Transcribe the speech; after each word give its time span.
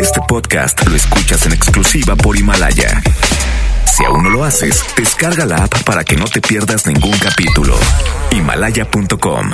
Este 0.00 0.20
podcast 0.28 0.86
lo 0.86 0.96
escuchas 0.96 1.46
en 1.46 1.52
exclusiva 1.52 2.16
por 2.16 2.36
Himalaya. 2.36 3.02
Si 3.84 4.04
aún 4.04 4.22
no 4.22 4.30
lo 4.30 4.44
haces, 4.44 4.84
descarga 4.96 5.44
la 5.44 5.56
app 5.64 5.82
para 5.84 6.04
que 6.04 6.16
no 6.16 6.24
te 6.24 6.40
pierdas 6.40 6.86
ningún 6.86 7.16
capítulo. 7.18 7.76
Himalaya.com. 8.30 9.50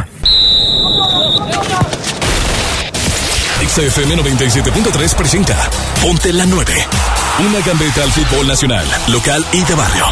XFM 3.66 4.16
97.3 4.16 5.14
presenta 5.14 5.56
Ponte 6.00 6.32
la 6.32 6.46
9. 6.46 6.72
Una 7.40 7.60
gambeta 7.60 8.02
al 8.02 8.10
fútbol 8.10 8.46
nacional, 8.46 8.86
local 9.08 9.44
y 9.52 9.62
de 9.62 9.74
barrio. 9.74 10.04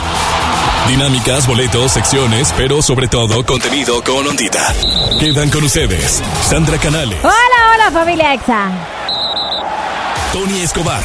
Dinámicas, 0.89 1.47
boletos, 1.47 1.93
secciones, 1.93 2.53
pero 2.57 2.83
sobre 2.83 3.09
todo 3.09 3.45
contenido 3.45 4.03
con 4.03 4.27
ondita. 4.27 4.73
Quedan 5.19 5.51
con 5.51 5.65
ustedes 5.65 6.23
Sandra 6.43 6.79
Canales, 6.79 7.19
Hola, 7.23 7.75
hola 7.75 7.91
familia 7.91 8.35
EXA. 8.35 8.71
Tony 10.33 10.61
Escobar 10.63 11.03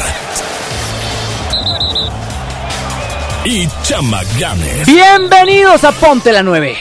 y 3.46 3.68
Chama 3.84 4.22
Games. 4.40 4.86
Bienvenidos 4.86 5.84
a 5.84 5.92
Ponte 5.92 6.32
la 6.32 6.44
9. 6.44 6.78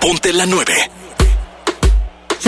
Ponte 0.00 0.32
la 0.32 0.46
9. 0.46 0.90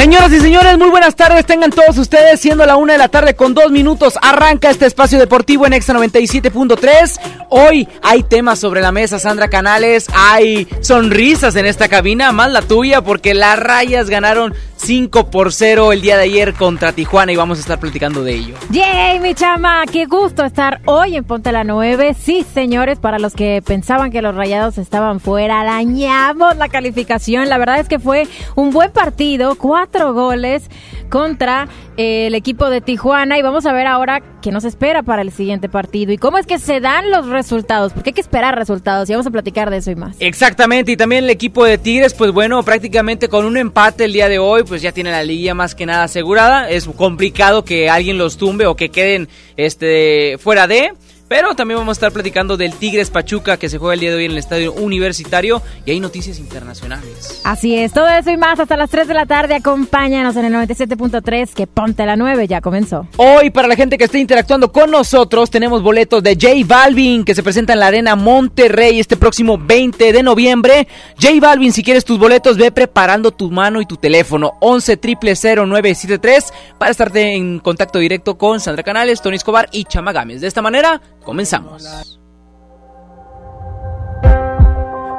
Señoras 0.01 0.33
y 0.33 0.41
señores, 0.41 0.79
muy 0.79 0.89
buenas 0.89 1.15
tardes. 1.15 1.45
Tengan 1.45 1.69
todos 1.71 1.99
ustedes, 1.99 2.41
siendo 2.41 2.65
la 2.65 2.77
una 2.77 2.95
de 2.95 2.99
la 2.99 3.09
tarde 3.09 3.37
con 3.37 3.53
dos 3.53 3.71
minutos, 3.71 4.15
arranca 4.23 4.71
este 4.71 4.87
espacio 4.87 5.19
deportivo 5.19 5.67
en 5.67 5.75
Exa 5.75 5.93
97.3. 5.93 7.21
Hoy 7.51 7.87
hay 8.03 8.23
temas 8.23 8.59
sobre 8.59 8.81
la 8.81 8.93
mesa, 8.93 9.19
Sandra 9.19 9.49
Canales. 9.49 10.07
Hay 10.15 10.67
sonrisas 10.81 11.55
en 11.57 11.67
esta 11.67 11.89
cabina, 11.89 12.33
más 12.33 12.51
la 12.51 12.63
tuya, 12.63 13.03
porque 13.03 13.35
las 13.35 13.59
rayas 13.59 14.09
ganaron 14.09 14.55
5 14.77 15.31
por 15.31 15.53
0 15.53 15.93
el 15.93 16.01
día 16.01 16.17
de 16.17 16.23
ayer 16.23 16.55
contra 16.55 16.93
Tijuana 16.93 17.33
y 17.33 17.37
vamos 17.37 17.59
a 17.59 17.61
estar 17.61 17.79
platicando 17.79 18.23
de 18.23 18.35
ello. 18.35 18.55
Yay, 18.71 19.21
mi 19.21 19.35
chama, 19.35 19.85
qué 19.93 20.07
gusto 20.07 20.43
estar 20.45 20.81
hoy 20.87 21.17
en 21.17 21.25
Ponte 21.25 21.53
la 21.53 21.65
9. 21.65 22.17
Sí, 22.19 22.47
señores, 22.55 22.99
para 22.99 23.19
los 23.19 23.35
que 23.35 23.63
pensaban 23.63 24.11
que 24.11 24.23
los 24.23 24.35
rayados 24.35 24.79
estaban 24.79 25.21
fuera, 25.21 25.63
dañamos 25.65 26.57
la 26.57 26.71
calificación. 26.71 27.51
La 27.51 27.59
verdad 27.59 27.81
es 27.81 27.89
que 27.89 27.99
fue 27.99 28.27
un 28.55 28.71
buen 28.71 28.91
partido, 28.91 29.57
goles 29.93 30.71
contra 31.09 31.69
eh, 31.97 32.29
el 32.29 32.35
equipo 32.35 32.71
de 32.71 32.81
Tijuana 32.81 33.39
y 33.39 33.43
vamos 33.43 33.67
a 33.67 33.73
ver 33.73 33.87
ahora 33.87 34.23
qué 34.41 34.53
nos 34.53 34.65
espera 34.65 35.03
para 35.03 35.23
el 35.23 35.33
siguiente 35.33 35.69
partido 35.69 36.13
y 36.13 36.19
cómo 36.19 36.39
es 36.39 36.47
que 36.47 36.59
se 36.59 36.81
dan 36.81 37.11
los 37.11 37.27
resultados, 37.27 37.93
porque 37.93 38.11
hay 38.11 38.15
que 38.15 38.21
esperar 38.21 38.57
resultados 38.57 39.09
y 39.11 39.13
vamos 39.13 39.27
a 39.27 39.31
platicar 39.31 39.71
de 39.71 39.79
eso 39.79 39.91
y 39.91 39.97
más. 39.97 40.17
Exactamente, 40.21 40.93
y 40.93 40.97
también 40.97 41.25
el 41.25 41.31
equipo 41.31 41.65
de 41.65 41.79
Tigres, 41.79 42.15
pues 42.15 42.31
bueno, 42.31 42.63
prácticamente 42.63 43.29
con 43.29 43.45
un 43.45 43.57
empate 43.57 44.05
el 44.05 44.13
día 44.13 44.29
de 44.29 44.39
hoy, 44.39 44.63
pues 44.63 44.81
ya 44.83 44.93
tiene 44.93 45.11
la 45.11 45.25
liga 45.25 45.53
más 45.55 45.75
que 45.75 45.87
nada 45.87 46.05
asegurada. 46.05 46.71
Es 46.71 46.87
complicado 46.87 47.65
que 47.65 47.91
alguien 47.91 48.17
los 48.17 48.37
tumbe 48.37 48.67
o 48.67 48.77
que 48.77 48.91
queden 48.91 49.29
este 49.57 50.39
fuera 50.39 50.67
de. 50.67 50.93
Pero 51.31 51.55
también 51.55 51.79
vamos 51.79 51.93
a 51.93 51.99
estar 51.99 52.11
platicando 52.11 52.57
del 52.57 52.75
Tigres 52.75 53.09
Pachuca 53.09 53.57
que 53.57 53.69
se 53.69 53.79
juega 53.79 53.95
el 53.95 54.01
día 54.01 54.11
de 54.11 54.17
hoy 54.17 54.25
en 54.25 54.33
el 54.33 54.39
estadio 54.39 54.73
universitario 54.73 55.63
y 55.87 55.93
hay 55.93 56.01
noticias 56.01 56.41
internacionales. 56.41 57.41
Así 57.45 57.77
es, 57.77 57.93
todo 57.93 58.09
eso 58.09 58.33
y 58.33 58.37
más 58.37 58.59
hasta 58.59 58.77
las 58.77 58.91
3 58.91 59.07
de 59.07 59.15
la 59.15 59.27
tarde. 59.27 59.55
Acompáñanos 59.55 60.35
en 60.35 60.47
el 60.47 60.53
97.3 60.55 61.55
que 61.55 61.69
Ponte 61.69 62.05
la 62.05 62.17
9 62.17 62.49
ya 62.49 62.61
comenzó. 62.61 63.07
Hoy, 63.17 63.51
para 63.51 63.69
la 63.69 63.77
gente 63.77 63.97
que 63.97 64.07
esté 64.07 64.19
interactuando 64.19 64.73
con 64.73 64.91
nosotros, 64.91 65.51
tenemos 65.51 65.85
boletos 65.85 66.21
de 66.21 66.35
J 66.35 66.67
Balvin 66.67 67.25
que 67.25 67.37
se 67.37 67.45
presenta 67.45 67.75
en 67.75 67.79
la 67.79 67.87
Arena 67.87 68.17
Monterrey 68.17 68.99
este 68.99 69.17
próximo 69.17 69.57
20 69.57 70.13
de 70.13 70.23
noviembre. 70.25 70.89
J 71.15 71.35
Balvin, 71.41 71.73
si 71.73 71.85
quieres 71.85 72.05
tus 72.05 72.19
boletos, 72.19 72.57
ve 72.57 72.73
preparando 72.73 73.31
tu 73.31 73.53
mano 73.53 73.81
y 73.81 73.87
tu 73.87 73.97
teléfono 73.97 74.55
11 74.59 74.99
973 75.01 76.53
para 76.77 76.91
estarte 76.91 77.37
en 77.37 77.61
contacto 77.61 78.01
directo 78.01 78.37
con 78.37 78.59
Sandra 78.59 78.83
Canales, 78.83 79.23
Tony 79.23 79.37
Escobar 79.37 79.69
y 79.71 79.85
Chama 79.85 80.11
Gámez. 80.11 80.41
De 80.41 80.49
esta 80.49 80.61
manera, 80.61 81.01
comenzamos. 81.25 82.19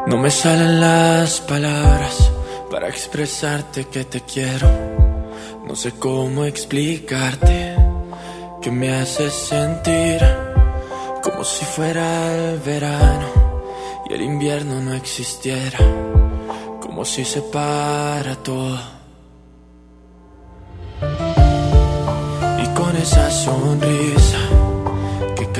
No 0.07 0.17
me 0.17 0.30
salen 0.30 0.81
las 0.81 1.39
palabras 1.41 2.31
para 2.69 2.89
expresarte 2.89 3.85
que 3.85 4.03
te 4.06 4.22
quiero. 4.22 4.69
No 5.66 5.75
sé 5.75 5.94
cómo 5.94 6.44
explicarte 6.44 7.75
que 8.61 8.72
me 8.72 8.94
haces 8.94 9.31
sentir 9.31 10.19
como 11.23 11.44
si 11.44 11.63
fuera 11.66 12.35
el 12.35 12.59
verano 12.59 13.29
y 14.09 14.13
el 14.13 14.22
invierno 14.22 14.81
no 14.81 14.94
existiera. 14.95 15.79
Como 16.81 17.06
si 17.06 17.23
se 17.23 17.41
para 17.41 18.35
todo. 18.35 18.79
Y 22.59 22.67
con 22.73 22.97
esa 22.97 23.31
sonrisa 23.31 24.50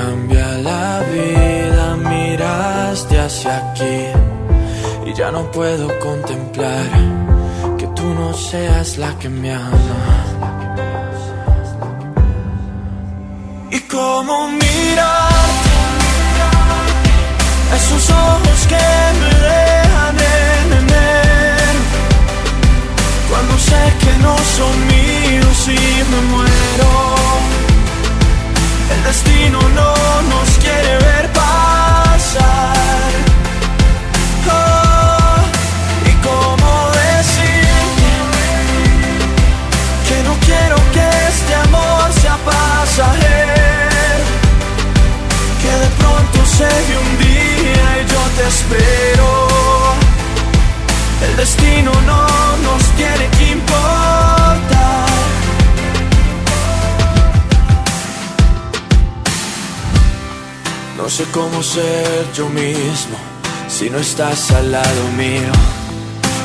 cambia 0.02 0.48
la 0.70 1.04
vida, 1.14 1.96
miraste 2.12 3.20
hacia 3.20 3.52
aquí 3.58 4.00
y 5.06 5.14
ya 5.14 5.32
no 5.32 5.42
puedo 5.52 5.88
contemplar 6.00 6.90
que 7.78 7.88
tú 7.98 8.06
no 8.20 8.34
seas 8.34 8.98
la 8.98 9.12
que 9.20 9.30
me 9.30 9.54
ama. 9.54 10.02
Y 13.78 13.80
cómo 13.96 14.36
mirarte, 14.62 15.78
esos 17.78 18.04
ojos 18.10 18.60
que 18.72 18.88
me 19.20 19.32
dejan 19.50 20.16
en 20.40 20.68
enero, 20.82 21.82
cuando 23.30 23.54
sé 23.70 23.82
que 24.04 24.14
no 24.26 24.34
son 24.58 24.74
míos 24.94 25.58
y 25.80 25.82
me 26.12 26.20
muero. 26.32 27.61
El 28.94 29.04
destino 29.04 29.60
no 29.80 29.94
nos 30.32 30.50
quiere 30.60 30.98
ver 30.98 31.30
pasar. 31.32 33.12
Oh, 34.48 35.38
y 36.10 36.14
cómo 36.28 36.72
decirte 37.08 38.12
que 40.08 40.18
no 40.28 40.34
quiero 40.46 40.76
que 40.96 41.08
este 41.32 41.54
amor 41.68 42.12
sea 42.22 42.38
pasajero, 42.46 44.26
que 45.62 45.72
de 45.84 45.90
pronto 46.00 46.38
se 46.58 46.66
dé 46.66 46.98
un 47.06 47.12
día 47.18 47.86
y 48.02 48.04
yo 48.14 48.22
te 48.38 48.44
espero. 48.54 49.28
El 51.28 51.36
destino 51.38 51.92
no 52.06 52.22
nos 52.68 52.84
tiene 52.98 53.30
que 53.38 53.52
sé 61.12 61.26
cómo 61.34 61.62
ser 61.62 62.26
yo 62.34 62.48
mismo 62.48 63.18
si 63.68 63.90
no 63.90 63.98
estás 63.98 64.50
al 64.52 64.72
lado 64.72 65.04
mío. 65.18 65.52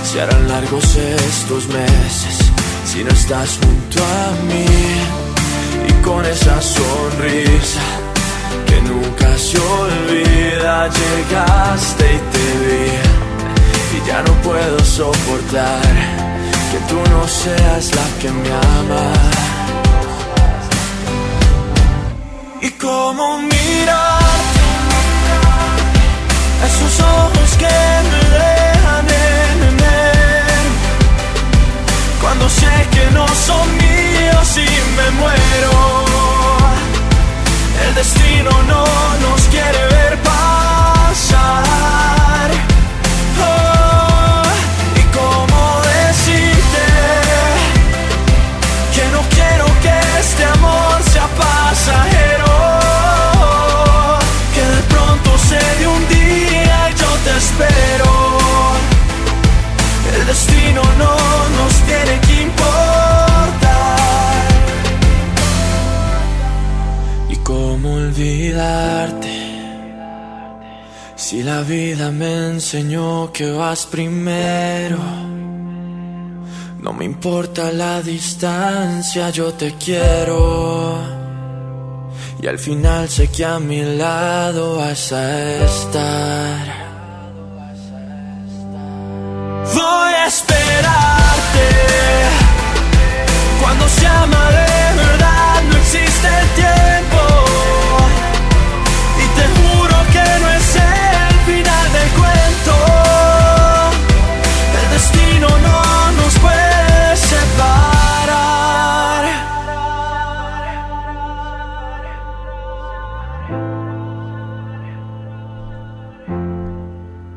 Se 0.02 0.20
harán 0.20 0.48
largos 0.48 0.96
estos 0.96 1.68
meses 1.68 2.36
si 2.84 3.04
no 3.04 3.10
estás 3.10 3.58
junto 3.62 4.02
a 4.02 4.24
mí. 4.48 4.66
Y 5.88 5.92
con 6.02 6.24
esa 6.24 6.60
sonrisa 6.60 7.84
que 8.66 8.80
nunca 8.80 9.38
se 9.38 9.56
olvida, 9.58 10.88
llegaste 11.00 12.04
y 12.16 12.20
te 12.32 12.46
vi. 12.62 12.90
Y 13.96 14.08
ya 14.08 14.20
no 14.22 14.32
puedo 14.42 14.78
soportar 14.84 15.94
que 16.72 16.78
tú 16.88 16.98
no 17.10 17.28
seas 17.28 17.94
la 17.94 18.06
que 18.20 18.30
me 18.30 18.50
ama. 18.80 19.12
Y 22.62 22.70
cómo 22.70 23.38
mirarte, 23.38 24.25
esos 26.64 27.00
ojos 27.00 27.56
que 27.58 27.66
me 28.10 28.20
dejan 28.38 29.06
en 29.06 29.62
enero, 29.72 30.70
cuando 32.20 32.48
sé 32.48 32.88
que 32.90 33.10
no 33.12 33.26
son 33.28 33.76
míos 33.76 34.56
y 34.56 34.68
me 34.96 35.10
muero. 35.20 36.06
El 37.86 37.94
destino 37.94 38.50
no 38.68 38.84
nos 39.24 39.42
quiere 39.48 39.86
ver 39.88 40.18
pasar. 40.22 42.15
Tiene 61.86 62.20
que. 62.20 62.36
¿Y 67.28 67.36
cómo 67.36 67.94
olvidarte? 67.94 69.36
Si 71.16 71.42
la 71.42 71.62
vida 71.62 72.10
me 72.10 72.50
enseñó 72.50 73.32
que 73.32 73.50
vas 73.50 73.86
primero. 73.86 74.98
No 76.80 76.92
me 76.92 77.04
importa 77.04 77.72
la 77.72 78.00
distancia, 78.00 79.30
yo 79.30 79.52
te 79.54 79.74
quiero. 79.74 80.98
y 82.40 82.46
al 82.46 82.58
final 82.58 83.08
sé 83.08 83.28
que 83.28 83.44
a 83.44 83.58
mi 83.58 83.82
lado 83.82 84.76
vas 84.76 85.12
a 85.12 85.64
estar. 85.64 86.86
Voy 89.74 90.12
a 90.14 90.26
cuando 90.26 91.15
se 93.88 94.06
ama 94.06 94.50
de 94.50 94.96
verdad, 94.96 95.62
no 95.70 95.76
existe 95.76 96.26
el 96.26 96.48
tiempo. 96.54 97.45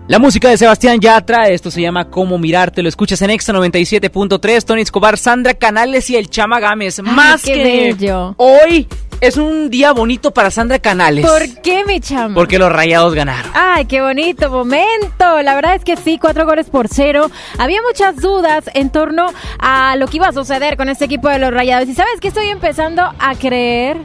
La 0.10 0.18
música 0.18 0.50
de 0.50 0.58
Sebastián 0.58 1.00
Yatra, 1.00 1.50
esto 1.50 1.70
se 1.70 1.84
llama 1.84 2.10
Cómo 2.10 2.40
Mirarte, 2.40 2.82
lo 2.82 2.90
escuchas 2.90 3.22
en 3.22 3.30
Extra 3.30 3.54
97.3, 3.60 4.66
Tony 4.66 4.82
Escobar, 4.82 5.20
Sandra 5.20 5.54
Canales 5.54 6.10
y 6.10 6.16
el 6.16 6.32
Chama 6.32 6.60
Gámez. 6.60 7.00
Más 7.04 7.44
que 7.44 7.94
bello. 7.96 8.34
hoy 8.38 8.88
es 9.22 9.38
un 9.38 9.70
día 9.70 9.94
bonito 9.94 10.32
para 10.32 10.50
Sandra 10.50 10.80
Canales. 10.80 11.24
¿Por 11.24 11.62
qué, 11.62 11.86
mi 11.86 12.00
chama? 12.00 12.34
Porque 12.34 12.58
los 12.58 12.72
rayados 12.72 13.14
ganaron. 13.14 13.52
Ay, 13.54 13.86
qué 13.86 14.02
bonito 14.02 14.50
momento. 14.50 15.44
La 15.44 15.54
verdad 15.54 15.76
es 15.76 15.84
que 15.84 15.96
sí, 15.96 16.18
cuatro 16.20 16.44
goles 16.48 16.72
por 16.72 16.88
cero. 16.88 17.30
Había 17.60 17.80
muchas 17.84 18.16
dudas 18.16 18.64
en 18.74 18.90
torno 18.90 19.28
a 19.60 19.96
lo 19.96 20.08
que 20.08 20.18
iba 20.18 20.30
a 20.30 20.34
suceder 20.34 20.76
con 20.76 20.90
este 20.90 21.06
equipo 21.06 21.30
de 21.30 21.38
los 21.38 21.54
Rayados. 21.54 21.88
¿Y 21.88 21.94
sabes 21.94 22.20
qué 22.20 22.30
estoy 22.30 22.48
empezando 22.48 23.04
a 23.04 23.36
creer? 23.36 23.98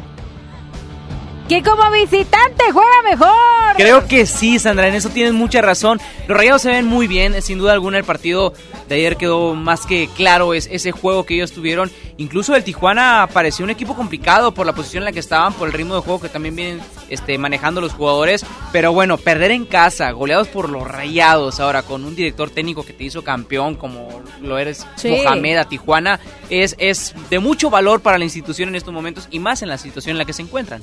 Que 1.48 1.62
como 1.62 1.90
visitante 1.90 2.64
juega 2.72 3.02
mejor. 3.04 3.76
Creo 3.76 4.06
que 4.06 4.24
sí, 4.24 4.58
Sandra, 4.58 4.88
en 4.88 4.94
eso 4.94 5.10
tienes 5.10 5.34
mucha 5.34 5.60
razón. 5.60 6.00
Los 6.26 6.38
rayados 6.38 6.62
se 6.62 6.70
ven 6.70 6.86
muy 6.86 7.06
bien, 7.06 7.40
sin 7.42 7.58
duda 7.58 7.72
alguna 7.72 7.98
el 7.98 8.04
partido 8.04 8.54
de 8.88 8.94
ayer 8.94 9.16
quedó 9.16 9.54
más 9.54 9.84
que 9.84 10.08
claro 10.14 10.54
es 10.54 10.68
ese 10.70 10.90
juego 10.90 11.24
que 11.24 11.34
ellos 11.34 11.52
tuvieron. 11.52 11.90
Incluso 12.16 12.54
el 12.56 12.64
Tijuana 12.64 13.28
pareció 13.32 13.62
un 13.64 13.70
equipo 13.70 13.94
complicado 13.94 14.54
por 14.54 14.64
la 14.64 14.72
posición 14.72 15.02
en 15.02 15.06
la 15.06 15.12
que 15.12 15.20
estaban, 15.20 15.52
por 15.52 15.68
el 15.68 15.74
ritmo 15.74 15.94
de 15.94 16.00
juego 16.00 16.20
que 16.20 16.30
también 16.30 16.56
vienen 16.56 16.80
este, 17.10 17.36
manejando 17.36 17.82
los 17.82 17.92
jugadores. 17.92 18.46
Pero 18.72 18.94
bueno, 18.94 19.18
perder 19.18 19.50
en 19.50 19.66
casa, 19.66 20.10
goleados 20.12 20.48
por 20.48 20.70
los 20.70 20.86
rayados, 20.86 21.60
ahora 21.60 21.82
con 21.82 22.04
un 22.04 22.16
director 22.16 22.48
técnico 22.48 22.86
que 22.86 22.94
te 22.94 23.04
hizo 23.04 23.22
campeón 23.22 23.74
como 23.74 24.22
lo 24.40 24.58
eres 24.58 24.86
Sí. 24.96 25.10
Mohamed 25.10 25.58
a 25.58 25.64
Tijuana, 25.68 26.20
es, 26.48 26.74
es 26.78 27.14
de 27.28 27.38
mucho 27.38 27.68
valor 27.68 28.00
para 28.00 28.16
la 28.16 28.24
institución 28.24 28.70
en 28.70 28.76
estos 28.76 28.94
momentos 28.94 29.28
y 29.30 29.40
más 29.40 29.60
en 29.60 29.68
la 29.68 29.76
situación 29.76 30.12
en 30.12 30.18
la 30.18 30.24
que 30.24 30.32
se 30.32 30.42
encuentran. 30.42 30.82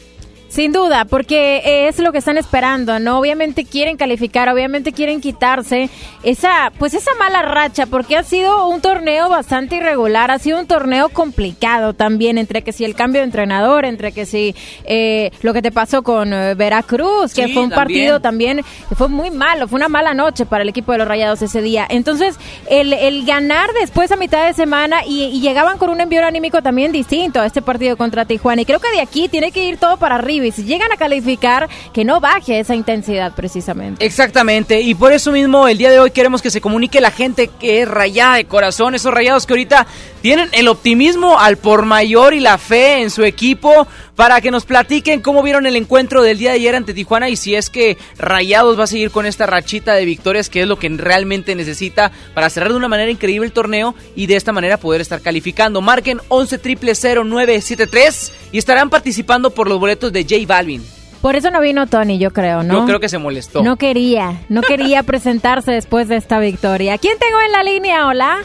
Sin 0.51 0.74
duda, 0.74 1.06
porque 1.06 1.88
es 1.88 1.98
lo 2.00 2.12
que 2.12 2.18
están 2.18 2.38
esperando, 2.38 3.00
¿no? 3.00 3.19
Obviamente 3.19 3.63
quieren 3.63 3.95
calificar, 3.95 4.50
obviamente 4.50 4.92
quieren 4.92 5.21
quitarse 5.21 5.89
esa, 6.24 6.74
pues 6.77 6.94
esa 6.94 7.12
mala 7.18 7.42
racha, 7.42 7.86
porque 7.86 8.18
ha 8.18 8.24
sido 8.24 8.68
un 8.68 8.81
torneo 8.81 9.30
bastante 9.30 9.77
irregular, 9.77 10.30
ha 10.30 10.39
sido 10.39 10.59
un 10.59 10.68
torneo 10.68 11.07
complicado 11.07 11.94
también, 11.94 12.38
entre 12.38 12.63
que 12.63 12.74
si 12.74 12.83
el 12.83 12.95
cambio 12.95 13.21
de 13.21 13.27
entrenador, 13.27 13.86
entre 13.86 14.12
que 14.12 14.25
si 14.25 14.53
eh, 14.83 15.31
lo 15.42 15.53
que 15.53 15.62
te 15.62 15.71
pasó 15.71 16.03
con 16.03 16.33
eh, 16.33 16.53
Veracruz, 16.56 17.33
que 17.33 17.48
Sí, 17.48 17.53
fue 17.53 17.63
un 17.63 17.69
también. 17.69 17.86
partido 17.86 18.19
también 18.19 18.62
que 18.89 18.95
fue 18.95 19.07
muy 19.07 19.31
malo, 19.31 19.69
fue 19.69 19.77
una 19.77 19.88
mala 19.88 20.13
noche 20.13 20.45
para 20.45 20.63
el 20.63 20.69
equipo 20.69 20.92
de 20.92 20.98
los 20.98 21.07
Rayados 21.07 21.42
ese 21.42 21.62
día. 21.62 21.88
Entonces, 21.89 22.36
el, 22.69 22.92
el 22.92 23.25
ganar 23.25 23.69
después 23.80 24.12
a 24.12 24.18
mitad 24.18 24.45
de 24.45 24.53
semana 24.53 25.06
y, 25.07 25.24
y 25.27 25.39
llegaban 25.39 25.77
con 25.77 25.89
un 25.89 26.01
envío 26.01 26.25
anímico 26.25 26.62
también 26.62 26.92
distinto 26.92 27.39
a 27.39 27.45
este 27.45 27.62
partido 27.62 27.95
contra 27.95 28.25
Tijuana. 28.25 28.63
Y 28.63 28.65
creo 28.65 28.81
que 28.81 28.92
de 28.92 29.00
aquí 29.00 29.30
tiene 29.30 29.53
que 29.53 29.63
ir 29.63 29.77
todo 29.77 29.95
para 29.95 30.15
arriba. 30.15 30.41
Y 30.44 30.52
si 30.52 30.64
llegan 30.64 30.92
a 30.92 30.98
calificar, 30.98 31.70
que 31.94 32.06
no 32.06 32.20
baje 32.20 32.60
esa 32.60 32.76
intensidad 32.76 33.34
precisamente. 33.34 34.06
Exactamente, 34.06 34.82
y 34.82 34.96
por 34.96 35.14
eso 35.14 35.32
mismo 35.32 35.68
el 35.68 35.78
día 35.78 35.92
de 35.92 36.00
hoy 36.00 36.12
queremos 36.12 36.42
que 36.42 36.52
se 36.52 36.62
comunique 36.62 37.02
la 37.02 37.12
gente 37.12 37.48
que 37.48 37.82
es 37.82 37.88
rayada 37.88 38.36
de 38.36 38.46
corazón, 38.46 38.96
esos 38.96 39.14
rayados 39.14 39.46
que 39.46 39.54
ahorita 39.54 39.88
tienen 40.22 40.50
el 40.54 40.68
optimismo 40.68 41.40
al 41.40 41.58
por 41.58 41.86
mayor 41.86 42.34
y 42.34 42.40
la 42.40 42.58
fe 42.58 43.02
en 43.02 43.10
su 43.10 43.24
equipo 43.24 43.88
para 44.16 44.40
que 44.42 44.52
nos 44.52 44.66
platiquen 44.66 45.22
cómo 45.22 45.42
vieron 45.42 45.66
el 45.66 45.76
encuentro 45.76 46.22
del 46.22 46.38
día 46.38 46.52
de 46.52 46.58
ayer 46.58 46.76
ante 46.76 46.94
Tijuana 46.94 47.30
y 47.30 47.36
si 47.36 47.56
es 47.56 47.70
que 47.70 47.98
Rayados 48.18 48.80
va 48.80 48.84
a 48.84 48.88
seguir 48.88 49.12
con 49.12 49.26
esta 49.26 49.46
rachita 49.46 49.94
de 49.94 50.06
victorias 50.06 50.50
que 50.50 50.62
es 50.62 50.68
lo 50.68 50.78
que 50.78 50.90
realmente 50.90 51.56
necesita 51.56 52.12
para 52.34 52.50
cerrar 52.50 52.72
de 52.72 52.78
una 52.78 52.88
manera 52.88 53.10
increíble 53.10 53.48
el 53.48 53.54
torneo 53.54 53.96
y 54.16 54.28
de 54.28 54.36
esta 54.36 54.52
manera 54.52 54.78
poder 54.78 55.02
estar 55.02 55.22
calificando. 55.22 55.82
Marquen 55.82 56.20
11 56.28 56.60
0973 56.60 58.34
y 58.52 58.58
estarán 58.58 58.90
participando 58.90 59.50
por 59.52 59.68
los 59.68 59.80
boletos 59.80 60.14
de 60.14 60.24
J 60.24 60.36
Balvin. 60.48 60.84
Por 61.22 61.36
eso 61.36 61.52
no 61.52 61.62
vino 61.62 61.86
Tony, 61.86 62.18
yo 62.18 62.32
creo, 62.32 62.64
¿no? 62.64 62.80
Yo 62.80 62.86
creo 62.86 63.00
que 63.00 63.10
se 63.10 63.20
molestó. 63.20 63.62
No 63.62 63.78
quería, 63.78 64.42
no 64.50 64.62
quería 64.62 65.04
presentarse 65.04 65.72
después 65.72 66.08
de 66.08 66.16
esta 66.16 66.40
victoria. 66.40 66.98
¿Quién 66.98 67.18
tengo 67.20 67.40
en 67.42 67.52
la 67.52 67.64
línea? 67.64 68.08
Hola. 68.08 68.40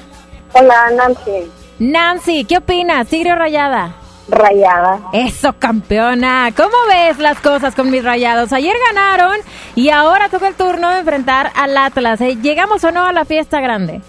Hola, 0.53 0.91
Nancy. 0.95 1.51
Nancy, 1.79 2.45
¿qué 2.45 2.59
opinas? 2.59 3.07
¿Tigre 3.09 3.33
o 3.33 3.37
rayada? 3.37 3.95
Rayada. 4.29 4.99
Eso, 5.13 5.53
campeona. 5.59 6.51
¿Cómo 6.57 6.75
ves 6.89 7.19
las 7.19 7.39
cosas 7.41 7.75
con 7.75 7.91
mis 7.91 8.03
rayados? 8.03 8.53
Ayer 8.53 8.75
ganaron 8.93 9.37
y 9.75 9.91
ahora 9.91 10.29
toca 10.29 10.49
el 10.49 10.55
turno 10.55 10.91
de 10.91 11.01
enfrentar 11.01 11.53
al 11.55 11.77
Atlas. 11.77 12.21
¿eh? 12.23 12.37
¿Llegamos 12.41 12.83
o 12.85 12.91
no 12.91 13.05
a 13.07 13.13
la 13.13 13.25
fiesta 13.25 13.61
grande? 13.61 14.01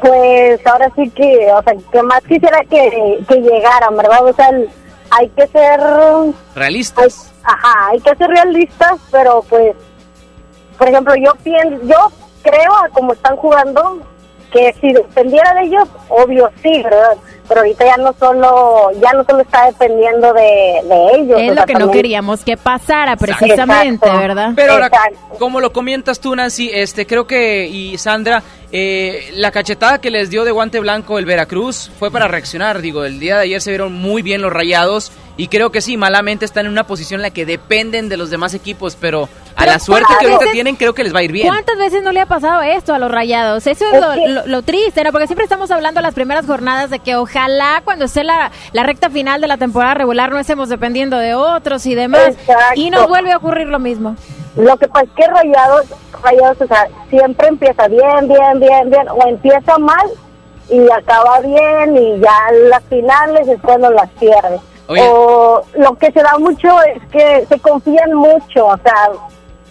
Pues 0.00 0.64
ahora 0.66 0.90
sí 0.96 1.10
que, 1.10 1.52
o 1.52 1.62
sea, 1.62 1.74
que 1.92 2.02
más 2.02 2.20
quisiera 2.22 2.60
que, 2.68 3.22
que 3.28 3.36
llegaran, 3.36 3.96
¿verdad? 3.96 4.24
O 4.26 4.32
sea, 4.32 4.48
el- 4.48 4.68
hay 5.10 5.28
que 5.28 5.46
ser, 5.48 5.80
hay- 5.80 6.34
Realistas. 6.54 7.30
ajá, 7.44 7.88
hay 7.90 8.00
que 8.00 8.14
ser 8.16 8.28
realistas, 8.30 8.98
pero 9.10 9.44
pues, 9.48 9.76
por 10.78 10.88
ejemplo, 10.88 11.14
yo 11.16 11.32
pienso, 11.44 11.84
yo 11.86 12.10
creo, 12.42 12.74
a 12.74 12.88
como 12.88 13.12
están 13.12 13.36
jugando, 13.36 14.00
que 14.52 14.74
si 14.80 14.92
dependiera 14.92 15.54
de 15.54 15.62
ellos, 15.62 15.88
obvio 16.08 16.50
sí, 16.62 16.82
¿verdad? 16.82 17.16
Pero 17.48 17.60
ahorita 17.60 17.84
ya 17.84 17.96
no 17.96 18.14
solo, 18.18 18.90
ya 19.00 19.12
no 19.12 19.24
solo 19.24 19.42
está 19.42 19.66
dependiendo 19.66 20.32
de, 20.32 20.80
de 20.84 21.16
ellos. 21.16 21.40
Es 21.40 21.50
o 21.50 21.50
lo 21.50 21.54
sea, 21.54 21.64
que 21.66 21.74
no 21.74 21.90
queríamos 21.90 22.44
que 22.44 22.56
pasara 22.56 23.16
precisamente, 23.16 24.06
Exacto. 24.06 24.18
¿verdad? 24.18 24.52
Pero 24.54 24.72
ahora, 24.74 24.86
Exacto. 24.86 25.38
como 25.38 25.60
lo 25.60 25.72
comentas 25.72 26.20
tú, 26.20 26.34
Nancy, 26.36 26.70
este, 26.72 27.06
creo 27.06 27.26
que, 27.26 27.66
y 27.66 27.98
Sandra, 27.98 28.42
eh, 28.70 29.30
la 29.34 29.50
cachetada 29.50 30.00
que 30.00 30.10
les 30.10 30.30
dio 30.30 30.44
de 30.44 30.50
guante 30.50 30.80
blanco 30.80 31.18
el 31.18 31.26
Veracruz 31.26 31.90
fue 31.98 32.10
para 32.10 32.28
reaccionar. 32.28 32.80
Digo, 32.80 33.04
el 33.04 33.20
día 33.20 33.36
de 33.36 33.42
ayer 33.42 33.60
se 33.60 33.70
vieron 33.70 33.92
muy 33.92 34.22
bien 34.22 34.40
los 34.40 34.52
rayados 34.52 35.12
y 35.42 35.48
creo 35.48 35.72
que 35.72 35.80
sí, 35.80 35.96
malamente 35.96 36.44
están 36.44 36.66
en 36.66 36.72
una 36.72 36.84
posición 36.86 37.18
en 37.18 37.22
la 37.22 37.30
que 37.30 37.44
dependen 37.44 38.08
de 38.08 38.16
los 38.16 38.30
demás 38.30 38.54
equipos, 38.54 38.96
pero 39.00 39.24
a 39.24 39.60
Pero 39.60 39.72
la 39.72 39.78
suerte 39.80 40.04
que 40.06 40.14
¿cuántas 40.14 40.22
ahorita 40.24 40.38
veces- 40.38 40.52
tienen, 40.52 40.76
creo 40.76 40.94
que 40.94 41.02
les 41.02 41.12
va 41.12 41.18
a 41.18 41.22
ir 41.24 41.32
bien. 41.32 41.48
¿Cuántas 41.48 41.76
veces 41.78 42.02
no 42.04 42.12
le 42.12 42.20
ha 42.20 42.26
pasado 42.26 42.62
esto 42.62 42.94
a 42.94 42.98
los 43.00 43.10
rayados? 43.10 43.66
Eso 43.66 43.84
es, 43.86 43.92
Es 43.94 44.00
lo, 44.00 44.12
que- 44.12 44.28
lo- 44.28 44.46
lo 44.46 44.62
triste, 44.62 45.02
¿no? 45.02 45.10
Porque 45.10 45.26
siempre 45.26 45.42
estamos 45.42 45.72
hablando 45.72 45.98
en 45.98 46.04
las 46.04 46.14
primeras 46.14 46.46
jornadas 46.46 46.90
de 46.90 47.00
que 47.00 47.16
ojalá 47.16 47.80
cuando 47.84 48.04
esté 48.04 48.22
la, 48.22 48.52
la 48.72 48.84
recta 48.84 49.10
final 49.10 49.40
de 49.40 49.48
la 49.48 49.56
temporada 49.56 49.94
regular 49.94 50.30
no 50.30 50.38
estemos 50.38 50.68
dependiendo 50.68 51.16
de 51.18 51.34
otros 51.34 51.86
y 51.86 51.96
demás. 51.96 52.28
Exacto. 52.28 52.80
Y 52.80 52.90
nos 52.90 53.08
vuelve 53.08 53.32
a 53.32 53.38
ocurrir 53.38 53.66
lo 53.66 53.80
mismo. 53.80 54.14
Lo 54.54 54.76
que 54.76 54.86
pasa 54.86 55.06
es 55.06 55.10
que 55.16 55.26
Rayados, 55.26 55.86
Rayados, 56.22 56.60
o 56.60 56.66
sea, 56.68 56.86
siempre 57.10 57.48
empieza 57.48 57.88
bien, 57.88 58.28
bien, 58.28 58.60
bien, 58.60 58.90
bien, 58.90 59.08
o 59.08 59.26
empieza 59.26 59.76
mal 59.78 60.06
y 60.70 60.78
acaba 60.92 61.40
bien 61.40 61.96
y 61.96 62.20
ya 62.20 62.52
las 62.68 62.82
finales 62.84 63.48
es 63.48 63.60
cuando 63.60 63.90
las 63.90 64.08
pierde. 64.20 64.60
Oye. 64.92 65.02
O 65.08 65.62
lo 65.74 65.94
que 65.98 66.10
se 66.12 66.22
da 66.22 66.36
mucho 66.38 66.68
es 66.82 67.02
que 67.10 67.44
se 67.48 67.58
confían 67.60 68.12
mucho, 68.14 68.66
o 68.66 68.76
sea, 68.78 69.08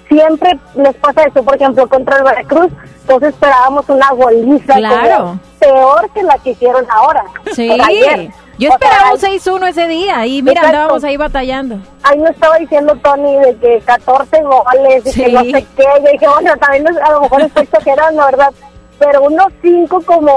siempre 0.07 0.57
les 0.75 0.93
pasa 0.95 1.23
eso, 1.23 1.43
por 1.43 1.55
ejemplo, 1.55 1.87
contra 1.87 2.17
el 2.17 2.23
Veracruz, 2.23 2.71
entonces 3.01 3.29
esperábamos 3.29 3.87
una 3.89 4.09
goliza 4.11 4.73
Claro. 4.75 5.17
como 5.17 5.39
peor 5.59 6.09
que 6.13 6.23
la 6.23 6.37
que 6.39 6.49
hicieron 6.51 6.85
ahora. 6.89 7.23
Sí, 7.53 7.67
sea, 7.69 7.85
ayer. 7.85 8.29
yo 8.57 8.69
O 8.69 8.77
sea, 8.77 8.89
esperaba 8.89 9.11
un 9.13 9.19
6-1 9.19 9.67
ese 9.69 9.87
día 9.87 10.25
y 10.25 10.41
mira, 10.41 10.61
Exacto. 10.61 10.67
andábamos 10.77 11.03
ahí 11.03 11.17
batallando. 11.17 11.77
ahí 12.03 12.19
me 12.19 12.29
estaba 12.29 12.57
diciendo 12.57 12.93
Tony 13.03 13.37
de 13.37 13.55
que 13.57 13.79
14 13.85 14.41
goles 14.41 15.05
y 15.05 15.11
Sí. 15.11 15.23
que 15.23 15.31
no 15.31 15.43
sé 15.43 15.65
qué. 15.77 15.83
Yo 16.03 16.11
dije, 16.11 16.27
bueno, 16.27 16.57
también 16.57 16.87
a 17.03 17.11
lo 17.11 17.21
mejor 17.21 17.41
estoy 17.41 17.63
exagerando, 17.63 18.25
¿verdad? 18.25 18.51
Pero 18.99 19.21
unos 19.23 19.47
5 19.61 20.01
como, 20.05 20.31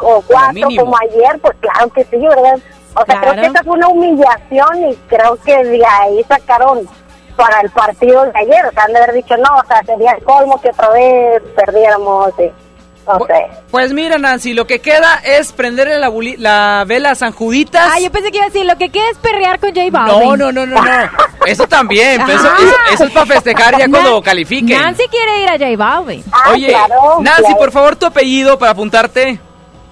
o 0.00 0.22
4 0.28 0.52
mínimo. 0.52 0.84
como 0.84 0.96
ayer, 0.98 1.38
pues 1.40 1.56
claro 1.60 1.88
que 1.90 2.04
sí, 2.04 2.18
¿verdad? 2.18 2.58
O 2.98 3.04
sea, 3.04 3.20
Claro. 3.20 3.30
creo 3.32 3.42
que 3.42 3.46
esa 3.50 3.62
fue 3.64 3.74
una 3.76 3.88
humillación 3.88 4.90
y 4.90 4.94
creo 5.08 5.36
que 5.44 5.64
de 5.64 5.82
ahí 5.84 6.24
sacaron 6.28 6.88
para 7.36 7.60
el 7.60 7.70
partido 7.70 8.24
de 8.24 8.32
ayer. 8.34 8.64
O 8.66 8.70
sea, 8.72 8.84
han 8.84 8.92
de 8.92 8.98
haber 8.98 9.14
dicho, 9.14 9.36
no, 9.36 9.56
o 9.56 9.66
sea, 9.66 9.82
sería 9.84 10.12
el 10.12 10.24
colmo 10.24 10.60
que 10.60 10.70
otra 10.70 10.88
vez 10.90 11.42
perdiéramos. 11.54 12.30
Y, 12.38 12.50
no 13.06 13.18
Bu- 13.18 13.26
sé. 13.26 13.46
Pues 13.70 13.92
mira, 13.92 14.16
Nancy, 14.18 14.52
lo 14.54 14.66
que 14.66 14.80
queda 14.80 15.20
es 15.24 15.52
prenderle 15.52 15.98
la, 15.98 16.08
buli- 16.10 16.36
la 16.38 16.84
vela 16.86 17.10
a 17.10 17.14
San 17.14 17.32
Juditas. 17.32 17.88
Ah, 17.94 18.00
yo 18.00 18.10
pensé 18.10 18.30
que 18.32 18.38
iba 18.38 18.46
a 18.46 18.48
decir, 18.48 18.66
lo 18.66 18.76
que 18.78 18.88
queda 18.88 19.04
es 19.12 19.18
perrear 19.18 19.60
con 19.60 19.74
J 19.74 19.82
Balvin. 19.92 20.18
no, 20.18 20.36
no, 20.36 20.50
no, 20.52 20.66
no, 20.66 20.82
no. 20.82 20.90
Eso 21.46 21.68
también, 21.68 22.20
pero 22.26 22.38
eso, 22.38 22.48
Ah. 22.50 22.56
eso- 22.58 22.94
eso 22.94 23.04
es 23.04 23.10
para 23.12 23.26
festejar 23.26 23.72
ya 23.78 23.88
cuando 23.88 24.14
Nan- 24.14 24.22
califiquen. 24.22 24.80
Nancy 24.82 25.04
quiere 25.08 25.42
ir 25.42 25.48
a 25.48 25.52
J 25.52 25.76
Balvin. 25.76 26.24
Ah, 26.32 26.50
Oye, 26.52 26.68
claro, 26.68 27.18
Nancy, 27.20 27.42
claro. 27.42 27.56
por 27.58 27.70
favor, 27.70 27.94
tu 27.96 28.06
apellido 28.06 28.58
para 28.58 28.72
apuntarte. 28.72 29.38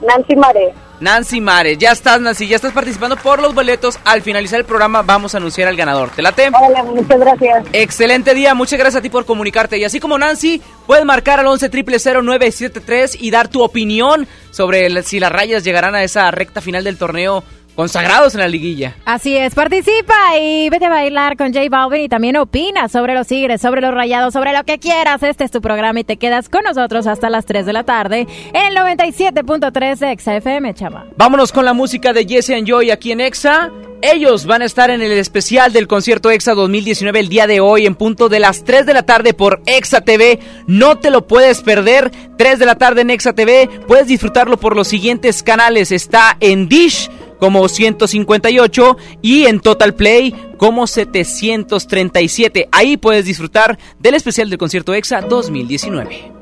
Nancy 0.07 0.37
Mare. 0.37 0.75
Nancy 1.01 1.41
Mare, 1.41 1.77
ya 1.77 1.93
estás 1.93 2.21
Nancy, 2.21 2.47
ya 2.47 2.57
estás 2.57 2.73
participando 2.73 3.17
por 3.17 3.43
los 3.43 3.55
boletos. 3.55 3.99
Al 4.05 4.23
finalizar 4.23 4.61
el 4.61 4.65
programa 4.65 5.03
vamos 5.03 5.35
a 5.35 5.39
anunciar 5.39 5.69
al 5.69 5.77
ganador. 5.77 6.11
¿Te 6.11 6.23
late? 6.23 6.49
Hola, 6.49 6.83
muchas 6.85 7.19
gracias. 7.19 7.67
Excelente 7.73 8.33
día, 8.33 8.55
muchas 8.55 8.79
gracias 8.79 9.01
a 9.01 9.03
ti 9.03 9.11
por 9.11 9.27
comunicarte. 9.27 9.77
Y 9.77 9.85
así 9.85 10.01
como 10.01 10.17
Nancy, 10.17 10.63
puedes 10.87 11.05
marcar 11.05 11.41
al 11.41 11.47
11 11.47 11.69
973 11.69 13.21
y 13.21 13.31
dar 13.31 13.49
tu 13.49 13.63
opinión 13.63 14.29
sobre 14.51 15.03
si 15.03 15.19
las 15.19 15.33
rayas 15.33 15.65
llegarán 15.65 15.95
a 15.95 16.05
esa 16.05 16.31
recta 16.31 16.61
final 16.61 16.85
del 16.85 16.97
torneo 16.97 17.43
consagrados 17.75 18.35
en 18.35 18.41
la 18.41 18.49
liguilla. 18.49 18.97
Así 19.05 19.37
es, 19.37 19.55
participa 19.55 20.39
y 20.41 20.69
vete 20.71 20.87
a 20.87 20.91
bailar 20.91 21.37
con 21.37 21.53
J 21.53 21.69
Balvin 21.69 22.03
y 22.03 22.09
también 22.09 22.37
opina 22.37 22.89
sobre 22.89 23.15
los 23.15 23.27
Tigres, 23.27 23.61
sobre 23.61 23.81
los 23.81 23.93
Rayados, 23.93 24.33
sobre 24.33 24.53
lo 24.53 24.65
que 24.65 24.79
quieras. 24.79 25.23
Este 25.23 25.45
es 25.45 25.51
tu 25.51 25.61
programa 25.61 26.01
y 26.01 26.05
te 26.05 26.17
quedas 26.17 26.49
con 26.49 26.65
nosotros 26.65 27.07
hasta 27.07 27.31
las 27.31 27.47
3 27.47 27.67
de 27.67 27.73
la 27.73 27.85
tarde 27.85 28.27
en 28.53 28.67
el 28.67 28.77
97.3 28.77 29.99
de 29.99 30.13
Exa 30.13 30.37
FM, 30.37 30.75
chama. 30.75 31.07
Vámonos 31.17 31.53
con 31.53 31.65
la 31.65 31.73
música 31.73 32.13
de 32.13 32.25
Jesse 32.25 32.51
and 32.51 32.67
Joy 32.67 32.91
aquí 32.91 33.13
en 33.13 33.21
Exa. 33.21 33.71
Ellos 34.03 34.45
van 34.45 34.61
a 34.61 34.67
estar 34.67 34.91
en 34.91 35.01
el 35.01 35.13
especial 35.13 35.73
del 35.73 35.87
concierto 35.87 36.31
EXA 36.31 36.53
2019 36.53 37.21
el 37.21 37.31
día 37.31 37.47
de 37.47 37.61
hoy 37.61 37.87
en 37.87 37.95
punto 37.95 38.29
de 38.29 38.39
las 38.39 38.63
3 38.63 38.85
de 38.85 38.93
la 38.93 39.05
tarde 39.05 39.33
por 39.33 39.63
EXA 39.65 40.03
TV. 40.03 40.41
No 40.67 40.99
te 40.99 41.11
lo 41.11 41.27
puedes 41.27 41.63
perder. 41.63 42.13
3 42.37 42.59
de 42.59 42.67
la 42.67 42.75
tarde 42.75 43.01
en 43.01 43.09
EXA 43.09 43.33
TV. 43.33 43.67
Puedes 43.89 44.07
disfrutarlo 44.07 44.59
por 44.59 44.77
los 44.77 44.89
siguientes 44.89 45.43
canales. 45.43 45.91
Está 45.91 46.37
en 46.41 46.69
Dish 46.69 47.09
como 47.45 47.69
158 47.69 48.97
y 49.21 49.45
en 49.45 49.61
Total 49.61 49.95
Play 49.95 50.35
como 50.57 50.87
737. 50.87 52.71
Ahí 52.73 52.97
puedes 52.97 53.27
disfrutar 53.27 53.79
del 53.99 54.15
especial 54.15 54.49
del 54.49 54.59
concierto 54.59 54.95
EXA 54.95 55.21
2019. 55.21 56.33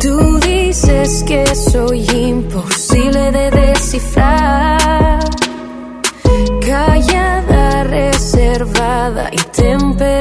Tú 0.00 0.40
dices 0.40 1.22
que 1.24 1.54
soy 1.54 2.00
imposible 2.00 3.30
de 3.30 3.50
descifrar. 3.50 5.18
Reservada 8.58 9.30
y 9.32 9.36
temperamental. 9.36 10.17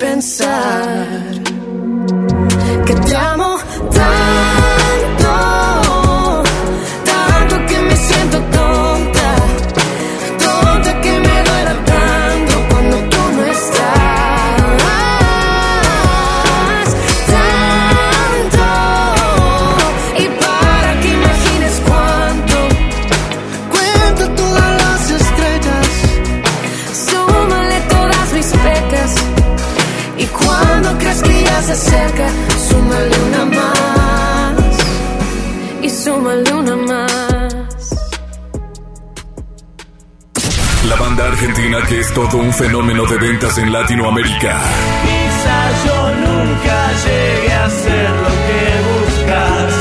Solo 0.00 0.44
de 1.32 1.37
acerca, 32.08 32.28
súmale 32.68 33.16
una 33.28 33.44
más 33.44 34.54
y 35.82 35.90
súmale 35.90 36.52
una 36.52 36.76
más. 36.76 37.64
La 40.88 40.96
banda 40.96 41.26
argentina 41.26 41.78
que 41.88 42.00
es 42.00 42.12
todo 42.14 42.38
un 42.38 42.52
fenómeno 42.52 43.04
de 43.06 43.18
ventas 43.18 43.58
en 43.58 43.72
Latinoamérica. 43.72 44.60
Quizás 45.02 45.84
yo 45.84 46.14
nunca 46.14 46.92
llegue 47.04 47.52
a 47.52 47.70
ser 47.70 48.10
lo 48.10 48.28
que 48.28 48.70
buscas. 48.88 49.74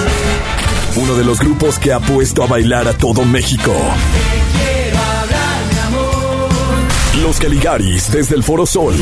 Uno 0.98 1.16
de 1.16 1.24
los 1.24 1.40
grupos 1.40 1.80
que 1.80 1.94
ha 1.94 2.00
puesto 2.00 2.44
a 2.44 2.48
bailar 2.48 2.88
a 2.88 2.94
todo 2.94 3.24
México. 3.24 3.72
Quiero 3.72 4.98
hablar, 4.98 5.64
mi 5.72 5.80
amor. 5.88 7.24
Los 7.24 7.40
Caligaris 7.40 8.12
desde 8.12 8.36
el 8.36 8.44
Foro 8.44 8.66
Sol. 8.66 8.96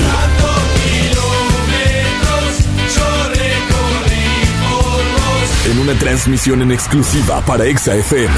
En 5.75 5.81
una 5.81 5.93
transmisión 5.99 6.61
en 6.61 6.71
exclusiva 6.71 7.41
para 7.41 7.65
Exa 7.65 7.93
FM. 7.95 8.33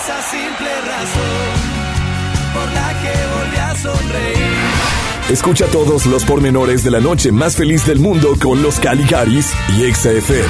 Esa 0.00 0.18
a. 3.90 5.30
Escucha 5.30 5.66
todos 5.66 6.06
los 6.06 6.24
pormenores 6.24 6.84
de 6.84 6.90
la 6.90 7.00
noche 7.00 7.32
más 7.32 7.56
feliz 7.56 7.84
del 7.84 7.98
mundo 8.00 8.34
con 8.40 8.62
los 8.62 8.80
Caligaris 8.80 9.52
y 9.76 9.84
Exa 9.84 10.10
FM. 10.10 10.48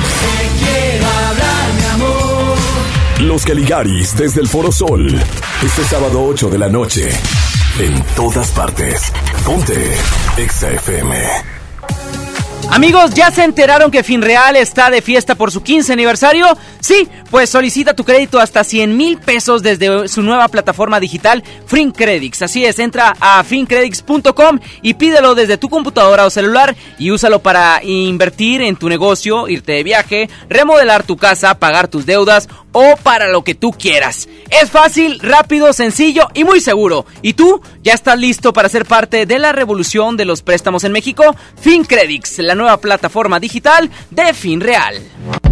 Los 3.23 3.45
Caligaris 3.45 4.17
desde 4.17 4.41
el 4.41 4.47
Foro 4.47 4.71
Sol. 4.71 5.09
Este 5.65 5.83
sábado 5.83 6.25
8 6.25 6.49
de 6.49 6.59
la 6.59 6.69
noche. 6.69 7.09
En 7.81 8.01
todas 8.15 8.53
partes. 8.53 9.13
Ponte. 9.45 9.97
Exa 10.37 10.71
FM. 10.71 11.52
Amigos, 12.73 13.13
¿ya 13.13 13.31
se 13.31 13.45
enteraron 13.45 13.91
que 13.91 14.03
Finreal 14.03 14.57
está 14.57 14.89
de 14.89 15.03
fiesta 15.03 15.35
por 15.35 15.51
su 15.51 15.63
15 15.63 15.93
aniversario? 15.93 16.47
Sí, 16.83 17.09
pues 17.31 17.49
solicita 17.49 17.95
tu 17.95 18.03
crédito 18.03 18.41
hasta 18.41 18.65
100 18.65 18.97
mil 18.97 19.17
pesos 19.17 19.63
desde 19.63 20.09
su 20.09 20.21
nueva 20.21 20.49
plataforma 20.49 20.99
digital 20.99 21.45
FinCredits. 21.67 22.43
Así 22.43 22.65
es, 22.65 22.81
entra 22.81 23.15
a 23.21 23.45
fincredits.com 23.45 24.59
y 24.83 24.95
pídelo 24.95 25.37
desde 25.37 25.59
tu 25.59 25.69
computadora 25.69 26.27
o 26.27 26.31
celular 26.31 26.75
y 26.99 27.13
úsalo 27.13 27.39
para 27.39 27.81
invertir 27.85 28.63
en 28.63 28.75
tu 28.75 28.89
negocio, 28.89 29.47
irte 29.47 29.73
de 29.73 29.85
viaje, 29.85 30.29
remodelar 30.49 31.05
tu 31.05 31.17
casa, 31.17 31.57
pagar 31.57 31.87
tus 31.87 32.05
deudas 32.05 32.49
o 32.73 32.97
para 33.01 33.29
lo 33.29 33.45
que 33.45 33.55
tú 33.55 33.71
quieras. 33.71 34.29
Es 34.51 34.69
fácil, 34.69 35.21
rápido, 35.21 35.73
sencillo 35.73 36.27
y 36.35 36.43
muy 36.43 36.61
seguro. 36.61 37.07
¿Y 37.23 37.35
tú 37.35 37.63
ya 37.85 37.93
estás 37.95 38.19
listo 38.19 38.53
para 38.53 38.69
ser 38.69 38.87
parte 38.87 39.25
de 39.25 39.39
la 39.39 39.53
revolución 39.53 40.17
de 40.17 40.25
los 40.25 40.43
préstamos 40.43 40.83
en 40.83 40.91
México? 40.91 41.37
FinCredits, 41.61 42.41
la 42.41 42.57
nueva 42.57 42.79
plataforma 42.79 43.39
digital 43.39 43.89
de 44.11 44.35
FinReal. 44.35 45.52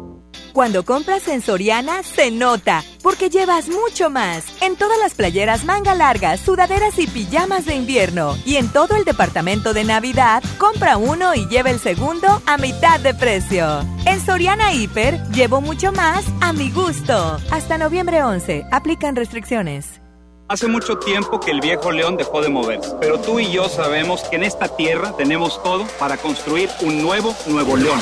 Cuando 0.53 0.83
compras 0.83 1.29
en 1.29 1.41
Soriana, 1.41 2.03
se 2.03 2.29
nota, 2.29 2.83
porque 3.01 3.29
llevas 3.29 3.69
mucho 3.69 4.09
más. 4.09 4.43
En 4.61 4.75
todas 4.75 4.99
las 4.99 5.13
playeras 5.13 5.63
manga 5.63 5.95
largas, 5.95 6.41
sudaderas 6.41 6.99
y 6.99 7.07
pijamas 7.07 7.65
de 7.65 7.75
invierno. 7.75 8.37
Y 8.45 8.57
en 8.57 8.67
todo 8.67 8.97
el 8.97 9.05
departamento 9.05 9.73
de 9.73 9.85
Navidad, 9.85 10.43
compra 10.57 10.97
uno 10.97 11.33
y 11.35 11.47
lleva 11.47 11.69
el 11.69 11.79
segundo 11.79 12.41
a 12.45 12.57
mitad 12.57 12.99
de 12.99 13.13
precio. 13.13 13.85
En 14.05 14.19
Soriana 14.19 14.73
Hiper, 14.73 15.23
llevo 15.29 15.61
mucho 15.61 15.93
más 15.93 16.25
a 16.41 16.51
mi 16.51 16.69
gusto. 16.69 17.37
Hasta 17.49 17.77
noviembre 17.77 18.21
11, 18.21 18.65
aplican 18.71 19.15
restricciones. 19.15 20.01
Hace 20.49 20.67
mucho 20.67 20.97
tiempo 20.97 21.39
que 21.39 21.51
el 21.51 21.61
viejo 21.61 21.93
león 21.93 22.17
dejó 22.17 22.41
de 22.41 22.49
moverse, 22.49 22.93
pero 22.99 23.21
tú 23.21 23.39
y 23.39 23.49
yo 23.53 23.69
sabemos 23.69 24.23
que 24.23 24.35
en 24.35 24.43
esta 24.43 24.67
tierra 24.75 25.15
tenemos 25.15 25.63
todo 25.63 25.85
para 25.97 26.17
construir 26.17 26.69
un 26.81 27.01
nuevo 27.01 27.33
Nuevo 27.47 27.77
León. 27.77 28.01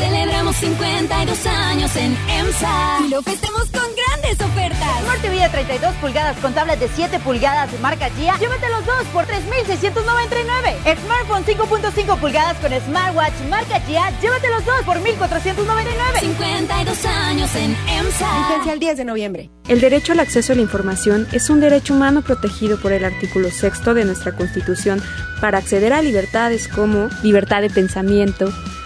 Celebramos 0.00 0.56
52 0.56 1.46
años 1.46 1.94
en 1.94 2.16
EMSA 2.26 3.00
y 3.04 3.10
lo 3.10 3.20
festemos 3.20 3.64
con 3.64 3.82
grandes 3.94 4.40
ofertas. 4.40 5.02
Smart 5.02 5.20
TV 5.20 5.40
de 5.40 5.48
32 5.50 5.94
pulgadas 5.96 6.38
con 6.38 6.54
tablet 6.54 6.80
de 6.80 6.88
7 6.88 7.18
pulgadas 7.18 7.70
de 7.70 7.78
marca 7.80 8.08
Gia. 8.16 8.38
Llévate 8.38 8.70
los 8.70 8.86
dos 8.86 9.04
por 9.12 9.26
3,699. 9.26 10.76
Smartphone 11.04 11.44
5.5 11.44 12.18
pulgadas 12.18 12.56
con 12.56 12.72
smartwatch 12.72 13.34
marca 13.50 13.78
Gia. 13.80 14.10
Llévate 14.22 14.48
los 14.48 14.64
dos 14.64 14.82
por 14.86 15.00
1,499. 15.00 16.20
52 16.20 17.04
años 17.04 17.54
en 17.56 17.76
EMSA. 17.86 18.48
Vigencia 18.48 18.72
el 18.72 18.80
10 18.80 18.96
de 18.96 19.04
noviembre. 19.04 19.50
El 19.68 19.82
derecho 19.82 20.12
al 20.12 20.20
acceso 20.20 20.54
a 20.54 20.56
la 20.56 20.62
información 20.62 21.28
es 21.32 21.50
un 21.50 21.60
derecho 21.60 21.92
humano 21.92 22.22
protegido 22.22 22.80
por 22.80 22.92
el 22.92 23.04
artículo 23.04 23.50
6 23.50 23.84
de 23.94 24.04
nuestra 24.06 24.32
Constitución 24.32 25.02
para 25.42 25.58
acceder 25.58 25.92
a 25.92 26.00
libertades 26.00 26.68
como 26.68 27.10
libertad 27.22 27.60
de 27.60 27.68
pensamiento, 27.68 28.50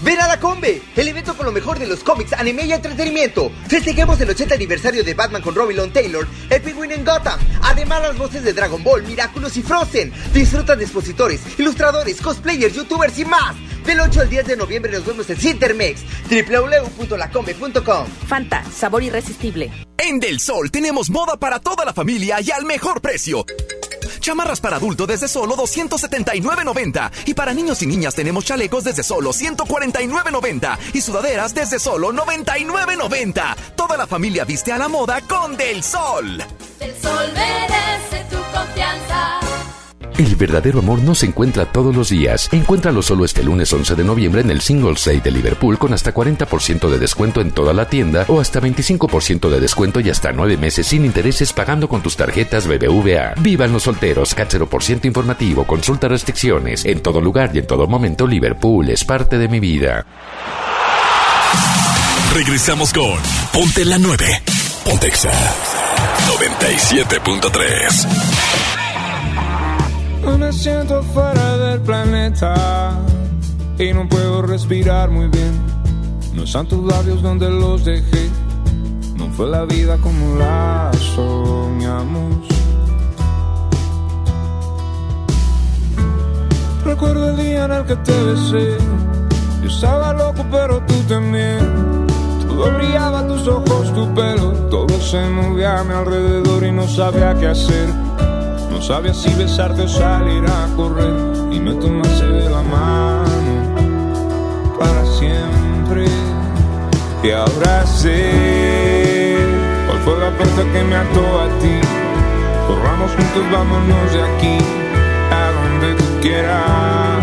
Ven 0.00 0.20
a 0.20 0.28
la 0.28 0.38
Combe, 0.38 0.80
el 0.94 1.08
evento 1.08 1.36
con 1.36 1.46
lo 1.46 1.52
mejor 1.52 1.78
de 1.78 1.86
los 1.86 2.04
cómics, 2.04 2.32
anime 2.32 2.64
y 2.66 2.72
entretenimiento. 2.72 3.50
Festejemos 3.68 4.20
el 4.20 4.30
80 4.30 4.54
aniversario 4.54 5.02
de 5.02 5.14
Batman 5.14 5.42
con 5.42 5.56
Robin 5.56 5.76
Long 5.76 5.92
Taylor, 5.92 6.26
el 6.50 6.62
Penguin 6.62 6.92
en 6.92 7.04
Gotham. 7.04 7.40
Además, 7.62 8.02
las 8.02 8.16
voces 8.16 8.44
de 8.44 8.52
Dragon 8.52 8.82
Ball, 8.84 9.02
Miraculous 9.02 9.56
y 9.56 9.62
Frozen. 9.62 10.12
Disfruta 10.32 10.76
de 10.76 10.84
expositores, 10.84 11.40
ilustradores, 11.58 12.20
cosplayers, 12.20 12.74
youtubers 12.74 13.18
y 13.18 13.24
más. 13.24 13.56
Del 13.84 13.98
8 14.00 14.20
al 14.20 14.30
10 14.30 14.46
de 14.46 14.56
noviembre 14.56 14.92
nos 14.92 15.04
vemos 15.04 15.28
en 15.30 15.36
Cintermex, 15.36 16.02
www.lacombe.com. 16.30 18.06
Fanta, 18.28 18.64
sabor 18.70 19.02
irresistible. 19.02 19.72
En 19.96 20.20
Del 20.20 20.38
Sol 20.38 20.70
tenemos 20.70 21.10
moda 21.10 21.38
para 21.38 21.58
toda 21.58 21.84
la 21.84 21.92
familia 21.92 22.40
y 22.40 22.52
al 22.52 22.64
mejor 22.64 23.00
precio. 23.00 23.44
Chamarras 24.28 24.60
para 24.60 24.76
adulto 24.76 25.06
desde 25.06 25.26
solo 25.26 25.56
279.90. 25.56 27.10
Y 27.24 27.32
para 27.32 27.54
niños 27.54 27.80
y 27.80 27.86
niñas 27.86 28.14
tenemos 28.14 28.44
chalecos 28.44 28.84
desde 28.84 29.02
solo 29.02 29.32
149.90. 29.32 30.78
Y 30.92 31.00
sudaderas 31.00 31.54
desde 31.54 31.78
solo 31.78 32.12
99.90. 32.12 33.56
Toda 33.74 33.96
la 33.96 34.06
familia 34.06 34.44
viste 34.44 34.70
a 34.70 34.76
la 34.76 34.88
moda 34.88 35.22
con 35.22 35.56
Del 35.56 35.82
Sol. 35.82 36.44
Del 36.78 36.94
Sol 37.00 37.32
merece 37.32 38.26
tu 38.28 38.36
confianza. 38.54 39.47
El 40.18 40.36
verdadero 40.36 40.80
amor 40.80 41.00
no 41.00 41.14
se 41.14 41.26
encuentra 41.26 41.66
todos 41.66 41.94
los 41.94 42.08
días. 42.08 42.48
Encuéntralo 42.52 43.02
solo 43.02 43.24
este 43.24 43.44
lunes 43.44 43.72
11 43.72 43.94
de 43.94 44.02
noviembre 44.02 44.40
en 44.40 44.50
el 44.50 44.60
Singles 44.60 45.04
Day 45.04 45.20
de 45.20 45.30
Liverpool 45.30 45.78
con 45.78 45.92
hasta 45.92 46.12
40% 46.12 46.88
de 46.88 46.98
descuento 46.98 47.40
en 47.40 47.52
toda 47.52 47.72
la 47.72 47.88
tienda 47.88 48.24
o 48.26 48.40
hasta 48.40 48.60
25% 48.60 49.48
de 49.48 49.60
descuento 49.60 50.00
y 50.00 50.10
hasta 50.10 50.32
9 50.32 50.56
meses 50.56 50.88
sin 50.88 51.04
intereses 51.04 51.52
pagando 51.52 51.88
con 51.88 52.02
tus 52.02 52.16
tarjetas 52.16 52.66
BBVA. 52.66 53.34
Vivan 53.38 53.72
los 53.72 53.84
solteros, 53.84 54.34
CAT 54.34 54.54
0% 54.54 55.04
informativo, 55.04 55.62
consulta 55.64 56.08
restricciones. 56.08 56.84
En 56.84 57.00
todo 57.00 57.20
lugar 57.20 57.52
y 57.54 57.58
en 57.58 57.68
todo 57.68 57.86
momento 57.86 58.26
Liverpool 58.26 58.90
es 58.90 59.04
parte 59.04 59.38
de 59.38 59.46
mi 59.48 59.60
vida. 59.60 60.04
Regresamos 62.34 62.92
con 62.92 63.18
Ponte 63.52 63.84
la 63.84 63.98
9. 63.98 64.42
Pontexa 64.84 65.30
97.3. 66.28 68.67
Me 70.38 70.52
siento 70.52 71.02
fuera 71.02 71.58
del 71.58 71.80
planeta 71.80 72.96
y 73.76 73.92
no 73.92 74.08
puedo 74.08 74.40
respirar 74.42 75.10
muy 75.10 75.26
bien. 75.26 75.52
No 76.32 76.44
están 76.44 76.66
tus 76.68 76.86
labios 76.86 77.20
donde 77.22 77.50
los 77.50 77.84
dejé. 77.84 78.30
No 79.16 79.28
fue 79.30 79.48
la 79.48 79.64
vida 79.64 79.98
como 79.98 80.36
la 80.36 80.92
soñamos. 81.14 82.46
Recuerdo 86.84 87.30
el 87.30 87.36
día 87.36 87.64
en 87.64 87.72
el 87.72 87.84
que 87.84 87.96
te 87.96 88.22
besé. 88.22 88.78
Yo 89.60 89.68
estaba 89.68 90.12
loco, 90.12 90.46
pero 90.52 90.80
tú 90.86 90.94
también. 91.08 91.58
Todo 92.46 92.72
brillaba, 92.76 93.26
tus 93.26 93.46
ojos, 93.48 93.92
tu 93.92 94.14
pelo. 94.14 94.52
Todo 94.70 95.00
se 95.00 95.28
movía 95.28 95.80
a 95.80 95.84
mi 95.84 95.94
alrededor 95.94 96.64
y 96.64 96.70
no 96.70 96.86
sabía 96.86 97.34
qué 97.34 97.48
hacer. 97.48 97.88
No 98.78 98.84
sabía 98.84 99.12
si 99.12 99.34
besarte 99.34 99.82
o 99.82 99.88
salir 99.88 100.44
a 100.46 100.68
correr 100.76 101.12
y 101.50 101.58
me 101.58 101.74
tomaste 101.74 102.24
de 102.24 102.48
la 102.48 102.62
mano 102.62 103.26
para 104.78 105.04
siempre. 105.18 106.06
Ahora 107.34 107.84
sé 107.84 109.36
cuál 109.84 109.98
fue 110.04 110.18
la 110.20 110.30
puerta 110.30 110.62
que 110.72 110.84
me 110.84 110.94
ató 110.94 111.40
a 111.40 111.48
ti. 111.58 111.74
Corramos 112.68 113.10
juntos, 113.10 113.42
vámonos 113.50 114.12
de 114.12 114.22
aquí 114.22 114.58
a 115.32 115.50
donde 115.58 115.94
tú 115.96 116.04
quieras. 116.22 117.18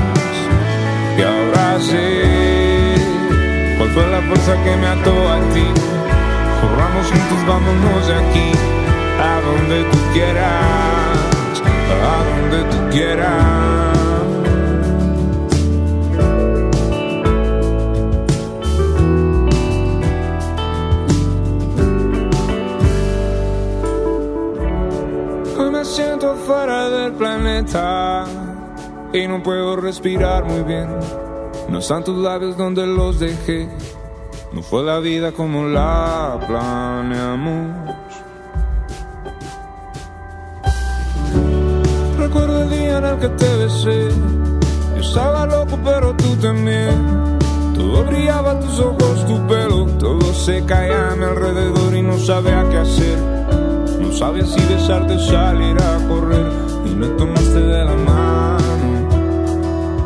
Ahora 1.25 1.79
sé 1.79 2.97
cuál 3.77 3.89
fue 3.91 4.07
la 4.07 4.21
fuerza 4.23 4.61
que 4.61 4.75
me 4.75 4.87
ató 4.87 5.31
a 5.31 5.39
ti. 5.53 5.65
Corramos 6.59 7.07
juntos, 7.07 7.47
vámonos 7.47 8.07
de 8.07 8.13
aquí 8.13 8.51
a 9.23 9.39
donde 9.39 9.83
tú 9.85 9.97
quieras 10.11 11.14
a 11.91 12.23
donde 12.29 12.63
tú 12.71 12.77
quieras. 12.91 13.65
Hoy 25.57 25.71
me 25.71 25.85
siento 25.85 26.35
fuera 26.35 26.89
del 26.89 27.13
planeta 27.13 28.25
y 29.13 29.27
no 29.27 29.41
puedo 29.41 29.75
respirar 29.75 30.45
muy 30.45 30.63
bien. 30.63 30.89
No 31.69 31.79
están 31.79 32.03
tus 32.03 32.17
labios 32.17 32.57
donde 32.57 32.85
los 32.85 33.19
dejé. 33.19 33.67
No 34.51 34.61
fue 34.61 34.83
la 34.83 34.99
vida 34.99 35.31
como 35.31 35.65
la 35.65 36.39
planeamos. 36.47 38.04
Recuerdo 42.25 42.63
el 42.63 42.69
día 42.71 42.97
en 42.97 43.05
el 43.05 43.19
que 43.19 43.29
te 43.29 43.57
besé. 43.57 44.09
Yo 44.95 45.01
estaba 45.01 45.45
loco, 45.45 45.77
pero 45.83 46.11
tú 46.15 46.35
también. 46.37 47.37
Todo 47.75 48.03
brillaba 48.03 48.59
tus 48.59 48.79
ojos, 48.79 49.27
tu 49.27 49.45
pelo. 49.45 49.85
Todo 49.99 50.33
se 50.33 50.65
caía 50.65 51.11
a 51.11 51.15
mi 51.15 51.23
alrededor 51.23 51.93
y 51.93 52.01
no 52.01 52.17
sabía 52.17 52.65
qué 52.71 52.77
hacer. 52.77 53.19
No 54.01 54.11
sabía 54.11 54.43
si 54.43 54.59
besarte 54.65 55.13
o 55.13 55.19
salir 55.19 55.77
a 55.79 56.07
correr. 56.07 56.47
Y 56.87 56.95
me 56.95 57.09
tomaste 57.09 57.59
de 57.59 57.85
la 57.85 57.93
mano 57.93 59.07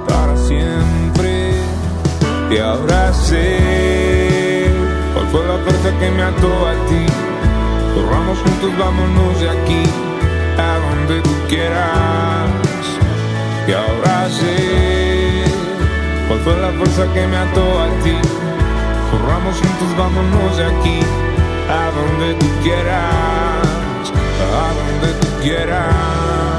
para 0.05 0.35
siempre. 0.35 1.53
Ahora 2.61 3.13
sé 3.13 4.67
cuál 5.13 5.27
fue 5.27 5.47
la 5.47 5.57
fuerza 5.59 5.97
que 5.97 6.11
me 6.11 6.21
ató 6.21 6.67
a 6.67 6.73
ti. 6.89 7.05
Corramos 7.95 8.37
juntos, 8.39 8.77
vámonos 8.77 9.39
de 9.39 9.49
aquí 9.49 10.08
a 10.59 10.79
donde 10.79 11.21
tú 11.21 11.35
quieras. 11.47 12.49
Y 13.67 13.71
ahora 13.71 14.29
sé 14.29 15.43
cuál 16.27 16.39
fue 16.41 16.57
la 16.57 16.71
fuerza 16.71 17.03
que 17.13 17.27
me 17.27 17.37
ató 17.37 17.81
a 17.81 17.87
ti. 18.03 18.15
Corramos 19.11 19.55
juntos, 19.57 19.89
vámonos 19.97 20.57
de 20.57 20.65
aquí 20.65 20.99
a 21.69 21.91
donde 21.97 22.33
tú 22.35 22.47
quieras, 22.63 24.03
a 24.53 24.73
donde 24.79 25.13
tú 25.19 25.27
quieras. 25.41 26.58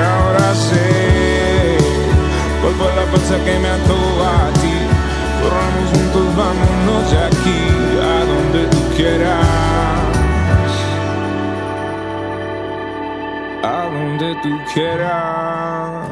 Ahora 0.00 0.54
sé 0.54 1.78
cuál 2.62 2.74
fue 2.74 2.94
la 2.94 3.02
fuerza 3.06 3.44
que 3.44 3.58
me 3.58 3.68
ató 3.68 4.24
a 4.24 4.52
ti. 4.60 4.74
Corramos 5.42 5.90
juntos, 5.90 6.36
vámonos 6.36 7.10
de 7.10 7.18
aquí 7.18 7.60
a 8.02 8.24
donde 8.24 8.66
tú 8.70 8.96
quieras. 8.96 9.46
A 13.62 13.90
donde 13.92 14.34
tú 14.42 14.58
quieras. 14.72 16.08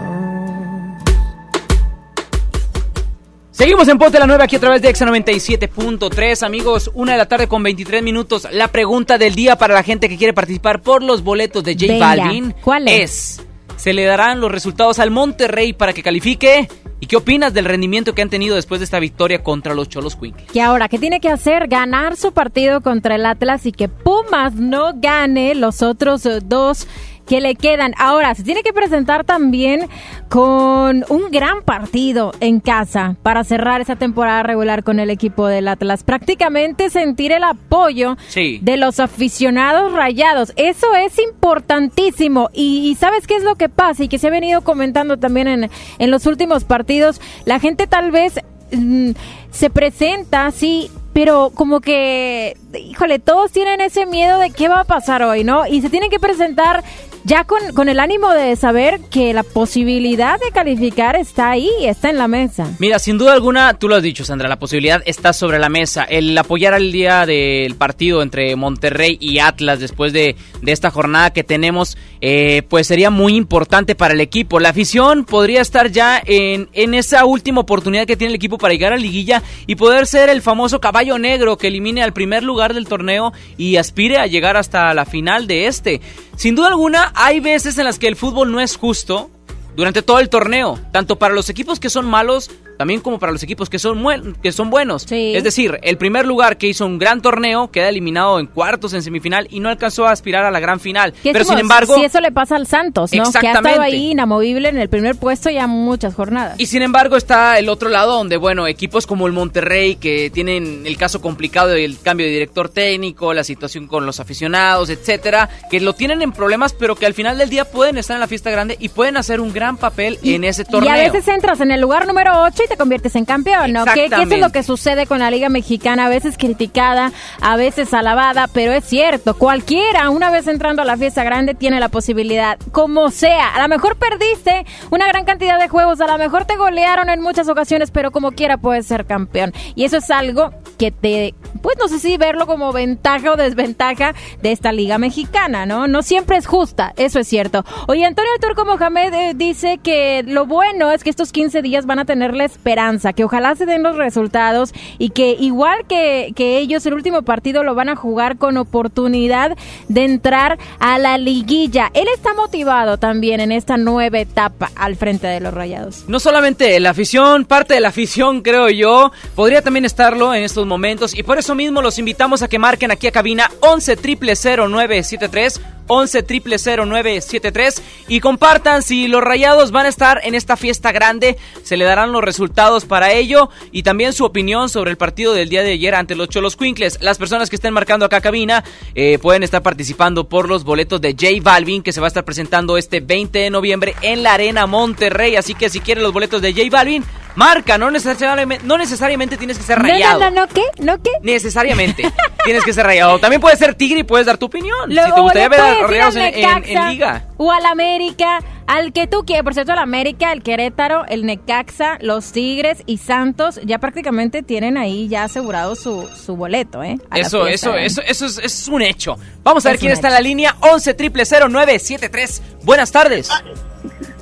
Seguimos 3.51 3.89
en 3.89 3.97
Ponte 3.97 4.19
la 4.19 4.27
9 4.27 4.45
aquí 4.45 4.57
a 4.57 4.61
través 4.61 4.83
de 4.83 4.91
Exa 4.91 5.07
97.3. 5.07 6.43
Amigos, 6.45 6.91
una 6.93 7.13
de 7.13 7.19
la 7.19 7.27
tarde 7.27 7.49
con 7.49 7.63
23 7.63 8.03
minutos. 8.03 8.47
La 8.53 8.69
pregunta 8.69 9.17
del 9.17 9.35
día 9.35 9.57
para 9.57 9.73
la 9.73 9.83
gente 9.83 10.11
que 10.11 10.19
quiere 10.19 10.35
participar 10.35 10.83
por 10.83 11.03
los 11.03 11.23
boletos 11.23 11.65
de 11.65 11.73
J 11.73 11.87
Venga, 11.87 12.07
Balvin 12.07 12.55
¿cuál 12.63 12.87
es? 12.89 13.46
¿Se 13.77 13.93
le 13.93 14.05
darán 14.05 14.41
los 14.41 14.51
resultados 14.51 14.99
al 14.99 15.11
Monterrey 15.11 15.73
para 15.73 15.93
que 15.93 16.03
califique? 16.03 16.69
¿Y 16.99 17.07
qué 17.07 17.17
opinas 17.17 17.53
del 17.53 17.67
rendimiento 17.67 18.15
que 18.15 18.23
han 18.23 18.31
tenido 18.31 18.57
después 18.57 18.81
de 18.81 18.85
esta 18.85 18.99
victoria 18.99 19.43
contra 19.43 19.75
los 19.75 19.89
Cholos 19.89 20.17
Quink? 20.17 20.37
Que 20.53 20.63
ahora, 20.63 20.89
¿qué 20.89 20.99
tiene 20.99 21.21
que 21.21 21.29
hacer? 21.29 21.69
Ganar 21.69 22.17
su 22.17 22.33
partido 22.33 22.81
contra 22.81 23.17
el 23.17 23.27
Atlas 23.27 23.67
y 23.67 23.73
que 23.73 23.89
Pumas 23.89 24.55
no 24.55 24.93
gane 24.95 25.55
los 25.55 25.83
otros 25.83 26.25
eh, 26.25 26.41
dos 26.43 26.89
que 27.27 27.41
le 27.41 27.55
quedan. 27.57 27.93
Ahora, 27.99 28.35
se 28.35 28.43
tiene 28.43 28.63
que 28.63 28.73
presentar 28.73 29.25
también 29.25 29.89
con 30.29 31.05
un 31.09 31.31
gran 31.31 31.63
partido 31.63 32.33
en 32.41 32.61
casa 32.61 33.17
para 33.23 33.45
cerrar 33.45 33.81
esa 33.81 33.97
temporada 33.97 34.43
regular 34.43 34.83
con 34.85 35.01
el 35.01 35.11
equipo 35.11 35.47
del 35.47 35.69
Atlas. 35.69 36.03
Prácticamente 36.05 36.91
sentir 36.91 37.33
el 37.33 37.45
apoyo 37.45 38.17
Sí. 38.29 38.59
de 38.63 38.77
los 38.77 39.01
aficionados 39.01 39.93
rayados. 39.93 40.53
Eso 40.57 40.95
es 40.95 41.19
importantísimo. 41.19 42.49
Y, 42.53 42.89
y 42.91 42.95
¿sabes 42.97 43.27
qué 43.27 43.37
es 43.37 43.43
lo 43.43 43.57
que 43.57 43.69
pasa? 43.69 44.05
Y 44.05 44.09
que 44.09 44.19
se 44.19 44.29
ha 44.29 44.31
venido 44.31 44.63
comentando 44.63 45.17
también 45.19 45.49
en, 45.49 45.71
en 45.99 46.11
los 46.11 46.27
últimos 46.27 46.65
partidos. 46.65 47.21
La 47.45 47.59
gente 47.61 47.87
tal 47.87 48.11
vez 48.11 48.35
mm, 48.73 49.11
se 49.51 49.71
presenta, 49.71 50.51
sí, 50.51 50.91
pero 51.13 51.51
como 51.55 51.81
que, 51.81 52.57
híjole, 52.79 53.19
todos 53.19 53.51
tienen 53.53 53.81
ese 53.81 54.05
miedo 54.07 54.39
de 54.39 54.51
qué 54.51 54.69
va 54.69 54.81
a 54.81 54.85
pasar 54.85 55.23
hoy, 55.23 55.45
¿no? 55.45 55.67
Y 55.67 55.81
se 55.81 55.89
tienen 55.89 56.11
que 56.11 56.19
presentar 56.21 56.85
ya 57.27 57.43
con, 57.43 57.73
con 57.75 57.89
el 57.89 57.99
ánimo 57.99 58.31
de 58.31 58.55
saber 58.55 59.01
que 59.11 59.35
la 59.35 59.43
posibilidad 59.43 60.39
de 60.39 60.53
calificar 60.53 61.17
está 61.17 61.51
ahí, 61.51 61.69
está 61.83 62.09
en 62.09 62.19
la 62.19 62.29
mesa. 62.29 62.71
Mira, 62.79 63.01
sin 63.01 63.19
duda 63.19 63.33
alguna, 63.33 63.75
tú 63.75 63.89
lo 63.89 63.97
has 63.97 64.03
dicho, 64.05 64.25
Sandra, 64.25 64.49
la 64.49 64.61
posibilidad 64.61 65.03
está 65.07 65.33
sobre 65.33 65.59
la 65.59 65.69
mesa. 65.69 66.05
El 66.05 66.39
apoyar 66.39 66.73
al 66.73 66.93
día 66.93 67.27
del 67.27 67.75
partido 67.75 68.23
entre 68.23 68.55
Monterrey 68.55 69.19
y 69.21 69.41
Atlas 69.41 69.81
después 69.81 70.13
de, 70.13 70.37
de 70.63 70.73
esta 70.73 70.93
jornada 70.93 71.33
que 71.33 71.43
tenemos, 71.43 71.99
eh, 72.21 72.63
pues 72.69 72.87
sería 72.87 73.11
muy 73.11 73.35
importante 73.35 73.97
para 73.97 74.15
el 74.15 74.21
equipo. 74.21 74.61
La 74.61 74.69
afición 74.69 75.25
podría 75.25 75.63
estar 75.63 75.91
ya 75.91 76.23
en, 76.25 76.69
en 76.75 76.95
esa 76.95 77.25
última 77.25 77.61
oportunidad 77.61 78.07
que 78.07 78.17
tiene 78.17 78.31
el 78.31 78.37
equipo 78.37 78.57
para 78.57 78.73
llegar 78.73 78.93
a 78.93 78.97
liguilla 78.97 79.43
y 79.67 79.75
poder 79.75 80.07
ser 80.07 80.29
el 80.29 80.43
famoso 80.43 80.81
caballo 80.81 81.19
negro 81.19 81.59
que 81.59 81.67
elimine 81.67 82.05
al 82.05 82.13
primer 82.13 82.45
lugar 82.45 82.73
del 82.73 82.87
torneo 82.87 83.33
y 83.57 83.79
aspire 83.79 84.19
a 84.19 84.29
llegar 84.29 84.57
hasta 84.57 84.95
la 84.95 85.05
final 85.07 85.49
de 85.49 85.67
este. 85.67 86.01
Sin 86.37 86.55
duda 86.55 86.69
alguna, 86.69 87.13
hay 87.15 87.41
veces 87.41 87.79
en 87.79 87.85
las 87.85 87.99
que 87.99 88.09
el 88.09 88.17
fútbol 88.17 88.53
no 88.53 88.61
es 88.61 88.77
justo 88.77 89.31
durante 89.75 90.03
todo 90.03 90.19
el 90.19 90.29
torneo, 90.29 90.79
tanto 90.93 91.17
para 91.19 91.35
los 91.35 91.49
equipos 91.49 91.81
que 91.81 91.91
son 91.91 92.07
malos, 92.07 92.51
también 92.77 93.01
como 93.01 93.19
para 93.19 93.33
los 93.33 93.43
equipos 93.43 93.71
que 93.71 93.79
son, 93.79 94.37
que 94.43 94.53
son 94.53 94.71
buenos. 94.71 95.07
Es 95.11 95.45
decir, 95.45 95.79
el 95.83 95.97
primer 95.99 96.27
lugar 96.27 96.59
que 96.59 96.67
hizo 96.69 96.87
un 96.87 96.99
gran 96.99 97.23
torneo 97.23 97.71
queda 97.71 97.89
eliminado 97.89 98.39
en 98.39 98.47
cuartos, 98.47 98.93
en 98.95 99.03
semifinal 99.03 99.47
y 99.51 99.61
no 99.61 99.69
alcanzó 99.69 100.07
a 100.07 100.13
aspirar 100.13 100.45
a 100.45 100.51
la 100.51 100.61
gran 100.61 100.81
final. 100.81 101.15
Pero 101.23 101.45
sin 101.45 101.59
embargo... 101.59 101.95
Si 101.95 102.05
eso 102.05 102.21
le 102.21 102.33
pasa 102.33 102.57
al 102.57 102.67
Santos, 102.67 103.13
¿no? 103.13 103.33
Que 103.33 103.49
ha 103.49 103.53
estado 103.53 103.81
ahí 103.81 104.13
inamovible 104.13 104.69
en 104.69 104.79
el 104.79 104.89
primer 104.89 105.17
puesto 105.17 105.51
ya 105.51 105.67
muchas 105.67 106.15
jornadas. 106.15 106.59
Y 106.59 106.67
sin 106.67 106.83
embargo 106.83 107.17
está 107.17 107.59
el 107.59 107.69
otro 107.69 107.89
lado 107.89 108.17
donde, 108.17 108.37
bueno, 108.37 108.67
equipos 108.67 109.07
como 109.07 109.27
el 109.27 109.33
Monterrey 109.33 109.97
que 109.97 110.31
tienen 110.31 110.83
el 110.87 110.97
caso 110.97 111.21
complicado 111.21 111.69
del 111.69 111.99
cambio 112.01 112.27
de 112.27 112.33
director 112.33 112.69
técnico, 112.69 113.33
la 113.35 113.45
situación 113.45 113.87
con 113.87 114.07
los 114.07 114.21
aficionados, 114.21 114.91
etcétera, 114.91 115.49
que 115.71 115.81
lo 115.81 115.93
tienen 115.95 116.23
en 116.23 116.33
problemas, 116.33 116.73
pero 116.73 116.97
que 116.97 117.07
al 117.07 117.15
final 117.15 117.39
del 117.39 117.51
día 117.51 117.65
pueden 117.65 117.99
estar 117.99 118.15
en 118.15 118.21
la 118.21 118.29
fiesta 118.29 118.51
grande 118.51 118.77
y 118.79 118.89
pueden 118.89 119.17
hacer 119.17 119.41
un 119.41 119.53
gran 119.53 119.77
papel 119.77 120.19
en 120.23 120.45
ese 120.45 120.65
torneo. 120.65 120.95
Y 120.95 120.99
a 120.99 121.03
veces 121.11 121.27
entras 121.29 121.61
en 121.61 121.71
el 121.71 121.81
lugar 121.81 122.07
número 122.07 122.43
8 122.43 122.66
y 122.67 122.69
te 122.69 122.77
conviertes 122.77 123.17
en 123.17 123.25
campeón, 123.25 123.73
¿no? 123.73 123.85
Que, 123.85 124.09
que 124.09 124.23
eso 124.23 124.35
es 124.35 124.41
lo 124.41 124.51
que 124.51 124.63
sucede 124.63 125.07
con 125.07 125.21
la 125.21 125.31
Liga 125.31 125.49
Mexicana, 125.49 126.07
a 126.07 126.09
veces 126.09 126.37
criticada, 126.37 127.13
a 127.41 127.57
veces 127.57 127.95
alabada, 127.95 128.49
pero 128.53 128.73
es 128.73 128.85
cierto, 128.85 129.35
cualquiera, 129.35 130.11
una 130.11 130.31
vez 130.31 130.47
entrando 130.47 130.83
a 130.83 130.85
la 130.85 130.97
fiesta 130.97 131.25
grande, 131.25 131.55
tiene 131.55 131.81
la 131.81 131.89
posibilidad, 131.89 132.59
como 132.73 133.11
sea. 133.11 133.55
A 133.55 133.63
lo 133.63 133.69
mejor 133.69 133.97
perdiste 133.97 134.67
una 134.91 135.07
gran 135.07 135.25
cantidad 135.25 135.59
de 135.59 135.69
juegos, 135.69 136.01
a 136.01 136.07
lo 136.07 136.19
mejor 136.19 136.45
te 136.45 136.57
golearon 136.57 137.09
en 137.09 137.21
muchas 137.21 137.49
ocasiones, 137.49 137.91
pero 137.91 138.11
como 138.11 138.33
quiera 138.33 138.59
puedes 138.59 138.87
ser 138.87 139.07
campeón. 139.07 139.53
Y 139.75 139.85
eso 139.85 139.99
es 139.99 140.11
algo 140.11 140.53
que 140.79 140.91
te, 140.91 141.35
pues 141.63 141.77
no 141.79 141.89
sé 141.89 141.99
si 141.99 142.17
verlo 142.17 142.47
como 142.47 142.73
ventaja 142.73 143.33
o 143.33 143.37
desventaja 143.37 144.15
de 144.43 144.53
esta 144.53 144.73
Liga 144.73 144.99
Mexicana, 144.99 145.67
¿no? 145.67 145.89
No 145.89 146.03
siempre 146.03 146.37
es 146.37 146.47
justa, 146.47 146.93
eso 146.97 147.19
es 147.19 147.29
cierto. 147.29 147.65
Oye, 147.89 148.05
Antonio 148.05 148.33
Turco 148.41 148.65
Mohamed 148.65 149.15
eh, 149.15 149.33
dice 149.35 149.79
que 149.79 150.23
lo 150.27 150.47
bueno 150.47 150.91
es 150.91 151.05
que 151.05 151.11
estos 151.11 151.33
15 151.33 151.63
días 151.63 151.87
van 151.87 151.99
a 151.99 152.05
tener 152.05 152.35
la 152.35 152.45
esperanza, 152.57 153.13
que 153.13 153.25
ojalá 153.25 153.55
se 153.55 153.67
den 153.67 153.83
los 153.83 153.97
resultados 153.97 154.73
y 154.99 155.11
que 155.11 155.37
igual 155.39 155.87
que, 155.87 156.35
ellos 156.37 156.87
el 156.87 156.95
último 156.95 157.23
partido 157.23 157.63
lo 157.63 157.75
van 157.75 157.89
a 157.89 157.97
jugar 157.97 158.39
con 158.39 158.57
oportunidad 158.57 159.57
de 159.89 160.05
entrar 160.05 160.59
a 160.79 160.99
la 160.99 161.19
liguilla. 161.19 161.91
Él 161.93 162.07
está 162.15 162.35
motivado 162.35 162.99
también 162.99 163.41
en 163.41 163.53
esta 163.53 163.77
nueva 163.77 164.19
etapa 164.19 164.71
al 164.75 164.97
frente 164.97 165.27
de 165.27 165.41
los 165.41 165.53
Rayados. 165.53 166.05
No 166.09 166.19
solamente 166.19 166.79
la 166.81 166.91
afición, 166.91 167.45
parte 167.45 167.75
de 167.75 167.81
la 167.81 167.89
afición, 167.89 168.43
creo 168.43 168.69
yo, 168.71 169.13
podría 169.35 169.63
también 169.63 169.85
estarlo 169.85 170.35
en 170.35 170.43
estos 170.43 170.67
momentos 170.67 171.17
y 171.17 171.23
por 171.23 171.39
eso 171.39 171.55
mismo 171.55 171.83
los 171.83 171.99
invitamos 171.99 172.43
a 172.43 172.49
que 172.49 172.59
marquen 172.59 172.91
aquí 172.91 173.07
a 173.07 173.13
cabina 173.13 173.51
11 173.61 173.97
973 173.97 175.61
11 175.87 176.23
973 176.23 177.83
y 178.09 178.21
compartan 178.21 178.83
si 178.83 179.09
los 179.09 179.23
rayados 179.23 179.71
van 179.71 179.87
a 179.87 179.89
estar 179.89 180.21
en 180.25 180.35
esta 180.35 180.57
fiesta 180.57 180.93
grande, 180.93 181.37
se 181.63 181.77
le 181.77 181.85
darán 181.85 182.13
los 182.13 182.23
resultados 182.23 182.85
para 182.85 183.13
ello 183.13 183.51
y 183.73 183.83
también 183.83 184.13
su 184.13 184.25
opinión 184.25 184.69
sobre 184.69 184.91
el 184.91 184.97
partido 184.97 185.33
del 185.33 185.49
día 185.49 185.63
de 185.63 185.73
ayer 185.73 185.95
ante 185.95 186.15
los 186.15 186.29
Cholos 186.29 186.57
Quinkles. 186.57 186.99
Las 187.01 187.19
personas 187.19 187.51
que 187.51 187.57
estén 187.57 187.75
marcando 187.75 188.07
acá 188.07 188.21
cabina 188.21 188.65
eh, 188.95 189.19
pueden 189.19 189.43
estar 189.43 189.63
participando 189.63 190.29
por 190.29 190.49
los 190.49 190.65
boletos 190.65 191.01
de 191.01 191.13
J 191.13 191.43
Balvin 191.43 191.83
que 191.83 191.93
se 191.93 192.01
va 192.01 192.07
a 192.07 192.09
estar 192.09 192.25
presentando 192.25 192.77
este 192.77 193.01
20 193.01 193.39
de 193.39 193.51
noviembre 193.51 193.95
en 194.03 194.23
la 194.23 194.35
Arena 194.35 194.67
Monterrey. 194.67 195.37
Así 195.37 195.55
que 195.55 195.71
si 195.71 195.81
quieren 195.81 196.03
los 196.03 196.13
boletos 196.13 196.43
de 196.43 196.53
J 196.53 196.69
Balvin, 196.71 197.05
marca, 197.37 197.79
no 197.79 197.91
necesariamente, 197.91 198.65
no 198.67 198.77
necesariamente 198.79 199.37
tienes 199.37 199.59
que 199.59 199.65
ser 199.65 199.79
rayado. 199.79 200.19
No, 200.21 200.31
no, 200.31 200.41
no, 200.43 200.49
¿qué? 200.49 200.63
¿No 200.83 201.01
qué? 201.03 201.11
Necesariamente 201.23 202.11
tienes 202.45 202.65
que 202.65 202.73
ser 202.73 202.85
rayado. 202.87 203.19
También 203.19 203.41
puedes 203.41 203.59
ser 203.59 203.75
tigre 203.75 204.01
y 204.01 204.03
puedes 204.03 204.27
dar 204.27 204.39
tu 204.39 204.47
opinión. 204.47 204.77
Luego, 204.93 205.09
si 205.09 205.15
te 205.15 205.21
gustaría 205.21 205.49
ver 205.49 205.61
a 205.61 205.87
rayados 205.87 206.17
al 206.17 206.23
en, 206.23 206.35
en- 206.35 206.41
en 206.45 206.55
Necaxa 206.65 206.91
liga. 206.91 207.25
O 207.37 207.53
al 207.53 207.67
América, 207.67 208.39
al 208.67 208.93
que 208.93 209.07
tú 209.07 209.25
quieras. 209.25 209.45
Por 209.45 209.55
cierto, 209.55 209.73
el 209.73 209.79
América, 209.79 210.33
el 210.33 210.43
Querétaro, 210.43 211.05
el 211.07 211.27
Necaxa, 211.27 211.99
los 212.01 212.33
Tigres 212.33 212.83
y 212.87 212.99
Santos 212.99 213.61
ya 213.65 213.79
prácticamente 213.79 214.43
tienen 214.43 214.77
ahí 214.79 215.07
ya 215.09 215.25
asegurado 215.25 215.77
su, 215.77 216.09
su 216.09 216.37
boleto, 216.37 216.83
¿eh? 216.83 216.99
A 217.11 217.19
Eso, 217.19 217.45
fiesta, 217.45 217.77
eso, 217.77 217.77
¿eh? 217.77 217.85
eso, 217.87 218.01
eso 218.03 218.27
es, 218.27 218.39
eso 218.39 218.41
es 218.47 218.69
un 218.69 218.83
hecho. 218.83 219.19
Vamos 219.43 219.65
a 219.67 219.71
ver 219.71 219.79
quién 219.79 219.93
está 219.93 220.09
en 220.09 220.15
la 220.15 220.21
línea. 220.21 220.57
11 220.61 220.97
973 220.99 222.43
Buenas 222.63 222.91
tardes. 222.91 223.29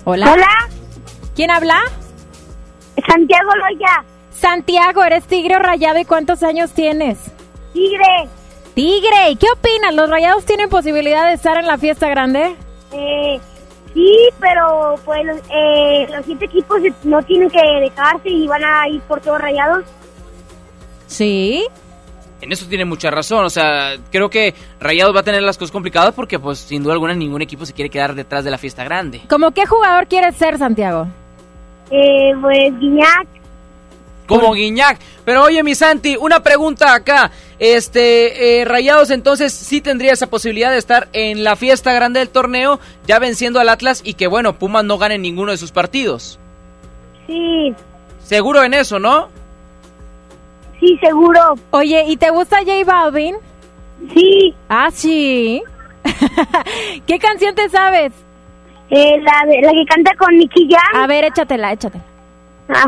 Hola. 0.05 0.33
Hola. 0.33 0.48
¿Quién 1.35 1.50
habla? 1.50 1.81
Santiago 3.07 3.50
Loya. 3.57 4.04
Santiago, 4.30 5.04
¿eres 5.04 5.24
tigre 5.24 5.57
o 5.57 5.59
rayado 5.59 5.98
y 5.98 6.04
cuántos 6.04 6.42
años 6.42 6.72
tienes? 6.72 7.18
Tigre. 7.72 8.28
Tigre, 8.74 9.30
¿y 9.30 9.37
qué 9.37 9.46
opinas? 9.52 9.94
¿Los 9.94 10.11
rayados 10.11 10.44
tienen 10.44 10.68
posibilidad 10.68 11.28
de 11.28 11.35
estar 11.35 11.57
en 11.57 11.66
la 11.66 11.78
fiesta 11.78 12.09
grande? 12.09 12.57
Eh, 12.92 13.40
sí, 13.94 14.16
pero 14.40 14.96
pues 15.04 15.24
los, 15.24 15.38
eh, 15.50 16.09
los 16.11 16.24
siete 16.26 16.46
equipos 16.46 16.80
no 17.04 17.22
tienen 17.22 17.50
que 17.50 17.62
dejarse 17.80 18.28
y 18.28 18.46
van 18.48 18.64
a 18.64 18.88
ir 18.88 19.00
por 19.02 19.20
todos 19.20 19.40
rayados. 19.40 19.85
Sí. 21.07 21.64
En 22.40 22.52
eso 22.52 22.66
tiene 22.66 22.85
mucha 22.85 23.11
razón. 23.11 23.44
O 23.44 23.50
sea, 23.50 23.94
creo 24.11 24.28
que 24.28 24.54
Rayados 24.80 25.14
va 25.14 25.20
a 25.20 25.22
tener 25.22 25.42
las 25.42 25.57
cosas 25.57 25.72
complicadas 25.72 26.12
porque, 26.12 26.38
pues, 26.38 26.59
sin 26.59 26.83
duda 26.83 26.92
alguna, 26.92 27.14
ningún 27.14 27.40
equipo 27.40 27.64
se 27.64 27.72
quiere 27.72 27.88
quedar 27.88 28.14
detrás 28.14 28.44
de 28.44 28.50
la 28.50 28.59
fiesta 28.59 28.85
grande. 28.85 29.22
¿Cómo 29.30 29.52
qué 29.52 29.64
jugador 29.64 30.09
quieres 30.09 30.37
ser, 30.37 30.59
Santiago? 30.59 31.07
Eh, 31.90 32.33
pues 32.40 32.79
Guiñac. 32.79 33.27
Como 34.27 34.53
Guiñac. 34.55 34.99
Pero 35.25 35.42
oye, 35.44 35.62
mi 35.62 35.75
Santi, 35.75 36.16
una 36.16 36.42
pregunta 36.42 36.94
acá. 36.94 37.31
Este, 37.59 38.61
eh, 38.61 38.64
Rayados 38.64 39.11
entonces 39.11 39.53
sí 39.53 39.81
tendría 39.81 40.12
esa 40.12 40.29
posibilidad 40.29 40.70
de 40.70 40.79
estar 40.79 41.09
en 41.12 41.44
la 41.44 41.57
fiesta 41.57 41.92
grande 41.92 42.20
del 42.20 42.29
torneo, 42.31 42.81
ya 43.07 43.18
venciendo 43.18 43.61
al 43.61 43.68
Atlas 43.68 44.01
y 44.05 44.14
que, 44.14 44.27
bueno, 44.27 44.59
Pumas 44.59 44.85
no 44.85 44.99
gane 44.99 45.18
ninguno 45.18 45.53
de 45.53 45.59
sus 45.59 45.73
partidos. 45.73 46.38
Sí, 47.27 47.75
Seguro 48.25 48.64
en 48.64 48.73
eso, 48.75 48.99
¿no? 48.99 49.29
sí, 50.81 50.99
seguro. 51.01 51.40
Oye, 51.70 52.05
¿y 52.09 52.16
te 52.16 52.31
gusta 52.31 52.59
J 52.59 52.85
Balvin? 52.85 53.37
Sí. 54.12 54.55
Ah, 54.68 54.90
sí. 54.92 55.62
¿Qué 57.07 57.18
canción 57.18 57.55
te 57.55 57.68
sabes? 57.68 58.12
Eh, 58.96 59.20
la, 59.22 59.46
de- 59.50 59.61
la 59.62 59.72
que 59.72 59.85
canta 59.87 60.12
con 60.16 60.37
Nicky 60.38 60.68
Jam. 60.70 61.02
A 61.02 61.07
ver, 61.07 61.24
échatela, 61.24 61.72
échatela. 61.72 62.04
Ah. 62.68 62.85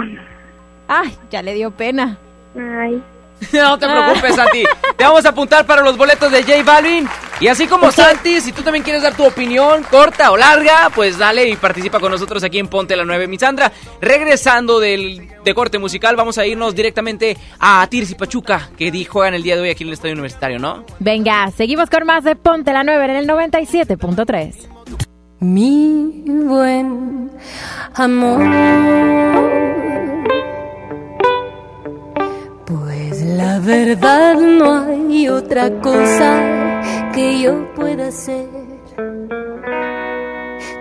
Ay, 0.89 1.17
ya 1.31 1.43
le 1.43 1.53
dio 1.55 1.71
pena. 1.73 2.17
Ay. 2.57 3.03
No 3.53 3.79
te 3.79 3.87
preocupes, 3.87 4.35
Santi. 4.35 4.65
Te 4.97 5.05
vamos 5.05 5.27
a 5.27 5.29
apuntar 5.29 5.67
para 5.67 5.83
los 5.83 5.99
boletos 5.99 6.33
de 6.33 6.43
J 6.43 6.63
Balvin. 6.65 7.07
Y 7.39 7.49
así 7.49 7.67
como 7.67 7.93
Santi, 7.93 8.41
si 8.41 8.51
tú 8.53 8.63
también 8.63 8.83
quieres 8.83 9.03
dar 9.03 9.15
tu 9.15 9.27
opinión, 9.27 9.83
corta 9.91 10.31
o 10.31 10.39
larga, 10.39 10.89
pues 10.95 11.19
dale 11.19 11.47
y 11.47 11.55
participa 11.57 12.01
con 12.01 12.11
nosotros 12.11 12.43
aquí 12.45 12.59
en 12.59 12.67
Ponte 12.69 12.97
la 12.97 13.05
9. 13.05 13.27
Mi 13.29 13.39
Sandra, 13.39 13.71
regresando 14.01 14.81
del, 14.81 15.29
de 15.45 15.55
corte 15.55 15.79
musical, 15.79 16.17
vamos 16.17 16.39
a 16.39 16.47
irnos 16.47 16.75
directamente 16.75 17.37
a 17.61 17.87
Tigres 17.91 18.13
y 18.13 18.15
Pachuca, 18.15 18.71
que 18.79 18.91
di- 18.91 19.05
juegan 19.05 19.35
el 19.35 19.43
día 19.43 19.57
de 19.57 19.61
hoy 19.63 19.69
aquí 19.71 19.83
en 19.83 19.89
el 19.89 19.95
Estadio 19.95 20.15
Universitario, 20.15 20.59
¿no? 20.59 20.87
Venga, 20.99 21.51
seguimos 21.51 21.91
con 21.91 22.07
más 22.07 22.25
de 22.25 22.37
Ponte 22.37 22.73
la 22.73 22.85
9 22.85 23.05
en 23.05 23.11
el 23.17 23.29
97.3. 23.29 24.55
Mi 25.39 26.25
buen 26.27 27.31
amor. 27.93 28.41
Pues 32.65 33.23
la 33.23 33.59
verdad 33.59 34.37
no 34.37 34.81
hay 34.81 35.29
otra 35.29 35.71
cosa 35.83 36.81
que 37.13 37.43
yo 37.43 37.71
pueda 37.75 38.09
hacer. 38.09 38.49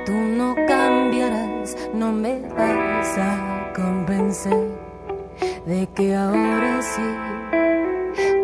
Tú 0.05 0.13
no 0.13 0.55
cambiarás, 0.65 1.75
no 1.93 2.13
me 2.13 2.39
vas 2.57 3.17
a 3.17 3.73
convencer 3.75 4.69
de 5.65 5.85
que 5.93 6.15
ahora 6.15 6.81
sí 6.81 7.01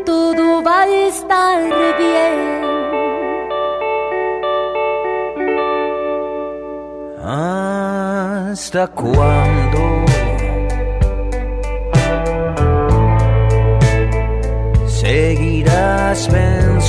todo 0.06 0.62
va 0.62 0.82
a 0.82 1.08
estar 1.08 1.64
bien. 1.98 2.71
¿Hasta 7.24 8.88
cuándo? 8.88 10.06
Seguirás 14.88 16.28
pensando 16.28 16.82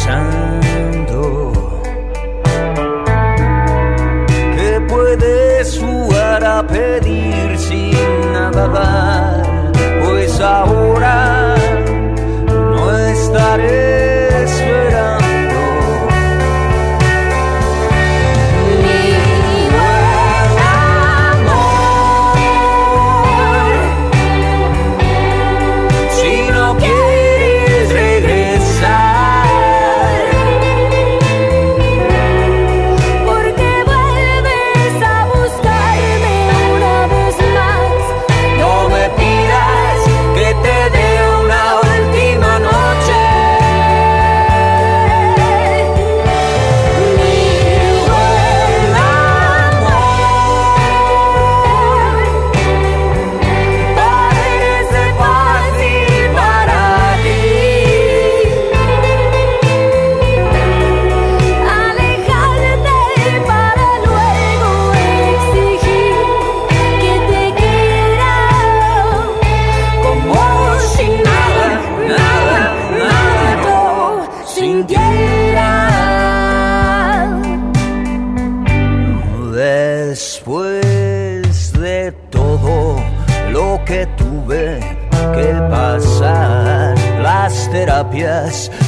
que 4.57 4.81
puedes 4.89 5.79
jugar 5.79 6.45
a 6.45 6.67
pedir 6.67 7.59
sin 7.59 7.93
nada 8.33 8.69
dar, 8.69 9.73
pues 10.03 10.41
ahora 10.41 11.55
no 12.49 12.97
estaré 12.97 13.82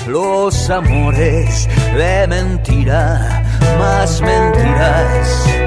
los 0.07 0.71
amores 0.71 1.69
de 1.95 2.27
mentira, 2.27 3.43
más 3.79 4.21
mentiras. 4.23 5.64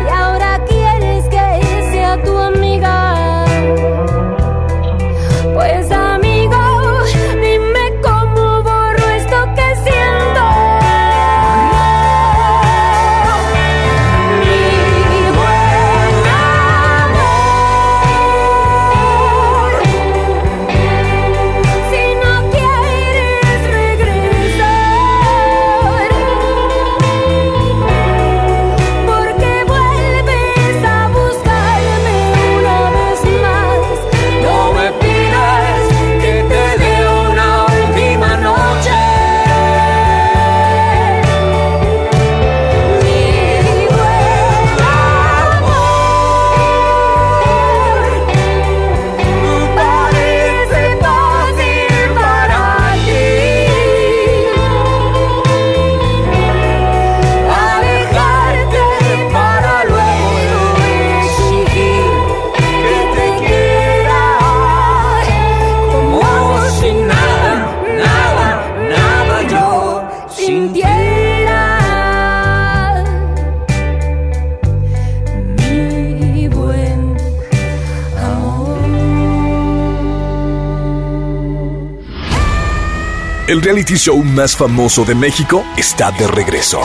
El 83.48 83.62
reality 83.62 83.96
show 83.96 84.22
más 84.26 84.58
famoso 84.58 85.06
de 85.06 85.16
México 85.16 85.66
está 85.78 86.12
de 86.12 86.28
regreso. 86.28 86.82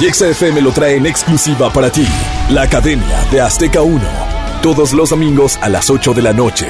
Y 0.00 0.10
XFM 0.10 0.62
lo 0.62 0.72
trae 0.72 0.96
en 0.96 1.04
exclusiva 1.04 1.70
para 1.70 1.92
ti. 1.92 2.08
La 2.48 2.62
Academia 2.62 3.22
de 3.30 3.42
Azteca 3.42 3.82
1. 3.82 4.00
Todos 4.62 4.94
los 4.94 5.10
domingos 5.10 5.58
a 5.60 5.68
las 5.68 5.90
8 5.90 6.14
de 6.14 6.22
la 6.22 6.32
noche. 6.32 6.68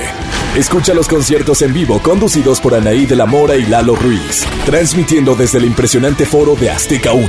Escucha 0.56 0.94
los 0.94 1.06
conciertos 1.06 1.62
en 1.62 1.72
vivo 1.72 2.00
conducidos 2.02 2.60
por 2.60 2.74
Anaí 2.74 3.06
de 3.06 3.14
la 3.14 3.26
Mora 3.26 3.54
y 3.54 3.66
Lalo 3.66 3.94
Ruiz. 3.94 4.44
Transmitiendo 4.64 5.36
desde 5.36 5.58
el 5.58 5.66
impresionante 5.66 6.26
foro 6.26 6.56
de 6.56 6.70
Azteca 6.70 7.12
1. 7.12 7.28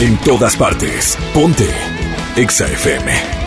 En 0.00 0.18
todas 0.18 0.54
partes. 0.54 1.16
Ponte. 1.32 1.66
XFM. 2.36 3.37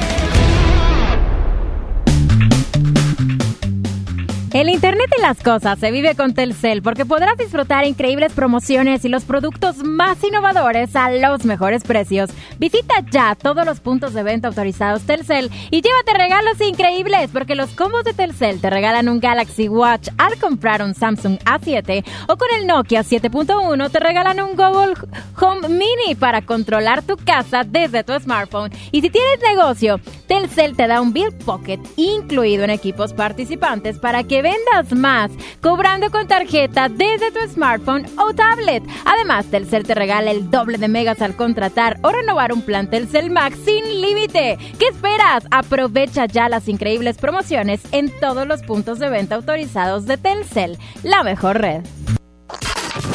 Cosas 5.39 5.79
se 5.79 5.91
vive 5.91 6.15
con 6.15 6.33
Telcel 6.33 6.81
porque 6.81 7.05
podrás 7.05 7.37
disfrutar 7.37 7.85
increíbles 7.85 8.33
promociones 8.33 9.05
y 9.05 9.09
los 9.09 9.23
productos 9.23 9.77
más 9.77 10.21
innovadores 10.23 10.95
a 10.95 11.09
los 11.09 11.45
mejores 11.45 11.83
precios. 11.83 12.29
Visita 12.59 12.95
ya 13.11 13.35
todos 13.35 13.65
los 13.65 13.79
puntos 13.79 14.13
de 14.13 14.23
venta 14.23 14.49
autorizados 14.49 15.03
Telcel 15.03 15.49
y 15.69 15.81
llévate 15.81 16.13
regalos 16.17 16.59
increíbles 16.59 17.29
porque 17.31 17.55
los 17.55 17.71
combos 17.71 18.03
de 18.03 18.13
Telcel 18.13 18.59
te 18.59 18.69
regalan 18.69 19.09
un 19.09 19.19
Galaxy 19.19 19.69
Watch 19.69 20.09
al 20.17 20.37
comprar 20.37 20.81
un 20.81 20.93
Samsung 20.93 21.39
A7 21.39 22.03
o 22.27 22.37
con 22.37 22.47
el 22.59 22.67
Nokia 22.67 23.01
7.1 23.01 23.89
te 23.89 23.99
regalan 23.99 24.41
un 24.41 24.55
Google 24.55 24.93
Home 25.39 25.69
Mini 25.69 26.15
para 26.19 26.41
controlar 26.41 27.03
tu 27.03 27.15
casa 27.17 27.63
desde 27.63 28.03
tu 28.03 28.13
smartphone. 28.19 28.71
Y 28.91 29.01
si 29.01 29.09
tienes 29.09 29.39
negocio, 29.47 29.99
Telcel 30.27 30.75
te 30.75 30.87
da 30.87 30.99
un 31.01 31.13
Bill 31.13 31.31
Pocket 31.45 31.79
incluido 31.95 32.63
en 32.63 32.69
equipos 32.69 33.13
participantes 33.13 33.99
para 33.99 34.23
que 34.23 34.41
vendas 34.41 34.91
más, 34.93 35.20
cobrando 35.61 36.09
con 36.09 36.27
tarjeta 36.27 36.89
desde 36.89 37.31
tu 37.31 37.39
smartphone 37.53 38.05
o 38.17 38.33
tablet. 38.33 38.83
Además, 39.05 39.45
Telcel 39.47 39.85
te 39.85 39.93
regala 39.93 40.31
el 40.31 40.49
doble 40.49 40.77
de 40.77 40.87
megas 40.87 41.21
al 41.21 41.35
contratar 41.35 41.99
o 42.01 42.11
renovar 42.11 42.53
un 42.53 42.61
plan 42.61 42.89
Telcel 42.89 43.29
Max 43.29 43.57
sin 43.65 44.01
límite. 44.01 44.57
¿Qué 44.79 44.87
esperas? 44.87 45.45
Aprovecha 45.51 46.25
ya 46.25 46.49
las 46.49 46.67
increíbles 46.67 47.17
promociones 47.17 47.81
en 47.91 48.09
todos 48.19 48.47
los 48.47 48.61
puntos 48.63 48.99
de 48.99 49.09
venta 49.09 49.35
autorizados 49.35 50.05
de 50.05 50.17
Telcel, 50.17 50.77
la 51.03 51.23
mejor 51.23 51.59
red. 51.59 51.83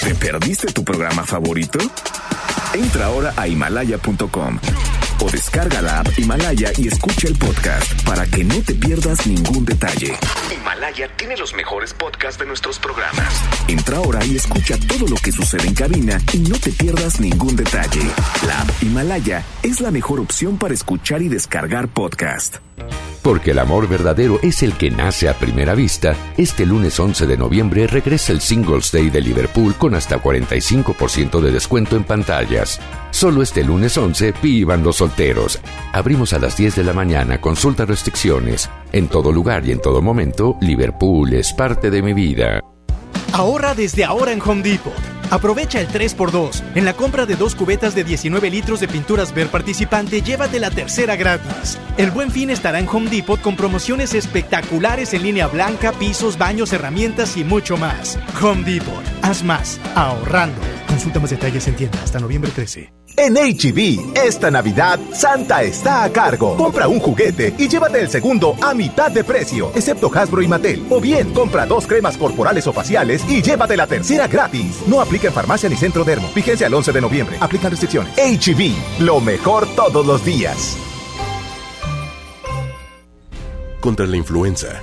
¿Te 0.03 0.14
perdiste 0.14 0.73
tu 0.73 0.85
programa 0.85 1.25
favorito? 1.25 1.79
Entra 2.75 3.07
ahora 3.07 3.33
a 3.37 3.49
himalaya.com 3.49 4.59
o 5.21 5.31
descarga 5.31 5.83
la 5.83 6.01
app 6.01 6.19
Himalaya 6.19 6.73
y 6.77 6.89
escucha 6.89 7.29
el 7.29 7.37
podcast 7.37 8.03
para 8.05 8.27
que 8.27 8.45
no 8.45 8.61
te 8.63 8.75
pierdas 8.75 9.27
ningún 9.27 9.65
detalle. 9.65 10.15
Himalaya 10.55 11.09
tiene 11.17 11.37
los 11.37 11.55
mejores 11.55 11.95
podcasts 11.95 12.39
de 12.39 12.47
nuestros 12.47 12.79
programas. 12.79 13.43
Entra 13.69 13.99
ahora 13.99 14.25
y 14.25 14.37
escucha 14.37 14.77
todo 14.89 15.07
lo 15.09 15.17
que 15.17 15.33
sucede 15.33 15.67
en 15.67 15.75
cabina 15.75 16.21
y 16.33 16.39
no 16.39 16.59
te 16.59 16.71
pierdas 16.73 17.21
ningún 17.21 17.57
detalle. 17.57 18.03
La 18.47 18.61
app 18.61 18.71
Himalaya 18.83 19.45
es 19.63 19.81
la 19.81 19.91
mejor 19.91 20.21
opción 20.21 20.59
para 20.59 20.75
escuchar 20.75 21.23
y 21.23 21.29
descargar 21.29 21.89
podcast. 21.89 22.57
Porque 23.23 23.51
el 23.51 23.59
amor 23.59 23.89
verdadero 23.89 24.39
es 24.43 24.63
el 24.63 24.75
que 24.75 24.91
nace 24.91 25.29
a 25.29 25.35
primera 25.37 25.75
vista, 25.75 26.15
este 26.37 26.65
lunes 26.65 27.01
11 27.01 27.27
de 27.27 27.37
noviembre 27.37 27.89
regresa 27.89 28.33
el 28.33 28.41
Singles 28.41 28.93
Day 28.93 29.11
de 29.11 29.21
Liverpool 29.21 29.75
con 29.75 29.97
hasta 29.97 30.23
45% 30.23 31.41
de 31.41 31.51
descuento 31.51 31.97
en 31.97 32.05
pantallas. 32.05 32.81
Solo 33.17 33.41
este 33.41 33.65
lunes 33.65 33.97
11 33.97 34.35
vivan 34.43 34.83
los 34.83 34.97
solteros. 34.97 35.59
Abrimos 35.95 36.35
a 36.35 36.39
las 36.39 36.55
10 36.55 36.77
de 36.77 36.85
la 36.85 36.93
mañana, 36.93 37.41
consulta 37.41 37.87
restricciones. 37.87 38.69
En 38.93 39.09
todo 39.09 39.33
lugar 39.33 39.65
y 39.65 39.73
en 39.73 39.81
todo 39.81 40.03
momento, 40.03 40.59
Liverpool 40.61 41.33
es 41.33 41.55
parte 41.55 41.91
de 41.91 42.03
mi 42.03 42.13
vida. 42.13 42.61
Ahorra 43.33 43.75
desde 43.75 44.05
ahora 44.05 44.33
en 44.33 44.43
Home 44.43 44.61
Depot. 44.61 44.93
Aprovecha 45.31 45.81
el 45.81 45.89
3x2. 45.89 46.63
En 46.75 46.85
la 46.85 46.93
compra 46.93 47.25
de 47.25 47.37
dos 47.37 47.55
cubetas 47.55 47.95
de 47.95 48.05
19 48.05 48.51
litros 48.51 48.81
de 48.81 48.87
pinturas 48.87 49.35
Ver 49.35 49.49
participante, 49.49 50.21
llévate 50.21 50.61
la 50.61 50.71
tercera 50.71 51.17
gratis. 51.17 51.79
El 51.97 52.11
buen 52.11 52.31
fin 52.31 52.51
estará 52.51 52.81
en 52.81 52.87
Home 52.87 53.09
Depot 53.09 53.41
con 53.41 53.57
promociones 53.57 54.13
espectaculares 54.13 55.15
en 55.15 55.23
línea 55.23 55.47
blanca, 55.47 55.93
pisos, 55.93 56.37
baños, 56.37 56.71
herramientas 56.75 57.39
y 57.39 57.45
mucho 57.45 57.79
más. 57.79 58.19
Home 58.43 58.63
Depot. 58.71 59.03
Haz 59.23 59.43
más. 59.43 59.81
Ahorrando. 59.95 60.61
Consulta 60.87 61.19
más 61.19 61.31
detalles 61.31 61.67
en 61.67 61.77
tienda 61.77 61.99
hasta 62.05 62.21
noviembre 62.21 62.51
13. 62.55 63.06
En 63.19 63.35
HB, 63.35 64.15
esta 64.15 64.51
Navidad, 64.51 65.01
Santa 65.15 65.63
está 65.63 66.05
a 66.05 66.13
cargo. 66.13 66.55
Compra 66.55 66.87
un 66.87 67.01
juguete 67.01 67.55
y 67.57 67.67
llévate 67.67 67.99
el 67.99 68.11
segundo 68.11 68.55
a 68.61 68.75
mitad 68.75 69.11
de 69.11 69.25
precio, 69.25 69.73
excepto 69.75 70.11
Hasbro 70.15 70.43
y 70.43 70.49
Mattel. 70.49 70.85
O 70.91 71.01
bien, 71.01 71.33
compra 71.33 71.65
dos 71.65 71.87
cremas 71.87 72.19
corporales 72.19 72.67
o 72.67 72.75
faciales 72.75 73.25
y 73.27 73.41
llévate 73.41 73.75
la 73.75 73.87
tercera 73.87 74.27
gratis. 74.29 74.83
No 74.87 75.01
aplica 75.01 75.29
en 75.29 75.33
farmacia 75.33 75.67
ni 75.67 75.77
centro 75.77 76.05
dermo. 76.05 76.31
Vigencia 76.35 76.67
el 76.67 76.75
11 76.75 76.93
de 76.93 77.01
noviembre. 77.01 77.37
Aplican 77.41 77.71
restricciones. 77.71 78.13
HB, 78.19 79.01
lo 79.03 79.21
mejor 79.21 79.67
todos 79.75 80.05
los 80.05 80.23
días. 80.23 80.77
Contra 83.81 84.07
la 84.07 84.17
influenza, 84.19 84.83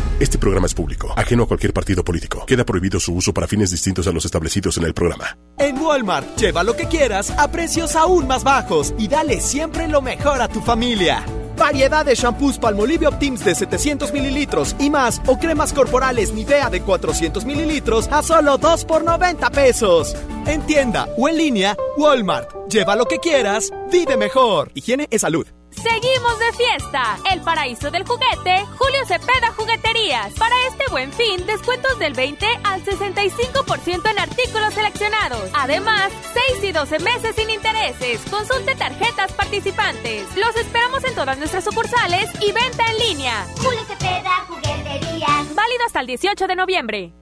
Este 0.21 0.37
programa 0.37 0.67
es 0.67 0.75
público, 0.75 1.11
ajeno 1.17 1.45
a 1.45 1.47
cualquier 1.47 1.73
partido 1.73 2.03
político. 2.03 2.45
Queda 2.45 2.63
prohibido 2.63 2.99
su 2.99 3.11
uso 3.15 3.33
para 3.33 3.47
fines 3.47 3.71
distintos 3.71 4.05
a 4.05 4.11
los 4.11 4.23
establecidos 4.23 4.77
en 4.77 4.83
el 4.83 4.93
programa. 4.93 5.35
En 5.57 5.79
Walmart, 5.79 6.37
lleva 6.37 6.63
lo 6.63 6.75
que 6.75 6.85
quieras 6.85 7.31
a 7.39 7.49
precios 7.49 7.95
aún 7.95 8.27
más 8.27 8.43
bajos 8.43 8.93
y 8.99 9.07
dale 9.07 9.41
siempre 9.41 9.87
lo 9.87 9.99
mejor 10.03 10.39
a 10.39 10.47
tu 10.47 10.61
familia. 10.61 11.25
Variedad 11.57 12.05
de 12.05 12.13
shampoos 12.13 12.59
Palmolive 12.59 13.07
Optims 13.07 13.43
de 13.43 13.55
700 13.55 14.13
mililitros 14.13 14.75
y 14.77 14.91
más 14.91 15.19
o 15.25 15.39
cremas 15.39 15.73
corporales 15.73 16.31
Nivea 16.31 16.69
de 16.69 16.81
400 16.81 17.43
mililitros 17.43 18.07
a 18.11 18.21
solo 18.21 18.59
2 18.59 18.85
por 18.85 19.03
90 19.03 19.49
pesos. 19.49 20.15
En 20.45 20.61
tienda 20.67 21.07
o 21.17 21.29
en 21.29 21.37
línea, 21.37 21.75
Walmart. 21.97 22.69
Lleva 22.69 22.95
lo 22.95 23.05
que 23.05 23.17
quieras, 23.17 23.71
vive 23.91 24.17
mejor. 24.17 24.71
Higiene 24.75 25.07
es 25.09 25.21
salud. 25.21 25.47
Seguimos 25.71 26.39
de 26.39 26.51
fiesta. 26.53 27.17
El 27.31 27.41
paraíso 27.41 27.89
del 27.89 28.05
juguete, 28.05 28.65
Julio 28.77 29.05
Cepeda 29.07 29.53
Jugueterías. 29.55 30.33
Para 30.33 30.55
este 30.67 30.83
buen 30.91 31.11
fin, 31.11 31.45
descuentos 31.45 31.97
del 31.97 32.13
20 32.13 32.45
al 32.63 32.83
65% 32.83 34.11
en 34.11 34.19
artículos 34.19 34.73
seleccionados. 34.73 35.49
Además, 35.53 36.11
6 36.51 36.63
y 36.65 36.71
12 36.71 36.99
meses 36.99 37.35
sin 37.35 37.49
intereses. 37.49 38.21
Consulte 38.29 38.75
tarjetas 38.75 39.31
participantes. 39.33 40.27
Los 40.35 40.55
esperamos 40.55 41.03
en 41.03 41.15
todas 41.15 41.37
nuestras 41.37 41.63
sucursales 41.63 42.29
y 42.41 42.51
venta 42.51 42.85
en 42.91 42.97
línea. 43.09 43.47
Julio 43.57 43.81
Cepeda 43.87 44.45
Jugueterías. 44.47 45.55
Válido 45.55 45.85
hasta 45.85 46.01
el 46.01 46.07
18 46.07 46.47
de 46.47 46.55
noviembre. 46.55 47.13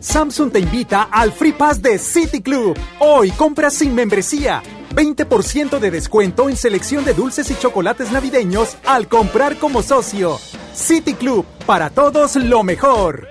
Samsung 0.00 0.52
te 0.52 0.60
invita 0.60 1.08
al 1.10 1.32
Free 1.32 1.52
Pass 1.52 1.82
de 1.82 1.98
City 1.98 2.40
Club. 2.40 2.78
Hoy 3.00 3.32
compra 3.32 3.68
sin 3.70 3.94
membresía. 3.94 4.62
20% 4.94 5.78
de 5.78 5.90
descuento 5.90 6.48
en 6.48 6.56
selección 6.56 7.04
de 7.04 7.14
dulces 7.14 7.50
y 7.50 7.58
chocolates 7.58 8.10
navideños 8.10 8.76
al 8.86 9.08
comprar 9.08 9.58
como 9.58 9.82
socio. 9.82 10.38
City 10.74 11.14
Club, 11.14 11.44
para 11.66 11.90
todos 11.90 12.36
lo 12.36 12.62
mejor. 12.62 13.28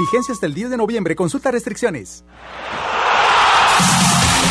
Vigencia 0.00 0.32
hasta 0.32 0.46
el 0.46 0.54
10 0.54 0.70
de 0.70 0.76
noviembre, 0.76 1.14
consulta 1.14 1.50
restricciones. 1.50 2.24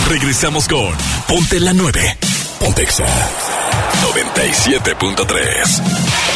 Regresamos 0.07 0.68
con 0.68 0.93
Ponte 1.28 1.60
la 1.60 1.74
9. 1.74 2.18
Pontexa 2.60 3.07
97.3. 4.14 6.28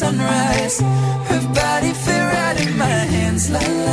sunrise. 0.00 0.80
Her 1.28 1.42
body 1.52 1.92
fit 1.92 2.22
right 2.34 2.58
in 2.64 2.72
my 2.78 3.00
hands, 3.14 3.50
la 3.50 3.60
la 3.84 3.89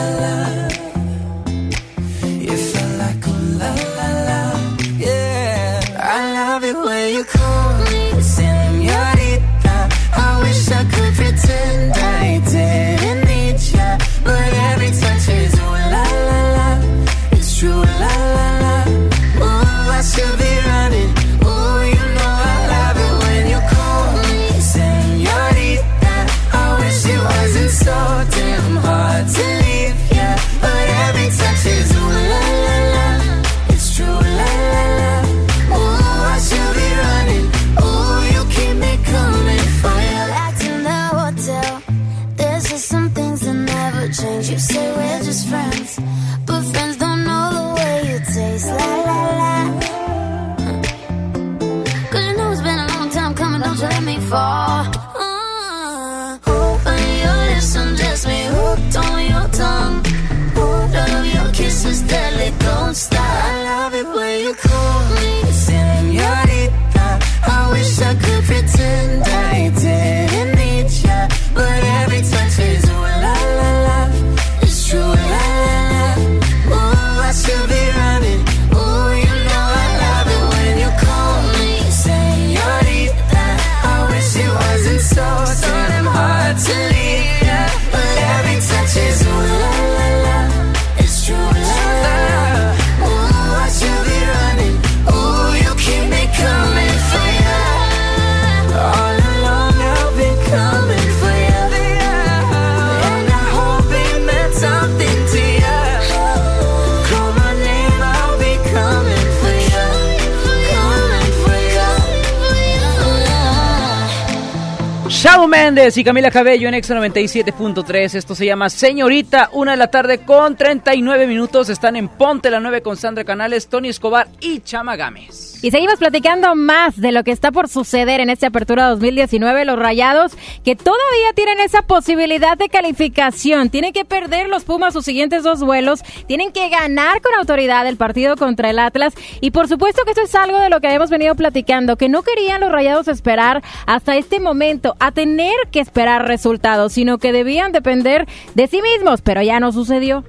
Y 115.95 116.03
Camila 116.03 116.29
Cabello 116.31 116.67
en 116.67 116.73
Exa 116.73 116.95
97.3. 116.95 118.15
Esto 118.15 118.35
se 118.35 118.45
llama 118.45 118.69
Señorita. 118.69 119.49
Una 119.53 119.71
de 119.71 119.77
la 119.77 119.87
tarde 119.87 120.19
con 120.19 120.57
39 120.57 121.27
minutos. 121.27 121.69
Están 121.69 121.95
en 121.95 122.09
Ponte 122.09 122.51
la 122.51 122.59
9 122.59 122.81
con 122.81 122.97
Sandra 122.97 123.23
Canales, 123.23 123.69
Tony 123.69 123.87
Escobar 123.87 124.27
y 124.41 124.59
Chama 124.59 124.97
Gámez. 124.97 125.63
Y 125.63 125.71
seguimos 125.71 125.95
platicando 125.95 126.55
más 126.55 126.99
de 126.99 127.11
lo 127.13 127.23
que 127.23 127.31
está 127.31 127.51
por 127.51 127.69
suceder 127.69 128.19
en 128.19 128.29
esta 128.29 128.47
apertura 128.47 128.89
2019. 128.89 129.63
Los 129.63 129.79
Rayados 129.79 130.33
que 130.65 130.75
todavía 130.75 131.31
tienen 131.35 131.61
esa 131.61 131.83
posibilidad 131.83 132.57
de 132.57 132.67
calificación. 132.67 133.69
Tienen 133.69 133.93
que 133.93 134.03
perder 134.03 134.49
los 134.49 134.65
Pumas 134.65 134.93
sus 134.93 135.05
siguientes 135.05 135.43
dos 135.43 135.63
vuelos. 135.63 136.03
Tienen 136.27 136.51
que 136.51 136.67
ganar 136.67 137.21
con 137.21 137.33
autoridad 137.35 137.87
el 137.87 137.95
partido 137.95 138.35
contra 138.35 138.69
el 138.69 138.79
Atlas. 138.79 139.13
Y 139.39 139.51
por 139.51 139.69
supuesto 139.69 140.03
que 140.03 140.11
esto 140.11 140.23
es 140.23 140.35
algo 140.35 140.59
de 140.59 140.69
lo 140.69 140.81
que 140.81 140.93
hemos 140.93 141.09
venido 141.09 141.33
platicando. 141.35 141.95
Que 141.95 142.09
no 142.09 142.23
querían 142.23 142.59
los 142.59 142.71
Rayados 142.71 143.07
esperar 143.07 143.63
hasta 143.85 144.17
este 144.17 144.41
momento 144.41 144.95
a 144.99 145.11
tener 145.11 145.55
que 145.71 145.76
esperar 145.79 146.27
resultados. 146.27 146.93
Sino 146.93 147.17
que 147.17 147.31
debían 147.31 147.71
depender 147.71 148.27
de 148.55 148.67
sí 148.67 148.81
mismos. 148.81 149.21
Pero 149.21 149.41
ya 149.41 149.59
no 149.59 149.71
sucedió. 149.71 150.23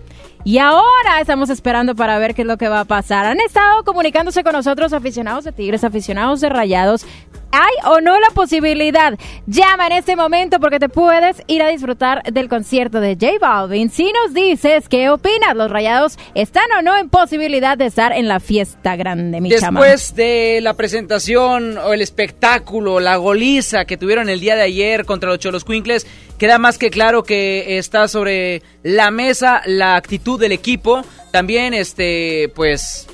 Y 0.48 0.56
ahora 0.56 1.20
estamos 1.20 1.50
esperando 1.50 1.94
para 1.94 2.18
ver 2.18 2.34
qué 2.34 2.40
es 2.40 2.48
lo 2.48 2.56
que 2.56 2.68
va 2.68 2.80
a 2.80 2.84
pasar. 2.86 3.26
Han 3.26 3.38
estado 3.38 3.84
comunicándose 3.84 4.42
con 4.42 4.54
nosotros 4.54 4.94
aficionados 4.94 5.44
de 5.44 5.52
Tigres, 5.52 5.84
aficionados 5.84 6.40
de 6.40 6.48
Rayados. 6.48 7.04
¿Hay 7.52 7.74
o 7.84 8.00
no 8.00 8.18
la 8.18 8.30
posibilidad? 8.30 9.12
Llama 9.46 9.88
en 9.88 9.92
este 9.92 10.16
momento 10.16 10.58
porque 10.58 10.78
te 10.78 10.88
puedes 10.88 11.42
ir 11.48 11.62
a 11.62 11.68
disfrutar 11.68 12.22
del 12.32 12.48
concierto 12.48 12.98
de 13.00 13.18
J 13.20 13.32
Balvin. 13.38 13.90
Si 13.90 14.10
nos 14.10 14.32
dices 14.32 14.88
qué 14.88 15.10
opinas, 15.10 15.54
los 15.54 15.70
Rayados 15.70 16.18
están 16.34 16.64
o 16.78 16.80
no 16.82 16.96
en 16.96 17.10
posibilidad 17.10 17.76
de 17.76 17.84
estar 17.84 18.12
en 18.12 18.26
la 18.26 18.40
fiesta 18.40 18.96
grande, 18.96 19.42
mi. 19.42 19.50
Después 19.50 20.14
de 20.14 20.60
la 20.62 20.72
presentación 20.72 21.76
o 21.76 21.92
el 21.92 22.00
espectáculo, 22.00 23.00
la 23.00 23.16
goliza 23.16 23.84
que 23.84 23.98
tuvieron 23.98 24.30
el 24.30 24.40
día 24.40 24.56
de 24.56 24.62
ayer 24.62 25.04
contra 25.04 25.28
los 25.28 25.40
Cholos 25.40 25.66
Quinkles, 25.66 26.06
queda 26.38 26.58
más 26.58 26.78
que 26.78 26.90
claro 26.90 27.24
que 27.24 27.78
está 27.78 28.08
sobre 28.08 28.62
la 28.82 29.10
mesa 29.10 29.60
la 29.66 29.96
actitud 29.96 30.40
del 30.40 30.52
equipo. 30.52 31.02
También, 31.32 31.74
este, 31.74 32.50
pues, 32.54 33.06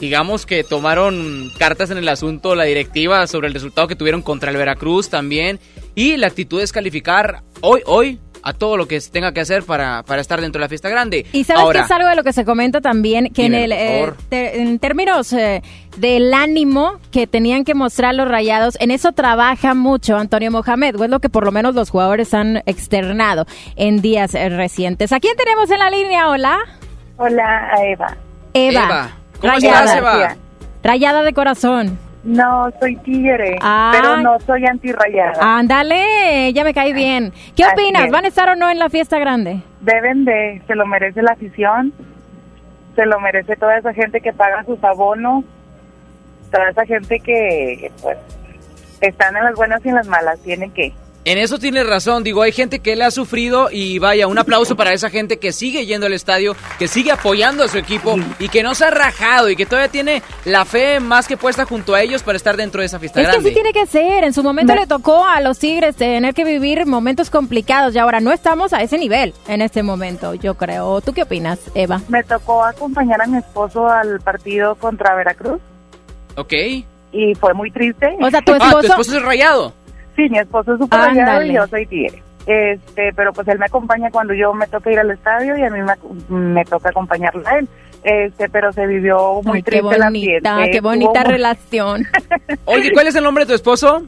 digamos 0.00 0.46
que 0.46 0.64
tomaron 0.64 1.52
cartas 1.58 1.90
en 1.90 1.98
el 1.98 2.08
asunto 2.08 2.54
la 2.54 2.64
directiva 2.64 3.26
sobre 3.26 3.48
el 3.48 3.54
resultado 3.54 3.86
que 3.86 3.96
tuvieron 3.96 4.22
contra 4.22 4.50
el 4.50 4.56
Veracruz 4.56 5.10
también. 5.10 5.60
Y 5.94 6.16
la 6.16 6.26
actitud 6.26 6.60
es 6.60 6.72
calificar 6.72 7.42
hoy, 7.60 7.82
hoy, 7.84 8.18
a 8.42 8.52
todo 8.52 8.76
lo 8.76 8.86
que 8.86 9.00
tenga 9.00 9.32
que 9.32 9.40
hacer 9.40 9.62
para, 9.62 10.02
para 10.02 10.20
estar 10.20 10.40
dentro 10.40 10.58
de 10.58 10.64
la 10.64 10.68
fiesta 10.68 10.88
grande. 10.88 11.26
Y 11.32 11.44
sabes 11.44 11.62
Ahora, 11.62 11.80
que 11.80 11.84
es 11.86 11.90
algo 11.90 12.08
de 12.08 12.16
lo 12.16 12.24
que 12.24 12.32
se 12.32 12.44
comenta 12.44 12.80
también, 12.80 13.32
que 13.32 13.46
en, 13.46 13.54
el, 13.54 13.72
eh, 13.72 14.12
en 14.30 14.78
términos 14.78 15.32
eh, 15.32 15.62
del 15.96 16.32
ánimo 16.34 16.98
que 17.10 17.26
tenían 17.26 17.64
que 17.64 17.74
mostrar 17.74 18.14
los 18.14 18.28
rayados, 18.28 18.76
en 18.80 18.90
eso 18.90 19.12
trabaja 19.12 19.74
mucho 19.74 20.16
Antonio 20.16 20.50
Mohamed, 20.50 20.96
o 20.96 21.04
es 21.04 21.10
lo 21.10 21.20
que 21.20 21.28
por 21.28 21.44
lo 21.44 21.52
menos 21.52 21.74
los 21.74 21.90
jugadores 21.90 22.32
han 22.34 22.58
externado 22.66 23.46
en 23.76 24.00
días 24.00 24.34
eh, 24.34 24.48
recientes. 24.48 25.12
¿A 25.12 25.20
quién 25.20 25.36
tenemos 25.36 25.70
en 25.70 25.78
la 25.78 25.90
línea? 25.90 26.28
Hola. 26.28 26.58
Hola, 27.16 27.70
a 27.72 27.84
Eva. 27.84 28.16
Eva. 28.54 28.84
Eva. 28.84 29.10
¿Cómo 29.40 29.52
Rayada. 29.52 29.84
estás, 29.84 29.96
Eva? 29.96 30.36
Rayada 30.82 31.22
de 31.22 31.32
corazón. 31.32 31.98
No, 32.22 32.70
soy 32.78 32.96
tigre, 32.96 33.56
Ah. 33.62 33.92
pero 33.94 34.16
no 34.18 34.38
soy 34.40 34.66
antirrayada. 34.66 35.38
Ándale, 35.40 36.52
ya 36.52 36.64
me 36.64 36.74
cae 36.74 36.92
bien. 36.92 37.32
¿Qué 37.56 37.64
Así 37.64 37.72
opinas? 37.72 38.04
es. 38.04 38.10
¿Van 38.10 38.24
a 38.24 38.28
estar 38.28 38.48
o 38.50 38.56
no 38.56 38.70
en 38.70 38.78
la 38.78 38.90
fiesta 38.90 39.18
grande? 39.18 39.62
Deben 39.80 40.24
de, 40.26 40.60
se 40.66 40.74
lo 40.74 40.86
merece 40.86 41.22
la 41.22 41.32
afición, 41.32 41.94
se 42.94 43.06
lo 43.06 43.18
merece 43.20 43.56
toda 43.56 43.78
esa 43.78 43.94
gente 43.94 44.20
que 44.20 44.32
paga 44.34 44.62
sus 44.64 44.82
abonos, 44.84 45.44
toda 46.52 46.68
esa 46.70 46.84
gente 46.84 47.20
que, 47.20 47.90
pues, 48.02 48.18
están 49.00 49.34
en 49.36 49.44
las 49.44 49.54
buenas 49.54 49.84
y 49.84 49.88
en 49.88 49.94
las 49.94 50.06
malas, 50.06 50.38
tienen 50.42 50.70
que. 50.72 50.92
En 51.26 51.36
eso 51.36 51.58
tienes 51.58 51.86
razón, 51.86 52.24
digo, 52.24 52.40
hay 52.40 52.50
gente 52.50 52.78
que 52.78 52.96
le 52.96 53.04
ha 53.04 53.10
sufrido 53.10 53.68
y 53.70 53.98
vaya, 53.98 54.26
un 54.26 54.38
aplauso 54.38 54.74
para 54.74 54.94
esa 54.94 55.10
gente 55.10 55.36
que 55.38 55.52
sigue 55.52 55.84
yendo 55.84 56.06
al 56.06 56.14
estadio, 56.14 56.56
que 56.78 56.88
sigue 56.88 57.12
apoyando 57.12 57.62
a 57.62 57.68
su 57.68 57.76
equipo 57.76 58.16
y 58.38 58.48
que 58.48 58.62
no 58.62 58.74
se 58.74 58.86
ha 58.86 58.90
rajado 58.90 59.50
y 59.50 59.54
que 59.56 59.66
todavía 59.66 59.90
tiene 59.90 60.22
la 60.46 60.64
fe 60.64 60.98
más 60.98 61.28
que 61.28 61.36
puesta 61.36 61.66
junto 61.66 61.94
a 61.94 62.00
ellos 62.00 62.22
para 62.22 62.36
estar 62.36 62.56
dentro 62.56 62.80
de 62.80 62.86
esa 62.86 62.98
fiesta 62.98 63.20
Es 63.20 63.26
que 63.26 63.32
grande. 63.32 63.48
sí 63.50 63.54
tiene 63.54 63.72
que 63.74 63.84
ser. 63.86 64.24
En 64.24 64.32
su 64.32 64.42
momento 64.42 64.74
le 64.74 64.86
tocó 64.86 65.26
a 65.26 65.42
los 65.42 65.58
Tigres 65.58 65.94
tener 65.94 66.32
que 66.32 66.44
vivir 66.44 66.86
momentos 66.86 67.28
complicados 67.28 67.94
y 67.94 67.98
ahora 67.98 68.20
no 68.20 68.32
estamos 68.32 68.72
a 68.72 68.80
ese 68.80 68.96
nivel 68.96 69.34
en 69.46 69.60
este 69.60 69.82
momento, 69.82 70.32
yo 70.32 70.54
creo. 70.54 71.02
¿Tú 71.02 71.12
qué 71.12 71.24
opinas, 71.24 71.58
Eva? 71.74 72.00
Me 72.08 72.22
tocó 72.22 72.64
acompañar 72.64 73.20
a 73.20 73.26
mi 73.26 73.36
esposo 73.36 73.86
al 73.86 74.20
partido 74.20 74.74
contra 74.76 75.14
Veracruz 75.16 75.60
Ok. 76.36 76.52
y 77.12 77.34
fue 77.34 77.52
muy 77.52 77.70
triste. 77.70 78.16
O 78.22 78.30
sea, 78.30 78.40
tu 78.40 78.52
Ah, 78.54 78.58
tu 78.58 78.64
esposo... 78.64 78.86
esposo 78.86 79.16
es 79.18 79.22
rayado. 79.22 79.74
Sí, 80.20 80.28
mi 80.28 80.38
esposo 80.38 80.74
es 80.74 80.80
Ándale. 80.90 81.46
y 81.46 81.54
yo 81.54 81.66
soy 81.66 81.86
tigre. 81.86 82.22
Este, 82.46 83.10
pero 83.14 83.32
pues 83.32 83.48
él 83.48 83.58
me 83.58 83.64
acompaña 83.66 84.10
cuando 84.10 84.34
yo 84.34 84.52
me 84.52 84.66
toca 84.66 84.90
ir 84.92 84.98
al 84.98 85.10
estadio 85.10 85.56
y 85.56 85.62
a 85.62 85.70
mí 85.70 85.78
me, 85.80 86.36
me 86.36 86.64
toca 86.66 86.90
acompañarlo 86.90 87.46
a 87.46 87.58
él. 87.58 87.68
Este, 88.02 88.48
pero 88.50 88.70
se 88.72 88.86
vivió 88.86 89.40
muy 89.44 89.58
Ay, 89.58 89.62
qué 89.62 89.70
triste 89.70 89.94
el 89.96 90.02
bonita, 90.02 90.06
ambiente. 90.56 90.70
qué 90.72 90.80
bonita 90.80 91.24
relación. 91.24 92.02
Oye, 92.66 92.92
¿cuál 92.92 93.06
es 93.06 93.14
el 93.14 93.24
nombre 93.24 93.44
de 93.44 93.48
tu 93.48 93.54
esposo? 93.54 94.02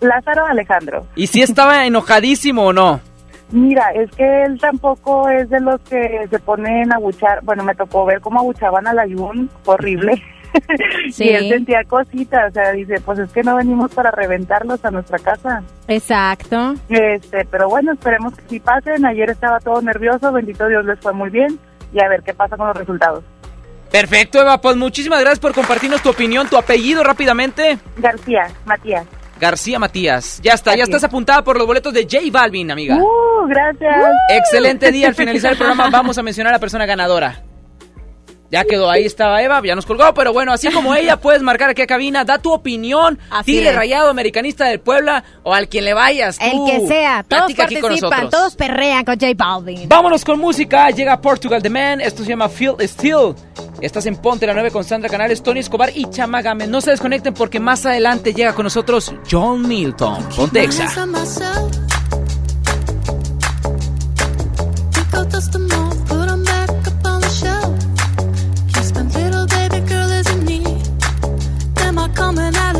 Lázaro 0.00 0.46
Alejandro. 0.46 1.06
¿Y 1.16 1.26
si 1.26 1.42
estaba 1.42 1.84
enojadísimo 1.84 2.66
o 2.66 2.72
no? 2.72 3.00
Mira, 3.50 3.90
es 3.94 4.08
que 4.12 4.44
él 4.44 4.58
tampoco 4.60 5.28
es 5.30 5.50
de 5.50 5.58
los 5.60 5.80
que 5.82 6.26
se 6.30 6.38
ponen 6.38 6.92
a 6.92 6.96
abuchar. 6.96 7.40
Bueno, 7.42 7.64
me 7.64 7.74
tocó 7.74 8.04
ver 8.04 8.20
cómo 8.20 8.38
abuchaban 8.38 8.86
al 8.86 9.00
Ayun, 9.00 9.50
horrible. 9.64 10.22
Sí. 11.12 11.24
y 11.24 11.28
él 11.30 11.48
sentía 11.48 11.84
cositas, 11.84 12.50
o 12.50 12.52
sea, 12.52 12.72
dice, 12.72 13.00
pues 13.04 13.18
es 13.18 13.30
que 13.32 13.42
no 13.42 13.56
venimos 13.56 13.92
para 13.94 14.10
reventarlos 14.10 14.84
a 14.84 14.90
nuestra 14.90 15.18
casa. 15.18 15.62
Exacto. 15.88 16.74
Este, 16.88 17.44
pero 17.50 17.68
bueno, 17.68 17.92
esperemos 17.92 18.34
que 18.34 18.42
sí 18.48 18.60
pasen. 18.60 19.04
Ayer 19.04 19.30
estaba 19.30 19.60
todo 19.60 19.80
nervioso, 19.82 20.32
bendito 20.32 20.68
Dios 20.68 20.84
les 20.84 20.98
fue 21.00 21.12
muy 21.12 21.30
bien 21.30 21.58
y 21.92 22.02
a 22.02 22.08
ver 22.08 22.22
qué 22.22 22.34
pasa 22.34 22.56
con 22.56 22.68
los 22.68 22.76
resultados. 22.76 23.24
Perfecto, 23.90 24.40
Eva. 24.40 24.60
Pues 24.60 24.76
muchísimas 24.76 25.20
gracias 25.20 25.40
por 25.40 25.52
compartirnos 25.52 26.02
tu 26.02 26.10
opinión, 26.10 26.48
tu 26.48 26.56
apellido 26.56 27.02
rápidamente. 27.02 27.78
García, 27.96 28.48
Matías. 28.64 29.06
García 29.40 29.78
Matías. 29.78 30.40
Ya 30.42 30.52
está, 30.52 30.76
ya 30.76 30.84
estás 30.84 31.02
es. 31.02 31.04
apuntada 31.04 31.42
por 31.42 31.56
los 31.56 31.66
boletos 31.66 31.92
de 31.92 32.02
J 32.02 32.18
Balvin, 32.30 32.70
amiga. 32.70 32.96
Uh, 32.96 33.48
gracias. 33.48 33.96
Excelente 34.28 34.92
día. 34.92 35.08
Al 35.08 35.14
finalizar 35.16 35.52
el 35.52 35.58
programa 35.58 35.88
vamos 35.90 36.18
a 36.18 36.22
mencionar 36.22 36.52
a 36.52 36.56
la 36.56 36.60
persona 36.60 36.86
ganadora. 36.86 37.42
Ya 38.50 38.64
quedó, 38.64 38.90
ahí 38.90 39.04
estaba 39.04 39.40
Eva, 39.42 39.62
ya 39.64 39.76
nos 39.76 39.86
colgó, 39.86 40.12
pero 40.12 40.32
bueno, 40.32 40.52
así 40.52 40.68
como 40.72 40.94
ella, 40.94 41.16
puedes 41.20 41.40
marcar 41.40 41.70
aquí 41.70 41.82
a 41.82 41.86
cabina, 41.86 42.24
da 42.24 42.38
tu 42.38 42.52
opinión, 42.52 43.18
Así 43.30 43.52
dile 43.52 43.70
es. 43.70 43.76
rayado 43.76 44.10
americanista 44.10 44.64
del 44.66 44.80
Puebla 44.80 45.22
o 45.44 45.54
al 45.54 45.68
quien 45.68 45.84
le 45.84 45.94
vayas. 45.94 46.36
El 46.40 46.58
que 46.66 46.86
sea, 46.88 47.22
todos 47.22 47.42
Platica 47.44 47.64
aquí 47.64 47.74
con 47.76 47.82
participan, 47.90 48.10
nosotros. 48.10 48.30
todos 48.30 48.56
perrean 48.56 49.04
con 49.04 49.14
J 49.20 49.32
Balvin. 49.36 49.88
Vámonos 49.88 50.24
con 50.24 50.40
música, 50.40 50.90
llega 50.90 51.20
Portugal 51.20 51.62
The 51.62 51.70
Man, 51.70 52.00
esto 52.00 52.24
se 52.24 52.30
llama 52.30 52.48
Feel 52.48 52.74
Still. 52.80 53.34
Estás 53.80 54.06
en 54.06 54.16
Ponte 54.16 54.46
la 54.46 54.52
9 54.54 54.70
con 54.72 54.82
Sandra 54.84 55.08
Canales, 55.08 55.42
Tony 55.42 55.60
Escobar 55.60 55.90
y 55.94 56.10
Chama 56.10 56.42
Gámez. 56.42 56.68
No 56.68 56.80
se 56.80 56.90
desconecten 56.90 57.32
porque 57.34 57.60
más 57.60 57.86
adelante 57.86 58.34
llega 58.34 58.52
con 58.52 58.64
nosotros 58.64 59.14
John 59.30 59.66
Milton. 59.66 60.28
Ponte 60.36 60.62
Exa. 60.64 60.88
Coming 72.20 72.54
out? 72.54 72.76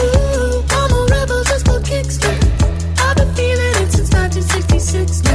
Ooh, 0.00 0.64
just 1.44 1.66
for 1.66 1.78
kicks. 1.80 2.18
I've 3.04 3.16
been 3.16 3.34
feeling 3.34 3.74
it 3.82 3.92
since 3.92 4.10
1966 4.14 5.27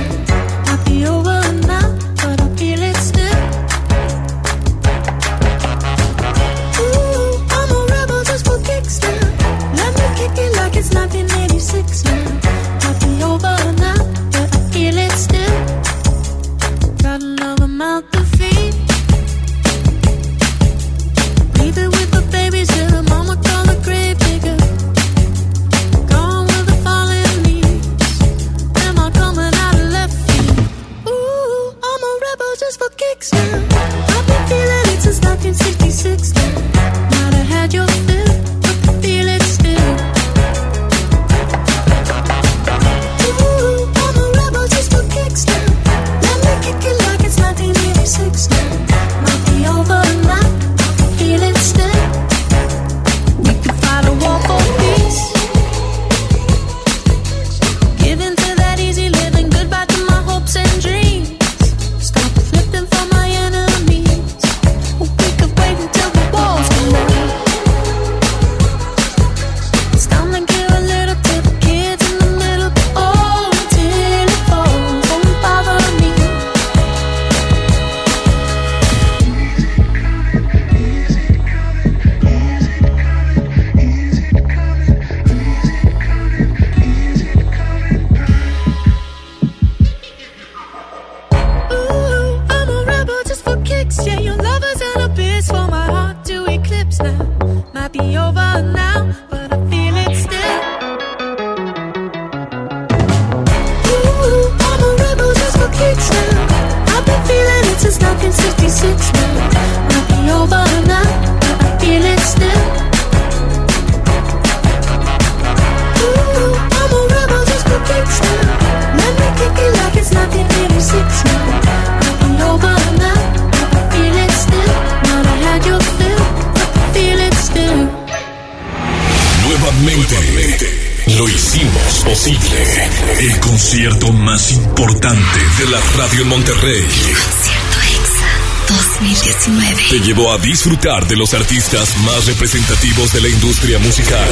disfrutar 140.84 141.08
de 141.08 141.16
los 141.16 141.34
artistas 141.34 141.98
más 142.00 142.26
representativos 142.26 143.14
de 143.14 143.22
la 143.22 143.30
industria 143.30 143.80
musical. 143.80 144.28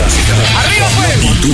Y 1.22 1.34
tú, 1.36 1.54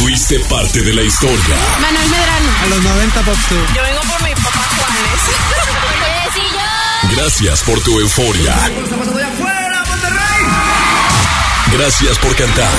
fuiste 0.00 0.40
parte 0.50 0.82
de 0.82 0.92
la 0.94 1.02
historia. 1.02 1.56
Manuel 1.80 2.10
Medrano. 2.10 2.50
A 2.62 2.66
los 2.66 2.82
90 2.82 3.22
Pop 3.22 3.36
Tour. 3.48 3.66
Yo 3.72 3.82
vengo 3.82 4.00
por 4.00 4.22
mi 4.24 4.34
papá 4.34 4.68
Juanes. 4.76 5.20
Gracias 7.16 7.62
por 7.62 7.80
tu 7.82 8.00
euforia. 8.00 8.54
Gracias 11.72 12.18
por 12.18 12.34
cantar. 12.34 12.72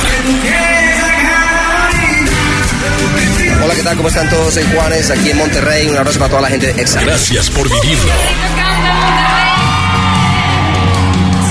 Hola, 3.63 3.73
¿qué 3.73 3.83
tal? 3.83 3.95
¿Cómo 3.95 4.09
están 4.09 4.29
todos? 4.29 4.53
Soy 4.53 4.65
Juanes, 4.73 5.09
aquí 5.11 5.29
en 5.29 5.37
Monterrey. 5.37 5.87
Un 5.87 5.97
abrazo 5.97 6.19
para 6.19 6.29
toda 6.29 6.41
la 6.41 6.49
gente 6.49 6.73
de 6.73 6.81
EXA. 6.81 7.01
Gracias 7.01 7.49
por 7.49 7.69
vivirlo. 7.69 8.11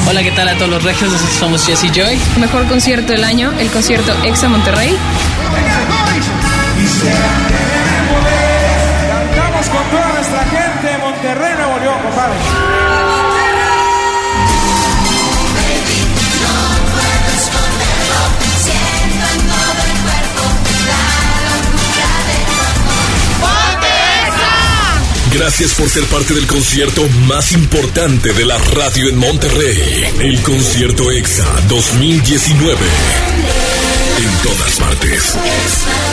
Hola, 0.07 0.23
¿qué 0.23 0.33
tal 0.33 0.49
a 0.49 0.55
todos 0.55 0.71
los 0.71 0.83
regios? 0.83 1.13
Somos 1.39 1.65
Jesse 1.67 1.91
Joy. 1.91 2.19
Mejor 2.39 2.67
concierto 2.67 3.13
del 3.13 3.25
año, 3.25 3.53
el 3.59 3.71
concierto 3.71 4.13
Exa 4.25 4.49
Monterrey. 4.49 4.95
Cantamos 9.09 9.69
con 9.69 9.83
toda 9.91 10.13
nuestra 10.13 10.45
gente 10.45 10.87
de 10.89 10.99
Monterrey, 10.99 11.55
Nuevo 11.57 11.79
León, 11.79 12.03
compadre. 12.03 12.64
Gracias 25.35 25.75
por 25.75 25.91
ser 25.91 26.05
parte 26.05 26.33
del 26.33 26.47
concierto 26.47 27.09
más 27.27 27.51
importante 27.53 28.33
de 28.33 28.45
la 28.45 28.57
radio 28.57 29.09
en 29.09 29.17
Monterrey. 29.17 30.05
El 30.21 30.41
concierto 30.43 31.11
EXA 31.11 31.61
2019. 31.69 32.79
En 34.17 34.31
todas 34.45 34.77
partes. 34.77 35.37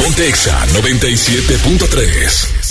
Ponte 0.03 0.27
EXA 0.27 0.65
97.3. 0.69 2.70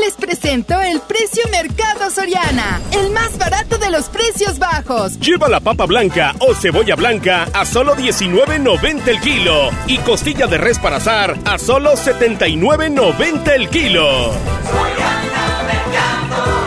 Les 0.00 0.14
presento 0.14 0.80
el 0.80 1.00
precio 1.00 1.42
Mercado 1.50 2.10
Soriana, 2.10 2.80
el 2.92 3.10
más 3.10 3.36
barato 3.36 3.78
de 3.78 3.90
los 3.90 4.08
precios 4.08 4.58
bajos. 4.58 5.18
Lleva 5.18 5.48
la 5.48 5.60
papa 5.60 5.86
blanca 5.86 6.34
o 6.38 6.54
cebolla 6.54 6.94
blanca 6.94 7.48
a 7.52 7.64
solo 7.64 7.96
19.90 7.96 9.08
el 9.08 9.20
kilo 9.20 9.70
y 9.86 9.98
costilla 9.98 10.46
de 10.46 10.58
res 10.58 10.78
para 10.78 10.96
asar 10.96 11.36
a 11.44 11.58
solo 11.58 11.94
79.90 11.94 13.52
el 13.54 13.68
kilo. 13.70 14.32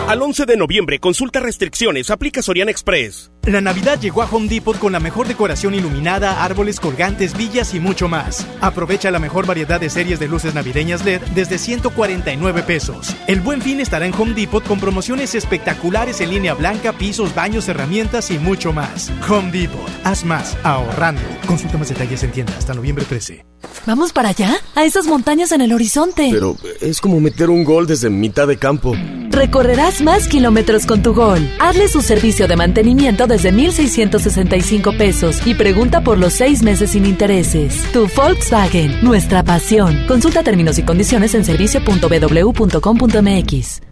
Al 0.08 0.20
11 0.20 0.44
de 0.44 0.56
noviembre, 0.56 1.00
consulta 1.00 1.40
restricciones, 1.40 2.10
aplica 2.10 2.42
Soriana 2.42 2.70
Express. 2.70 3.31
La 3.46 3.60
Navidad 3.60 3.98
llegó 3.98 4.22
a 4.22 4.26
Home 4.26 4.46
Depot 4.46 4.78
con 4.78 4.92
la 4.92 5.00
mejor 5.00 5.26
decoración 5.26 5.74
iluminada, 5.74 6.44
árboles 6.44 6.78
colgantes, 6.78 7.36
villas 7.36 7.74
y 7.74 7.80
mucho 7.80 8.08
más. 8.08 8.46
Aprovecha 8.60 9.10
la 9.10 9.18
mejor 9.18 9.46
variedad 9.46 9.80
de 9.80 9.90
series 9.90 10.20
de 10.20 10.28
luces 10.28 10.54
navideñas 10.54 11.04
LED 11.04 11.20
desde 11.34 11.58
149 11.58 12.62
pesos. 12.62 13.16
El 13.26 13.40
buen 13.40 13.60
fin 13.60 13.80
estará 13.80 14.06
en 14.06 14.14
Home 14.14 14.34
Depot 14.34 14.64
con 14.64 14.78
promociones 14.78 15.34
espectaculares 15.34 16.20
en 16.20 16.30
línea 16.30 16.54
blanca, 16.54 16.92
pisos, 16.92 17.34
baños, 17.34 17.68
herramientas 17.68 18.30
y 18.30 18.38
mucho 18.38 18.72
más. 18.72 19.10
Home 19.28 19.50
Depot, 19.50 19.90
haz 20.04 20.24
más, 20.24 20.56
ahorrando. 20.62 21.22
Consulta 21.44 21.78
más 21.78 21.88
detalles 21.88 22.22
en 22.22 22.30
tienda 22.30 22.54
hasta 22.56 22.74
noviembre 22.74 23.04
13. 23.04 23.44
¿Vamos 23.86 24.12
para 24.12 24.28
allá? 24.28 24.56
A 24.76 24.84
esas 24.84 25.06
montañas 25.06 25.50
en 25.50 25.60
el 25.60 25.72
horizonte. 25.72 26.28
Pero 26.30 26.56
es 26.80 27.00
como 27.00 27.18
meter 27.20 27.50
un 27.50 27.64
gol 27.64 27.88
desde 27.88 28.08
mitad 28.08 28.46
de 28.46 28.56
campo. 28.56 28.94
Recorrerás 29.30 30.02
más 30.02 30.28
kilómetros 30.28 30.86
con 30.86 31.02
tu 31.02 31.14
gol. 31.14 31.40
Hazle 31.58 31.88
su 31.88 32.02
servicio 32.02 32.46
de 32.46 32.56
mantenimiento 32.56 33.26
desde 33.32 33.50
1,665 33.50 34.92
pesos 34.98 35.40
y 35.46 35.54
pregunta 35.54 36.02
por 36.02 36.18
los 36.18 36.34
seis 36.34 36.62
meses 36.62 36.90
sin 36.90 37.06
intereses. 37.06 37.82
Tu 37.92 38.06
Volkswagen, 38.14 39.02
nuestra 39.02 39.42
pasión. 39.42 40.04
Consulta 40.06 40.42
términos 40.42 40.78
y 40.78 40.82
condiciones 40.82 41.34
en 41.34 41.46
servicio.bw.com.mx. 41.46 43.91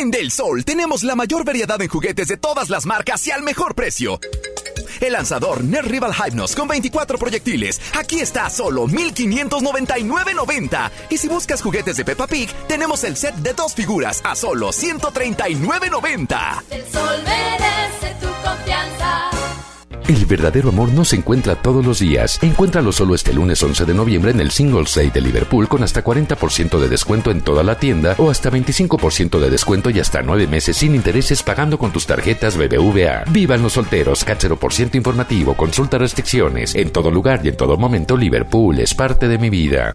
En 0.00 0.10
Del 0.10 0.30
Sol 0.30 0.64
tenemos 0.64 1.02
la 1.02 1.14
mayor 1.14 1.44
variedad 1.44 1.78
en 1.82 1.88
juguetes 1.88 2.26
de 2.26 2.38
todas 2.38 2.70
las 2.70 2.86
marcas 2.86 3.26
y 3.26 3.32
al 3.32 3.42
mejor 3.42 3.74
precio. 3.74 4.18
El 4.98 5.12
lanzador 5.12 5.62
Nerd 5.62 5.88
Rival 5.88 6.14
Hypnos 6.14 6.56
con 6.56 6.68
24 6.68 7.18
proyectiles. 7.18 7.78
Aquí 7.92 8.20
está 8.20 8.46
a 8.46 8.50
solo 8.50 8.86
1599.90. 8.86 10.90
Y 11.10 11.18
si 11.18 11.28
buscas 11.28 11.60
juguetes 11.60 11.98
de 11.98 12.06
Peppa 12.06 12.26
Pig, 12.26 12.50
tenemos 12.66 13.04
el 13.04 13.14
set 13.14 13.34
de 13.34 13.52
dos 13.52 13.74
figuras 13.74 14.22
a 14.24 14.34
solo 14.34 14.70
139.90. 14.70 16.62
El 16.70 16.90
sol 16.90 17.22
merece. 17.22 17.99
El 20.10 20.26
verdadero 20.26 20.70
amor 20.70 20.92
no 20.92 21.04
se 21.04 21.14
encuentra 21.14 21.54
todos 21.54 21.86
los 21.86 22.00
días. 22.00 22.42
Encuéntralo 22.42 22.90
solo 22.90 23.14
este 23.14 23.32
lunes 23.32 23.62
11 23.62 23.84
de 23.84 23.94
noviembre 23.94 24.32
en 24.32 24.40
el 24.40 24.50
Singles 24.50 24.92
Day 24.92 25.08
de 25.08 25.20
Liverpool 25.20 25.68
con 25.68 25.84
hasta 25.84 26.02
40% 26.02 26.80
de 26.80 26.88
descuento 26.88 27.30
en 27.30 27.42
toda 27.42 27.62
la 27.62 27.76
tienda 27.76 28.16
o 28.18 28.28
hasta 28.28 28.50
25% 28.50 29.38
de 29.38 29.50
descuento 29.50 29.88
y 29.88 30.00
hasta 30.00 30.20
9 30.20 30.48
meses 30.48 30.78
sin 30.78 30.96
intereses 30.96 31.44
pagando 31.44 31.78
con 31.78 31.92
tus 31.92 32.06
tarjetas 32.06 32.56
BBVA. 32.56 33.22
Vivan 33.30 33.62
los 33.62 33.74
solteros, 33.74 34.24
CAT 34.24 34.42
0% 34.42 34.96
informativo, 34.96 35.54
consulta 35.54 35.96
restricciones. 35.96 36.74
En 36.74 36.90
todo 36.90 37.12
lugar 37.12 37.42
y 37.44 37.50
en 37.50 37.56
todo 37.56 37.76
momento 37.76 38.16
Liverpool 38.16 38.80
es 38.80 38.92
parte 38.94 39.28
de 39.28 39.38
mi 39.38 39.48
vida. 39.48 39.94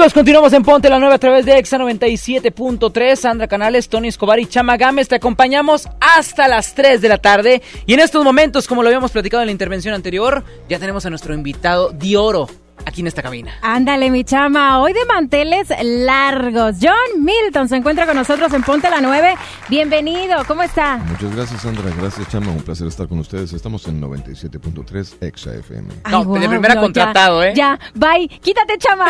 Continuamos 0.00 0.54
en 0.54 0.62
Ponte 0.62 0.88
la 0.88 0.98
Nueva 0.98 1.16
a 1.16 1.18
través 1.18 1.44
de 1.44 1.58
Exa 1.58 1.76
97.3. 1.76 3.16
Sandra 3.16 3.46
Canales, 3.46 3.90
Tony 3.90 4.08
Escobar 4.08 4.40
y 4.40 4.46
Chama 4.46 4.78
Gámez. 4.78 5.08
Te 5.08 5.16
acompañamos 5.16 5.88
hasta 6.00 6.48
las 6.48 6.74
3 6.74 7.02
de 7.02 7.08
la 7.10 7.18
tarde. 7.18 7.60
Y 7.84 7.92
en 7.92 8.00
estos 8.00 8.24
momentos, 8.24 8.66
como 8.66 8.82
lo 8.82 8.88
habíamos 8.88 9.12
platicado 9.12 9.42
en 9.42 9.48
la 9.48 9.52
intervención 9.52 9.92
anterior, 9.92 10.42
ya 10.70 10.78
tenemos 10.78 11.04
a 11.04 11.10
nuestro 11.10 11.34
invitado 11.34 11.90
de 11.90 12.16
oro 12.16 12.48
aquí 12.86 13.00
en 13.00 13.06
esta 13.06 13.22
cabina. 13.22 13.52
Ándale, 13.62 14.10
mi 14.10 14.24
chama. 14.24 14.80
Hoy 14.80 14.92
de 14.92 15.04
manteles 15.06 15.68
largos. 15.82 16.76
John 16.80 17.24
Milton 17.24 17.68
se 17.68 17.76
encuentra 17.76 18.06
con 18.06 18.16
nosotros 18.16 18.52
en 18.52 18.62
Ponte 18.62 18.90
la 18.90 19.00
9. 19.00 19.34
Bienvenido. 19.68 20.44
¿Cómo 20.46 20.62
está? 20.62 20.98
Muchas 20.98 21.34
gracias, 21.34 21.62
Sandra. 21.62 21.90
Gracias, 21.96 22.28
Chama. 22.28 22.50
Un 22.50 22.62
placer 22.62 22.86
estar 22.86 23.08
con 23.08 23.18
ustedes. 23.18 23.52
Estamos 23.52 23.86
en 23.88 24.00
97.3 24.00 25.16
Exa 25.20 25.54
FM. 25.54 25.88
no, 26.10 26.24
de 26.24 26.48
primera 26.48 26.74
no, 26.74 26.80
contratado, 26.82 27.42
ya, 27.42 27.48
¿eh? 27.48 27.54
Ya, 27.54 27.78
bye. 27.94 28.28
Quítate, 28.40 28.78
chama. 28.78 29.06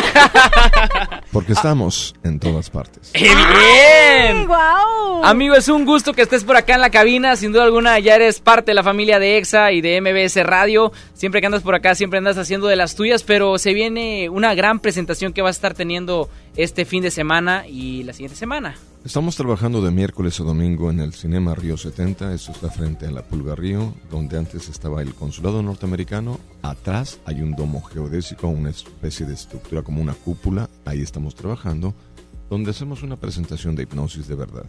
Porque 1.32 1.52
estamos 1.52 2.14
en 2.22 2.38
todas 2.38 2.70
partes. 2.70 3.10
¡Eh, 3.14 3.20
¡Bien! 3.24 4.46
wow! 4.46 5.24
Amigo, 5.24 5.54
es 5.54 5.68
un 5.68 5.84
gusto 5.84 6.12
que 6.12 6.22
estés 6.22 6.44
por 6.44 6.56
acá 6.56 6.74
en 6.74 6.80
la 6.80 6.90
cabina. 6.90 7.36
Sin 7.36 7.52
duda 7.52 7.64
alguna, 7.64 7.98
ya 7.98 8.16
eres 8.16 8.40
parte 8.40 8.70
de 8.70 8.74
la 8.74 8.82
familia 8.82 9.18
de 9.18 9.38
EXA 9.38 9.72
y 9.72 9.80
de 9.80 10.00
MBS 10.00 10.44
Radio. 10.44 10.92
Siempre 11.14 11.40
que 11.40 11.46
andas 11.46 11.62
por 11.62 11.74
acá, 11.74 11.94
siempre 11.94 12.18
andas 12.18 12.38
haciendo 12.38 12.66
de 12.66 12.76
las 12.76 12.94
tuyas, 12.94 13.22
pero 13.22 13.58
se 13.60 13.74
viene 13.74 14.28
una 14.28 14.54
gran 14.54 14.80
presentación 14.80 15.32
que 15.32 15.42
vas 15.42 15.50
a 15.50 15.58
estar 15.58 15.74
teniendo 15.74 16.28
este 16.56 16.84
fin 16.84 17.02
de 17.02 17.10
semana 17.10 17.68
y 17.68 18.02
la 18.02 18.12
siguiente 18.12 18.36
semana. 18.36 18.74
Estamos 19.04 19.36
trabajando 19.36 19.80
de 19.80 19.90
miércoles 19.90 20.40
a 20.40 20.44
domingo 20.44 20.90
en 20.90 21.00
el 21.00 21.14
Cinema 21.14 21.54
Río 21.54 21.76
70. 21.76 22.34
Esto 22.34 22.52
está 22.52 22.70
frente 22.70 23.06
a 23.06 23.10
la 23.10 23.22
Pulga 23.22 23.54
Río, 23.54 23.94
donde 24.10 24.36
antes 24.36 24.68
estaba 24.68 25.00
el 25.00 25.14
consulado 25.14 25.62
norteamericano. 25.62 26.38
Atrás 26.62 27.18
hay 27.24 27.40
un 27.40 27.52
domo 27.52 27.82
geodésico, 27.82 28.48
una 28.48 28.70
especie 28.70 29.24
de 29.24 29.34
estructura 29.34 29.82
como 29.82 30.02
una 30.02 30.12
cúpula. 30.12 30.68
Ahí 30.84 31.00
estamos 31.00 31.34
trabajando, 31.34 31.94
donde 32.50 32.72
hacemos 32.72 33.02
una 33.02 33.16
presentación 33.16 33.74
de 33.74 33.84
hipnosis 33.84 34.28
de 34.28 34.34
verdad. 34.34 34.66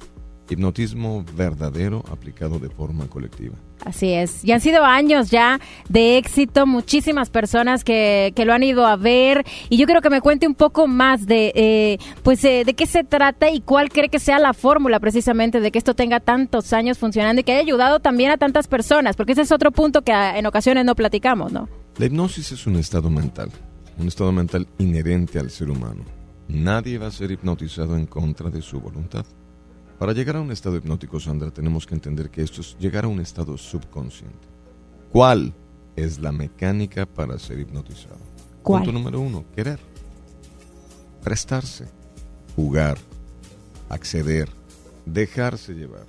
Hipnotismo 0.52 1.24
verdadero 1.36 2.04
aplicado 2.12 2.60
de 2.60 2.70
forma 2.70 3.08
colectiva. 3.08 3.56
Así 3.86 4.12
es. 4.12 4.44
Y 4.44 4.52
han 4.52 4.62
sido 4.62 4.84
años 4.84 5.32
ya 5.32 5.60
de 5.90 6.18
éxito, 6.18 6.68
muchísimas 6.68 7.30
personas 7.30 7.84
que, 7.84 8.34
que 8.36 8.46
lo 8.46 8.54
han 8.54 8.62
ido 8.62 8.86
a 8.86 8.96
ver. 8.96 9.46
Y 9.70 9.78
yo 9.78 9.86
quiero 9.86 10.02
que 10.02 10.10
me 10.10 10.22
cuente 10.22 10.48
un 10.48 10.54
poco 10.54 10.88
más 10.88 11.26
de, 11.26 11.52
eh, 11.56 11.98
pues, 12.22 12.44
eh, 12.44 12.64
de 12.66 12.74
qué 12.74 12.86
se 12.86 13.04
trata 13.04 13.50
y 13.50 13.62
cuál 13.62 13.90
cree 13.90 14.10
que 14.10 14.20
sea 14.20 14.40
la 14.40 14.54
fórmula 14.54 15.00
precisamente 15.00 15.62
de 15.62 15.72
que 15.72 15.80
esto 15.80 15.96
tenga 15.96 16.20
tantos 16.20 16.74
años 16.74 16.98
funcionando 16.98 17.40
y 17.40 17.44
que 17.44 17.54
haya 17.54 17.62
ayudado 17.62 18.00
también 18.00 18.32
a 18.32 18.38
tantas 18.38 18.68
personas, 18.68 19.16
porque 19.16 19.32
ese 19.32 19.42
es 19.42 19.52
otro 19.52 19.72
punto 19.72 20.02
que 20.02 20.12
en 20.12 20.46
ocasiones 20.46 20.86
no 20.86 20.96
platicamos, 20.96 21.52
¿no? 21.52 21.70
La 21.98 22.06
hipnosis 22.06 22.52
es 22.52 22.68
un 22.68 22.76
estado 22.76 23.10
mental, 23.10 23.50
un 23.98 24.08
estado 24.08 24.32
mental 24.32 24.68
inherente 24.80 25.40
al 25.40 25.50
ser 25.50 25.70
humano. 25.70 26.04
Nadie 26.48 26.98
va 26.98 27.08
a 27.08 27.12
ser 27.12 27.32
hipnotizado 27.32 27.96
en 27.96 28.06
contra 28.06 28.50
de 28.50 28.62
su 28.62 28.80
voluntad. 28.82 29.26
Para 30.02 30.14
llegar 30.14 30.38
a 30.38 30.42
un 30.42 30.52
estado 30.52 30.78
hipnótico, 30.78 31.20
Sandra, 31.20 31.52
tenemos 31.52 31.86
que 31.86 31.94
entender 31.94 32.32
que 32.32 32.42
esto 32.42 32.62
es 32.62 32.76
llegar 32.80 33.06
a 33.06 33.08
un 33.08 33.20
estado 33.20 33.56
subconsciente. 33.56 34.48
¿Cuál 35.12 35.54
es 35.96 36.18
la 36.18 36.32
mecánica 36.32 37.06
para 37.06 37.38
ser 37.38 37.60
hipnotizado? 37.60 38.18
¿Cuál? 38.64 38.82
Punto 38.82 38.98
número 38.98 39.20
uno, 39.20 39.46
querer. 39.56 39.80
Prestarse, 41.24 41.88
jugar, 42.56 42.98
acceder, 43.90 44.50
dejarse 45.06 45.76
llevar. 45.76 46.08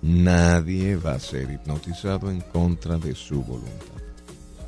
Nadie 0.00 0.96
va 0.96 1.12
a 1.12 1.20
ser 1.20 1.50
hipnotizado 1.50 2.30
en 2.30 2.40
contra 2.40 2.96
de 2.96 3.14
su 3.14 3.42
voluntad. 3.42 4.07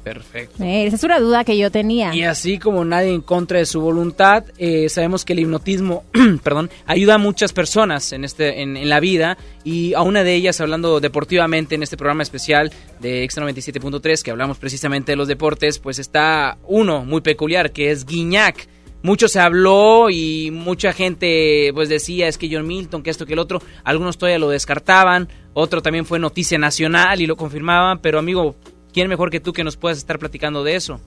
Perfecto. 0.02 0.64
Eh, 0.64 0.86
esa 0.86 0.96
es 0.96 1.04
una 1.04 1.20
duda 1.20 1.44
que 1.44 1.58
yo 1.58 1.70
tenía. 1.70 2.14
Y 2.14 2.22
así 2.22 2.58
como 2.58 2.84
nadie 2.84 3.12
en 3.12 3.20
contra 3.20 3.58
de 3.58 3.66
su 3.66 3.80
voluntad, 3.80 4.44
eh, 4.56 4.88
sabemos 4.88 5.24
que 5.24 5.34
el 5.34 5.40
hipnotismo, 5.40 6.04
perdón, 6.42 6.70
ayuda 6.86 7.14
a 7.14 7.18
muchas 7.18 7.52
personas 7.52 8.12
en 8.12 8.24
este, 8.24 8.62
en, 8.62 8.76
en, 8.76 8.88
la 8.88 9.00
vida 9.00 9.36
y 9.62 9.92
a 9.94 10.02
una 10.02 10.24
de 10.24 10.34
ellas, 10.34 10.60
hablando 10.60 11.00
deportivamente 11.00 11.74
en 11.74 11.82
este 11.82 11.98
programa 11.98 12.22
especial 12.22 12.72
de 13.00 13.24
Extra 13.24 13.44
97.3, 13.46 14.22
que 14.22 14.30
hablamos 14.30 14.58
precisamente 14.58 15.12
de 15.12 15.16
los 15.16 15.28
deportes, 15.28 15.78
pues 15.78 15.98
está 15.98 16.56
uno 16.66 17.04
muy 17.04 17.20
peculiar, 17.20 17.70
que 17.72 17.90
es 17.90 18.06
Guiñac. 18.06 18.68
Mucho 19.02 19.28
se 19.28 19.40
habló 19.40 20.10
y 20.10 20.50
mucha 20.50 20.92
gente 20.92 21.70
pues 21.72 21.88
decía 21.88 22.28
es 22.28 22.36
que 22.36 22.50
John 22.52 22.66
Milton, 22.66 23.02
que 23.02 23.08
esto, 23.08 23.24
que 23.24 23.32
el 23.32 23.38
otro, 23.38 23.62
algunos 23.82 24.18
todavía 24.18 24.38
lo 24.38 24.50
descartaban, 24.50 25.28
otro 25.54 25.80
también 25.80 26.04
fue 26.04 26.18
noticia 26.18 26.58
nacional 26.58 27.20
y 27.22 27.26
lo 27.26 27.34
confirmaban, 27.34 28.00
pero 28.00 28.18
amigo, 28.18 28.56
¿Quién 28.92 29.08
mejor 29.08 29.30
que 29.30 29.40
tú 29.40 29.52
que 29.52 29.64
nos 29.64 29.76
puedas 29.76 29.98
estar 29.98 30.18
platicando 30.18 30.64
de 30.64 30.74
eso? 30.74 31.00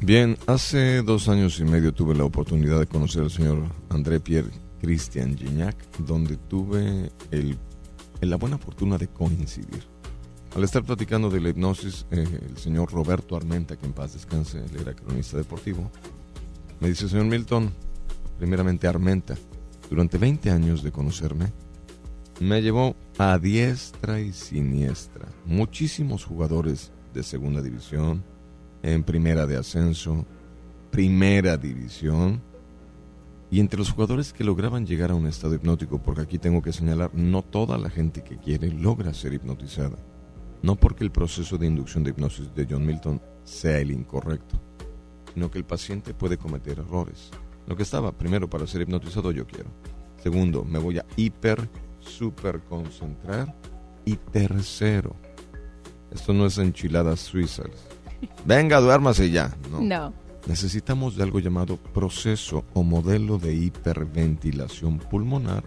Bien, 0.00 0.36
hace 0.46 1.02
dos 1.02 1.28
años 1.28 1.58
y 1.58 1.64
medio 1.64 1.92
tuve 1.92 2.14
la 2.14 2.24
oportunidad 2.24 2.78
de 2.78 2.86
conocer 2.86 3.22
al 3.22 3.30
señor 3.30 3.64
André 3.88 4.20
Pierre 4.20 4.50
Christian 4.80 5.36
Gignac, 5.36 5.76
donde 5.98 6.36
tuve 6.36 7.10
el, 7.30 7.56
la 8.20 8.36
buena 8.36 8.58
fortuna 8.58 8.98
de 8.98 9.08
coincidir. 9.08 9.82
Al 10.54 10.62
estar 10.62 10.84
platicando 10.84 11.30
de 11.30 11.40
la 11.40 11.48
hipnosis, 11.48 12.06
eh, 12.10 12.24
el 12.48 12.56
señor 12.58 12.92
Roberto 12.92 13.34
Armenta, 13.34 13.76
que 13.76 13.86
en 13.86 13.92
paz 13.92 14.12
descanse, 14.12 14.58
él 14.58 14.76
era 14.80 14.94
cronista 14.94 15.36
deportivo, 15.36 15.90
me 16.80 16.88
dice, 16.88 17.08
señor 17.08 17.26
Milton, 17.26 17.72
primeramente 18.38 18.86
Armenta, 18.86 19.34
durante 19.90 20.18
20 20.18 20.50
años 20.50 20.82
de 20.82 20.92
conocerme, 20.92 21.52
me 22.40 22.62
llevó 22.62 22.94
a 23.18 23.38
diestra 23.38 24.20
y 24.20 24.32
siniestra. 24.32 25.28
Muchísimos 25.46 26.24
jugadores 26.24 26.92
de 27.14 27.22
segunda 27.22 27.62
división, 27.62 28.22
en 28.82 29.02
primera 29.02 29.46
de 29.46 29.56
ascenso, 29.56 30.26
primera 30.90 31.56
división. 31.56 32.42
Y 33.50 33.60
entre 33.60 33.78
los 33.78 33.90
jugadores 33.90 34.32
que 34.32 34.44
lograban 34.44 34.84
llegar 34.84 35.12
a 35.12 35.14
un 35.14 35.26
estado 35.26 35.54
hipnótico, 35.54 36.02
porque 36.02 36.22
aquí 36.22 36.38
tengo 36.38 36.60
que 36.60 36.72
señalar, 36.72 37.14
no 37.14 37.42
toda 37.42 37.78
la 37.78 37.88
gente 37.88 38.22
que 38.22 38.36
quiere 38.36 38.70
logra 38.70 39.14
ser 39.14 39.32
hipnotizada. 39.32 39.96
No 40.62 40.76
porque 40.76 41.04
el 41.04 41.12
proceso 41.12 41.56
de 41.56 41.66
inducción 41.66 42.04
de 42.04 42.10
hipnosis 42.10 42.54
de 42.54 42.66
John 42.68 42.84
Milton 42.84 43.22
sea 43.44 43.78
el 43.78 43.92
incorrecto, 43.92 44.60
sino 45.32 45.50
que 45.50 45.58
el 45.58 45.64
paciente 45.64 46.14
puede 46.14 46.36
cometer 46.36 46.78
errores. 46.78 47.30
Lo 47.66 47.76
que 47.76 47.82
estaba, 47.82 48.12
primero, 48.12 48.50
para 48.50 48.66
ser 48.66 48.82
hipnotizado 48.82 49.30
yo 49.30 49.46
quiero. 49.46 49.70
Segundo, 50.22 50.64
me 50.64 50.78
voy 50.78 50.98
a 50.98 51.06
hiper, 51.16 51.68
super 52.00 52.60
concentrar. 52.60 53.54
Y 54.06 54.16
tercero, 54.16 55.16
esto 56.14 56.32
no 56.32 56.46
es 56.46 56.58
enchiladas 56.58 57.20
suizas. 57.20 57.66
Venga, 58.44 58.80
duérmase 58.80 59.30
ya. 59.30 59.54
No. 59.70 59.80
no. 59.80 60.12
Necesitamos 60.46 61.16
de 61.16 61.22
algo 61.22 61.40
llamado 61.40 61.76
proceso 61.76 62.64
o 62.74 62.82
modelo 62.82 63.38
de 63.38 63.54
hiperventilación 63.54 64.98
pulmonar 64.98 65.64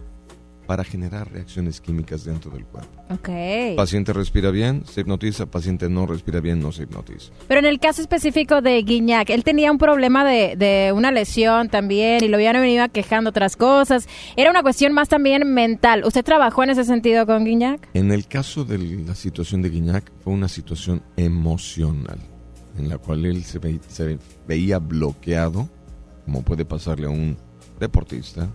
para 0.68 0.84
generar 0.84 1.32
reacciones 1.32 1.80
químicas 1.80 2.24
dentro 2.24 2.50
del 2.50 2.66
cuerpo. 2.66 2.90
Ok. 3.08 3.74
Paciente 3.74 4.12
respira 4.12 4.50
bien, 4.50 4.84
se 4.84 5.00
hipnotiza, 5.00 5.46
paciente 5.46 5.88
no 5.88 6.04
respira 6.04 6.40
bien, 6.40 6.60
no 6.60 6.72
se 6.72 6.82
hipnotiza. 6.82 7.32
Pero 7.48 7.60
en 7.60 7.64
el 7.64 7.80
caso 7.80 8.02
específico 8.02 8.60
de 8.60 8.82
Guiñac, 8.82 9.30
él 9.30 9.44
tenía 9.44 9.72
un 9.72 9.78
problema 9.78 10.26
de, 10.26 10.56
de 10.56 10.92
una 10.92 11.10
lesión 11.10 11.70
también 11.70 12.22
y 12.22 12.28
lo 12.28 12.36
habían 12.36 12.52
venido 12.52 12.86
quejando 12.90 13.30
otras 13.30 13.56
cosas. 13.56 14.06
Era 14.36 14.50
una 14.50 14.60
cuestión 14.60 14.92
más 14.92 15.08
también 15.08 15.54
mental. 15.54 16.04
¿Usted 16.04 16.22
trabajó 16.22 16.62
en 16.64 16.70
ese 16.70 16.84
sentido 16.84 17.24
con 17.24 17.46
Guiñac? 17.46 17.88
En 17.94 18.12
el 18.12 18.28
caso 18.28 18.66
de 18.66 18.76
la 18.76 19.14
situación 19.14 19.62
de 19.62 19.70
Guiñac 19.70 20.12
fue 20.22 20.34
una 20.34 20.48
situación 20.48 21.02
emocional 21.16 22.18
en 22.76 22.90
la 22.90 22.98
cual 22.98 23.24
él 23.24 23.42
se, 23.42 23.58
ve, 23.58 23.80
se 23.88 24.18
veía 24.46 24.78
bloqueado, 24.80 25.66
como 26.26 26.42
puede 26.42 26.66
pasarle 26.66 27.06
a 27.06 27.10
un 27.10 27.38
deportista, 27.80 28.50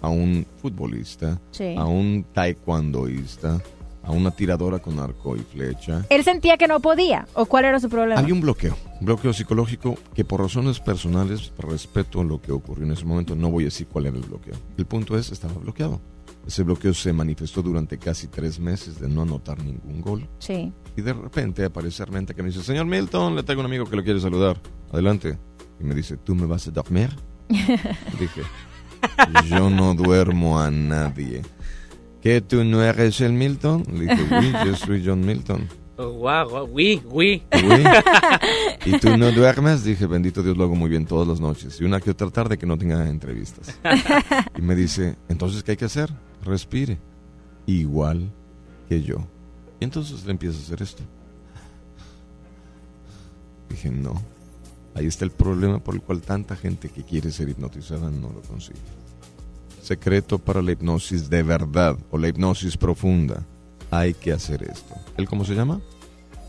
a 0.00 0.08
un 0.08 0.46
futbolista, 0.60 1.40
sí. 1.50 1.74
a 1.76 1.84
un 1.84 2.24
taekwondoísta, 2.32 3.60
a 4.02 4.12
una 4.12 4.30
tiradora 4.30 4.78
con 4.78 4.98
arco 5.00 5.36
y 5.36 5.40
flecha. 5.40 6.06
¿Él 6.08 6.22
sentía 6.22 6.56
que 6.56 6.68
no 6.68 6.80
podía? 6.80 7.26
¿O 7.34 7.46
cuál 7.46 7.64
era 7.64 7.80
su 7.80 7.88
problema? 7.88 8.20
Hay 8.20 8.30
un 8.30 8.40
bloqueo, 8.40 8.76
un 9.00 9.06
bloqueo 9.06 9.32
psicológico 9.32 9.96
que 10.14 10.24
por 10.24 10.40
razones 10.40 10.78
personales, 10.80 11.52
respeto 11.58 12.22
lo 12.22 12.40
que 12.40 12.52
ocurrió 12.52 12.86
en 12.86 12.92
ese 12.92 13.04
momento, 13.04 13.34
no 13.34 13.50
voy 13.50 13.64
a 13.64 13.66
decir 13.66 13.88
cuál 13.88 14.06
era 14.06 14.16
el 14.16 14.22
bloqueo. 14.22 14.54
El 14.76 14.86
punto 14.86 15.18
es, 15.18 15.32
estaba 15.32 15.54
bloqueado. 15.54 16.00
Ese 16.46 16.62
bloqueo 16.62 16.94
se 16.94 17.12
manifestó 17.12 17.60
durante 17.60 17.98
casi 17.98 18.28
tres 18.28 18.60
meses 18.60 19.00
de 19.00 19.08
no 19.08 19.22
anotar 19.22 19.58
ningún 19.62 20.00
gol. 20.00 20.28
Sí. 20.38 20.72
Y 20.96 21.02
de 21.02 21.12
repente 21.12 21.64
aparece 21.64 22.04
Armenta 22.04 22.34
que 22.34 22.42
me 22.42 22.50
dice, 22.50 22.62
señor 22.62 22.86
Milton, 22.86 23.34
le 23.34 23.42
traigo 23.42 23.60
un 23.60 23.66
amigo 23.66 23.84
que 23.86 23.96
lo 23.96 24.04
quiere 24.04 24.20
saludar. 24.20 24.56
Adelante. 24.92 25.36
Y 25.80 25.84
me 25.84 25.94
dice, 25.94 26.16
¿tú 26.16 26.36
me 26.36 26.46
vas 26.46 26.68
a 26.68 26.70
dormir? 26.70 27.10
Dije, 27.48 28.42
yo 29.48 29.70
no 29.70 29.94
duermo 29.94 30.60
a 30.60 30.70
nadie. 30.70 31.42
¿Qué, 32.22 32.40
tú 32.40 32.64
no 32.64 32.82
eres 32.82 33.20
el 33.20 33.32
Milton? 33.32 33.84
Le 33.92 34.00
dije, 34.00 34.26
oui, 34.40 34.52
yo 34.64 34.76
soy 34.76 35.02
John 35.04 35.24
Milton. 35.24 35.68
Oh, 35.98 36.10
wow, 36.10 36.48
wow, 36.50 36.68
oui, 36.70 37.00
oui. 37.06 37.42
oui. 37.54 37.84
¿Y 38.84 38.98
tú 38.98 39.16
no 39.16 39.32
duermes? 39.32 39.82
Dije, 39.82 40.06
bendito 40.06 40.42
Dios, 40.42 40.56
lo 40.56 40.64
hago 40.64 40.74
muy 40.74 40.90
bien 40.90 41.06
todas 41.06 41.26
las 41.26 41.40
noches. 41.40 41.80
Y 41.80 41.84
una 41.84 42.00
que 42.00 42.10
otra 42.10 42.28
tarde 42.30 42.58
que 42.58 42.66
no 42.66 42.76
tenga 42.76 43.08
entrevistas. 43.08 43.78
Y 44.58 44.60
me 44.60 44.74
dice, 44.74 45.16
entonces, 45.28 45.62
¿qué 45.62 45.70
hay 45.70 45.76
que 45.76 45.86
hacer? 45.86 46.10
Respire. 46.44 46.98
Igual 47.66 48.30
que 48.88 49.02
yo. 49.02 49.26
Y 49.80 49.84
entonces 49.84 50.24
le 50.26 50.32
empieza 50.32 50.58
a 50.58 50.62
hacer 50.62 50.82
esto. 50.82 51.02
Dije, 53.70 53.90
no. 53.90 54.20
Ahí 54.96 55.06
está 55.06 55.26
el 55.26 55.30
problema 55.30 55.78
por 55.78 55.94
el 55.94 56.00
cual 56.00 56.22
tanta 56.22 56.56
gente 56.56 56.88
que 56.88 57.02
quiere 57.02 57.30
ser 57.30 57.50
hipnotizada 57.50 58.10
no 58.10 58.30
lo 58.30 58.40
consigue. 58.40 58.78
Secreto 59.82 60.38
para 60.38 60.62
la 60.62 60.72
hipnosis 60.72 61.28
de 61.28 61.42
verdad 61.42 61.98
o 62.10 62.16
la 62.16 62.28
hipnosis 62.28 62.78
profunda. 62.78 63.44
Hay 63.90 64.14
que 64.14 64.32
hacer 64.32 64.62
esto. 64.62 64.94
¿Él 65.18 65.28
cómo 65.28 65.44
se 65.44 65.54
llama? 65.54 65.82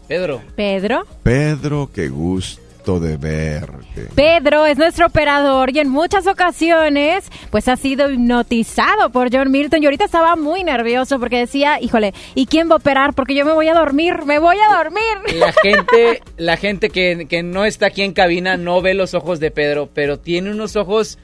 Pedro. 0.08 0.42
Pedro. 0.56 1.04
Pedro, 1.24 1.90
qué 1.94 2.08
gusto 2.08 2.67
de 2.96 3.18
verte. 3.18 4.08
Pedro 4.16 4.66
es 4.66 4.78
nuestro 4.78 5.08
operador 5.08 5.76
y 5.76 5.80
en 5.80 5.90
muchas 5.90 6.26
ocasiones 6.26 7.30
pues 7.52 7.68
ha 7.68 7.76
sido 7.76 8.10
hipnotizado 8.10 9.12
por 9.12 9.30
John 9.32 9.52
Milton 9.52 9.84
y 9.84 9.86
ahorita 9.86 10.06
estaba 10.06 10.36
muy 10.38 10.64
nervioso 10.64 11.20
porque 11.20 11.40
decía, 11.40 11.82
híjole, 11.82 12.14
¿y 12.34 12.46
quién 12.46 12.70
va 12.70 12.74
a 12.74 12.78
operar? 12.78 13.14
Porque 13.14 13.36
yo 13.36 13.46
me 13.46 13.52
voy 13.52 13.68
a 13.68 13.74
dormir, 13.74 14.26
me 14.26 14.40
voy 14.40 14.56
a 14.58 14.78
dormir. 14.78 15.36
La 15.38 15.52
gente, 15.52 16.22
la 16.38 16.56
gente 16.56 16.90
que, 16.90 17.28
que 17.30 17.44
no 17.44 17.66
está 17.66 17.88
aquí 17.88 18.04
en 18.04 18.14
cabina 18.14 18.56
no 18.56 18.82
ve 18.82 18.94
los 18.94 19.14
ojos 19.14 19.42
de 19.42 19.52
Pedro, 19.52 19.90
pero 19.94 20.18
tiene 20.18 20.52
unos 20.52 20.78
ojos 20.78 21.20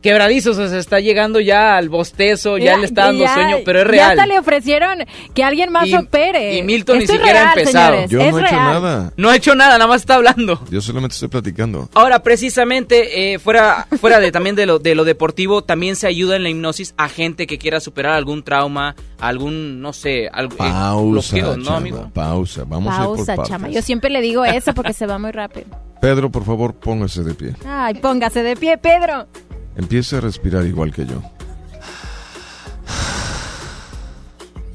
quebradizos, 0.00 0.58
o 0.58 0.68
sea, 0.68 0.78
está 0.78 1.00
llegando 1.00 1.40
ya 1.40 1.76
al 1.76 1.88
bostezo, 1.88 2.58
ya, 2.58 2.76
le 2.76 2.86
está 2.86 3.06
dando 3.06 3.24
ya- 3.24 3.34
sueño, 3.34 3.56
pero 3.64 3.80
es 3.80 3.86
real. 3.86 3.98
Ya 4.16 4.22
hasta 4.22 4.26
le 4.26 4.38
ofrecieron 4.38 4.98
que 5.34 5.42
alguien 5.44 5.70
más 5.72 5.86
Y- 5.88 5.94
opere. 5.94 6.56
y 6.58 6.62
Milton 6.62 6.98
ni 6.98 7.04
Esto 7.04 7.16
siquiera 7.16 7.40
ha 7.40 7.54
real, 7.54 7.58
empezado. 7.58 7.86
señores, 7.92 8.10
Yo 8.10 8.20
es 8.20 8.32
no 8.32 8.38
he 8.38 8.42
hecho 8.42 8.56
nada. 8.56 9.12
No 9.16 9.30
ha 9.30 9.36
hecho 9.36 9.54
nada, 9.54 9.72
nada 9.78 9.86
más 9.86 10.00
está 10.02 10.14
hablando. 10.16 10.60
Yo 10.70 10.80
solamente 10.80 11.14
estoy 11.14 11.28
platicando. 11.28 11.88
Ahora, 11.94 12.22
precisamente, 12.22 13.34
eh, 13.34 13.38
fuera, 13.38 13.86
fuera 14.00 14.20
de 14.20 14.32
también 14.32 14.56
de 14.56 14.66
lo, 14.66 14.78
de 14.78 14.94
lo 14.94 15.04
deportivo, 15.04 15.62
también 15.64 15.96
se 15.96 16.06
ayuda 16.06 16.36
en 16.36 16.42
la 16.42 16.50
hipnosis 16.50 16.94
a 16.96 17.08
gente 17.08 17.46
que 17.46 17.58
quiera 17.58 17.80
superar 17.80 18.12
algún 18.14 18.42
trauma, 18.42 18.94
algún, 19.20 19.80
no 19.80 19.92
sé, 19.92 20.28
algo, 20.32 20.54
eh, 20.54 20.58
Pausa, 20.58 21.36
bloqueo, 21.36 21.56
¿no, 21.56 21.64
chama, 21.64 21.76
amigo? 21.76 22.10
pausa. 22.14 22.64
Vamos 22.66 22.92
a 22.94 23.00
ir 23.02 23.06
por 23.06 23.16
Pausa, 23.26 23.42
chama. 23.44 23.68
Yo 23.68 23.82
siempre 23.82 24.10
le 24.10 24.20
digo 24.20 24.44
eso 24.44 24.74
porque 24.74 24.92
se 24.92 25.06
va 25.06 25.18
muy 25.18 25.32
rápido. 25.32 25.66
Pedro, 26.00 26.30
por 26.30 26.44
favor, 26.44 26.74
póngase 26.74 27.24
de 27.24 27.34
pie. 27.34 27.54
Ay, 27.66 27.94
póngase 27.94 28.42
de 28.42 28.54
pie, 28.56 28.76
Pedro. 28.78 29.26
Empiece 29.76 30.16
a 30.16 30.20
respirar 30.20 30.64
igual 30.66 30.92
que 30.92 31.06
yo. 31.06 31.22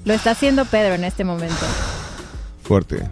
Lo 0.06 0.14
está 0.14 0.32
haciendo 0.32 0.66
Pedro 0.66 0.96
en 0.96 1.04
este 1.04 1.24
momento. 1.24 1.66
Fuerte. 2.64 3.08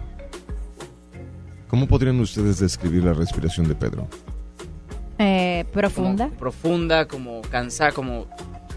¿Cómo 1.68 1.86
podrían 1.86 2.18
ustedes 2.20 2.58
describir 2.58 3.04
la 3.04 3.12
respiración 3.12 3.68
de 3.68 3.74
Pedro? 3.74 4.08
Eh, 5.18 5.64
profunda. 5.72 6.28
Profunda, 6.38 7.06
como 7.06 7.42
cansada, 7.42 7.92
como, 7.92 8.26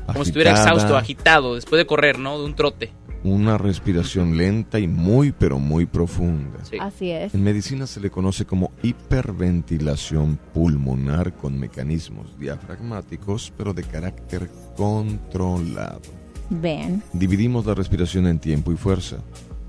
como 0.06 0.24
si 0.24 0.30
estuviera 0.30 0.52
exhausto, 0.52 0.96
agitado, 0.96 1.56
después 1.56 1.80
de 1.80 1.88
correr, 1.88 2.20
¿no? 2.20 2.38
De 2.38 2.46
un 2.46 2.56
trote. 2.56 2.92
Una 3.24 3.58
respiración 3.58 4.36
lenta 4.36 4.80
y 4.80 4.88
muy, 4.88 5.32
pero 5.32 5.58
muy 5.58 5.86
profunda. 5.86 6.60
Así 6.80 7.10
es. 7.10 7.34
En 7.34 7.44
medicina 7.44 7.88
se 7.88 8.02
le 8.02 8.10
conoce 8.10 8.46
como 8.46 8.72
hiperventilación 8.82 10.38
pulmonar 10.54 11.34
con 11.34 11.58
mecanismos 11.58 12.38
diafragmáticos, 12.38 13.54
pero 13.58 13.74
de 13.74 13.84
carácter 13.84 14.50
controlado. 14.76 16.02
Ven. 16.50 17.02
Dividimos 17.14 17.66
la 17.66 17.74
respiración 17.74 18.28
en 18.28 18.40
tiempo 18.40 18.74
y 18.74 18.76
fuerza. 18.76 19.18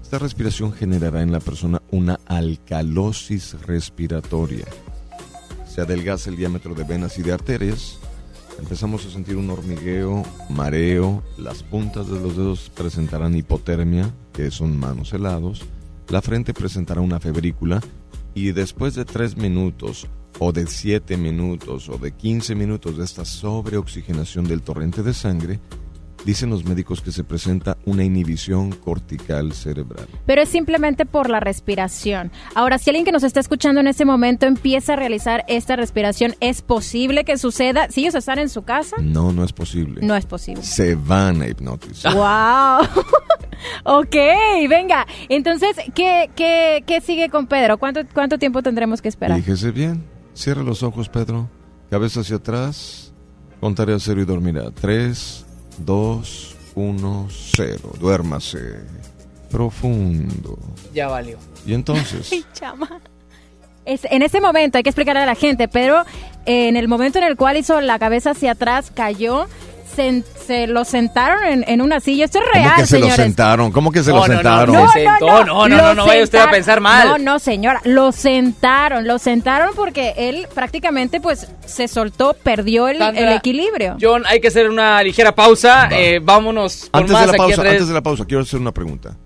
Esta 0.02 0.18
respiración 0.18 0.72
generará 0.72 1.22
en 1.22 1.32
la 1.32 1.40
persona 1.40 1.80
una 1.90 2.18
alcalosis 2.26 3.56
respiratoria. 3.62 4.66
Se 5.66 5.80
adelgaza 5.80 6.30
el 6.30 6.36
diámetro 6.36 6.74
de 6.74 6.84
venas 6.84 7.18
y 7.18 7.22
de 7.22 7.32
arterias. 7.32 7.98
Empezamos 8.58 9.04
a 9.04 9.10
sentir 9.10 9.36
un 9.36 9.50
hormigueo, 9.50 10.22
mareo, 10.48 11.22
las 11.36 11.62
puntas 11.62 12.08
de 12.08 12.20
los 12.20 12.36
dedos 12.36 12.70
presentarán 12.74 13.36
hipotermia, 13.36 14.12
que 14.32 14.50
son 14.50 14.78
manos 14.78 15.12
helados, 15.12 15.62
la 16.08 16.22
frente 16.22 16.54
presentará 16.54 17.00
una 17.00 17.20
febrícula 17.20 17.80
y 18.34 18.52
después 18.52 18.94
de 18.94 19.04
3 19.04 19.36
minutos 19.36 20.06
o 20.38 20.52
de 20.52 20.66
7 20.66 21.16
minutos 21.16 21.88
o 21.88 21.98
de 21.98 22.12
15 22.12 22.54
minutos 22.54 22.96
de 22.96 23.04
esta 23.04 23.24
sobreoxigenación 23.24 24.44
del 24.44 24.62
torrente 24.62 25.02
de 25.02 25.14
sangre, 25.14 25.60
dicen 26.24 26.50
los 26.50 26.64
médicos 26.64 27.00
que 27.00 27.12
se 27.12 27.24
presenta 27.24 27.76
una 27.84 28.04
inhibición 28.04 28.70
cortical 28.72 29.52
cerebral. 29.52 30.06
Pero 30.26 30.42
es 30.42 30.48
simplemente 30.48 31.06
por 31.06 31.28
la 31.30 31.40
respiración. 31.40 32.30
Ahora, 32.54 32.78
si 32.78 32.90
alguien 32.90 33.04
que 33.04 33.12
nos 33.12 33.22
está 33.22 33.40
escuchando 33.40 33.80
en 33.80 33.86
este 33.88 34.04
momento 34.04 34.46
empieza 34.46 34.94
a 34.94 34.96
realizar 34.96 35.44
esta 35.48 35.76
respiración, 35.76 36.34
¿es 36.40 36.62
posible 36.62 37.24
que 37.24 37.36
suceda? 37.38 37.88
Si 37.90 38.00
ellos 38.02 38.14
están 38.14 38.38
en 38.38 38.48
su 38.48 38.62
casa, 38.62 38.96
No, 39.00 39.32
no 39.32 39.44
es 39.44 39.52
posible. 39.52 40.00
no 40.02 40.16
es 40.16 40.26
posible. 40.26 40.62
Se 40.62 40.94
van 40.94 41.42
a 41.42 41.48
hipnotizar. 41.48 42.14
¡Wow! 42.14 42.88
ok, 44.00 44.16
venga. 44.68 45.06
Entonces, 45.28 45.76
¿qué, 45.94 46.30
qué, 46.34 46.84
qué 46.86 47.00
sigue 47.00 47.28
con 47.28 47.46
Pedro? 47.46 47.78
¿Cuánto, 47.78 48.00
¿Cuánto 48.12 48.38
tiempo 48.38 48.62
tendremos 48.62 49.02
que 49.02 49.08
esperar? 49.08 49.38
Fíjese 49.38 49.70
bien. 49.70 50.04
Cierra 50.34 50.62
los 50.62 50.82
ojos, 50.82 51.08
Pedro. 51.08 51.48
Cabeza 51.90 52.20
hacia 52.20 52.36
atrás. 52.36 53.12
Contaré 53.60 53.94
a 53.94 53.98
cero 53.98 54.20
y 54.20 54.24
dormirá. 54.24 54.70
3, 54.72 55.43
2, 55.78 56.56
1, 56.74 57.28
0. 57.30 57.78
Duérmase. 58.00 58.80
Profundo. 59.50 60.58
Ya 60.92 61.08
valió. 61.08 61.38
Y 61.66 61.74
entonces, 61.74 62.28
Ay, 62.32 62.44
chama. 62.52 63.00
Es- 63.84 64.06
en 64.10 64.22
ese 64.22 64.40
momento 64.40 64.78
hay 64.78 64.82
que 64.84 64.90
explicarle 64.90 65.22
a 65.22 65.26
la 65.26 65.34
gente, 65.34 65.68
Pedro, 65.68 66.02
eh, 66.46 66.68
en 66.68 66.76
el 66.76 66.88
momento 66.88 67.18
en 67.18 67.24
el 67.24 67.36
cual 67.36 67.56
hizo 67.56 67.80
la 67.80 67.98
cabeza 67.98 68.30
hacia 68.30 68.52
atrás, 68.52 68.90
cayó, 68.94 69.46
se, 69.94 70.22
se 70.46 70.66
lo 70.66 70.84
sentaron 70.84 71.44
en, 71.44 71.64
en 71.66 71.80
una 71.80 72.00
silla. 72.00 72.24
Esto 72.24 72.38
es 72.38 72.44
¿cómo 72.52 72.64
real, 72.64 72.76
que 72.76 72.86
se 72.86 72.98
lo 72.98 73.10
sentaron? 73.10 73.72
¿Cómo 73.72 73.92
que 73.92 74.02
se 74.02 74.10
No, 74.10 74.16
lo 74.16 74.22
no, 74.22 74.28
no, 74.28 74.34
sentaron? 74.34 74.74
no, 74.74 74.88
se 74.88 75.04
sentó. 75.04 75.26
No, 75.26 75.44
no, 75.44 75.68
no, 75.68 75.76
lo 75.76 75.94
no 75.94 76.06
vaya 76.06 76.22
usted 76.24 76.38
a 76.38 76.50
pensar 76.50 76.80
mal. 76.80 77.08
No, 77.08 77.18
no, 77.18 77.38
señora, 77.38 77.80
lo 77.84 78.12
sentaron, 78.12 79.06
lo 79.06 79.18
sentaron 79.18 79.70
porque 79.74 80.14
él 80.16 80.46
prácticamente 80.54 81.20
pues 81.20 81.48
se 81.66 81.88
soltó, 81.88 82.34
perdió 82.34 82.88
el, 82.88 82.98
Sandra, 82.98 83.22
el 83.22 83.36
equilibrio. 83.36 83.96
John, 84.00 84.24
hay 84.26 84.40
que 84.40 84.48
hacer 84.48 84.68
una 84.68 85.02
ligera 85.02 85.34
pausa. 85.34 85.88
Eh, 85.90 86.20
vámonos 86.22 86.88
con 86.90 87.00
Antes 87.02 87.12
más 87.12 87.26
de 87.26 87.32
la 87.32 87.38
pausa, 87.38 87.62
antes 87.62 87.88
de 87.88 87.94
la 87.94 88.02
pausa, 88.02 88.24
quiero 88.24 88.42
hacer 88.42 88.60
una 88.60 88.72
pregunta. 88.72 89.16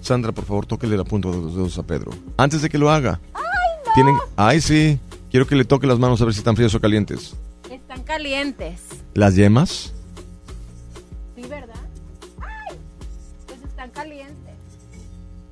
Sandra, 0.00 0.32
por 0.32 0.44
favor, 0.44 0.64
tóquele 0.66 0.96
la 0.96 1.04
punta 1.04 1.28
de 1.28 1.36
los 1.36 1.54
dedos 1.54 1.78
a 1.78 1.82
Pedro. 1.82 2.12
Antes 2.36 2.62
de 2.62 2.68
que 2.68 2.78
lo 2.78 2.90
haga. 2.90 3.20
Ay, 3.34 3.42
no. 3.86 3.92
Tienen... 3.94 4.16
Ay, 4.36 4.60
sí. 4.60 4.98
Quiero 5.30 5.46
que 5.46 5.54
le 5.56 5.64
toque 5.64 5.86
las 5.86 5.98
manos 5.98 6.20
a 6.22 6.24
ver 6.24 6.32
si 6.32 6.38
están 6.38 6.56
frías 6.56 6.74
o 6.74 6.80
calientes. 6.80 7.34
Están 7.70 8.02
calientes. 8.04 8.80
¿Las 9.14 9.34
yemas? 9.34 9.92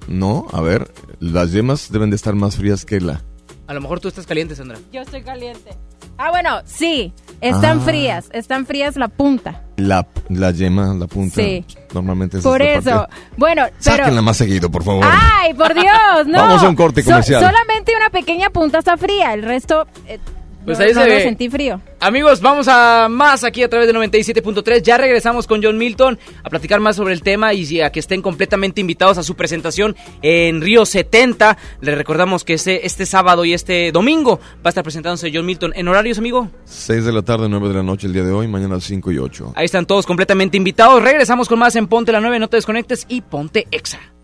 No, 0.08 0.46
a 0.52 0.60
ver. 0.60 0.90
Las 1.20 1.52
yemas 1.52 1.90
deben 1.90 2.10
de 2.10 2.16
estar 2.16 2.34
más 2.34 2.56
frías 2.56 2.84
que 2.84 3.00
la... 3.00 3.22
A 3.66 3.74
lo 3.74 3.80
mejor 3.80 3.98
tú 4.00 4.06
estás 4.08 4.26
caliente, 4.26 4.54
Sandra. 4.54 4.78
Yo 4.92 5.00
estoy 5.02 5.22
caliente. 5.22 5.70
Ah, 6.18 6.30
bueno, 6.30 6.60
sí, 6.64 7.12
están 7.40 7.80
Ah. 7.80 7.82
frías, 7.84 8.28
están 8.32 8.64
frías 8.64 8.96
la 8.96 9.08
punta. 9.08 9.64
La, 9.76 10.06
la 10.30 10.50
yema, 10.52 10.94
la 10.94 11.06
punta. 11.06 11.34
Sí. 11.42 11.64
Normalmente 11.92 12.38
es 12.38 12.44
Por 12.44 12.62
esta 12.62 12.90
eso. 12.90 12.98
parte. 13.00 13.16
Bueno, 13.36 13.62
pero... 13.66 13.76
Sáquenla 13.96 14.22
más 14.22 14.36
seguido, 14.36 14.70
por 14.70 14.82
favor. 14.84 15.04
¡Ay, 15.06 15.52
por 15.54 15.74
Dios! 15.74 15.86
No. 16.26 16.38
Vamos 16.38 16.62
a 16.62 16.68
un 16.68 16.76
corte 16.76 17.02
So- 17.02 17.10
comercial. 17.10 17.42
solamente 17.44 17.92
una 17.96 18.08
pequeña 18.10 18.48
punta 18.50 18.78
está 18.78 18.96
fría, 18.96 19.34
el 19.34 19.42
resto 19.42 19.86
eh, 20.06 20.18
Pues 20.66 20.78
no, 20.78 20.84
ahí 20.84 20.92
no 20.92 21.02
se 21.02 21.08
ve. 21.08 21.22
sentí 21.22 21.48
frío. 21.48 21.80
Amigos, 22.00 22.40
vamos 22.40 22.66
a 22.68 23.08
más 23.08 23.44
aquí 23.44 23.62
a 23.62 23.70
través 23.70 23.86
de 23.86 23.94
97.3. 23.94 24.82
Ya 24.82 24.98
regresamos 24.98 25.46
con 25.46 25.62
John 25.62 25.78
Milton 25.78 26.18
a 26.42 26.50
platicar 26.50 26.80
más 26.80 26.96
sobre 26.96 27.14
el 27.14 27.22
tema 27.22 27.54
y 27.54 27.80
a 27.80 27.90
que 27.90 28.00
estén 28.00 28.20
completamente 28.20 28.80
invitados 28.80 29.16
a 29.16 29.22
su 29.22 29.36
presentación 29.36 29.94
en 30.22 30.60
Río 30.60 30.84
70. 30.84 31.56
Les 31.80 31.96
recordamos 31.96 32.42
que 32.42 32.54
este, 32.54 32.84
este 32.84 33.06
sábado 33.06 33.44
y 33.44 33.54
este 33.54 33.92
domingo 33.92 34.40
va 34.56 34.64
a 34.64 34.68
estar 34.70 34.82
presentándose 34.82 35.30
John 35.32 35.46
Milton 35.46 35.72
en 35.76 35.86
horarios, 35.86 36.18
amigo. 36.18 36.50
6 36.64 37.04
de 37.04 37.12
la 37.12 37.22
tarde, 37.22 37.48
9 37.48 37.68
de 37.68 37.74
la 37.74 37.82
noche 37.84 38.08
el 38.08 38.12
día 38.12 38.24
de 38.24 38.32
hoy, 38.32 38.48
mañana 38.48 38.80
5 38.80 39.12
y 39.12 39.18
8. 39.18 39.52
Ahí 39.54 39.66
están 39.66 39.86
todos 39.86 40.04
completamente 40.04 40.56
invitados. 40.56 41.00
Regresamos 41.00 41.48
con 41.48 41.60
más 41.60 41.76
en 41.76 41.86
Ponte 41.86 42.10
la 42.10 42.20
9, 42.20 42.40
no 42.40 42.48
te 42.48 42.56
desconectes 42.56 43.06
y 43.08 43.20
Ponte 43.20 43.68
Exa. 43.70 44.15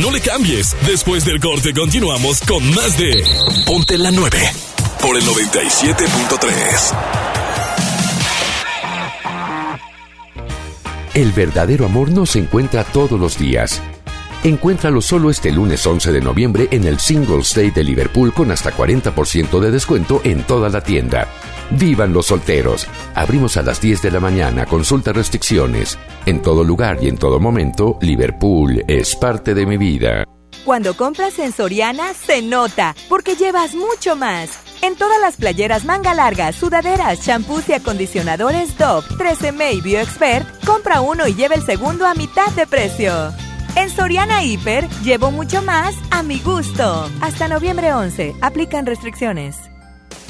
No 0.00 0.10
le 0.12 0.20
cambies. 0.20 0.76
Después 0.86 1.24
del 1.24 1.40
corte 1.40 1.74
continuamos 1.74 2.40
con 2.42 2.62
más 2.74 2.96
de 2.98 3.24
Ponte 3.66 3.98
la 3.98 4.10
9 4.10 4.38
por 5.00 5.16
el 5.16 5.24
97.3. 5.24 6.94
El 11.14 11.32
verdadero 11.32 11.84
amor 11.86 12.10
no 12.10 12.26
se 12.26 12.38
encuentra 12.38 12.84
todos 12.84 13.18
los 13.18 13.38
días. 13.38 13.82
Encuéntralo 14.44 15.00
solo 15.00 15.30
este 15.30 15.50
lunes 15.50 15.84
11 15.84 16.12
de 16.12 16.20
noviembre 16.20 16.68
en 16.70 16.84
el 16.84 17.00
Singles 17.00 17.52
Day 17.54 17.70
de 17.70 17.82
Liverpool 17.82 18.32
con 18.32 18.52
hasta 18.52 18.72
40% 18.72 19.58
de 19.58 19.70
descuento 19.72 20.20
en 20.22 20.44
toda 20.44 20.68
la 20.68 20.80
tienda. 20.80 21.26
¡Vivan 21.70 22.12
los 22.12 22.26
solteros! 22.26 22.86
Abrimos 23.16 23.56
a 23.56 23.62
las 23.62 23.80
10 23.80 24.00
de 24.00 24.10
la 24.12 24.20
mañana, 24.20 24.64
consulta 24.64 25.12
restricciones. 25.12 25.98
En 26.24 26.40
todo 26.40 26.62
lugar 26.62 26.98
y 27.02 27.08
en 27.08 27.18
todo 27.18 27.40
momento, 27.40 27.98
Liverpool 28.00 28.84
es 28.86 29.16
parte 29.16 29.54
de 29.54 29.66
mi 29.66 29.76
vida. 29.76 30.24
Cuando 30.64 30.96
compras 30.96 31.38
en 31.40 31.50
Soriana 31.52 32.14
se 32.14 32.40
nota, 32.40 32.94
porque 33.08 33.34
llevas 33.34 33.74
mucho 33.74 34.14
más. 34.14 34.50
En 34.82 34.94
todas 34.94 35.20
las 35.20 35.36
playeras 35.36 35.84
manga 35.84 36.14
larga, 36.14 36.52
sudaderas, 36.52 37.20
champús 37.24 37.68
y 37.68 37.72
acondicionadores 37.72 38.78
Dove, 38.78 39.08
13M 39.08 39.74
y 39.74 39.80
BioExpert, 39.80 40.64
compra 40.64 41.00
uno 41.00 41.26
y 41.26 41.34
lleva 41.34 41.56
el 41.56 41.62
segundo 41.62 42.06
a 42.06 42.14
mitad 42.14 42.52
de 42.52 42.68
precio. 42.68 43.32
En 43.76 43.90
Soriana 43.90 44.42
Hiper 44.42 44.88
llevo 45.02 45.30
mucho 45.30 45.62
más 45.62 45.94
a 46.10 46.22
mi 46.22 46.38
gusto. 46.40 47.08
Hasta 47.20 47.48
noviembre 47.48 47.92
11. 47.92 48.34
Aplican 48.40 48.86
restricciones. 48.86 49.56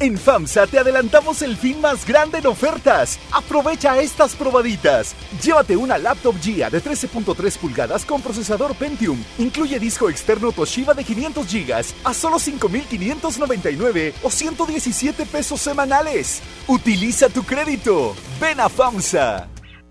En 0.00 0.16
FAMSA 0.16 0.68
te 0.68 0.78
adelantamos 0.78 1.42
el 1.42 1.56
fin 1.56 1.80
más 1.80 2.06
grande 2.06 2.38
en 2.38 2.46
ofertas. 2.46 3.18
Aprovecha 3.32 4.00
estas 4.00 4.36
probaditas. 4.36 5.16
Llévate 5.42 5.76
una 5.76 5.98
laptop 5.98 6.36
GIA 6.40 6.70
de 6.70 6.80
13.3 6.80 7.58
pulgadas 7.58 8.04
con 8.04 8.22
procesador 8.22 8.76
Pentium. 8.76 9.18
Incluye 9.38 9.80
disco 9.80 10.08
externo 10.08 10.52
Toshiba 10.52 10.94
de 10.94 11.02
500 11.02 11.52
GB 11.52 11.72
a 12.04 12.14
solo 12.14 12.36
5.599 12.36 14.12
o 14.22 14.30
117 14.30 15.26
pesos 15.26 15.60
semanales. 15.60 16.42
Utiliza 16.68 17.28
tu 17.28 17.42
crédito. 17.42 18.14
Ven 18.40 18.60
a 18.60 18.68
FAMSA. 18.68 19.48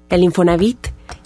El 0.10 0.24
Infonavit 0.24 0.97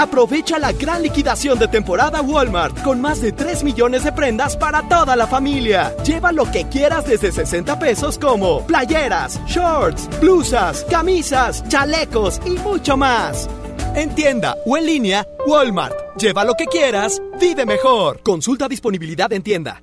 Aprovecha 0.00 0.58
la 0.58 0.72
gran 0.72 1.02
liquidación 1.02 1.58
de 1.58 1.68
temporada 1.68 2.22
Walmart 2.22 2.82
con 2.82 3.02
más 3.02 3.20
de 3.20 3.32
3 3.32 3.62
millones 3.64 4.02
de 4.02 4.12
prendas 4.12 4.56
para 4.56 4.88
toda 4.88 5.14
la 5.14 5.26
familia. 5.26 5.94
Lleva 6.04 6.32
lo 6.32 6.50
que 6.50 6.66
quieras 6.70 7.04
desde 7.04 7.30
60 7.30 7.78
pesos 7.78 8.18
como 8.18 8.66
playeras, 8.66 9.38
shorts, 9.44 10.08
blusas, 10.18 10.86
camisas, 10.88 11.62
chalecos 11.68 12.40
y 12.46 12.52
mucho 12.60 12.96
más. 12.96 13.46
En 13.94 14.14
tienda 14.14 14.56
o 14.64 14.78
en 14.78 14.86
línea, 14.86 15.26
Walmart. 15.46 16.16
Lleva 16.16 16.46
lo 16.46 16.54
que 16.54 16.64
quieras, 16.64 17.20
vive 17.38 17.66
mejor. 17.66 18.22
Consulta 18.22 18.68
disponibilidad 18.68 19.30
en 19.34 19.42
tienda. 19.42 19.82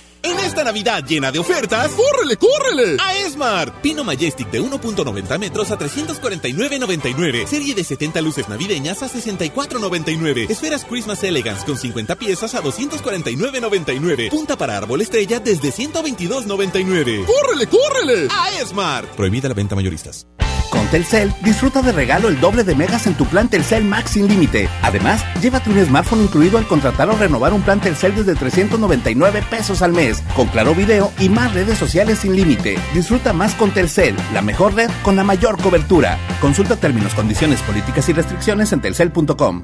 En 0.23 0.39
esta 0.39 0.63
Navidad 0.63 1.03
llena 1.05 1.31
de 1.31 1.39
ofertas, 1.39 1.91
¡córrele, 1.91 2.37
córrele! 2.37 2.97
A 2.99 3.15
Esmart. 3.17 3.81
Pino 3.81 4.03
Majestic 4.03 4.49
de 4.51 4.61
1.90 4.61 5.39
metros 5.39 5.71
a 5.71 5.79
349.99. 5.79 7.47
Serie 7.47 7.73
de 7.73 7.83
70 7.83 8.21
luces 8.21 8.47
navideñas 8.47 9.01
a 9.01 9.09
64.99. 9.09 10.49
Esferas 10.49 10.85
Christmas 10.85 11.23
Elegance 11.23 11.65
con 11.65 11.77
50 11.77 12.15
piezas 12.15 12.53
a 12.55 12.61
249.99. 12.61 14.29
Punta 14.29 14.57
para 14.57 14.77
árbol 14.77 15.01
estrella 15.01 15.39
desde 15.39 15.71
122.99. 15.71 17.25
¡Córrele, 17.25 17.67
córrele! 17.67 18.27
A 18.29 18.59
Esmart. 18.59 19.09
Prohibida 19.15 19.47
la 19.47 19.55
venta 19.55 19.75
mayoristas. 19.75 20.27
Con 20.71 20.87
Telcel, 20.87 21.33
disfruta 21.41 21.81
de 21.81 21.91
regalo 21.91 22.29
el 22.29 22.39
doble 22.39 22.63
de 22.63 22.75
megas 22.75 23.05
en 23.05 23.13
tu 23.13 23.25
plan 23.25 23.49
Telcel 23.49 23.83
Max 23.83 24.11
sin 24.11 24.29
límite. 24.29 24.69
Además, 24.81 25.21
llévate 25.41 25.69
un 25.69 25.85
smartphone 25.85 26.23
incluido 26.23 26.57
al 26.57 26.65
contratar 26.65 27.09
o 27.09 27.17
renovar 27.17 27.51
un 27.51 27.61
plan 27.61 27.81
Telcel 27.81 28.15
desde 28.15 28.35
399 28.35 29.43
pesos 29.49 29.81
al 29.81 29.91
mes, 29.91 30.23
con 30.33 30.47
claro 30.47 30.73
video 30.73 31.11
y 31.19 31.27
más 31.27 31.53
redes 31.53 31.77
sociales 31.77 32.19
sin 32.19 32.37
límite. 32.37 32.79
Disfruta 32.93 33.33
más 33.33 33.53
con 33.55 33.71
Telcel, 33.71 34.15
la 34.33 34.41
mejor 34.41 34.73
red 34.73 34.89
con 35.03 35.17
la 35.17 35.25
mayor 35.25 35.61
cobertura. 35.61 36.17
Consulta 36.39 36.77
términos, 36.77 37.13
condiciones, 37.13 37.61
políticas 37.63 38.07
y 38.07 38.13
restricciones 38.13 38.71
en 38.71 38.79
telcel.com. 38.79 39.63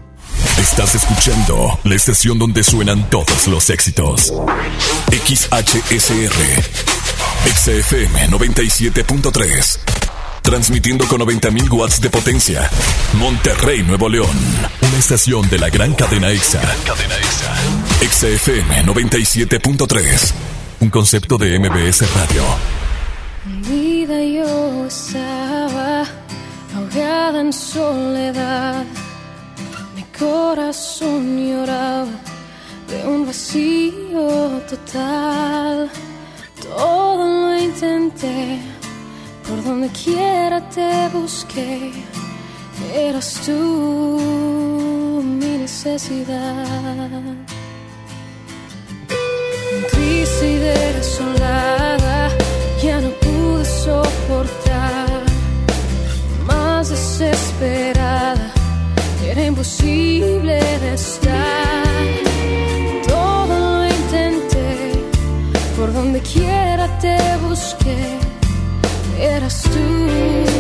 Estás 0.60 0.94
escuchando 0.96 1.80
la 1.86 1.96
estación 1.96 2.38
donde 2.38 2.64
suenan 2.64 3.10
todos 3.10 3.48
los 3.48 3.70
éxitos. 3.70 4.34
XHSR. 5.10 6.34
XFM 7.46 8.28
97.3. 8.28 9.97
Transmitiendo 10.48 11.06
con 11.10 11.20
90.000 11.20 11.70
watts 11.74 12.00
de 12.00 12.10
potencia. 12.10 12.70
Monterrey, 13.20 13.84
Nuevo 13.84 14.08
León. 14.08 14.30
Una 14.82 14.98
estación 14.98 15.50
de 15.50 15.60
la 15.60 15.70
gran 15.70 15.94
cadena 15.94 16.32
EXA. 16.32 16.62
Cadena 16.86 17.16
EXA. 17.18 18.32
XFM 18.32 18.86
97.3. 18.86 20.34
Un 20.80 20.90
concepto 20.90 21.38
de 21.38 21.60
MBS 21.60 22.10
Radio. 22.16 22.44
Mi 23.46 24.06
vida 24.06 24.24
yo 24.24 24.86
estaba 24.86 26.06
ahogada 26.74 27.42
en 27.42 27.52
soledad. 27.52 28.86
Mi 29.98 30.04
corazón 30.18 31.46
lloraba 31.46 32.08
de 32.88 33.06
un 33.06 33.26
vacío 33.26 34.62
total. 34.70 35.92
Todo 36.62 37.18
lo 37.28 37.58
intenté, 37.60 38.60
por 39.48 39.64
donde 39.64 39.90
quiera 39.90 40.60
te 40.70 41.10
busqué. 41.14 41.94
Eras 42.94 43.42
tú 43.46 45.22
mi 45.24 45.58
necesidad. 45.58 46.66
Triste 49.92 50.52
y 50.52 50.56
desolada, 50.58 52.30
ya 52.84 53.00
no 53.02 53.10
pude 53.10 53.66
soportar. 53.66 55.24
Más 56.46 56.90
desesperada, 56.90 58.52
era 59.26 59.46
imposible 59.46 60.60
de 60.84 60.94
estar. 60.94 61.84
Todo 63.08 63.48
lo 63.48 63.86
intenté, 63.86 65.04
por 65.78 65.94
donde 65.94 66.20
quiera 66.22 66.86
te 67.00 67.18
busqué. 67.48 68.27
Eras 69.20 69.64
tú 69.64 70.57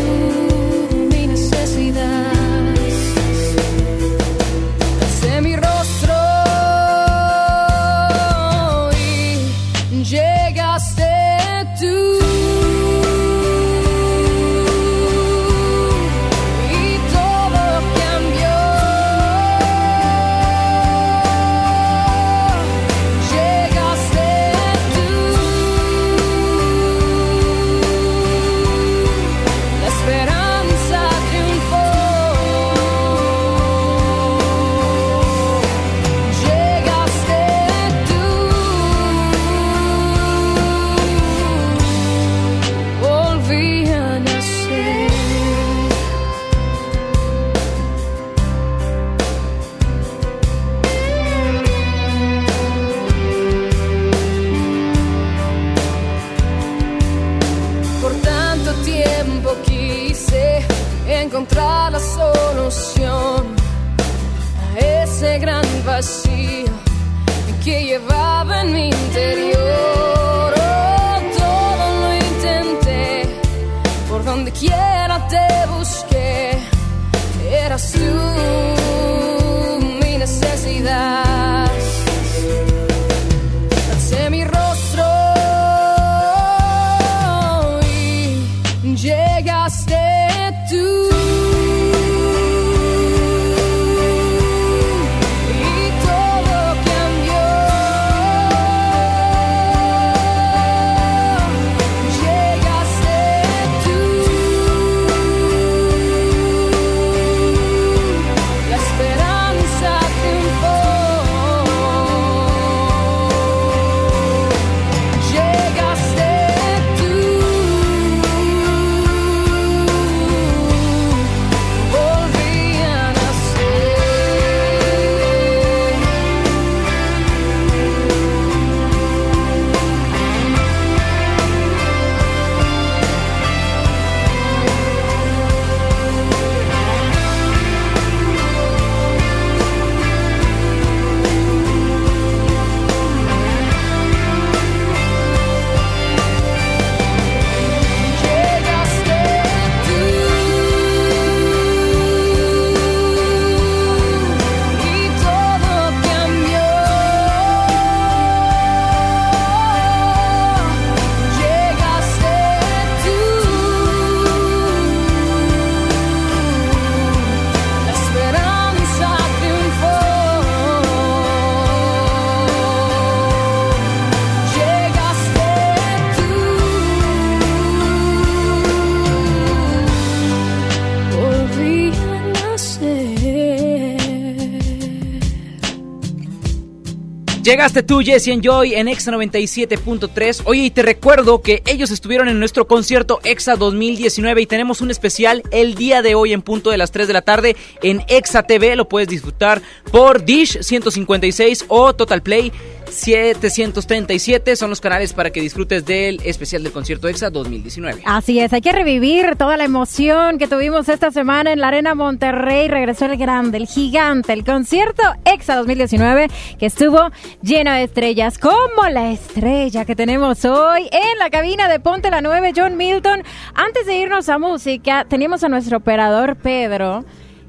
Llegaste 187.48 187.82
tú, 187.82 188.02
Jesse 188.02 188.28
Enjoy, 188.28 188.76
en 188.76 188.90
Exa 188.90 189.10
97.3. 189.10 190.41
Oye, 190.44 190.64
y 190.64 190.69
te 190.69 190.82
recuerdo 190.82 191.41
que 191.41 191.64
ellos 191.65 191.91
estuvieron 191.91 192.28
en 192.28 192.40
nuestro 192.40 192.68
concierto 192.68 193.22
Exa 193.24 193.56
2019 193.56 194.41
y 194.41 194.45
tenemos 194.45 194.82
un 194.82 194.91
especial 194.91 195.44
el 195.52 195.76
día 195.76 196.02
de 196.02 196.14
hoy 196.14 196.34
en 196.34 196.41
punto 196.41 196.72
de 196.72 196.78
las 196.78 196.91
3 196.91 197.07
de 197.07 197.14
la 197.14 197.22
tarde 197.22 197.56
en 197.82 198.03
Exa 198.10 198.44
TV. 198.44 198.76
Lo 198.76 198.90
puedes 198.90 199.07
disfrutar 199.07 199.61
por 199.94 200.26
Dish 200.26 200.61
156 200.61 201.64
o 201.69 201.95
Total 201.95 202.22
Play 202.22 202.52
737 202.98 204.56
son 204.56 204.72
los 204.72 204.82
canales 204.82 205.14
para 205.14 205.30
que 205.30 205.40
disfrutes 205.40 205.86
del 205.86 206.19
especial 206.26 206.64
del 206.64 206.72
concierto 206.72 207.07
EXA 207.07 207.30
2019. 207.30 208.02
Así 208.06 208.40
es, 208.40 208.52
hay 208.53 208.61
que 208.61 208.72
revivir 208.72 209.36
toda 209.36 209.56
la 209.56 209.65
emoción 209.65 210.40
que 210.40 210.48
tuvimos 210.48 210.90
esta 210.90 211.11
semana 211.11 211.53
en 211.53 211.60
la 211.60 211.68
Arena 211.68 211.94
Monterrey. 211.94 212.68
Regresó 212.68 213.06
el 213.06 213.18
grande, 213.18 213.60
el 213.60 213.68
gigante, 213.68 214.34
el 214.34 214.44
concierto 214.44 215.03
EXA 215.26 215.57
2019 215.57 216.28
que 216.57 216.65
estuvo 216.65 217.11
lleno 217.44 217.72
de 217.72 217.84
estrellas, 217.84 218.40
como 218.40 218.90
la 218.91 219.11
estrella 219.11 219.86
que 219.86 219.95
tenemos 219.95 220.44
hoy 220.45 220.90
en 220.91 221.19
la 221.19 221.30
cabina 221.30 221.68
de 221.68 221.80
Ponte 221.80 222.10
la 222.10 222.22
9, 222.22 222.53
John 222.56 222.78
Milton. 222.78 223.24
Antes 223.53 223.86
de 223.86 223.95
irnos 223.95 224.28
a 224.28 224.40
música, 224.40 225.06
teníamos 225.07 225.44
a 225.44 225.49
nuestro 225.49 225.78
operador 225.78 226.36
Pedro 226.36 227.06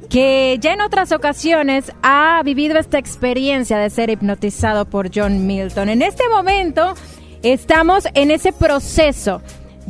que 0.09 0.59
ya 0.61 0.73
en 0.73 0.81
otras 0.81 1.13
ocasiones 1.13 1.93
ha 2.03 2.41
vivido 2.45 2.79
esta 2.79 2.99
experiencia 2.99 3.79
de 3.79 3.91
ser 3.91 4.11
hipnotizado 4.11 4.87
por 4.87 5.11
John 5.15 5.47
Milton. 5.47 5.89
En 5.89 6.03
este 6.03 6.29
momento 6.29 6.95
estamos 7.43 8.05
en 8.15 8.31
ese 8.31 8.53
proceso. 8.53 9.43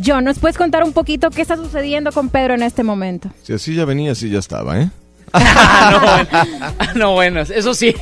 John, 0.05 0.25
¿nos 0.25 0.39
puedes 0.39 0.57
contar 0.57 0.85
un 0.85 0.93
poquito 0.93 1.31
qué 1.31 1.43
está 1.43 1.57
sucediendo 1.57 2.13
con 2.13 2.29
Pedro 2.29 2.55
en 2.55 2.63
este 2.63 2.83
momento? 2.83 3.31
Si 3.43 3.53
así 3.53 3.75
ya 3.75 3.85
venía, 3.85 4.13
así 4.13 4.31
ya 4.31 4.39
estaba, 4.39 4.81
¿eh? 4.81 4.91
no, 6.95 7.15
bueno, 7.15 7.41
eso 7.41 7.75
sí. 7.75 7.95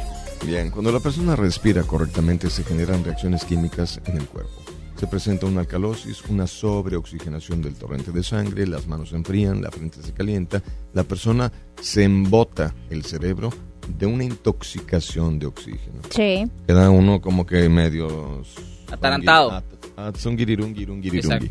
Bien, 0.44 0.70
cuando 0.70 0.92
la 0.92 1.00
persona 1.00 1.34
respira 1.36 1.82
correctamente 1.82 2.50
se 2.50 2.64
generan 2.64 3.02
reacciones 3.04 3.44
químicas 3.44 4.00
en 4.06 4.18
el 4.18 4.26
cuerpo. 4.26 4.75
Se 4.96 5.06
presenta 5.06 5.44
una 5.44 5.60
alcalosis, 5.60 6.22
una 6.30 6.46
sobreoxigenación 6.46 7.60
del 7.60 7.74
torrente 7.74 8.12
de 8.12 8.22
sangre, 8.22 8.66
las 8.66 8.86
manos 8.86 9.10
se 9.10 9.16
enfrían, 9.16 9.60
la 9.60 9.70
frente 9.70 10.02
se 10.02 10.12
calienta, 10.12 10.62
la 10.94 11.04
persona 11.04 11.52
se 11.80 12.04
embota 12.04 12.74
el 12.88 13.04
cerebro 13.04 13.50
de 13.98 14.06
una 14.06 14.24
intoxicación 14.24 15.38
de 15.38 15.46
oxígeno. 15.46 16.00
Sí. 16.08 16.50
Queda 16.66 16.88
uno 16.90 17.20
como 17.20 17.44
que 17.44 17.68
medio... 17.68 18.42
Atarantado. 18.90 19.62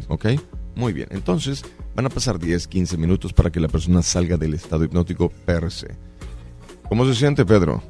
¿Ok? 0.08 0.26
Muy 0.76 0.94
bien. 0.94 1.08
Entonces, 1.12 1.64
van 1.96 2.08
a 2.08 2.10
pasar 2.10 2.40
10, 2.40 2.68
15 2.68 2.98
minutos 2.98 3.32
para 3.32 3.52
que 3.52 3.60
la 3.60 3.68
persona 3.68 4.02
salga 4.02 4.38
del 4.38 4.56
estado 4.56 4.84
hipnótico 4.86 5.30
per 5.30 5.72
se. 5.72 5.96
¿Cómo 6.90 7.06
se 7.06 7.14
siente, 7.14 7.46
Pedro? 7.46 7.84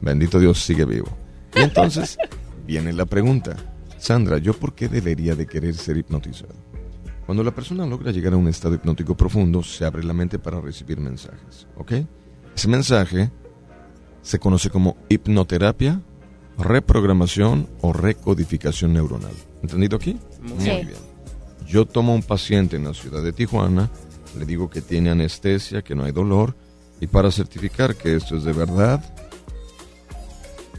Bendito 0.00 0.40
Dios, 0.40 0.60
sigue 0.60 0.84
vivo. 0.84 1.08
Y 1.54 1.60
entonces 1.60 2.18
viene 2.66 2.92
la 2.92 3.06
pregunta. 3.06 3.56
Sandra, 4.00 4.38
¿yo 4.38 4.54
por 4.54 4.74
qué 4.74 4.88
debería 4.88 5.34
de 5.36 5.46
querer 5.46 5.74
ser 5.74 5.98
hipnotizado? 5.98 6.54
Cuando 7.26 7.44
la 7.44 7.54
persona 7.54 7.84
logra 7.86 8.10
llegar 8.10 8.32
a 8.32 8.38
un 8.38 8.48
estado 8.48 8.74
hipnótico 8.74 9.14
profundo, 9.14 9.62
se 9.62 9.84
abre 9.84 10.02
la 10.02 10.14
mente 10.14 10.38
para 10.38 10.58
recibir 10.58 10.98
mensajes, 10.98 11.68
¿ok? 11.76 11.92
Ese 12.56 12.66
mensaje 12.66 13.30
se 14.22 14.38
conoce 14.38 14.70
como 14.70 14.96
hipnoterapia, 15.10 16.00
reprogramación 16.58 17.68
o 17.82 17.92
recodificación 17.92 18.94
neuronal. 18.94 19.34
¿Entendido 19.62 19.96
aquí? 19.96 20.18
Muy 20.40 20.64
bien. 20.64 20.94
Yo 21.66 21.84
tomo 21.84 22.12
a 22.12 22.16
un 22.16 22.22
paciente 22.22 22.76
en 22.76 22.84
la 22.84 22.94
ciudad 22.94 23.22
de 23.22 23.34
Tijuana, 23.34 23.90
le 24.38 24.46
digo 24.46 24.70
que 24.70 24.80
tiene 24.80 25.10
anestesia, 25.10 25.82
que 25.82 25.94
no 25.94 26.04
hay 26.04 26.12
dolor, 26.12 26.56
y 27.00 27.06
para 27.06 27.30
certificar 27.30 27.94
que 27.94 28.16
esto 28.16 28.36
es 28.36 28.44
de 28.44 28.54
verdad, 28.54 29.04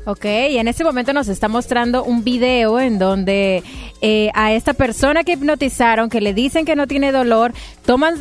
Ok, 0.06 0.26
y 0.26 0.58
en 0.58 0.68
este 0.68 0.84
momento 0.84 1.14
nos 1.14 1.28
está 1.28 1.48
mostrando 1.48 2.04
un 2.04 2.24
video 2.24 2.80
en 2.80 2.98
donde 2.98 3.64
eh, 4.02 4.32
a 4.34 4.52
esta 4.54 4.74
persona 4.74 5.24
que 5.24 5.34
hipnotizaron, 5.34 6.10
que 6.10 6.22
le 6.22 6.34
dicen 6.34 6.66
que 6.66 6.76
no 6.76 6.88
tiene 6.88 7.12
dolor, 7.12 7.54
toman 7.86 8.16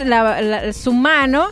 su 0.74 0.92
mano 0.92 1.48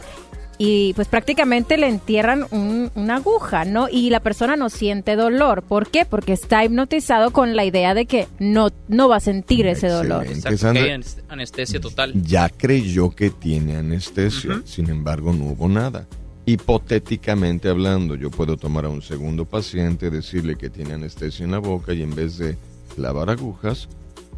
y 0.59 0.93
pues 0.95 1.07
prácticamente 1.07 1.79
le 1.79 1.87
entierran 1.87 2.47
una 2.51 3.17
aguja, 3.17 3.65
¿no? 3.65 3.89
Y 3.89 4.11
la 4.11 4.21
persona 4.21 4.57
no 4.57 4.69
siente 4.69 5.15
dolor. 5.15 5.63
¿Por 5.63 5.89
qué? 5.89 6.05
Porque 6.05 6.33
está 6.33 6.65
hipnotizado 6.65 7.31
con 7.31 7.55
la 7.55 7.65
idea 7.65 7.95
de 7.95 8.07
que 8.07 8.27
no, 8.41 8.71
no 8.89 9.09
va 9.09 9.17
a 9.17 9.21
sentir 9.21 9.67
ese 9.67 9.89
dolor. 9.89 10.27
anestesia 11.29 11.81
total. 11.81 12.13
Ya 12.23 12.49
creyó 12.49 13.11
que 13.11 13.31
tiene 13.31 13.77
anestesia, 13.77 14.61
sin 14.65 14.91
embargo 14.91 15.33
no 15.33 15.45
hubo 15.45 15.69
nada. 15.69 16.09
Hipotéticamente 16.49 17.69
hablando, 17.69 18.15
yo 18.15 18.31
puedo 18.31 18.57
tomar 18.57 18.87
a 18.87 18.89
un 18.89 19.03
segundo 19.03 19.45
paciente, 19.45 20.09
decirle 20.09 20.57
que 20.57 20.71
tiene 20.71 20.95
anestesia 20.95 21.45
en 21.45 21.51
la 21.51 21.59
boca 21.59 21.93
y 21.93 22.01
en 22.01 22.15
vez 22.15 22.39
de 22.39 22.57
lavar 22.97 23.29
agujas, 23.29 23.87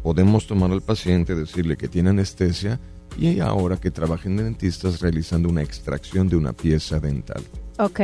podemos 0.03 0.45
tomar 0.45 0.71
al 0.71 0.81
paciente, 0.81 1.35
decirle 1.35 1.77
que 1.77 1.87
tiene 1.87 2.09
anestesia 2.09 2.81
y 3.17 3.39
ahora 3.39 3.77
que 3.77 3.91
trabajen 3.91 4.35
dentistas 4.35 4.99
realizando 4.99 5.47
una 5.47 5.61
extracción 5.61 6.27
de 6.27 6.35
una 6.35 6.51
pieza 6.51 6.99
dental. 6.99 7.41
Ok, 7.77 8.01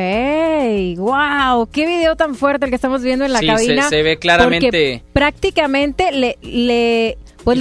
wow, 0.96 1.68
qué 1.70 1.86
video 1.86 2.16
tan 2.16 2.34
fuerte 2.34 2.64
el 2.64 2.72
que 2.72 2.76
estamos 2.76 3.04
viendo 3.04 3.26
en 3.26 3.34
la 3.34 3.42
cabina. 3.42 3.84
Se, 3.84 3.98
se 3.98 4.04
ve 4.04 4.18
claramente. 4.18 5.04
prácticamente 5.12 6.14
le, 6.14 6.38
le, 6.42 7.18
pues 7.44 7.60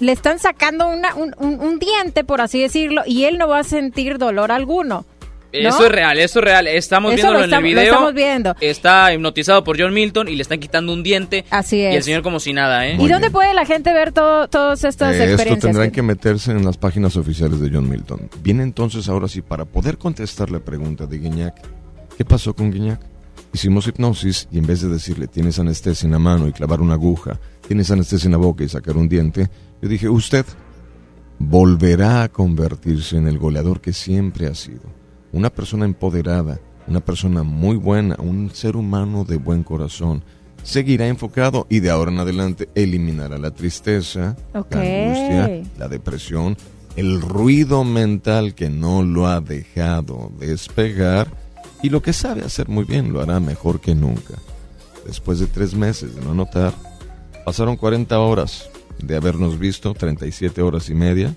le, 0.00 0.10
están 0.10 0.40
sacando 0.40 0.88
una, 0.88 1.14
un, 1.14 1.32
un 1.38 1.78
diente, 1.78 2.24
por 2.24 2.40
así 2.40 2.60
decirlo, 2.60 3.02
y 3.06 3.22
él 3.22 3.38
no 3.38 3.46
va 3.46 3.60
a 3.60 3.64
sentir 3.64 4.18
dolor 4.18 4.50
alguno. 4.50 5.06
Eso 5.52 5.86
es 5.86 5.92
real, 5.92 6.18
eso 6.18 6.38
es 6.38 6.44
real. 6.44 6.66
Estamos 6.66 7.14
viéndolo 7.14 7.44
en 7.44 7.52
el 7.52 7.62
video. 7.62 7.84
estamos 7.84 8.14
viendo. 8.14 8.54
Está 8.60 9.12
hipnotizado 9.12 9.64
por 9.64 9.80
John 9.80 9.92
Milton 9.92 10.28
y 10.28 10.36
le 10.36 10.42
están 10.42 10.60
quitando 10.60 10.92
un 10.92 11.02
diente. 11.02 11.44
Así 11.50 11.80
es. 11.80 11.94
Y 11.94 11.96
el 11.96 12.02
señor 12.02 12.22
como 12.22 12.40
si 12.40 12.52
nada, 12.52 12.86
¿eh? 12.86 12.96
¿Y 12.98 13.08
dónde 13.08 13.30
puede 13.30 13.54
la 13.54 13.64
gente 13.64 13.92
ver 13.92 14.12
todo, 14.12 14.48
todas 14.48 14.84
estas 14.84 15.14
eh, 15.14 15.24
experiencias? 15.24 15.56
Esto 15.56 15.66
tendrán 15.68 15.90
que 15.90 16.02
meterse 16.02 16.50
en 16.50 16.64
las 16.64 16.76
páginas 16.76 17.16
oficiales 17.16 17.60
de 17.60 17.70
John 17.72 17.88
Milton. 17.88 18.28
Viene 18.42 18.62
entonces 18.62 19.08
ahora 19.08 19.28
sí 19.28 19.42
para 19.42 19.64
poder 19.64 19.98
contestar 19.98 20.50
la 20.50 20.60
pregunta 20.60 21.06
de 21.06 21.18
Guiñac. 21.18 21.54
¿Qué 22.16 22.24
pasó 22.24 22.54
con 22.54 22.70
Guiñac? 22.70 23.00
Hicimos 23.52 23.86
hipnosis 23.86 24.48
y 24.50 24.58
en 24.58 24.66
vez 24.66 24.82
de 24.82 24.88
decirle 24.88 25.28
tienes 25.28 25.58
anestesia 25.58 26.06
en 26.06 26.12
la 26.12 26.18
mano 26.18 26.48
y 26.48 26.52
clavar 26.52 26.80
una 26.80 26.94
aguja, 26.94 27.38
tienes 27.66 27.90
anestesia 27.90 28.26
en 28.26 28.32
la 28.32 28.38
boca 28.38 28.64
y 28.64 28.68
sacar 28.68 28.96
un 28.96 29.08
diente, 29.08 29.48
yo 29.80 29.88
dije, 29.88 30.08
usted 30.08 30.44
volverá 31.38 32.22
a 32.22 32.28
convertirse 32.28 33.16
en 33.16 33.28
el 33.28 33.38
goleador 33.38 33.80
que 33.80 33.92
siempre 33.92 34.46
ha 34.46 34.54
sido 34.54 34.95
una 35.32 35.50
persona 35.50 35.84
empoderada, 35.84 36.60
una 36.86 37.00
persona 37.00 37.42
muy 37.42 37.76
buena, 37.76 38.16
un 38.18 38.50
ser 38.52 38.76
humano 38.76 39.24
de 39.24 39.36
buen 39.36 39.62
corazón, 39.62 40.22
seguirá 40.62 41.06
enfocado 41.06 41.66
y 41.70 41.80
de 41.80 41.90
ahora 41.90 42.10
en 42.10 42.18
adelante 42.18 42.68
eliminará 42.74 43.38
la 43.38 43.52
tristeza, 43.52 44.36
la 44.52 44.60
angustia, 44.60 45.62
la 45.78 45.88
depresión, 45.88 46.56
el 46.96 47.20
ruido 47.20 47.84
mental 47.84 48.54
que 48.54 48.70
no 48.70 49.02
lo 49.02 49.26
ha 49.26 49.40
dejado 49.40 50.32
despegar 50.38 51.28
y 51.82 51.90
lo 51.90 52.02
que 52.02 52.12
sabe 52.12 52.42
hacer 52.42 52.68
muy 52.68 52.84
bien 52.84 53.12
lo 53.12 53.20
hará 53.20 53.38
mejor 53.38 53.80
que 53.80 53.94
nunca. 53.94 54.34
Después 55.06 55.38
de 55.38 55.46
tres 55.46 55.74
meses 55.74 56.14
de 56.16 56.22
no 56.22 56.34
notar, 56.34 56.72
pasaron 57.44 57.76
40 57.76 58.18
horas 58.18 58.68
de 58.98 59.14
habernos 59.14 59.58
visto, 59.58 59.94
37 59.94 60.62
horas 60.62 60.88
y 60.88 60.94
media, 60.94 61.34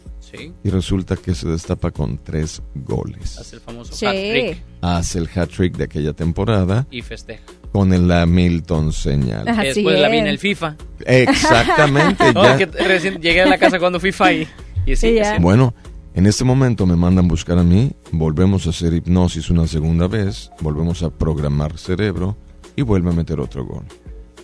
y 0.63 0.69
resulta 0.69 1.15
que 1.15 1.33
se 1.35 1.47
destapa 1.47 1.91
con 1.91 2.17
tres 2.17 2.61
goles. 2.75 3.37
Hace 3.37 3.55
el 3.57 3.61
famoso 3.61 3.93
hat-trick. 3.93 4.63
Hace 4.81 5.19
el 5.19 5.29
hat-trick 5.33 5.77
de 5.77 5.83
aquella 5.85 6.13
temporada. 6.13 6.87
Y 6.91 7.01
festeja. 7.01 7.43
Con 7.71 7.93
el 7.93 8.11
Hamilton 8.11 8.91
señal. 8.91 9.45
Después 9.45 9.99
la 9.99 10.09
viene 10.09 10.29
el 10.29 10.39
FIFA. 10.39 10.75
Exactamente. 11.05 12.23
recién 12.85 13.21
llegué 13.21 13.41
a 13.41 13.45
la 13.45 13.57
casa 13.57 13.79
cuando 13.79 13.99
FIFA 13.99 14.33
y, 14.33 14.47
y 14.85 14.95
sí, 14.95 15.19
Bueno, 15.39 15.73
en 16.13 16.25
este 16.25 16.43
momento 16.43 16.85
me 16.85 16.95
mandan 16.95 17.27
buscar 17.27 17.57
a 17.59 17.63
mí, 17.63 17.91
volvemos 18.11 18.65
a 18.67 18.71
hacer 18.71 18.93
hipnosis 18.93 19.49
una 19.49 19.67
segunda 19.67 20.07
vez, 20.07 20.51
volvemos 20.61 21.03
a 21.03 21.09
programar 21.11 21.77
cerebro 21.77 22.35
y 22.75 22.81
vuelve 22.81 23.11
a 23.11 23.13
meter 23.13 23.39
otro 23.39 23.65
gol. 23.65 23.85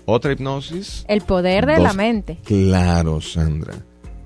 Otra 0.05 0.31
hipnosis. 0.31 1.03
El 1.07 1.21
poder 1.21 1.65
de 1.65 1.79
la 1.79 1.93
mente. 1.93 2.39
Claro, 2.45 3.21
Sandra. 3.21 3.73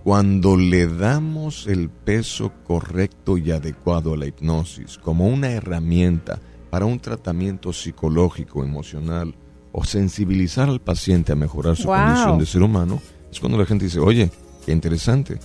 Cuando 0.09 0.57
le 0.57 0.87
damos 0.87 1.67
el 1.67 1.87
peso 1.87 2.51
correcto 2.65 3.37
y 3.37 3.51
adecuado 3.51 4.15
a 4.15 4.17
la 4.17 4.25
hipnosis 4.25 4.97
como 4.97 5.27
una 5.27 5.51
herramienta 5.51 6.39
para 6.71 6.87
un 6.87 6.99
tratamiento 6.99 7.71
psicológico, 7.73 8.63
emocional 8.63 9.35
o 9.71 9.83
sensibilizar 9.83 10.67
al 10.67 10.81
paciente 10.81 11.31
a 11.31 11.35
mejorar 11.35 11.75
su 11.75 11.85
condición 11.85 12.39
de 12.39 12.47
ser 12.47 12.63
humano, 12.63 12.99
es 13.31 13.39
cuando 13.39 13.59
la 13.59 13.67
gente 13.67 13.85
dice, 13.85 13.99
oye, 13.99 14.31
qué 14.65 14.71
interesante. 14.71 15.37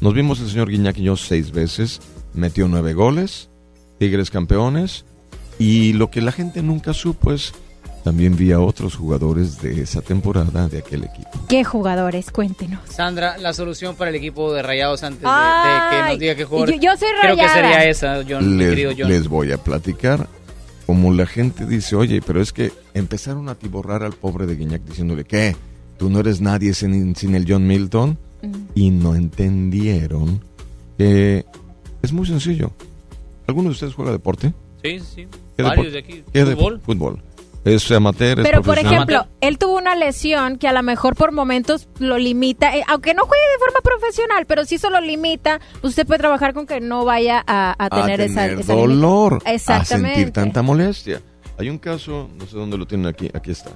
Nos 0.00 0.14
vimos 0.14 0.40
el 0.40 0.48
señor 0.48 0.70
Guiñac 0.70 0.96
y 0.96 1.02
yo 1.02 1.16
seis 1.18 1.52
veces, 1.52 2.00
metió 2.32 2.68
nueve 2.68 2.94
goles, 2.94 3.50
Tigres 3.98 4.30
campeones, 4.30 5.04
y 5.58 5.92
lo 5.92 6.10
que 6.10 6.22
la 6.22 6.32
gente 6.32 6.62
nunca 6.62 6.94
supo 6.94 7.34
es 7.34 7.52
también 8.06 8.36
vi 8.36 8.52
a 8.52 8.60
otros 8.60 8.94
jugadores 8.94 9.60
de 9.60 9.82
esa 9.82 10.00
temporada 10.00 10.68
de 10.68 10.78
aquel 10.78 11.02
equipo. 11.02 11.28
¿Qué 11.48 11.64
jugadores? 11.64 12.30
Cuéntenos. 12.30 12.78
Sandra, 12.88 13.36
la 13.36 13.52
solución 13.52 13.96
para 13.96 14.10
el 14.10 14.14
equipo 14.14 14.52
de 14.52 14.62
Rayados 14.62 15.02
antes 15.02 15.22
de, 15.22 15.26
que 15.26 16.10
nos 16.12 16.18
diga 16.20 16.36
qué 16.36 16.44
jugador. 16.44 16.78
Yo, 16.78 16.96
soy 16.96 17.08
Creo 17.20 17.36
que 17.36 17.48
sería 17.48 17.84
esa, 17.84 18.22
John, 18.22 18.58
les, 18.58 18.68
mi 18.68 18.74
querido 18.76 18.92
John. 18.96 19.08
Les 19.08 19.26
voy 19.26 19.50
a 19.50 19.58
platicar. 19.58 20.28
como 20.86 21.12
la 21.12 21.26
gente 21.26 21.66
dice, 21.66 21.96
oye, 21.96 22.22
pero 22.24 22.40
es 22.40 22.52
que 22.52 22.70
empezaron 22.94 23.48
a 23.48 23.56
tiborrar 23.56 24.04
al 24.04 24.12
pobre 24.12 24.46
de 24.46 24.54
Guiñac 24.54 24.82
diciéndole, 24.82 25.24
¿qué? 25.24 25.56
¿Tú 25.98 26.08
no 26.08 26.20
eres 26.20 26.40
nadie 26.40 26.74
sin, 26.74 27.16
sin 27.16 27.34
el 27.34 27.44
John 27.48 27.66
Milton? 27.66 28.18
Y 28.76 28.90
no 28.90 29.16
entendieron 29.16 30.44
que 30.96 31.44
es 32.02 32.12
muy 32.12 32.24
sencillo. 32.24 32.70
¿Alguno 33.48 33.70
de 33.70 33.72
ustedes 33.72 33.94
juega 33.94 34.12
deporte? 34.12 34.54
Sí, 34.84 35.00
sí. 35.00 35.26
¿Qué 35.56 35.64
Varios 35.64 35.92
de 35.92 35.98
aquí. 35.98 36.22
qué 36.32 36.44
de- 36.44 36.54
Fútbol. 36.54 36.80
Fútbol. 36.82 37.22
¿Es 37.66 37.90
amateur? 37.90 38.38
¿Es 38.38 38.46
Pero 38.46 38.62
por 38.62 38.78
ejemplo, 38.78 39.26
él 39.40 39.58
tuvo 39.58 39.76
una 39.76 39.96
lesión 39.96 40.56
que 40.56 40.68
a 40.68 40.72
lo 40.72 40.84
mejor 40.84 41.16
por 41.16 41.32
momentos 41.32 41.88
lo 41.98 42.16
limita, 42.16 42.76
eh, 42.76 42.84
aunque 42.86 43.12
no 43.12 43.26
juegue 43.26 43.42
de 43.42 43.58
forma 43.58 43.80
profesional, 43.82 44.46
pero 44.46 44.64
si 44.64 44.76
eso 44.76 44.88
lo 44.88 45.00
limita, 45.00 45.60
usted 45.82 46.06
puede 46.06 46.18
trabajar 46.18 46.54
con 46.54 46.64
que 46.64 46.80
no 46.80 47.04
vaya 47.04 47.42
a, 47.44 47.74
a 47.76 47.90
tener, 47.90 48.20
esa, 48.20 48.42
tener 48.42 48.60
esa 48.60 48.72
dolor, 48.72 49.42
a 49.44 49.84
sentir 49.84 50.30
tanta 50.30 50.62
molestia. 50.62 51.20
Hay 51.58 51.68
un 51.68 51.78
caso, 51.78 52.30
no 52.38 52.46
sé 52.46 52.56
dónde 52.56 52.78
lo 52.78 52.86
tienen 52.86 53.08
aquí, 53.08 53.28
aquí 53.34 53.50
está. 53.50 53.72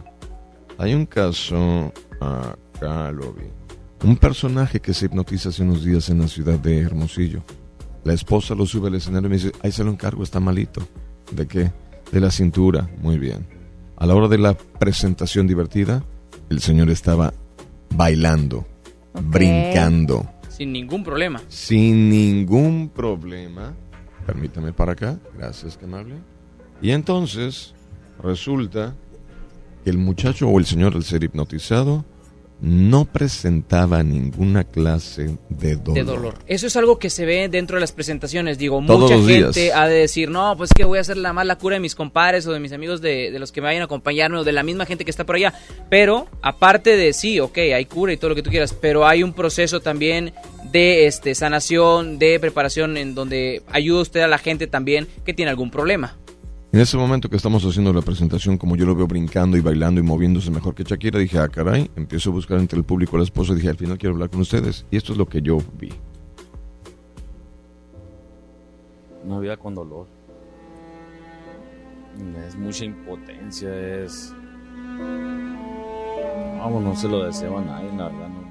Hay 0.79 0.95
un 0.95 1.05
caso, 1.05 1.93
acá 2.21 3.11
lo 3.11 3.33
vi. 3.33 3.47
Un 4.05 4.17
personaje 4.17 4.79
que 4.79 4.95
se 4.95 5.07
hipnotiza 5.07 5.49
hace 5.49 5.65
unos 5.65 5.85
días 5.85 6.09
en 6.11 6.21
la 6.21 6.29
ciudad 6.29 6.61
de 6.61 6.79
Hermosillo. 6.79 7.43
La 8.05 8.12
esposa 8.12 8.55
lo 8.55 8.67
sube 8.67 8.87
al 8.87 8.95
escenario 8.95 9.27
y 9.27 9.31
me 9.31 9.37
dice, 9.37 9.51
ahí 9.65 9.73
se 9.73 9.83
lo 9.83 9.91
encargo, 9.91 10.23
está 10.23 10.39
malito. 10.39 10.81
¿De 11.33 11.49
qué? 11.49 11.73
De 12.12 12.21
la 12.21 12.31
cintura, 12.31 12.89
muy 13.03 13.19
bien. 13.19 13.60
A 14.01 14.07
la 14.07 14.15
hora 14.15 14.29
de 14.29 14.39
la 14.39 14.55
presentación 14.55 15.47
divertida, 15.47 16.03
el 16.49 16.61
señor 16.61 16.89
estaba 16.89 17.35
bailando, 17.95 18.67
brincando 19.13 20.27
Sin 20.49 20.73
ningún 20.73 21.05
problema. 21.05 21.43
sin 21.49 22.09
ningún 22.09 22.89
problema. 22.89 23.75
Permítame 24.25 24.73
para 24.73 24.93
acá, 24.93 25.19
gracias, 25.37 25.77
que 25.77 25.85
amable. 25.85 26.15
Y 26.81 26.93
entonces 26.93 27.75
resulta 28.23 28.97
que 29.85 29.91
el 29.91 29.99
muchacho 29.99 30.49
o 30.49 30.59
el 30.59 30.65
señor 30.65 30.95
al 30.95 31.05
ser 31.05 31.23
hipnotizado 31.23 32.07
no 32.62 33.07
presentaba 33.07 34.03
ninguna 34.03 34.65
clase 34.65 35.39
de 35.49 35.77
dolor. 35.77 35.95
De 35.95 36.05
dolor. 36.05 36.35
Eso 36.47 36.66
es 36.66 36.77
algo 36.77 36.99
que 36.99 37.09
se 37.11 37.24
ve 37.24 37.49
dentro 37.49 37.77
de 37.77 37.81
las 37.81 37.93
presentaciones. 37.93 38.59
Digo, 38.59 38.82
Todos 38.87 39.01
mucha 39.01 39.16
los 39.16 39.27
días. 39.27 39.55
gente 39.55 39.73
ha 39.73 39.89
de 39.89 39.95
decir, 39.95 40.31
no, 40.31 40.57
pues 40.57 40.70
que 40.74 40.85
voy 40.85 40.99
a 40.99 41.01
hacer 41.01 41.16
la 41.16 41.32
más 41.32 41.47
la 41.47 41.57
cura 41.57 41.74
de 41.74 41.81
mis 41.81 41.95
compadres 41.95 42.47
o 42.47 42.53
de 42.53 42.61
mis 42.61 42.73
amigos 42.73 43.01
de, 43.01 43.31
de 43.31 43.39
los 43.39 43.53
que 43.53 43.61
me 43.61 43.66
vayan 43.66 43.82
a 43.82 43.85
acompañarme 43.87 44.39
o 44.39 44.45
de 44.45 44.53
la 44.53 44.62
misma 44.62 44.85
gente 44.87 45.05
que 45.05 45.11
está 45.11 45.24
por 45.24 45.37
allá. 45.37 45.55
Pero, 45.89 46.27
aparte 46.43 46.97
de 46.97 47.12
sí, 47.12 47.41
ok, 47.41 47.59
hay 47.74 47.85
cura 47.87 48.12
y 48.12 48.16
todo 48.16 48.31
lo 48.31 48.35
que 48.35 48.43
tú 48.43 48.51
quieras, 48.51 48.74
pero 48.74 49.07
hay 49.07 49.23
un 49.23 49.32
proceso 49.32 49.81
también 49.81 50.32
de 50.70 51.07
este 51.07 51.35
sanación, 51.35 52.19
de 52.19 52.39
preparación 52.39 52.97
en 52.97 53.15
donde 53.15 53.62
ayuda 53.70 54.03
usted 54.03 54.20
a 54.20 54.28
la 54.28 54.39
gente 54.39 54.66
también 54.66 55.09
que 55.24 55.35
tiene 55.35 55.51
algún 55.51 55.70
problema. 55.70 56.16
En 56.73 56.79
ese 56.81 56.97
momento 56.97 57.29
que 57.29 57.37
estamos 57.37 57.65
haciendo 57.65 57.93
la 57.93 58.01
presentación, 58.01 58.57
como 58.57 58.77
yo 58.77 58.87
lo 58.87 58.95
veo 58.95 59.09
brincando 59.09 59.57
y 59.57 59.61
bailando 59.61 60.01
y 60.01 60.05
moviéndose 60.05 60.53
mejor 60.53 60.75
que 60.75 60.85
Shakira, 60.85 61.19
dije, 61.19 61.37
ah, 61.39 61.49
caray, 61.49 61.91
empiezo 61.97 62.31
a 62.31 62.33
buscar 62.33 62.59
entre 62.61 62.79
el 62.79 62.85
público 62.85 63.17
a 63.17 63.19
la 63.19 63.25
esposa, 63.25 63.55
dije, 63.55 63.69
al 63.71 63.77
final 63.77 63.99
quiero 63.99 64.15
hablar 64.15 64.31
con 64.31 64.41
ustedes. 64.41 64.87
Y 64.91 64.97
esto 64.97 65.11
es 65.13 65.19
lo 65.19 65.27
que 65.27 65.43
yo 65.43 65.59
vi. 65.79 65.91
Una 69.27 69.41
vida 69.41 69.57
con 69.57 69.75
dolor. 69.75 70.07
Es 72.47 72.55
mucha 72.57 72.85
impotencia, 72.85 74.03
es... 74.05 74.33
Vamos, 76.59 76.83
no 76.85 76.95
se 76.95 77.09
lo 77.09 77.25
deseo 77.25 77.59
a 77.59 77.63
nadie, 77.63 77.89
la 77.97 78.05
verdad. 78.05 78.29
no. 78.29 78.51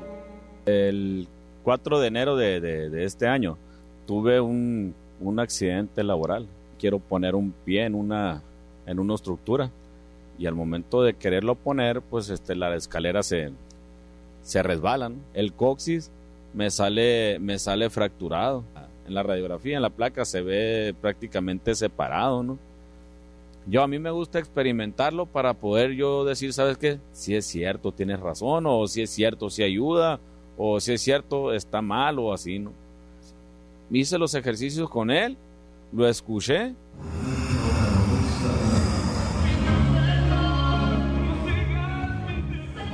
El 0.65 1.27
4 1.63 1.99
de 1.99 2.07
enero 2.07 2.35
de, 2.35 2.59
de- 2.59 2.89
de 2.89 3.05
este 3.05 3.27
año 3.27 3.57
tuve 4.05 4.41
un, 4.41 4.93
un 5.21 5.39
accidente 5.39 6.03
laboral. 6.03 6.47
Quiero 6.79 6.99
poner 6.99 7.35
un 7.35 7.51
pie 7.51 7.85
en 7.85 7.93
una, 7.93 8.41
en 8.85 8.99
una 8.99 9.15
estructura 9.15 9.69
y 10.39 10.45
al 10.45 10.55
momento 10.55 11.03
de 11.03 11.13
quererlo 11.13 11.55
poner, 11.55 12.01
pues 12.01 12.29
este, 12.29 12.55
las 12.55 12.75
escaleras 12.75 13.27
se, 13.27 13.51
se 14.41 14.63
resbalan. 14.63 15.21
El 15.33 15.53
coxis 15.53 16.09
me 16.53 16.71
sale, 16.71 17.37
me 17.39 17.59
sale 17.59 17.89
fracturado. 17.89 18.63
En 19.05 19.13
la 19.15 19.23
radiografía, 19.23 19.75
en 19.75 19.81
la 19.81 19.89
placa, 19.89 20.23
se 20.23 20.41
ve 20.41 20.95
prácticamente 21.01 21.75
separado, 21.75 22.43
¿no? 22.43 22.59
Yo 23.67 23.83
a 23.83 23.87
mí 23.87 23.99
me 23.99 24.11
gusta 24.11 24.39
experimentarlo 24.39 25.25
para 25.25 25.53
poder 25.53 25.91
yo 25.91 26.23
decir, 26.23 26.53
¿sabes 26.53 26.77
qué? 26.77 26.99
Si 27.11 27.35
es 27.35 27.45
cierto, 27.45 27.91
tienes 27.91 28.19
razón, 28.19 28.65
o 28.67 28.87
si 28.87 29.01
es 29.01 29.09
cierto, 29.09 29.49
si 29.49 29.63
ayuda, 29.63 30.19
o 30.57 30.79
si 30.79 30.93
es 30.93 31.01
cierto, 31.01 31.53
está 31.53 31.81
mal, 31.81 32.17
o 32.17 32.33
así, 32.33 32.59
¿no? 32.59 32.71
Hice 33.91 34.17
los 34.17 34.33
ejercicios 34.35 34.89
con 34.89 35.11
él, 35.11 35.37
lo 35.91 36.07
escuché. 36.07 36.75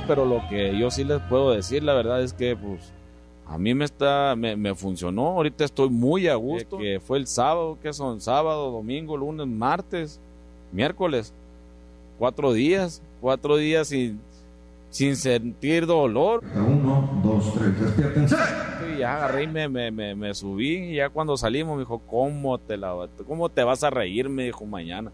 Pero 0.06 0.24
lo 0.24 0.40
que 0.48 0.78
yo 0.78 0.90
sí 0.90 1.04
les 1.04 1.20
puedo 1.22 1.50
decir, 1.50 1.82
la 1.82 1.92
verdad 1.94 2.22
es 2.22 2.32
que, 2.32 2.56
pues, 2.56 2.92
a 3.48 3.58
mí 3.58 3.74
me 3.74 3.84
está, 3.84 4.34
me, 4.36 4.56
me 4.56 4.74
funcionó. 4.74 5.28
Ahorita 5.28 5.64
estoy 5.64 5.90
muy 5.90 6.28
a 6.28 6.36
gusto. 6.36 6.78
Que 6.78 7.00
fue 7.00 7.18
el 7.18 7.26
sábado, 7.26 7.78
que 7.82 7.92
son 7.92 8.20
sábado, 8.20 8.70
domingo, 8.70 9.16
lunes, 9.16 9.46
martes, 9.46 10.20
miércoles. 10.72 11.32
Cuatro 12.18 12.52
días, 12.52 13.02
cuatro 13.20 13.56
días 13.56 13.88
sin, 13.88 14.20
sin 14.90 15.16
sentir 15.16 15.86
dolor. 15.86 16.42
Uno, 16.54 17.20
dos, 17.22 17.52
tres, 17.54 17.80
despiértense. 17.80 18.36
Y 18.96 19.00
ya 19.00 19.16
agarré 19.16 19.44
y 19.44 19.46
me, 19.46 19.68
me, 19.68 19.90
me, 19.90 20.14
me 20.14 20.34
subí. 20.34 20.92
Y 20.92 20.94
ya 20.96 21.08
cuando 21.08 21.36
salimos 21.36 21.76
me 21.76 21.82
dijo, 21.82 22.00
¿cómo 22.06 22.58
te, 22.58 22.76
la, 22.76 22.94
¿cómo 23.26 23.48
te 23.48 23.62
vas 23.62 23.82
a 23.82 23.90
reír? 23.90 24.28
Me 24.28 24.44
dijo 24.44 24.64
mañana. 24.64 25.10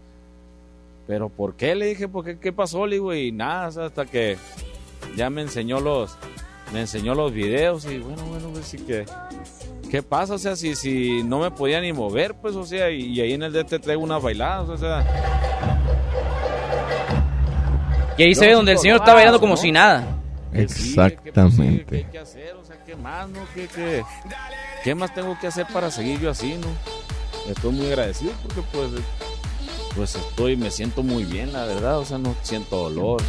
Pero 1.07 1.29
¿por 1.29 1.55
qué? 1.55 1.75
Le 1.75 1.87
dije, 1.87 2.07
¿por 2.07 2.23
qué? 2.23 2.39
¿Qué 2.39 2.53
pasó? 2.53 2.87
Le 2.87 2.95
digo, 2.95 3.13
y 3.13 3.31
nada, 3.31 3.67
hasta 3.85 4.05
que 4.05 4.37
ya 5.17 5.29
me 5.29 5.41
enseñó 5.41 5.79
los, 5.79 6.17
me 6.71 6.81
enseñó 6.81 7.13
los 7.13 7.33
videos 7.33 7.85
y 7.85 7.99
bueno, 7.99 8.23
bueno, 8.23 8.49
pues 8.53 8.65
sí 8.65 8.77
que, 8.77 9.05
¿qué 9.91 10.01
pasa? 10.01 10.35
O 10.35 10.37
sea, 10.37 10.55
si, 10.55 10.75
si 10.75 11.21
no 11.23 11.39
me 11.39 11.51
podía 11.51 11.81
ni 11.81 11.91
mover, 11.91 12.35
pues, 12.35 12.55
o 12.55 12.63
sea, 12.63 12.89
y, 12.89 13.07
y 13.07 13.21
ahí 13.21 13.33
en 13.33 13.43
el 13.43 13.51
DT 13.51 13.79
traigo 13.81 14.01
unas 14.01 14.21
bailadas, 14.23 14.69
o 14.69 14.77
sea. 14.77 15.05
Y 18.17 18.23
ahí 18.23 18.35
se 18.35 18.47
ve 18.47 18.53
donde 18.53 18.73
el 18.73 18.77
señor 18.77 18.97
está 18.97 19.13
bailando 19.13 19.37
¿no? 19.37 19.41
como 19.41 19.57
si 19.57 19.71
nada. 19.71 20.05
Exactamente. 20.53 22.05
¿Qué 22.11 22.19
hacer? 22.19 22.55
O 22.55 22.62
sea, 22.62 22.62
¿qué 22.93 23.01
más, 23.01 23.27
no? 23.29 23.39
¿Qué, 23.55 23.67
qué, 23.73 24.03
qué 24.83 24.95
más 24.95 25.13
tengo 25.13 25.37
que 25.39 25.47
hacer 25.47 25.65
para 25.71 25.89
seguir 25.89 26.19
yo 26.19 26.29
así, 26.29 26.53
no? 26.53 27.51
Estoy 27.51 27.71
muy 27.71 27.87
agradecido 27.87 28.31
porque, 28.43 28.61
pues, 28.71 28.89
pues 29.95 30.15
estoy, 30.15 30.55
me 30.55 30.69
siento 30.69 31.01
muy 31.03 31.23
bien, 31.23 31.51
la 31.53 31.65
verdad, 31.65 31.97
o 31.97 32.05
sea, 32.05 32.17
no 32.17 32.35
siento 32.43 32.77
dolor. 32.89 33.21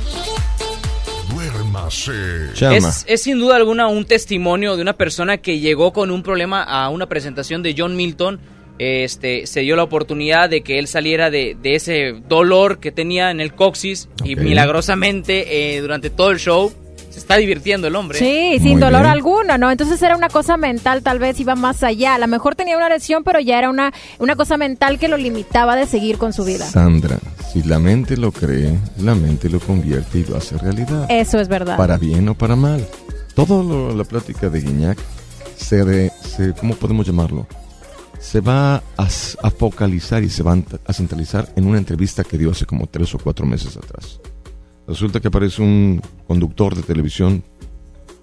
Es, 2.76 3.04
es 3.08 3.22
sin 3.22 3.38
duda 3.38 3.56
alguna 3.56 3.88
un 3.88 4.04
testimonio 4.04 4.76
de 4.76 4.82
una 4.82 4.92
persona 4.92 5.38
que 5.38 5.58
llegó 5.58 5.92
con 5.92 6.10
un 6.10 6.22
problema 6.22 6.62
a 6.62 6.90
una 6.90 7.06
presentación 7.08 7.62
de 7.62 7.74
John 7.76 7.96
Milton. 7.96 8.40
Este, 8.78 9.46
se 9.46 9.60
dio 9.60 9.76
la 9.76 9.84
oportunidad 9.84 10.50
de 10.50 10.62
que 10.62 10.78
él 10.78 10.88
saliera 10.88 11.30
de, 11.30 11.56
de 11.60 11.76
ese 11.76 12.20
dolor 12.28 12.80
que 12.80 12.92
tenía 12.92 13.30
en 13.30 13.40
el 13.40 13.54
coxis 13.54 14.08
y 14.24 14.34
Ok. 14.34 14.40
milagrosamente 14.40 15.76
eh, 15.76 15.80
durante 15.80 16.10
todo 16.10 16.30
el 16.32 16.38
show 16.38 16.72
se 17.14 17.20
está 17.20 17.36
divirtiendo 17.36 17.86
el 17.86 17.94
hombre. 17.94 18.18
Sí, 18.18 18.58
sin 18.60 18.80
dolor 18.80 19.06
alguno, 19.06 19.56
¿no? 19.56 19.70
Entonces 19.70 20.02
era 20.02 20.16
una 20.16 20.28
cosa 20.28 20.56
mental, 20.56 21.04
tal 21.04 21.20
vez 21.20 21.38
iba 21.38 21.54
más 21.54 21.84
allá. 21.84 22.16
A 22.16 22.18
lo 22.18 22.26
mejor 22.26 22.56
tenía 22.56 22.76
una 22.76 22.88
lesión, 22.88 23.22
pero 23.22 23.38
ya 23.38 23.56
era 23.56 23.70
una, 23.70 23.92
una 24.18 24.34
cosa 24.34 24.56
mental 24.56 24.98
que 24.98 25.06
lo 25.06 25.16
limitaba 25.16 25.76
de 25.76 25.86
seguir 25.86 26.18
con 26.18 26.32
su 26.32 26.44
vida. 26.44 26.66
Sandra, 26.66 27.18
si 27.52 27.62
la 27.62 27.78
mente 27.78 28.16
lo 28.16 28.32
cree, 28.32 28.76
la 28.98 29.14
mente 29.14 29.48
lo 29.48 29.60
convierte 29.60 30.18
y 30.18 30.24
lo 30.24 30.36
hace 30.36 30.58
realidad. 30.58 31.06
Eso 31.08 31.38
es 31.38 31.46
verdad. 31.46 31.76
Para 31.76 31.98
bien 31.98 32.28
o 32.28 32.34
para 32.34 32.56
mal. 32.56 32.84
Todo 33.36 33.62
lo- 33.62 33.94
la 33.94 34.02
plática 34.02 34.48
de 34.48 34.60
Guiñac 34.60 34.98
se, 35.56 35.84
de- 35.84 36.10
se- 36.36 36.52
¿cómo 36.54 36.74
podemos 36.74 37.06
llamarlo? 37.06 37.46
Se 38.18 38.40
va 38.40 38.76
a, 38.76 38.82
a 38.96 39.50
focalizar 39.50 40.24
y 40.24 40.30
se 40.30 40.42
va 40.42 40.56
a 40.86 40.92
centralizar 40.92 41.48
en 41.54 41.66
una 41.66 41.78
entrevista 41.78 42.24
que 42.24 42.38
dio 42.38 42.50
hace 42.50 42.66
como 42.66 42.86
tres 42.88 43.14
o 43.14 43.18
cuatro 43.18 43.46
meses 43.46 43.76
atrás. 43.76 44.18
Resulta 44.86 45.20
que 45.20 45.28
aparece 45.28 45.62
un 45.62 46.02
conductor 46.26 46.74
de 46.74 46.82
televisión 46.82 47.42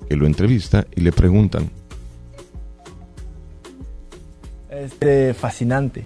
que 0.08 0.16
lo 0.16 0.26
entrevista 0.26 0.86
y 0.96 1.02
le 1.02 1.12
preguntan, 1.12 1.70
Este, 4.82 5.34
fascinante. 5.36 6.06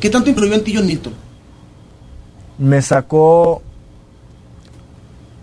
¿Qué 0.00 0.10
tanto 0.10 0.30
influyó 0.30 0.54
en 0.54 0.64
ti 0.64 0.74
John 0.74 0.86
Milton? 0.86 1.12
Me 2.58 2.82
sacó... 2.82 3.62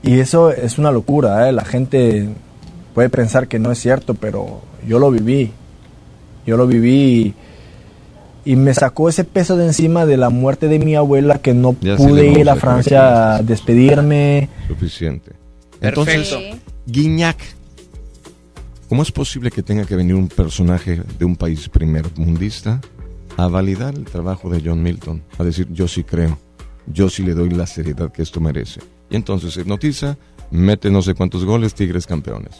Y 0.04 0.20
eso 0.20 0.52
es 0.52 0.78
una 0.78 0.92
locura, 0.92 1.48
¿eh? 1.48 1.52
La 1.52 1.64
gente 1.64 2.28
puede 2.94 3.10
pensar 3.10 3.48
que 3.48 3.60
no 3.60 3.72
es 3.72 3.80
cierto, 3.80 4.14
pero 4.14 4.62
yo 4.86 5.00
lo 5.00 5.10
viví. 5.10 5.52
Yo 6.46 6.58
lo 6.58 6.68
viví 6.68 7.34
y, 8.46 8.56
me 8.56 8.74
sacó 8.74 9.10
ese 9.10 9.24
peso 9.24 9.58
de 9.58 9.66
encima 9.66 10.06
de 10.06 10.18
la 10.18 10.30
muerte 10.30 10.68
de 10.68 10.80
mi 10.80 10.96
abuela 10.96 11.40
que 11.40 11.54
no 11.54 11.76
Ya 11.82 11.98
pude 11.98 12.28
ir 12.28 12.50
a 12.50 12.56
Francia 12.56 13.36
a 13.36 13.42
despedirme. 13.42 14.50
suficiente. 14.68 15.32
Entonces, 15.82 16.30
Perfecto. 16.30 16.60
Guiñac, 16.86 17.38
¿cómo 18.88 19.02
es 19.02 19.12
posible 19.12 19.52
que 19.52 19.64
tenga 19.64 19.86
que 19.86 19.96
venir 19.96 20.16
un 20.16 20.28
personaje 20.28 21.02
de 21.20 21.26
un 21.26 21.36
país 21.36 21.68
primermundista 21.70 22.82
a 23.38 23.48
validar 23.48 23.96
el 23.96 24.06
trabajo 24.06 24.50
de 24.50 24.62
John 24.64 24.82
Milton, 24.82 25.22
a 25.38 25.44
decir 25.44 25.68
yo 25.72 25.88
sí 25.88 26.04
creo, 26.04 26.38
yo 26.88 27.10
sí 27.10 27.24
le 27.24 27.34
doy 27.34 27.50
la 27.50 27.68
seriedad 27.68 28.12
que 28.12 28.22
esto 28.22 28.40
merece. 28.40 28.82
Y 29.10 29.16
entonces 29.16 29.54
se 29.54 29.62
hipnotiza, 29.62 30.18
mete 30.52 30.90
no 30.90 31.02
sé 31.02 31.14
cuántos 31.14 31.44
goles, 31.44 31.74
Tigres 31.74 32.08
campeones. 32.08 32.56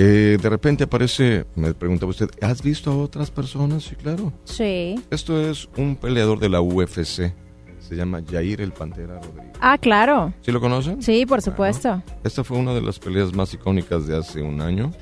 Eh, 0.00 0.38
de 0.40 0.48
repente 0.48 0.84
aparece, 0.84 1.44
me 1.56 1.74
preguntaba 1.74 2.10
usted, 2.10 2.30
¿has 2.40 2.62
visto 2.62 2.92
a 2.92 2.96
otras 2.96 3.32
personas? 3.32 3.82
Sí, 3.82 3.96
claro. 3.96 4.32
Sí. 4.44 4.94
Esto 5.10 5.40
es 5.40 5.68
un 5.76 5.96
peleador 5.96 6.38
de 6.38 6.48
la 6.48 6.60
UFC, 6.60 7.32
se 7.80 7.96
llama 7.96 8.20
Jair 8.30 8.60
el 8.60 8.70
Pantera 8.70 9.14
Rodríguez. 9.14 9.56
Ah, 9.60 9.76
claro. 9.76 10.32
¿Sí 10.42 10.52
lo 10.52 10.60
conocen? 10.60 11.02
Sí, 11.02 11.26
por 11.26 11.42
supuesto. 11.42 12.00
Esta 12.22 12.44
fue 12.44 12.58
una 12.58 12.74
de 12.74 12.82
las 12.82 13.00
peleas 13.00 13.32
más 13.32 13.52
icónicas 13.52 14.06
de 14.06 14.16
hace 14.16 14.40
un 14.40 14.60
año. 14.60 14.92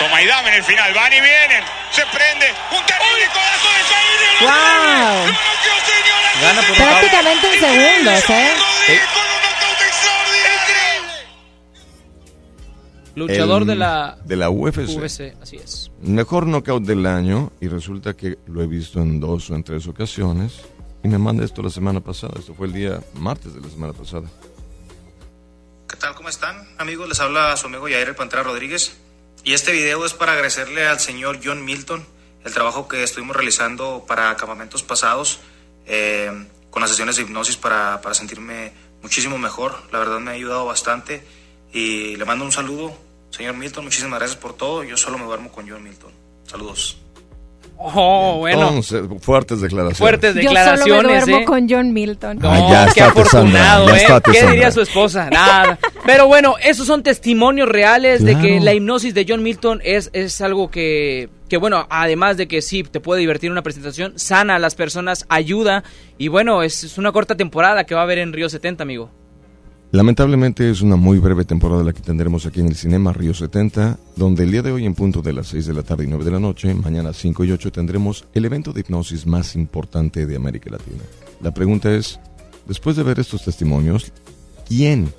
Toma 0.00 0.22
y 0.22 0.26
dame 0.26 0.48
en 0.48 0.54
el 0.56 0.64
final. 0.64 0.92
Van 0.92 1.12
y 1.12 1.20
vienen. 1.20 1.62
Se 1.92 2.02
prende. 2.06 2.46
Un 2.72 2.84
terrible 2.84 3.26
codazo 3.32 3.68
de 3.68 3.82
Jair. 3.94 4.42
¡Wow! 4.42 5.34
Gana 6.42 6.62
por. 6.66 6.76
Prácticamente 6.76 7.46
en 7.46 7.60
segundos, 7.60 8.30
¿eh? 8.30 8.50
Con 9.14 9.23
Luchador 13.16 13.62
El- 13.62 13.68
de 13.68 13.74
la 13.76 14.18
de 14.24 14.36
la 14.36 14.50
UFC. 14.50 14.88
UFC, 14.96 15.34
así 15.40 15.56
es. 15.56 15.90
Mejor 16.02 16.46
knockout 16.46 16.82
del 16.84 17.06
año 17.06 17.52
y 17.60 17.68
resulta 17.68 18.14
que 18.14 18.38
lo 18.46 18.62
he 18.62 18.66
visto 18.66 19.00
en 19.00 19.20
dos 19.20 19.50
o 19.50 19.54
en 19.54 19.62
tres 19.62 19.86
ocasiones 19.86 20.62
y 21.02 21.08
me 21.08 21.18
manda 21.18 21.44
esto 21.44 21.62
la 21.62 21.70
semana 21.70 22.00
pasada. 22.00 22.34
Esto 22.38 22.54
fue 22.54 22.66
el 22.66 22.72
día 22.72 23.00
martes 23.14 23.54
de 23.54 23.60
la 23.60 23.68
semana 23.68 23.92
pasada. 23.92 24.28
¿Qué 25.88 25.96
tal? 25.96 26.14
¿Cómo 26.14 26.28
están? 26.28 26.66
Amigos, 26.78 27.08
les 27.08 27.20
habla 27.20 27.56
su 27.56 27.66
amigo 27.66 27.88
Yair 27.88 28.08
el 28.08 28.14
Pantera 28.16 28.42
Rodríguez. 28.42 28.96
Y 29.44 29.52
este 29.52 29.72
video 29.72 30.04
es 30.06 30.14
para 30.14 30.32
agradecerle 30.32 30.86
al 30.86 30.98
señor 31.00 31.38
John 31.44 31.64
Milton 31.64 32.04
el 32.44 32.52
trabajo 32.52 32.88
que 32.88 33.02
estuvimos 33.02 33.36
realizando 33.36 34.04
para 34.08 34.34
campamentos 34.36 34.82
pasados 34.82 35.40
eh, 35.86 36.30
con 36.70 36.80
las 36.80 36.90
sesiones 36.90 37.16
de 37.16 37.22
hipnosis 37.22 37.56
para, 37.56 38.00
para 38.00 38.14
sentirme 38.14 38.72
muchísimo 39.02 39.38
mejor. 39.38 39.74
La 39.92 39.98
verdad 39.98 40.18
me 40.20 40.30
ha 40.30 40.34
ayudado 40.34 40.64
bastante 40.64 41.22
y 41.74 42.16
le 42.16 42.24
mando 42.24 42.44
un 42.44 42.52
saludo, 42.52 42.92
señor 43.30 43.54
Milton. 43.56 43.84
Muchísimas 43.84 44.18
gracias 44.18 44.38
por 44.38 44.56
todo. 44.56 44.84
Yo 44.84 44.96
solo 44.96 45.18
me 45.18 45.24
duermo 45.24 45.50
con 45.52 45.68
John 45.68 45.82
Milton. 45.82 46.12
Saludos. 46.44 46.98
Oh, 47.76 48.36
bueno. 48.38 48.80
Fuertes 49.20 49.60
declaraciones. 49.60 49.98
Fuertes 49.98 50.34
Yo 50.36 50.42
solo 50.42 50.52
me 50.52 50.60
declaraciones, 50.60 51.26
duermo 51.26 51.42
¿eh? 51.42 51.44
con 51.44 51.68
John 51.68 51.92
Milton. 51.92 52.38
No, 52.38 52.48
Ah, 52.52 52.58
ya 52.70 52.86
qué 52.94 53.00
Sandra, 53.00 53.22
afortunado, 53.22 53.88
ya 53.88 53.92
¿eh? 53.94 53.96
estate, 53.96 54.30
¿Qué 54.30 54.36
Sandra. 54.38 54.52
diría 54.52 54.70
su 54.70 54.80
esposa? 54.80 55.28
Nada. 55.30 55.78
Pero 56.06 56.28
bueno, 56.28 56.54
esos 56.62 56.86
son 56.86 57.02
testimonios 57.02 57.68
reales 57.68 58.24
de 58.24 58.38
que 58.38 58.60
la 58.60 58.72
hipnosis 58.74 59.12
de 59.12 59.26
John 59.28 59.42
Milton 59.42 59.80
es, 59.82 60.10
es 60.12 60.40
algo 60.40 60.70
que, 60.70 61.28
que, 61.48 61.56
bueno, 61.56 61.86
además 61.90 62.36
de 62.36 62.46
que 62.46 62.62
sí, 62.62 62.84
te 62.84 63.00
puede 63.00 63.20
divertir 63.20 63.50
una 63.50 63.62
presentación, 63.62 64.16
sana 64.18 64.54
a 64.54 64.58
las 64.60 64.76
personas, 64.76 65.26
ayuda. 65.28 65.82
Y 66.16 66.28
bueno, 66.28 66.62
es, 66.62 66.84
es 66.84 66.96
una 66.96 67.10
corta 67.10 67.36
temporada 67.36 67.84
que 67.84 67.94
va 67.96 68.02
a 68.02 68.04
haber 68.04 68.18
en 68.18 68.32
Río 68.32 68.48
70, 68.48 68.84
amigo. 68.84 69.10
Lamentablemente 69.94 70.68
es 70.68 70.82
una 70.82 70.96
muy 70.96 71.20
breve 71.20 71.44
temporada 71.44 71.84
la 71.84 71.92
que 71.92 72.00
tendremos 72.00 72.46
aquí 72.46 72.58
en 72.58 72.66
el 72.66 72.74
Cinema 72.74 73.12
Río 73.12 73.32
70, 73.32 73.96
donde 74.16 74.42
el 74.42 74.50
día 74.50 74.60
de 74.60 74.72
hoy 74.72 74.86
en 74.86 74.94
punto 74.96 75.22
de 75.22 75.32
las 75.32 75.46
6 75.46 75.66
de 75.66 75.72
la 75.72 75.84
tarde 75.84 76.02
y 76.02 76.08
9 76.08 76.24
de 76.24 76.32
la 76.32 76.40
noche, 76.40 76.74
mañana 76.74 77.12
5 77.12 77.44
y 77.44 77.52
8 77.52 77.70
tendremos 77.70 78.24
el 78.34 78.44
evento 78.44 78.72
de 78.72 78.80
hipnosis 78.80 79.24
más 79.24 79.54
importante 79.54 80.26
de 80.26 80.34
América 80.34 80.68
Latina. 80.68 81.04
La 81.40 81.54
pregunta 81.54 81.94
es, 81.94 82.18
después 82.66 82.96
de 82.96 83.04
ver 83.04 83.20
estos 83.20 83.44
testimonios, 83.44 84.10
¿quién 84.66 85.14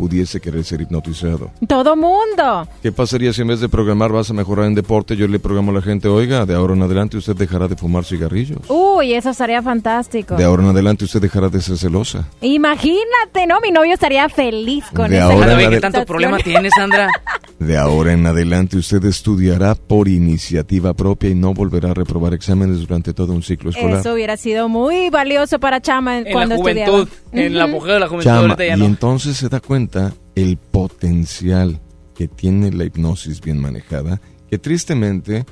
pudiese 0.00 0.40
querer 0.40 0.64
ser 0.64 0.80
hipnotizado? 0.80 1.50
Todo 1.68 1.94
mundo. 1.94 2.66
¿Qué 2.82 2.90
pasaría 2.90 3.34
si 3.34 3.42
en 3.42 3.48
vez 3.48 3.60
de 3.60 3.68
programar 3.68 4.10
vas 4.10 4.30
a 4.30 4.32
mejorar 4.32 4.64
en 4.64 4.74
deporte, 4.74 5.14
yo 5.14 5.28
le 5.28 5.38
programo 5.38 5.72
a 5.72 5.74
la 5.74 5.82
gente, 5.82 6.08
oiga, 6.08 6.46
de 6.46 6.54
ahora 6.54 6.72
en 6.72 6.82
adelante 6.82 7.18
usted 7.18 7.36
dejará 7.36 7.68
de 7.68 7.76
fumar 7.76 8.04
cigarrillos? 8.06 8.60
Uy, 8.68 9.12
eso 9.12 9.28
estaría 9.28 9.60
fantástico. 9.62 10.36
De 10.36 10.44
ahora 10.44 10.62
en 10.62 10.70
adelante 10.70 11.04
usted 11.04 11.20
dejará 11.20 11.50
de 11.50 11.60
ser 11.60 11.76
celosa. 11.76 12.24
Imagínate, 12.40 13.46
¿no? 13.46 13.60
Mi 13.60 13.70
novio 13.70 13.92
estaría 13.92 14.26
feliz 14.30 14.84
con 14.94 15.10
De 15.10 15.16
esa 15.18 15.26
ahora 15.26 15.52
en 15.52 15.58
Oye, 15.58 15.68
¿qué 15.68 15.76
adel- 15.76 15.80
tanto 15.82 16.06
problema 16.06 16.38
tienes, 16.38 16.72
Sandra? 16.74 17.08
De 17.60 17.76
ahora 17.76 18.14
en 18.14 18.26
adelante 18.26 18.78
usted 18.78 19.04
estudiará 19.04 19.74
por 19.74 20.08
iniciativa 20.08 20.94
propia 20.94 21.28
y 21.28 21.34
no 21.34 21.52
volverá 21.52 21.90
a 21.90 21.94
reprobar 21.94 22.32
exámenes 22.32 22.80
durante 22.80 23.12
todo 23.12 23.34
un 23.34 23.42
ciclo 23.42 23.68
escolar. 23.68 24.00
Eso 24.00 24.14
hubiera 24.14 24.38
sido 24.38 24.70
muy 24.70 25.10
valioso 25.10 25.60
para 25.60 25.82
Chama 25.82 26.18
En 26.20 26.32
cuando 26.32 26.54
la 26.54 26.60
juventud, 26.62 27.06
estudiaba. 27.06 27.46
en 27.46 27.54
la 27.58 27.64
apogeo 27.64 27.92
de 27.94 28.00
la 28.00 28.08
juventud, 28.08 28.30
Chama, 28.30 28.56
ya 28.56 28.76
y 28.76 28.78
no. 28.78 28.86
entonces 28.86 29.36
se 29.36 29.50
da 29.50 29.60
cuenta 29.60 30.14
el 30.34 30.56
potencial 30.56 31.78
que 32.14 32.28
tiene 32.28 32.72
la 32.72 32.84
hipnosis 32.84 33.42
bien 33.42 33.60
manejada, 33.60 34.22
que 34.48 34.56
tristemente, 34.58 35.44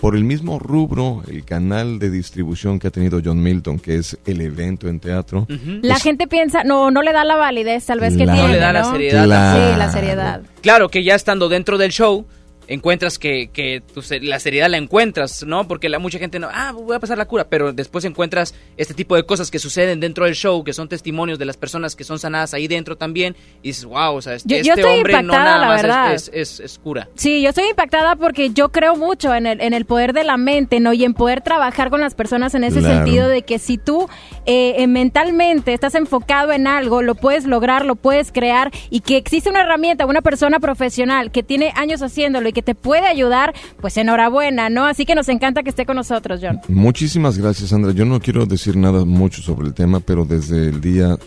por 0.00 0.16
el 0.16 0.24
mismo 0.24 0.58
rubro, 0.58 1.22
el 1.28 1.44
canal 1.44 1.98
de 1.98 2.10
distribución 2.10 2.78
que 2.78 2.88
ha 2.88 2.90
tenido 2.90 3.20
John 3.24 3.42
Milton, 3.42 3.78
que 3.78 3.96
es 3.96 4.18
el 4.26 4.40
evento 4.40 4.88
en 4.88 5.00
teatro, 5.00 5.46
La 5.82 5.98
gente 5.98 6.26
piensa, 6.26 6.64
no, 6.64 6.90
no 6.90 7.02
le 7.02 7.12
da 7.12 7.24
la 7.24 7.36
validez 7.36 7.86
tal 7.86 8.00
vez 8.00 8.16
que 8.16 8.24
Claro. 8.24 8.32
tiene, 8.38 8.48
No 8.48 8.54
le 8.54 8.60
da 8.60 8.72
la 8.72 8.84
seriedad. 8.84 9.24
Claro. 9.24 9.72
Sí, 9.72 9.78
la 9.78 9.92
seriedad. 9.92 10.42
Claro 10.60 10.88
que 10.88 11.02
ya 11.04 11.14
estando 11.14 11.48
dentro 11.48 11.78
del 11.78 11.90
show, 11.90 12.26
encuentras 12.68 13.18
que, 13.18 13.48
que 13.52 13.82
tu 13.92 14.02
la 14.22 14.38
seriedad 14.40 14.68
la 14.70 14.76
encuentras, 14.76 15.44
¿no? 15.44 15.66
Porque 15.68 15.88
la, 15.88 15.98
mucha 15.98 16.18
gente 16.18 16.38
no, 16.38 16.48
ah, 16.52 16.72
voy 16.72 16.96
a 16.96 17.00
pasar 17.00 17.18
la 17.18 17.26
cura, 17.26 17.44
pero 17.48 17.72
después 17.72 18.04
encuentras 18.04 18.54
este 18.76 18.94
tipo 18.94 19.16
de 19.16 19.24
cosas 19.24 19.50
que 19.50 19.58
suceden 19.58 20.00
dentro 20.00 20.24
del 20.24 20.34
show, 20.34 20.62
que 20.64 20.72
son 20.72 20.88
testimonios 20.88 21.38
de 21.38 21.44
las 21.44 21.56
personas 21.56 21.96
que 21.96 22.04
son 22.04 22.18
sanadas 22.18 22.54
ahí 22.54 22.68
dentro 22.68 22.96
también, 22.96 23.36
y 23.62 23.68
dices, 23.68 23.84
wow, 23.84 24.14
o 24.14 24.22
sea, 24.22 24.34
este, 24.34 24.48
Yo- 24.48 24.62
yo 24.64 24.72
este 24.74 24.80
estoy 24.82 24.96
hombre 24.98 25.12
no 25.14 25.20
impactada, 25.20 25.44
nada 25.44 25.58
la 25.58 25.66
más 25.66 25.76
es- 25.76 25.82
verdad. 25.82 26.14
es, 26.14 26.30
es- 26.32 26.60
es 26.60 26.78
cura. 26.78 27.08
Sí, 27.14 27.42
yo 27.42 27.50
estoy 27.50 27.68
impactada 27.68 28.16
porque 28.16 28.50
yo 28.50 28.70
creo 28.70 28.96
mucho 28.96 29.34
en 29.34 29.46
el, 29.46 29.60
en 29.60 29.74
el 29.74 29.84
poder 29.84 30.12
de 30.12 30.24
la 30.24 30.36
mente, 30.36 30.80
¿no? 30.80 30.92
Y 30.92 31.04
en 31.04 31.14
poder 31.14 31.40
trabajar 31.42 31.90
con 31.90 32.00
las 32.00 32.14
personas 32.14 32.54
en 32.54 32.64
ese 32.64 32.80
Claro. 32.80 32.96
sentido 33.04 33.28
de 33.28 33.42
que 33.42 33.58
si 33.58 33.78
tú 33.78 34.08
eh, 34.46 34.74
eh, 34.78 34.86
mentalmente 34.86 35.72
estás 35.72 35.94
enfocado 35.94 36.52
en 36.52 36.66
algo, 36.66 37.02
lo 37.02 37.14
puedes 37.14 37.44
lograr, 37.44 37.84
lo 37.84 37.94
puedes 37.96 38.32
crear 38.32 38.70
y 38.90 39.00
que 39.00 39.16
existe 39.16 39.48
una 39.50 39.60
herramienta, 39.62 40.06
una 40.06 40.22
persona 40.22 40.60
profesional 40.60 41.30
que 41.30 41.42
tiene 41.42 41.72
años 41.76 42.02
haciéndolo 42.02 42.48
y 42.48 42.52
que 42.54 42.62
te 42.62 42.74
puede 42.74 43.06
ayudar, 43.06 43.52
pues 43.80 43.96
enhorabuena, 43.98 44.70
¿no? 44.70 44.86
Así 44.86 45.04
que 45.04 45.14
nos 45.14 45.28
encanta 45.28 45.62
que 45.62 45.70
esté 45.70 45.84
con 45.84 45.96
nosotros, 45.96 46.40
John. 46.42 46.60
Muchísimas 46.68 47.36
gracias, 47.36 47.70
Sandra. 47.70 47.92
Yo 47.92 48.06
no 48.06 48.20
quiero 48.20 48.46
decir 48.46 48.76
nada 48.76 49.04
mucho 49.04 49.42
sobre 49.42 49.66
el 49.66 49.74
tema, 49.74 50.00
pero 50.00 50.24
desde 50.24 50.68
el 50.68 50.80
día 50.80 51.18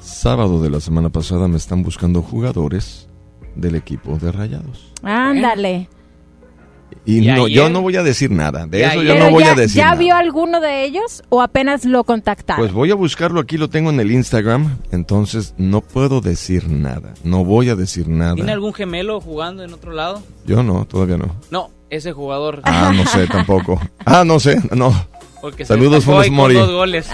sábado 0.00 0.62
de 0.62 0.70
la 0.70 0.80
semana 0.80 1.10
pasada 1.10 1.46
me 1.46 1.56
están 1.56 1.82
buscando 1.82 2.22
jugadores 2.22 3.08
del 3.54 3.76
equipo 3.76 4.16
de 4.16 4.32
Rayados. 4.32 4.92
Ándale. 5.02 5.88
Y 7.04 7.18
¿Y 7.18 7.26
no, 7.26 7.44
ayer? 7.44 7.56
yo 7.56 7.68
no 7.70 7.80
voy 7.82 7.96
a 7.96 8.02
decir 8.02 8.30
nada. 8.30 8.66
De 8.66 8.78
¿Y 8.78 8.82
eso 8.82 8.90
ayer? 9.00 9.04
yo 9.06 9.12
Pero 9.14 9.24
no 9.26 9.30
voy 9.30 9.44
ya, 9.44 9.52
a 9.52 9.54
decir 9.54 9.76
¿Ya 9.76 9.84
nada. 9.86 9.96
vio 9.98 10.14
alguno 10.16 10.60
de 10.60 10.84
ellos 10.84 11.22
o 11.28 11.40
apenas 11.42 11.84
lo 11.84 12.04
contactaron? 12.04 12.62
Pues 12.62 12.72
voy 12.72 12.90
a 12.90 12.94
buscarlo 12.94 13.40
aquí, 13.40 13.56
lo 13.56 13.68
tengo 13.70 13.90
en 13.90 14.00
el 14.00 14.10
Instagram, 14.12 14.78
entonces 14.92 15.54
no 15.58 15.80
puedo 15.80 16.20
decir 16.20 16.68
nada. 16.68 17.14
No 17.24 17.44
voy 17.44 17.68
a 17.70 17.76
decir 17.76 18.04
¿Tiene 18.04 18.18
nada. 18.18 18.52
algún 18.52 18.72
gemelo 18.74 19.20
jugando 19.20 19.62
en 19.64 19.72
otro 19.72 19.92
lado? 19.92 20.22
Yo 20.46 20.62
no, 20.62 20.84
todavía 20.84 21.16
no. 21.16 21.34
No, 21.50 21.70
ese 21.90 22.12
jugador. 22.12 22.60
Ah, 22.64 22.92
no 22.94 23.04
sé 23.06 23.26
tampoco. 23.32 23.80
Ah, 24.04 24.24
no 24.24 24.38
sé, 24.40 24.56
no. 24.76 24.92
Porque 25.40 25.64
Saludos, 25.64 26.04
Funes 26.04 26.26
con 26.26 26.34
Mori. 26.36 26.54
dos 26.54 26.70
goles. 26.70 27.08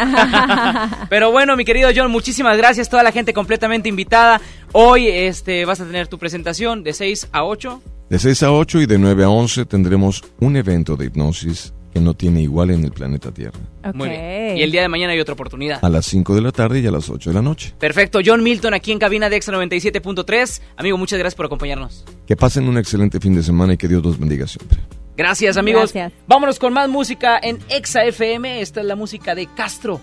Pero 1.09 1.31
bueno, 1.31 1.57
mi 1.57 1.65
querido 1.65 1.91
John, 1.95 2.11
muchísimas 2.11 2.57
gracias. 2.57 2.89
Toda 2.89 3.03
la 3.03 3.13
gente 3.13 3.33
completamente 3.33 3.89
invitada. 3.89 4.41
Hoy 4.73 5.09
este, 5.09 5.65
vas 5.65 5.81
a 5.81 5.85
tener 5.85 6.09
tu 6.09 6.19
presentación 6.19 6.83
de 6.83 6.93
6 6.93 7.29
a 7.33 7.45
8. 7.45 7.83
De 8.11 8.19
6 8.19 8.43
a 8.45 8.53
8 8.53 8.81
y 8.83 8.87
de 8.87 8.99
9 8.99 9.25
a 9.25 9.29
11 9.29 9.65
tendremos 9.65 10.23
un 10.41 10.57
evento 10.57 10.97
de 10.97 11.07
hipnosis 11.07 11.73
que 11.93 12.01
no 12.01 12.13
tiene 12.15 12.43
igual 12.43 12.71
en 12.71 12.85
el 12.85 12.93
planeta 12.93 13.33
Tierra. 13.33 13.59
Muy 13.95 14.11
bien. 14.11 14.59
Y 14.59 14.63
el 14.63 14.71
día 14.71 14.83
de 14.83 14.89
mañana 14.89 15.15
hay 15.15 15.21
otra 15.21 15.33
oportunidad. 15.33 15.83
A 15.83 15.89
las 15.89 16.05
5 16.07 16.35
de 16.35 16.43
la 16.43 16.53
tarde 16.53 16.81
y 16.81 16.87
a 16.87 16.91
las 16.91 17.09
8 17.09 17.31
de 17.31 17.35
la 17.35 17.41
noche. 17.41 17.73
Perfecto, 17.79 18.19
John 18.25 18.43
Milton 18.43 18.75
aquí 18.75 18.93
en 18.93 18.99
cabina 18.99 19.31
de 19.31 19.37
Exa 19.37 19.51
97.3. 19.51 20.61
Amigo, 20.77 20.99
muchas 20.99 21.19
gracias 21.19 21.35
por 21.37 21.47
acompañarnos. 21.47 22.05
Que 22.27 22.37
pasen 22.37 22.69
un 22.69 22.77
excelente 22.77 23.19
fin 23.19 23.35
de 23.35 23.43
semana 23.43 23.73
y 23.75 23.77
que 23.79 23.89
Dios 23.89 24.03
los 24.05 24.19
bendiga 24.19 24.47
siempre. 24.47 24.79
Gracias, 25.17 25.57
amigos. 25.57 25.93
Gracias. 25.93 26.13
Vámonos 26.27 26.59
con 26.59 26.73
más 26.73 26.89
música 26.89 27.39
en 27.43 27.59
Exa 27.69 28.05
FM. 28.05 28.61
Esta 28.61 28.81
es 28.81 28.87
la 28.87 28.97
música 28.97 29.35
de 29.35 29.47
Castro. 29.47 30.01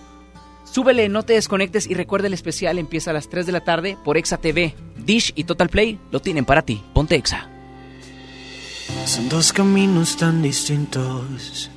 Súbele, 0.64 1.07
no 1.07 1.23
te 1.23 1.34
desconectes 1.34 1.88
y 1.88 1.94
recuerda 1.94 2.27
el 2.27 2.34
especial 2.34 2.80
empieza 2.80 3.11
a 3.11 3.14
las 3.14 3.30
3 3.30 3.45
de 3.45 3.52
la 3.52 3.64
tarde 3.64 3.98
por 4.03 4.18
Exa 4.18 4.38
TV. 4.38 4.73
Dish 4.98 5.31
y 5.35 5.44
Total 5.44 5.69
Play 5.69 5.99
lo 6.11 6.19
tienen 6.19 6.45
para 6.45 6.64
ti. 6.64 6.81
Ponte 6.94 7.15
Exa. 7.15 7.48
Son 9.06 9.30
dos 9.30 9.53
caminos 9.53 10.18
tan 10.18 10.41
distintos, 10.41 11.69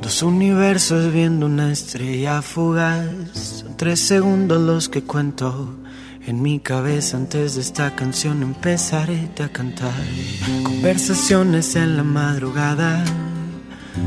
dos 0.00 0.22
universos 0.22 1.12
viendo 1.12 1.46
una 1.46 1.72
estrella 1.72 2.42
fugaz. 2.42 3.10
Son 3.32 3.76
tres 3.76 4.00
segundos 4.00 4.60
los 4.60 4.88
que 4.88 5.02
cuento 5.02 5.76
en 6.26 6.42
mi 6.42 6.58
cabeza 6.58 7.16
antes 7.16 7.54
de 7.54 7.60
esta 7.60 7.94
canción 7.94 8.42
empezaré 8.42 9.28
a 9.42 9.48
cantar. 9.48 9.92
Conversaciones 10.62 11.76
en 11.76 11.96
la 11.96 12.02
madrugada. 12.04 13.04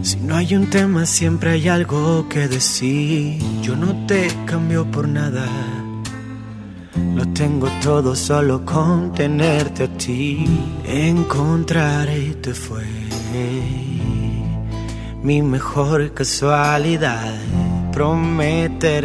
Si 0.02 0.18
no 0.18 0.36
hay 0.36 0.56
un 0.56 0.70
tema 0.70 1.06
siempre 1.06 1.52
hay 1.52 1.68
algo 1.68 2.28
que 2.30 2.48
decir. 2.48 3.42
Yo 3.62 3.76
no 3.76 4.06
te 4.08 4.28
cambio 4.46 4.90
por 4.90 5.08
nada. 5.08 5.48
Lo 7.16 7.28
tengo 7.34 7.68
todo 7.82 8.16
solo 8.16 8.66
con 8.66 9.14
tenerte 9.14 9.84
a 9.84 9.98
ti. 9.98 10.46
Encontrarte 10.86 12.54
fue 12.54 12.86
mi 15.24 15.42
mejor 15.42 16.14
casualidad, 16.14 17.34
prometerte 17.92 18.98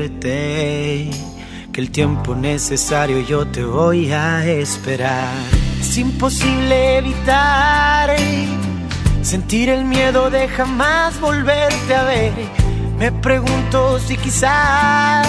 que 1.73 1.81
el 1.81 1.91
tiempo 1.91 2.35
necesario 2.35 3.21
yo 3.21 3.47
te 3.47 3.65
voy 3.65 4.13
a 4.13 4.45
esperar. 4.45 5.33
Es 5.81 5.97
imposible 5.97 6.99
evitar 6.99 8.15
sentir 9.23 9.71
el 9.71 9.85
miedo 9.85 10.29
de 10.29 10.49
jamás 10.49 11.19
volverte 11.19 11.95
a 11.95 12.05
ver. 12.05 12.33
Me 12.99 13.11
pregunto 13.11 13.99
si 13.99 14.17
quizás 14.19 15.27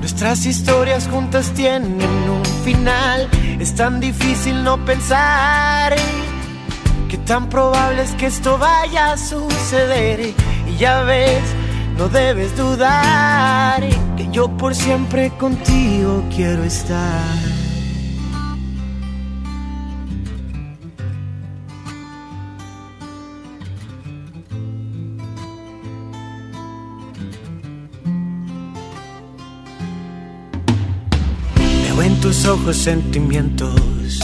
nuestras 0.00 0.44
historias 0.44 1.08
juntas 1.08 1.50
tienen 1.54 1.98
un 2.28 2.44
final. 2.62 3.28
Es 3.58 3.74
tan 3.74 3.98
difícil 3.98 4.62
no 4.62 4.84
pensar 4.84 5.96
que 7.08 7.16
tan 7.16 7.48
probable 7.48 8.02
es 8.02 8.10
que 8.12 8.26
esto 8.26 8.58
vaya 8.58 9.12
a 9.12 9.16
suceder. 9.16 10.34
Y 10.68 10.76
ya 10.76 11.00
ves, 11.02 11.42
no 11.96 12.08
debes 12.08 12.54
dudar 12.56 13.82
yo 14.32 14.48
por 14.56 14.74
siempre 14.74 15.30
contigo 15.30 16.24
quiero 16.34 16.62
estar. 16.62 17.38
Veo 31.56 32.02
en 32.02 32.20
tus 32.20 32.46
ojos 32.46 32.76
sentimientos, 32.76 34.20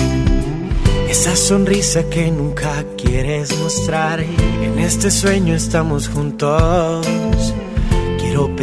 esa 1.09 1.35
sonrisa 1.35 2.09
que 2.09 2.31
nunca 2.31 2.85
quieres 2.97 3.57
mostrar. 3.59 4.21
En 4.21 4.79
este 4.79 5.11
sueño 5.11 5.55
estamos 5.55 6.09
juntos. 6.09 7.07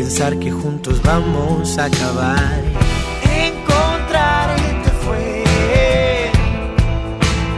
Pensar 0.03 0.37
que 0.37 0.51
juntos 0.51 1.01
vamos 1.01 1.77
a 1.77 1.85
acabar. 1.85 2.61
Encontrarte 3.23 4.89
fue 5.05 5.45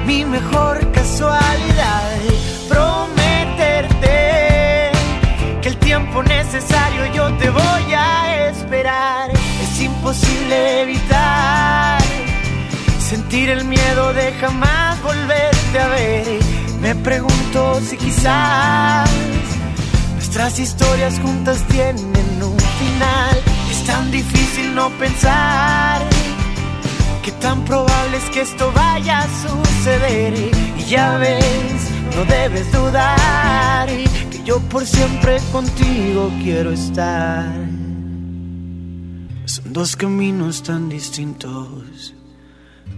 mi 0.06 0.24
mejor 0.26 0.92
casualidad. 0.92 2.20
Prometerte 2.70 4.12
que 5.60 5.70
el 5.70 5.78
tiempo 5.78 6.22
necesario 6.22 7.12
yo 7.16 7.34
te 7.40 7.50
voy 7.50 7.94
a 7.98 8.50
esperar. 8.50 9.32
Es 9.64 9.82
imposible 9.82 10.84
evitar 10.84 12.00
sentir 13.00 13.50
el 13.50 13.66
miedo 13.66 14.14
de 14.14 14.32
jamás 14.34 15.02
volverte 15.02 15.80
a 15.80 15.88
ver. 15.88 16.40
Me 16.80 16.94
pregunto 16.94 17.82
si 17.82 17.98
quizás 17.98 19.10
nuestras 20.36 20.60
historias 20.60 21.18
juntas 21.22 21.66
tienen 21.70 22.44
un 22.44 22.58
final. 22.60 23.38
Es 23.72 23.86
tan 23.86 24.12
difícil 24.12 24.76
no 24.76 24.90
pensar 25.00 26.02
que 27.24 27.32
tan 27.40 27.64
probable 27.64 28.18
es 28.18 28.30
que 28.32 28.42
esto 28.42 28.70
vaya 28.76 29.20
a 29.20 29.28
suceder. 29.48 30.34
Y 30.78 30.84
ya 30.90 31.18
ves, 31.20 31.90
no 32.18 32.26
debes 32.26 32.70
dudar 32.74 33.88
que 34.30 34.44
yo 34.44 34.60
por 34.60 34.86
siempre 34.86 35.38
contigo 35.54 36.30
quiero 36.44 36.72
estar. 36.72 37.56
Son 39.46 39.72
dos 39.72 39.96
caminos 39.96 40.64
tan 40.64 40.90
distintos. 40.90 42.14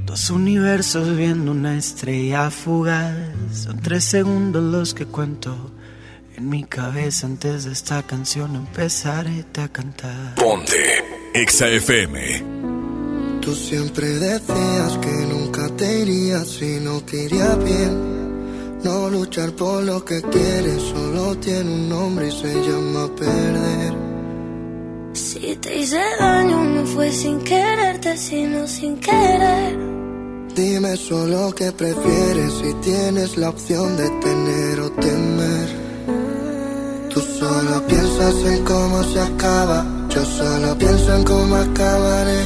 Dos 0.07 0.31
universos 0.31 1.15
viendo 1.15 1.51
una 1.51 1.77
estrella 1.77 2.49
fugaz. 2.49 3.15
Son 3.53 3.77
tres 3.80 4.05
segundos 4.05 4.64
los 4.64 4.95
que 4.95 5.05
cuento 5.05 5.77
en 6.38 6.49
mi 6.49 6.64
cabeza 6.64 7.26
antes 7.26 7.65
de 7.65 7.72
esta 7.72 8.03
canción 8.03 8.55
empezaré 8.55 9.43
a 9.57 9.68
cantar. 9.69 10.35
Ponte 10.35 11.03
Exa 11.34 11.68
FM. 11.68 12.43
Tú 13.41 13.55
siempre 13.55 14.07
decías 14.07 14.97
que 15.01 15.15
nunca 15.34 15.68
te 15.76 15.99
irías 15.99 16.47
si 16.47 16.80
no 16.80 17.01
te 17.01 17.23
iría 17.23 17.55
bien. 17.55 18.84
No 18.84 19.09
luchar 19.09 19.51
por 19.53 19.84
lo 19.84 20.05
que 20.05 20.22
quieres 20.22 20.81
solo 20.81 21.35
tiene 21.38 21.72
un 21.72 21.89
nombre 21.89 22.27
y 22.27 22.31
se 22.31 22.53
llama 22.53 23.15
perder. 23.15 23.93
Si 25.14 25.55
te 25.55 25.80
hice 25.80 26.01
daño 26.19 26.64
no 26.64 26.85
fue 26.85 27.11
sin 27.11 27.39
quererte, 27.39 28.15
sino 28.15 28.68
sin 28.68 28.97
querer. 28.97 29.76
Dime 30.55 30.95
solo 30.97 31.53
qué 31.55 31.72
prefieres 31.72 32.53
si 32.53 32.73
tienes 32.76 33.38
la 33.38 33.49
opción 33.49 33.97
de 33.97 34.09
tener 34.22 34.80
o 34.81 34.91
temer. 34.91 35.86
Solo 37.48 37.82
piensas 37.88 38.36
en 38.44 38.65
cómo 38.65 39.02
se 39.03 39.22
acaba, 39.22 39.86
yo 40.10 40.22
solo 40.26 40.78
pienso 40.78 41.15
en 41.15 41.24
cómo 41.24 41.56
acabaré. 41.56 42.41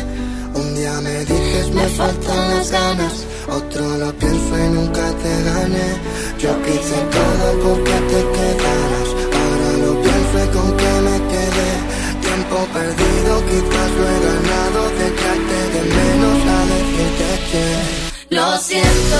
Un 0.53 0.75
día 0.75 0.93
me 1.01 1.25
dices 1.25 1.71
me 1.73 1.87
faltan 1.97 2.49
las 2.51 2.69
ganas, 2.71 3.13
otro 3.49 3.97
lo 3.97 4.13
pienso 4.13 4.51
y 4.63 4.69
nunca 4.77 5.01
te 5.23 5.33
gané. 5.49 5.89
Yo 6.37 6.51
quise 6.61 6.97
todo 7.17 7.45
porque 7.63 7.97
te 8.11 8.21
quedaras, 8.35 9.09
ahora 9.39 9.69
lo 9.83 9.91
pienso 10.05 10.35
y 10.45 10.47
con 10.55 10.69
que 10.77 10.93
me 11.07 11.17
quedé. 11.31 11.71
Tiempo 12.27 12.57
perdido, 12.71 13.31
quizás 13.49 13.89
lo 13.97 14.03
he 14.11 14.17
ganado, 14.29 14.79
dejarte 15.01 15.57
de 15.73 15.81
menos 15.97 16.39
a 16.55 16.59
decirte 16.73 17.27
que. 17.49 18.35
Lo 18.35 18.47
siento 18.59 19.19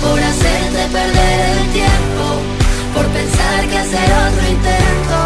por 0.00 0.18
hacerte 0.18 0.82
perder 0.90 1.38
el 1.52 1.72
tiempo, 1.80 2.24
por 2.94 3.06
pensar 3.06 3.60
que 3.70 3.78
hacer 3.78 4.08
otro 4.26 4.44
intento, 4.56 5.18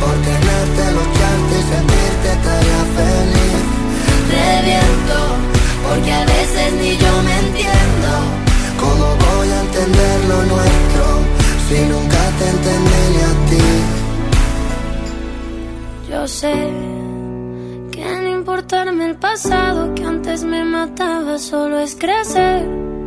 por 0.00 0.14
tenerte, 0.28 0.82
lucharte 0.96 1.54
y 1.60 1.64
sentirte 1.72 2.30
te 2.42 2.48
haría 2.56 2.82
feliz. 2.98 3.60
reviento, 4.38 5.18
porque 5.86 6.12
a 6.12 6.24
veces 6.24 6.68
ni 6.80 6.92
yo 6.96 7.12
me 7.26 7.34
entiendo. 7.44 8.10
¿Cómo 8.82 9.06
voy 9.26 9.48
a 9.56 9.60
entender 9.66 10.16
lo 10.30 10.38
nuestro 10.54 11.04
si 11.68 11.78
nunca 11.92 12.20
te 12.38 12.44
entendí 12.54 13.02
ni 13.14 13.20
a 13.30 13.32
ti? 13.50 13.68
Yo 16.10 16.20
sé 16.28 16.56
que 17.92 18.04
no 18.22 18.28
importarme 18.28 19.04
el 19.10 19.16
pasado 19.16 19.94
que 19.94 20.04
antes 20.04 20.44
me 20.44 20.64
mataba 20.64 21.38
solo 21.38 21.78
es 21.80 21.94
crecer. 21.94 22.97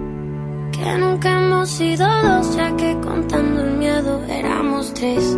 Que 0.84 0.98
nunca 0.98 1.30
hemos 1.38 1.70
sido 1.70 2.08
dos, 2.24 2.56
ya 2.56 2.76
que 2.76 2.98
contando 3.02 3.62
el 3.62 3.74
miedo 3.78 4.20
éramos 4.28 4.92
tres. 4.96 5.38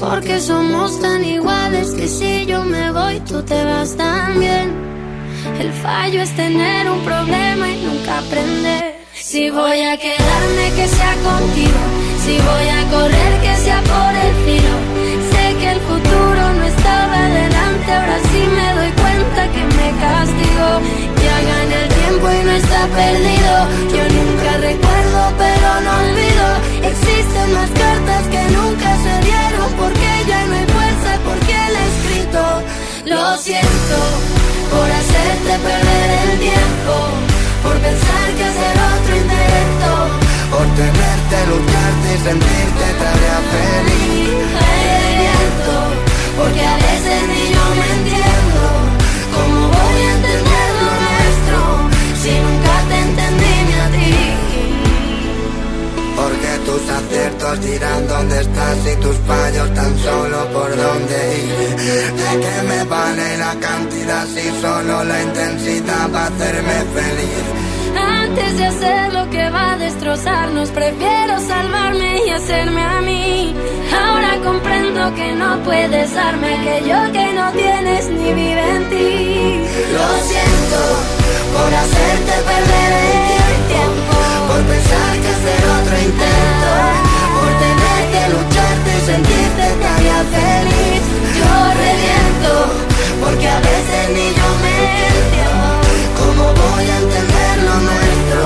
Porque 0.00 0.40
somos 0.40 0.98
tan 1.02 1.22
iguales 1.22 1.90
que 1.90 2.08
si 2.08 2.46
yo 2.46 2.64
me 2.64 2.92
voy, 2.92 3.20
tú 3.20 3.42
te 3.42 3.62
vas 3.62 3.94
también. 3.94 4.72
El 5.60 5.70
fallo 5.70 6.22
es 6.22 6.34
tener 6.34 6.90
un 6.90 7.00
problema 7.00 7.68
y 7.68 7.84
nunca 7.84 8.20
aprender. 8.20 8.96
Si 9.12 9.50
voy 9.50 9.80
a 9.82 9.98
quedarme, 9.98 10.64
que 10.76 10.88
sea 10.88 11.14
contigo. 11.28 11.80
Si 12.24 12.34
voy 12.50 12.68
a 12.78 12.82
correr, 12.94 13.32
que 13.44 13.54
sea 13.64 13.80
por 13.92 14.12
el 14.24 14.34
filo. 14.46 14.76
Sé 15.32 15.44
que 15.60 15.72
el 15.72 15.80
futuro 15.80 16.42
no 16.58 16.64
estaba 16.64 17.20
delante, 17.40 17.92
ahora 17.92 18.18
sí 18.30 18.42
me 18.56 18.68
doy 18.80 18.92
cuenta 19.02 19.40
que 19.52 19.62
me 19.78 19.88
castigó. 20.00 20.70
Ya 21.22 21.36
gané 21.50 21.85
el 22.30 22.32
tiempo 22.32 22.32
y 22.32 22.44
no 22.44 22.52
está 22.52 22.86
perdido. 22.86 23.54
Yo 23.94 24.04
nunca 24.14 24.56
recuerdo, 24.58 25.32
pero 25.38 25.68
no 25.84 25.92
olvido. 26.04 26.46
Existen 26.82 27.52
más 27.54 27.70
cartas 27.70 28.22
que 28.30 28.42
nunca 28.54 28.96
se 29.04 29.14
dieron, 29.26 29.72
porque 29.78 30.08
ya 30.26 30.46
no 30.46 30.54
hay 30.54 30.66
fuerza, 30.66 31.10
porque 31.24 31.54
el 31.68 31.76
escrito. 31.88 32.62
Lo 33.06 33.36
siento 33.38 33.98
por 34.70 34.88
hacerte 34.90 35.52
perder 35.66 36.10
el 36.24 36.38
tiempo, 36.38 36.94
por 37.62 37.76
pensar 37.78 38.26
que 38.36 38.44
hacer 38.44 38.74
otro 38.94 39.16
intento. 39.16 39.90
Por 40.50 40.66
tenerte, 40.74 41.36
lucharte 41.50 42.08
y 42.14 42.18
sentirte 42.26 42.86
te 42.98 43.06
haría 43.06 43.38
feliz. 43.52 44.30
Reviento, 44.62 45.76
porque 46.38 46.62
a 46.62 46.76
veces 46.76 47.18
ni 47.28 47.44
yo 47.54 47.64
me 47.80 48.05
tus 56.76 56.90
aciertos 56.90 57.60
dirán 57.60 58.06
dónde 58.06 58.40
estás 58.40 58.76
y 58.92 59.00
tus 59.00 59.16
fallos 59.26 59.74
tan 59.74 59.98
solo 59.98 60.38
por 60.52 60.70
dónde 60.76 61.18
ir. 61.38 61.76
¿De 62.20 62.32
qué 62.42 62.62
me 62.68 62.84
vale 62.84 63.36
la 63.38 63.54
cantidad 63.54 64.26
si 64.26 64.44
solo 64.60 65.04
la 65.04 65.22
intensidad 65.22 66.10
va 66.14 66.24
a 66.24 66.26
hacerme 66.26 66.76
feliz? 66.96 67.44
Antes 68.22 68.58
de 68.58 68.66
hacer 68.66 69.12
lo 69.14 69.30
que 69.30 69.50
va 69.50 69.72
a 69.72 69.78
destrozarnos, 69.78 70.68
prefiero 70.70 71.40
salvarme 71.40 72.26
y 72.26 72.30
hacerme 72.30 72.82
a 72.82 73.00
mí. 73.00 73.54
Ahora 74.04 74.38
comprendo 74.44 75.14
que 75.14 75.32
no 75.32 75.58
puedes 75.62 76.14
darme 76.14 76.48
aquello 76.58 76.98
que 77.12 77.32
no 77.32 77.52
tienes 77.52 78.08
ni 78.10 78.34
vive 78.34 78.64
en 78.76 78.90
ti. 78.90 79.60
Lo 79.94 80.08
siento 80.30 80.80
por 81.54 81.74
hacerte 81.74 82.32
perder 82.50 83.45
por 84.56 84.64
pensar 84.64 85.12
que 85.20 85.28
hacer 85.36 85.62
otro 85.78 85.94
intento 86.08 86.70
Por 87.36 87.50
tener 87.64 88.02
que 88.12 88.22
lucharte 88.32 88.90
y 88.96 89.02
sentirte 89.04 89.64
todavía 89.82 90.18
feliz 90.32 91.04
Yo 91.38 91.52
reviento 91.84 92.52
Porque 93.20 93.48
a 93.48 93.60
veces 93.60 94.04
ni 94.16 94.26
yo 94.38 94.48
me 94.64 94.72
entiendo 94.80 95.60
¿Cómo 96.20 96.44
voy 96.62 96.86
a 96.88 96.96
entender 97.04 97.54
lo 97.68 97.76
nuestro? 97.88 98.42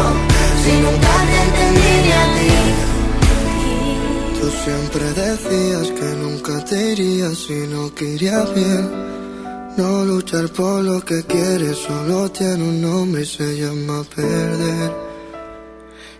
Si 0.62 0.72
nunca 0.82 1.14
te 1.30 1.36
entendí 1.46 1.92
ni 2.04 2.12
a 2.22 2.26
ti 2.34 2.50
Tú 4.40 4.46
siempre 4.64 5.04
decías 5.22 5.86
que 5.92 6.08
nunca 6.24 6.64
te 6.64 6.90
irías 6.90 7.38
si 7.38 7.58
no 7.68 7.94
querías 7.94 8.52
bien 8.52 9.10
no 9.76 10.04
luchar 10.04 10.48
por 10.48 10.82
lo 10.82 11.00
que 11.00 11.22
quieres 11.22 11.78
solo 11.78 12.28
tiene 12.30 12.64
un 12.64 12.82
nombre 12.82 13.22
y 13.22 13.24
se 13.24 13.56
llama 13.56 14.02
perder. 14.14 15.09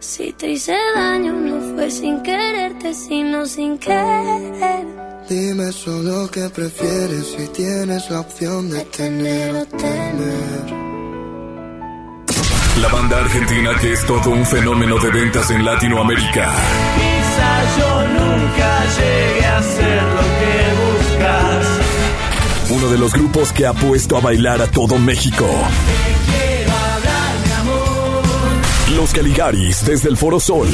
Si 0.00 0.32
te 0.32 0.52
hice 0.52 0.74
daño 0.96 1.34
no 1.34 1.74
fue 1.74 1.90
sin 1.90 2.22
quererte, 2.22 2.94
sino 2.94 3.44
sin 3.44 3.76
querer. 3.76 4.86
Dime 5.28 5.70
solo 5.72 6.30
que 6.30 6.48
prefieres 6.48 7.26
si 7.36 7.46
tienes 7.48 8.10
la 8.10 8.20
opción 8.20 8.70
de 8.70 8.82
tener 8.86 9.54
o 9.54 9.66
temer. 9.66 10.80
La 12.80 12.88
banda 12.88 13.18
argentina 13.18 13.72
que 13.78 13.92
es 13.92 14.06
todo 14.06 14.30
un 14.30 14.46
fenómeno 14.46 14.98
de 14.98 15.10
ventas 15.10 15.50
en 15.50 15.66
Latinoamérica. 15.66 16.50
Quizás 16.96 17.78
yo 17.78 18.08
nunca 18.08 18.84
llegue 18.96 19.46
a 19.46 19.62
ser 19.62 20.02
lo 20.02 20.22
que 20.40 20.54
buscas. 20.80 21.66
Uno 22.70 22.88
de 22.88 22.96
los 22.96 23.12
grupos 23.12 23.52
que 23.52 23.66
ha 23.66 23.74
puesto 23.74 24.16
a 24.16 24.20
bailar 24.20 24.62
a 24.62 24.66
todo 24.66 24.98
México. 24.98 25.46
Los 29.00 29.14
Caligaris 29.14 29.82
desde 29.86 30.10
el 30.10 30.16
Foro 30.18 30.38
Sol. 30.38 30.68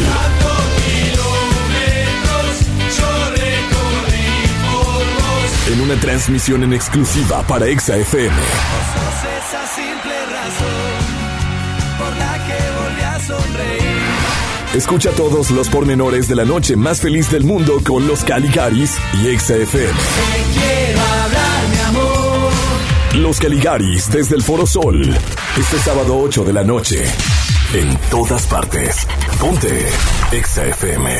En 5.72 5.80
una 5.80 5.94
transmisión 6.00 6.64
en 6.64 6.72
exclusiva 6.72 7.46
para 7.46 7.68
Exa 7.68 7.96
FM. 7.96 8.34
A. 14.72 14.76
Escucha 14.76 15.12
todos 15.12 15.52
los 15.52 15.68
pormenores 15.68 16.26
de 16.26 16.34
la 16.34 16.44
noche 16.44 16.74
más 16.74 17.00
feliz 17.00 17.30
del 17.30 17.44
mundo 17.44 17.80
con 17.86 18.08
los 18.08 18.24
Caligaris 18.24 18.96
y 19.22 19.28
Exa 19.28 19.54
FM. 19.54 19.94
Los 23.20 23.38
Caligaris 23.38 24.10
desde 24.10 24.34
el 24.34 24.42
Foro 24.42 24.66
Sol. 24.66 25.00
Este 25.56 25.78
sábado 25.78 26.18
8 26.18 26.42
de 26.42 26.52
la 26.52 26.64
noche. 26.64 27.04
En 27.74 27.96
todas 28.10 28.46
partes. 28.46 29.06
Ponte 29.40 29.88
Exa 30.32 30.64
FM. 30.66 31.10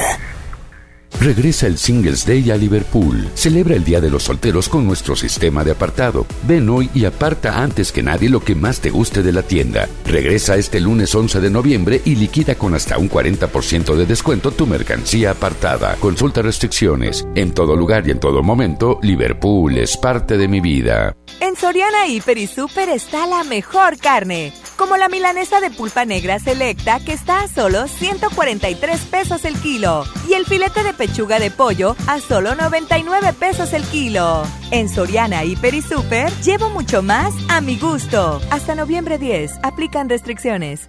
Regresa 1.20 1.66
el 1.66 1.77
Singles 1.77 2.24
Day 2.27 2.51
a 2.51 2.56
Liverpool. 2.56 3.28
Celebra 3.35 3.74
el 3.74 3.85
Día 3.85 4.01
de 4.01 4.10
los 4.10 4.24
Solteros 4.24 4.68
con 4.68 4.86
nuestro 4.86 5.16
sistema 5.16 5.64
de 5.64 5.73
apartado. 5.73 6.27
Ven 6.43 6.68
hoy 6.68 6.89
y 6.94 7.05
aparta 7.05 7.62
antes 7.62 7.90
que 7.90 8.02
nadie 8.02 8.28
lo 8.28 8.40
que 8.40 8.55
más 8.55 8.81
te 8.81 8.90
guste 8.90 9.23
de 9.23 9.32
la 9.32 9.43
tienda. 9.43 9.89
Regresa 10.05 10.56
este 10.56 10.78
lunes 10.78 11.14
11 11.14 11.40
de 11.40 11.51
noviembre 11.51 12.01
y 12.05 12.14
liquida 12.14 12.55
con 12.55 12.74
hasta 12.74 12.97
un 12.98 13.10
40% 13.10 13.97
de 13.97 14.06
descuento 14.06 14.51
tu 14.52 14.66
mercancía 14.66 15.32
apartada. 15.32 15.97
Consulta 15.97 16.43
restricciones. 16.43 17.27
En 17.35 17.52
todo 17.52 17.77
lugar 17.77 18.06
y 18.06 18.12
en 18.12 18.20
todo 18.20 18.43
momento, 18.43 19.01
Liverpool 19.02 19.78
es 19.78 19.97
parte 19.97 20.36
de 20.36 20.48
mi 20.48 20.60
vida. 20.60 21.16
En 21.40 21.56
Soriana 21.56 22.06
Hiper 22.06 22.39
y 22.39 22.47
Super 22.47 22.89
está 22.90 23.27
la 23.27 23.43
mejor 23.43 23.97
carne, 23.98 24.52
como 24.77 24.97
la 24.97 25.09
milanesa 25.09 25.61
de 25.61 25.70
pulpa 25.70 26.05
negra 26.05 26.39
selecta 26.39 27.01
que 27.01 27.12
está 27.12 27.43
a 27.43 27.48
solo 27.48 27.89
143 27.89 29.01
pesos 29.07 29.44
el 29.44 29.57
kilo 29.61 30.05
y 30.28 30.35
el 30.35 30.44
filete 30.47 30.82
de 30.82 30.93
pechuga 30.93 31.39
de 31.39 31.51
pollo 31.51 31.97
a 32.07 32.20
solo 32.20 32.55
99 32.55 33.32
pesos 33.32 33.73
el 33.73 33.85
kilo. 33.85 34.43
En 34.70 34.89
Soriana 34.89 35.44
Hiper 35.44 35.74
y 35.74 35.82
Super 35.82 36.32
llevo 36.43 36.70
mucho 36.70 37.03
más 37.03 37.35
a 37.48 37.61
mi 37.61 37.78
gusto. 37.78 38.40
Hasta 38.51 38.74
noviembre 38.74 39.19
10, 39.19 39.61
aplican 39.62 40.09
restricciones. 40.09 40.89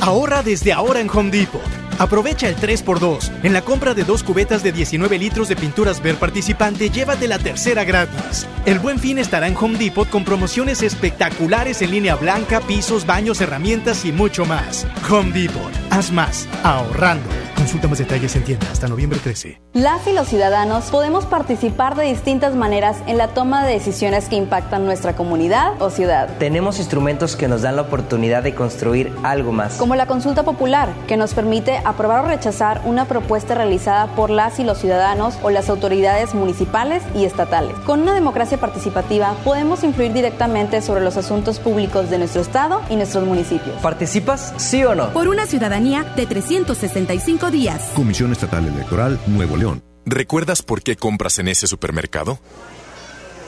Ahorra 0.00 0.42
desde 0.42 0.72
ahora 0.72 1.00
en 1.00 1.08
Home 1.08 1.30
Depot. 1.30 1.83
Aprovecha 1.98 2.48
el 2.48 2.56
3x2. 2.56 3.30
En 3.42 3.52
la 3.52 3.62
compra 3.62 3.94
de 3.94 4.04
dos 4.04 4.22
cubetas 4.22 4.62
de 4.62 4.72
19 4.72 5.18
litros 5.18 5.48
de 5.48 5.56
pinturas 5.56 6.02
Ver 6.02 6.16
participante, 6.16 6.90
llévate 6.90 7.28
la 7.28 7.38
tercera 7.38 7.84
gratis. 7.84 8.46
El 8.66 8.78
buen 8.78 8.98
fin 8.98 9.18
estará 9.18 9.46
en 9.46 9.56
Home 9.56 9.78
Depot 9.78 10.08
con 10.08 10.24
promociones 10.24 10.82
espectaculares 10.82 11.82
en 11.82 11.92
línea 11.92 12.16
blanca, 12.16 12.60
pisos, 12.60 13.06
baños, 13.06 13.40
herramientas 13.40 14.04
y 14.04 14.12
mucho 14.12 14.44
más. 14.44 14.86
Home 15.10 15.32
Depot. 15.32 15.72
Haz 15.90 16.10
más. 16.10 16.48
Ahorrando. 16.62 17.28
Consulta 17.54 17.88
más 17.88 17.98
detalles 17.98 18.34
en 18.36 18.44
tienda 18.44 18.66
hasta 18.70 18.88
noviembre 18.88 19.18
13. 19.22 19.60
Las 19.74 20.06
y 20.06 20.12
los 20.12 20.28
ciudadanos 20.28 20.86
podemos 20.90 21.24
participar 21.24 21.94
de 21.94 22.04
distintas 22.04 22.54
maneras 22.54 22.98
en 23.06 23.16
la 23.16 23.28
toma 23.28 23.64
de 23.64 23.72
decisiones 23.72 24.28
que 24.28 24.36
impactan 24.36 24.84
nuestra 24.84 25.14
comunidad 25.16 25.80
o 25.80 25.90
ciudad. 25.90 26.28
Tenemos 26.38 26.78
instrumentos 26.78 27.36
que 27.36 27.48
nos 27.48 27.62
dan 27.62 27.76
la 27.76 27.82
oportunidad 27.82 28.42
de 28.42 28.54
construir 28.54 29.12
algo 29.22 29.52
más. 29.52 29.76
Como 29.76 29.94
la 29.94 30.06
consulta 30.06 30.42
popular, 30.42 30.90
que 31.06 31.16
nos 31.16 31.32
permite 31.32 31.78
aprobar 31.84 32.24
o 32.24 32.28
rechazar 32.28 32.82
una 32.84 33.06
propuesta 33.06 33.54
realizada 33.54 34.14
por 34.14 34.30
las 34.30 34.58
y 34.58 34.64
los 34.64 34.78
ciudadanos 34.78 35.38
o 35.42 35.50
las 35.50 35.68
autoridades 35.68 36.34
municipales 36.34 37.02
y 37.14 37.24
estatales. 37.24 37.76
Con 37.86 38.02
una 38.02 38.14
democracia 38.14 38.58
participativa 38.58 39.34
podemos 39.44 39.84
influir 39.84 40.12
directamente 40.12 40.82
sobre 40.82 41.02
los 41.02 41.16
asuntos 41.16 41.58
públicos 41.60 42.10
de 42.10 42.18
nuestro 42.18 42.42
estado 42.42 42.82
y 42.90 42.96
nuestros 42.96 43.24
municipios. 43.26 43.80
¿Participas, 43.80 44.54
sí 44.56 44.84
o 44.84 44.94
no? 44.94 45.12
Por 45.12 45.28
una 45.28 45.46
ciudadanía 45.46 46.04
de 46.16 46.26
365 46.26 47.50
días. 47.50 47.90
Comisión 47.94 48.32
Estatal 48.32 48.66
Electoral 48.66 49.18
Nuevo 49.26 49.56
León. 49.56 49.82
¿Recuerdas 50.06 50.62
por 50.62 50.82
qué 50.82 50.96
compras 50.96 51.38
en 51.38 51.48
ese 51.48 51.66
supermercado? 51.66 52.38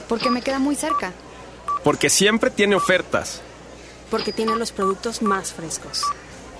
Porque 0.07 0.29
me 0.29 0.41
queda 0.41 0.59
muy 0.59 0.75
cerca. 0.75 1.13
Porque 1.83 2.09
siempre 2.09 2.49
tiene 2.49 2.75
ofertas. 2.75 3.41
Porque 4.09 4.31
tiene 4.31 4.55
los 4.55 4.71
productos 4.71 5.21
más 5.21 5.53
frescos. 5.53 6.03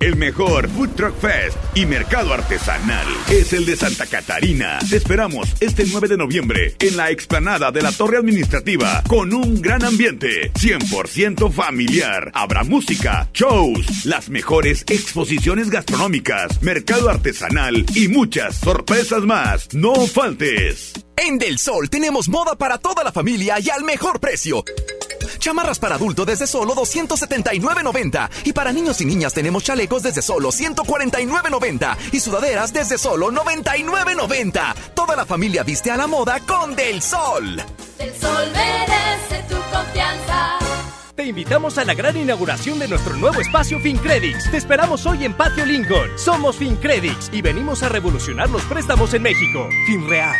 El 0.00 0.14
mejor 0.14 0.68
Food 0.68 0.90
Truck 0.90 1.18
Fest 1.18 1.58
y 1.74 1.84
mercado 1.84 2.32
artesanal 2.32 3.06
es 3.30 3.52
el 3.52 3.66
de 3.66 3.74
Santa 3.74 4.06
Catarina. 4.06 4.78
Te 4.88 4.96
esperamos 4.96 5.48
este 5.58 5.84
9 5.90 6.06
de 6.06 6.16
noviembre 6.16 6.76
en 6.78 6.96
la 6.96 7.10
explanada 7.10 7.72
de 7.72 7.82
la 7.82 7.90
Torre 7.90 8.18
Administrativa 8.18 9.02
con 9.08 9.34
un 9.34 9.60
gran 9.60 9.84
ambiente 9.84 10.52
100% 10.52 11.50
familiar. 11.50 12.30
Habrá 12.32 12.62
música, 12.62 13.28
shows, 13.34 14.04
las 14.04 14.30
mejores 14.30 14.84
exposiciones 14.88 15.68
gastronómicas, 15.68 16.62
mercado 16.62 17.08
artesanal 17.08 17.84
y 17.96 18.06
muchas 18.06 18.54
sorpresas 18.54 19.22
más. 19.22 19.74
No 19.74 20.06
faltes. 20.06 20.92
En 21.16 21.38
Del 21.38 21.58
Sol 21.58 21.90
tenemos 21.90 22.28
moda 22.28 22.56
para 22.56 22.78
toda 22.78 23.02
la 23.02 23.10
familia 23.10 23.56
y 23.58 23.68
al 23.68 23.82
mejor 23.82 24.20
precio. 24.20 24.64
Chamarras 25.38 25.78
para 25.78 25.94
adulto 25.94 26.24
desde 26.24 26.46
solo 26.46 26.74
279.90 26.74 28.30
y 28.44 28.52
para 28.52 28.72
niños 28.72 29.00
y 29.00 29.04
niñas 29.04 29.34
tenemos 29.34 29.64
chalecos 29.64 30.02
desde 30.02 30.22
solo 30.22 30.50
149.90 30.50 31.96
y 32.12 32.20
sudaderas 32.20 32.72
desde 32.72 32.98
solo 32.98 33.30
99.90. 33.30 34.74
Toda 34.94 35.16
la 35.16 35.26
familia 35.26 35.62
viste 35.62 35.90
a 35.90 35.96
la 35.96 36.06
moda 36.06 36.40
con 36.40 36.74
Del 36.74 37.02
Sol. 37.02 37.62
Del 37.98 38.14
sol 38.20 38.48
merece 38.52 39.42
tu 39.48 39.56
confianza. 39.72 40.58
Te 41.14 41.24
invitamos 41.24 41.78
a 41.78 41.84
la 41.84 41.94
gran 41.94 42.16
inauguración 42.16 42.78
de 42.78 42.86
nuestro 42.86 43.16
nuevo 43.16 43.40
espacio 43.40 43.80
FinCredits. 43.80 44.50
Te 44.52 44.56
esperamos 44.56 45.04
hoy 45.04 45.24
en 45.24 45.34
Patio 45.34 45.66
Lincoln. 45.66 46.16
Somos 46.16 46.56
FinCredits 46.56 47.30
y 47.32 47.42
venimos 47.42 47.82
a 47.82 47.88
revolucionar 47.88 48.48
los 48.50 48.62
préstamos 48.62 49.12
en 49.14 49.22
México. 49.22 49.68
FinReal. 49.86 50.36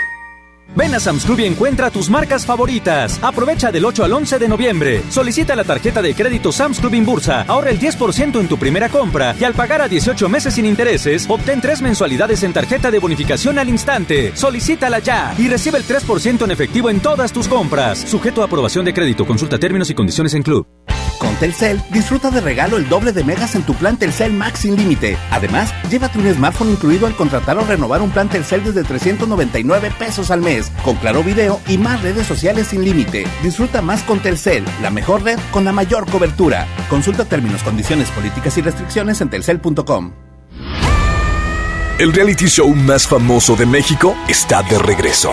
Ven 0.79 0.95
a 0.95 1.01
Sam's 1.01 1.25
Club 1.25 1.41
y 1.41 1.45
encuentra 1.45 1.91
tus 1.91 2.09
marcas 2.09 2.47
favoritas. 2.47 3.19
Aprovecha 3.21 3.73
del 3.73 3.85
8 3.85 4.05
al 4.05 4.13
11 4.13 4.39
de 4.39 4.49
noviembre. 4.49 5.03
Solicita 5.11 5.57
la 5.57 5.65
tarjeta 5.65 6.01
de 6.01 6.15
crédito 6.15 6.53
Sam's 6.53 6.79
Club 6.79 6.95
Bursa. 7.05 7.43
Ahorra 7.49 7.71
el 7.71 7.81
10% 7.81 8.39
en 8.39 8.47
tu 8.47 8.57
primera 8.59 8.89
compra 8.89 9.35
y 9.41 9.43
al 9.43 9.55
pagar 9.55 9.83
a 9.83 9.89
18 9.89 10.29
meses 10.29 10.55
sin 10.55 10.65
intereses, 10.65 11.27
obtén 11.29 11.61
tres 11.61 11.83
mensualidades 11.83 12.45
en 12.45 12.53
tarjeta 12.53 12.93
de 12.93 13.01
bonificación 13.01 13.59
al 13.59 13.69
instante. 13.69 14.31
Solicítala 14.37 15.01
ya 15.01 15.35
y 15.37 15.49
recibe 15.49 15.79
el 15.79 15.85
3% 15.85 16.45
en 16.45 16.51
efectivo 16.53 16.91
en 16.91 17.01
todas 17.01 17.33
tus 17.33 17.49
compras. 17.49 17.99
Sujeto 17.99 18.43
a 18.43 18.45
aprobación 18.45 18.85
de 18.85 18.95
crédito. 18.95 19.27
Consulta 19.27 19.59
términos 19.59 19.91
y 19.91 19.95
condiciones 19.95 20.33
en 20.35 20.45
Club. 20.45 20.65
Con 21.19 21.35
Telcel, 21.37 21.81
disfruta 21.91 22.31
de 22.31 22.41
regalo 22.41 22.77
el 22.77 22.89
doble 22.89 23.13
de 23.13 23.25
megas 23.25 23.55
en 23.55 23.63
tu 23.63 23.75
plan 23.75 23.97
Telcel 23.97 24.33
Max 24.33 24.61
sin 24.61 24.77
límite. 24.77 25.19
Además, 25.31 25.75
llévate 25.91 26.19
un 26.19 26.33
smartphone 26.33 26.71
incluido 26.71 27.07
al 27.07 27.17
contratar 27.17 27.59
o 27.59 27.65
renovar 27.65 28.03
un 28.03 28.11
plan 28.11 28.29
Telcel 28.29 28.63
desde 28.65 28.85
399 28.85 29.93
pesos 29.99 30.31
al 30.31 30.41
mes, 30.41 30.71
con 30.85 30.97
claro 30.97 31.25
video 31.25 31.61
y 31.67 31.77
más 31.79 32.03
redes 32.03 32.27
sociales 32.27 32.69
sin 32.69 32.85
límite. 32.85 33.27
Disfruta 33.43 33.83
más 33.83 34.03
con 34.03 34.21
Telcel, 34.21 34.65
la 34.81 34.91
mejor 34.91 35.23
red 35.23 35.39
con 35.51 35.65
la 35.65 35.73
mayor 35.73 36.09
cobertura. 36.09 36.67
Consulta 36.89 37.25
términos, 37.25 37.63
condiciones, 37.63 38.11
políticas 38.11 38.57
y 38.59 38.63
restricciones 38.63 39.21
en 39.21 39.31
telcel.com. 39.31 40.13
El 41.99 42.13
reality 42.13 42.47
show 42.47 42.73
más 42.77 43.09
famoso 43.09 43.57
de 43.57 43.67
México 43.67 44.15
está 44.29 44.63
de 44.63 44.79
regreso. 44.79 45.33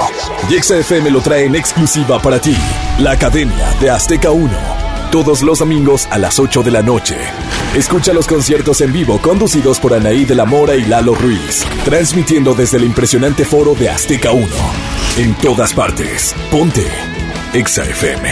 Y 0.50 0.60
XFM 0.60 1.12
lo 1.12 1.22
trae 1.22 1.46
en 1.46 1.56
exclusiva 1.56 2.20
para 2.20 2.40
ti. 2.40 2.58
La 2.98 3.12
Academia 3.12 3.70
de 3.80 3.92
Azteca 3.92 4.32
1. 4.32 4.85
Todos 5.16 5.44
los 5.44 5.60
domingos 5.60 6.10
a 6.12 6.18
las 6.18 6.40
8 6.40 6.62
de 6.62 6.72
la 6.72 6.82
noche. 6.82 7.16
Escucha 7.74 8.12
los 8.12 8.28
conciertos 8.28 8.82
en 8.82 8.92
vivo 8.92 9.18
conducidos 9.20 9.80
por 9.80 9.94
Anaí 9.94 10.26
de 10.26 10.36
la 10.36 10.44
Mora 10.44 10.76
y 10.76 10.84
Lalo 10.84 11.16
Ruiz, 11.16 11.66
transmitiendo 11.86 12.54
desde 12.54 12.76
el 12.76 12.84
impresionante 12.84 13.46
foro 13.46 13.76
de 13.76 13.88
Azteca 13.88 14.32
1. 14.32 14.46
En 15.20 15.34
todas 15.36 15.74
partes. 15.74 16.36
Ponte. 16.52 16.86
Exa 17.54 17.86
FM. 17.86 18.30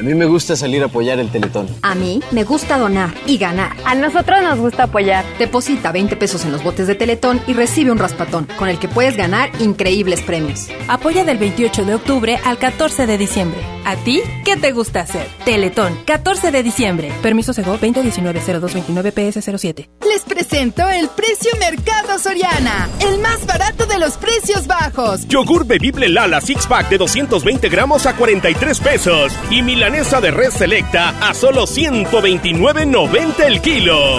A 0.00 0.02
mí 0.02 0.14
me 0.14 0.26
gusta 0.26 0.56
salir 0.56 0.82
a 0.82 0.86
apoyar 0.86 1.20
el 1.20 1.30
Teletón. 1.30 1.68
A 1.82 1.94
mí 1.94 2.20
me 2.32 2.42
gusta 2.42 2.78
donar 2.78 3.14
y 3.26 3.38
ganar. 3.38 3.76
A 3.84 3.94
nosotros 3.94 4.42
nos 4.42 4.58
gusta 4.58 4.82
apoyar. 4.84 5.24
Deposita 5.38 5.92
20 5.92 6.16
pesos 6.16 6.44
en 6.44 6.50
los 6.50 6.64
botes 6.64 6.88
de 6.88 6.96
Teletón 6.96 7.40
y 7.46 7.52
recibe 7.52 7.92
un 7.92 7.98
raspatón, 7.98 8.48
con 8.58 8.68
el 8.68 8.80
que 8.80 8.88
puedes 8.88 9.16
ganar 9.16 9.50
increíbles 9.60 10.20
premios. 10.20 10.66
Apoya 10.88 11.24
del 11.24 11.38
28 11.38 11.84
de 11.84 11.94
octubre 11.94 12.40
al 12.44 12.58
14 12.58 13.06
de 13.06 13.18
diciembre. 13.18 13.75
¿A 13.86 13.94
ti 13.94 14.20
qué 14.44 14.56
te 14.56 14.72
gusta 14.72 15.02
hacer? 15.02 15.28
Teletón, 15.44 15.96
14 16.06 16.50
de 16.50 16.64
diciembre. 16.64 17.12
Permiso 17.22 17.52
Sego 17.52 17.78
2019-0229-PS07. 17.78 19.88
Les 20.04 20.22
presento 20.22 20.88
el 20.88 21.08
precio 21.10 21.52
Mercado 21.60 22.18
Soriana, 22.18 22.88
el 22.98 23.20
más 23.20 23.46
barato 23.46 23.86
de 23.86 24.00
los 24.00 24.16
precios 24.16 24.66
bajos. 24.66 25.28
Yogur 25.28 25.64
bebible 25.64 26.08
Lala 26.08 26.40
Six 26.40 26.66
Pack 26.66 26.88
de 26.88 26.98
220 26.98 27.68
gramos 27.68 28.06
a 28.06 28.16
43 28.16 28.80
pesos. 28.80 29.32
Y 29.52 29.62
milanesa 29.62 30.20
de 30.20 30.32
red 30.32 30.50
selecta 30.50 31.10
a 31.20 31.32
solo 31.32 31.68
129.90 31.68 33.44
el 33.44 33.60
kilo. 33.60 34.18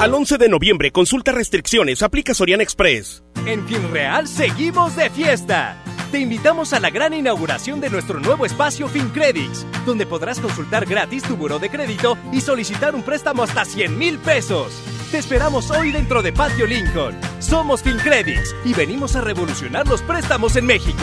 Al 0.00 0.14
11 0.14 0.38
de 0.38 0.48
noviembre, 0.48 0.90
consulta 0.90 1.32
restricciones, 1.32 2.02
aplica 2.02 2.32
Soriana 2.32 2.62
Express. 2.62 3.22
En 3.44 3.66
FinReal 3.66 4.26
seguimos 4.26 4.96
de 4.96 5.10
fiesta. 5.10 5.76
Te 6.14 6.20
invitamos 6.20 6.72
a 6.72 6.78
la 6.78 6.90
gran 6.90 7.12
inauguración 7.12 7.80
de 7.80 7.90
nuestro 7.90 8.20
nuevo 8.20 8.46
espacio 8.46 8.86
FinCredits, 8.86 9.66
donde 9.84 10.06
podrás 10.06 10.38
consultar 10.38 10.86
gratis 10.86 11.24
tu 11.24 11.36
buró 11.36 11.58
de 11.58 11.68
crédito 11.68 12.16
y 12.30 12.40
solicitar 12.40 12.94
un 12.94 13.02
préstamo 13.02 13.42
hasta 13.42 13.64
100 13.64 13.98
mil 13.98 14.18
pesos. 14.20 14.80
Te 15.10 15.18
esperamos 15.18 15.72
hoy 15.72 15.90
dentro 15.90 16.22
de 16.22 16.32
Patio 16.32 16.68
Lincoln. 16.68 17.18
Somos 17.40 17.82
FinCredits 17.82 18.54
y 18.64 18.74
venimos 18.74 19.16
a 19.16 19.22
revolucionar 19.22 19.88
los 19.88 20.02
préstamos 20.02 20.54
en 20.54 20.66
México. 20.66 21.02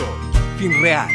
FinReal. 0.56 1.10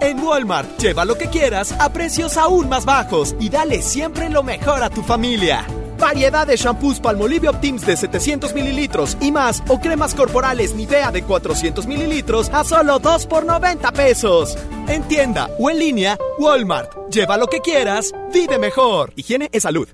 En 0.00 0.20
Walmart, 0.20 0.78
lleva 0.78 1.06
lo 1.06 1.16
que 1.16 1.30
quieras 1.30 1.72
a 1.72 1.90
precios 1.94 2.36
aún 2.36 2.68
más 2.68 2.84
bajos 2.84 3.34
y 3.40 3.48
dale 3.48 3.80
siempre 3.80 4.28
lo 4.28 4.42
mejor 4.42 4.82
a 4.82 4.90
tu 4.90 5.02
familia. 5.02 5.64
Variedad 5.98 6.46
de 6.46 6.56
shampoos 6.56 7.00
Palmolive 7.00 7.48
Optims 7.48 7.84
de 7.84 7.96
700 7.96 8.54
mililitros 8.54 9.16
y 9.20 9.32
más 9.32 9.62
o 9.68 9.80
cremas 9.80 10.14
corporales 10.14 10.74
Nivea 10.74 11.10
de 11.10 11.22
400 11.22 11.86
mililitros 11.86 12.48
a 12.52 12.64
solo 12.64 12.98
2 12.98 13.26
por 13.26 13.44
90 13.44 13.92
pesos. 13.92 14.56
En 14.86 15.02
tienda 15.02 15.50
o 15.58 15.70
en 15.70 15.78
línea, 15.78 16.18
Walmart. 16.38 17.10
Lleva 17.10 17.36
lo 17.36 17.48
que 17.48 17.60
quieras, 17.60 18.14
vive 18.32 18.58
mejor. 18.58 19.12
Higiene 19.16 19.48
es 19.52 19.64
salud. 19.64 19.88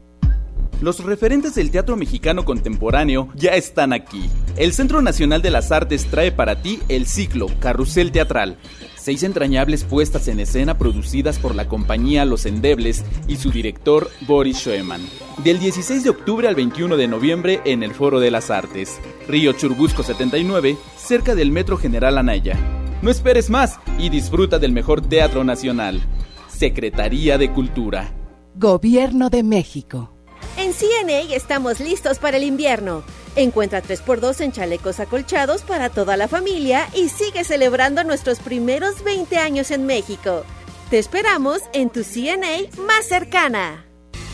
Los 0.81 1.03
referentes 1.03 1.55
del 1.55 1.71
teatro 1.71 1.97
mexicano 1.97 2.45
contemporáneo 2.45 3.29
ya 3.35 3.53
están 3.53 3.93
aquí. 3.93 4.29
El 4.57 4.73
Centro 4.75 5.01
Nacional 5.01 5.41
de 5.41 5.51
las 5.51 5.73
Artes 5.73 6.07
trae 6.11 6.31
para 6.31 6.61
ti 6.61 6.81
el 6.89 7.07
ciclo 7.07 7.47
Carrusel 7.61 8.13
Teatral. 8.13 8.59
Seis 9.05 9.23
entrañables 9.23 9.85
puestas 9.85 10.29
en 10.29 10.41
escena 10.41 10.79
producidas 10.79 11.39
por 11.39 11.55
la 11.55 11.69
compañía 11.69 12.25
Los 12.25 12.47
Endebles 12.47 13.05
y 13.29 13.37
su 13.37 13.51
director 13.51 14.09
Boris 14.27 14.61
Schoeman. 14.61 15.03
Del 15.45 15.59
16 15.59 16.05
de 16.05 16.09
octubre 16.09 16.49
al 16.49 16.55
21 16.55 16.97
de 16.97 17.07
noviembre 17.07 17.61
en 17.67 17.83
el 17.83 17.93
Foro 17.93 18.19
de 18.19 18.31
las 18.31 18.51
Artes, 18.51 18.99
Río 19.29 19.53
Churubusco 19.53 20.03
79, 20.03 20.79
cerca 20.97 21.35
del 21.35 21.51
Metro 21.51 21.77
General 21.77 22.17
Anaya. 22.17 22.57
No 23.03 23.11
esperes 23.11 23.51
más 23.51 23.79
y 23.99 24.09
disfruta 24.09 24.59
del 24.59 24.73
mejor 24.73 25.03
teatro 25.03 25.45
nacional. 25.45 26.01
Secretaría 26.49 27.37
de 27.37 27.53
Cultura. 27.53 28.11
Gobierno 28.55 29.29
de 29.29 29.43
México. 29.43 30.14
En 30.57 30.73
CNA 30.73 31.35
estamos 31.35 31.81
listos 31.81 32.19
para 32.19 32.37
el 32.37 32.45
invierno. 32.45 33.03
Encuentra 33.35 33.83
3x2 33.83 34.41
en 34.41 34.53
chalecos 34.53 35.01
acolchados 35.01 35.63
para 35.63 35.91
toda 35.91 36.17
la 36.17 36.29
familia 36.29 36.89
y 36.95 37.09
sigue 37.09 37.43
celebrando 37.43 38.05
nuestros 38.05 38.39
primeros 38.39 39.03
20 39.03 39.37
años 39.39 39.73
en 39.73 39.85
México. 39.85 40.45
Te 40.91 41.01
esperamos 41.01 41.61
en 41.73 41.91
tu 41.91 42.05
CNA 42.05 42.71
más 42.87 43.07
cercana. 43.09 43.85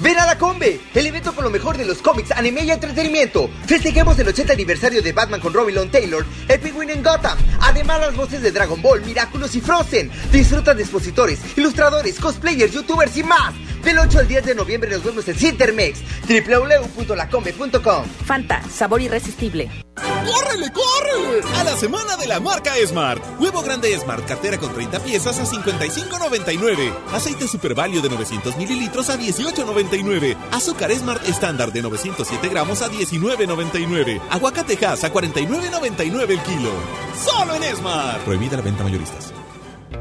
Ven 0.01 0.19
a 0.19 0.25
la 0.25 0.39
Combe, 0.39 0.81
el 0.95 1.07
evento 1.07 1.35
con 1.35 1.45
lo 1.45 1.51
mejor 1.51 1.77
de 1.77 1.85
los 1.85 1.99
cómics, 1.99 2.31
anime 2.33 2.65
y 2.65 2.71
entretenimiento. 2.71 3.51
Festejemos 3.67 4.19
el 4.19 4.29
80 4.29 4.55
aniversario 4.55 5.03
de 5.03 5.13
Batman 5.13 5.41
con 5.41 5.53
Robin 5.53 5.75
Long 5.75 5.91
Taylor, 5.91 6.25
el 6.49 6.59
Penguin 6.59 6.89
en 6.89 7.03
Gotham. 7.03 7.39
Además, 7.61 8.01
las 8.01 8.17
voces 8.17 8.41
de 8.41 8.51
Dragon 8.51 8.81
Ball, 8.81 9.03
Miraculous 9.03 9.55
y 9.57 9.61
Frozen. 9.61 10.11
Disfruta 10.33 10.73
de 10.73 10.83
expositores, 10.83 11.41
ilustradores, 11.57 12.19
cosplayers, 12.19 12.73
youtubers 12.73 13.15
y 13.19 13.25
más. 13.25 13.53
Del 13.85 13.99
8 13.99 14.19
al 14.19 14.29
10 14.29 14.45
de 14.45 14.55
noviembre 14.55 14.91
nos 14.91 15.03
vemos 15.03 15.27
en 15.29 15.35
Cintermex, 15.37 16.01
www.lacombe.com. 16.29 18.05
Fanta, 18.27 18.63
sabor 18.71 19.01
irresistible. 19.01 19.71
¡Córrele, 19.97 20.71
córrele! 20.73 21.43
A 21.57 21.65
la 21.65 21.77
semana 21.77 22.17
de 22.17 22.27
la 22.27 22.41
marca 22.41 22.73
Smart. 22.87 23.23
Huevo 23.41 23.63
grande 23.63 23.97
Smart, 23.99 24.27
cartera 24.27 24.59
con 24.59 24.73
30 24.73 25.01
piezas 25.01 25.39
a 25.39 25.45
55.99. 25.45 26.93
Aceite 27.13 27.49
Super 27.49 27.75
Value 27.75 28.01
de 28.01 28.11
900 28.11 28.57
mililitros 28.57 29.09
a 29.11 29.19
18.99. 29.19 30.37
Azúcar 30.53 30.93
Smart 30.93 31.27
estándar 31.29 31.73
de 31.73 31.83
907 31.83 32.49
gramos 32.49 32.83
a 32.83 32.91
19.99. 32.91 34.21
Aguacate 34.31 34.85
Hass 34.85 35.05
a 35.05 35.13
49.99 35.13 36.31
el 36.31 36.41
kilo. 36.41 36.71
Solo 37.23 37.55
en 37.55 37.77
Smart. 37.77 38.21
Prohibida 38.25 38.57
la 38.57 38.63
venta 38.63 38.85
mayoristas. 38.85 39.33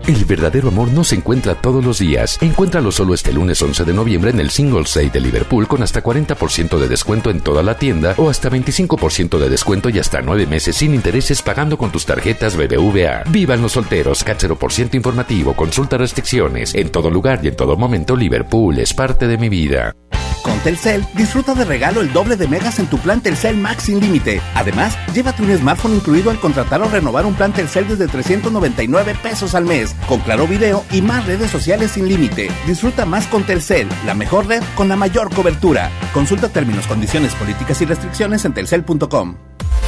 El 0.07 0.25
verdadero 0.25 0.69
amor 0.69 0.91
no 0.91 1.03
se 1.03 1.15
encuentra 1.15 1.55
todos 1.55 1.83
los 1.83 1.99
días. 1.99 2.37
Encuéntralo 2.41 2.91
solo 2.91 3.13
este 3.13 3.31
lunes 3.31 3.61
11 3.61 3.85
de 3.85 3.93
noviembre 3.93 4.31
en 4.31 4.39
el 4.39 4.49
Singles 4.49 4.93
Day 4.93 5.09
de 5.09 5.19
Liverpool 5.19 5.67
con 5.67 5.83
hasta 5.83 6.01
40% 6.01 6.77
de 6.77 6.87
descuento 6.87 7.29
en 7.29 7.41
toda 7.41 7.61
la 7.61 7.77
tienda 7.77 8.15
o 8.17 8.29
hasta 8.29 8.49
25% 8.49 9.37
de 9.37 9.49
descuento 9.49 9.89
y 9.89 9.99
hasta 9.99 10.21
9 10.21 10.47
meses 10.47 10.77
sin 10.77 10.93
intereses 10.93 11.41
pagando 11.41 11.77
con 11.77 11.91
tus 11.91 12.05
tarjetas 12.05 12.55
BBVA. 12.55 13.23
Vivan 13.29 13.61
los 13.61 13.73
solteros, 13.73 14.23
por 14.59 14.71
ciento 14.71 14.97
informativo, 14.97 15.55
consulta 15.55 15.97
restricciones. 15.97 16.73
En 16.75 16.89
todo 16.89 17.09
lugar 17.09 17.39
y 17.43 17.47
en 17.49 17.55
todo 17.55 17.75
momento, 17.77 18.15
Liverpool 18.15 18.79
es 18.79 18.93
parte 18.93 19.27
de 19.27 19.37
mi 19.37 19.49
vida. 19.49 19.95
Con 20.43 20.57
Telcel, 20.59 21.05
disfruta 21.13 21.53
de 21.53 21.65
regalo 21.65 22.01
el 22.01 22.11
doble 22.13 22.35
de 22.35 22.47
megas 22.47 22.79
en 22.79 22.87
tu 22.87 22.97
plan 22.97 23.21
Telcel 23.21 23.57
Max 23.57 23.83
sin 23.83 23.99
límite. 23.99 24.41
Además, 24.55 24.97
llévate 25.13 25.43
un 25.43 25.55
smartphone 25.57 25.95
incluido 25.95 26.31
al 26.31 26.39
contratar 26.39 26.81
o 26.81 26.89
renovar 26.89 27.25
un 27.25 27.35
plan 27.35 27.53
Telcel 27.53 27.87
desde 27.87 28.07
399 28.07 29.15
pesos 29.21 29.55
al 29.55 29.65
mes, 29.65 29.95
con 30.07 30.19
claro 30.21 30.47
video 30.47 30.83
y 30.91 31.01
más 31.01 31.25
redes 31.25 31.51
sociales 31.51 31.91
sin 31.91 32.07
límite. 32.07 32.49
Disfruta 32.67 33.05
más 33.05 33.27
con 33.27 33.43
Telcel, 33.43 33.87
la 34.05 34.13
mejor 34.13 34.47
red 34.47 34.63
con 34.75 34.87
la 34.87 34.95
mayor 34.95 35.33
cobertura. 35.33 35.91
Consulta 36.13 36.49
términos, 36.49 36.87
condiciones, 36.87 37.33
políticas 37.35 37.81
y 37.81 37.85
restricciones 37.85 38.45
en 38.45 38.53
telcel.com. 38.53 39.35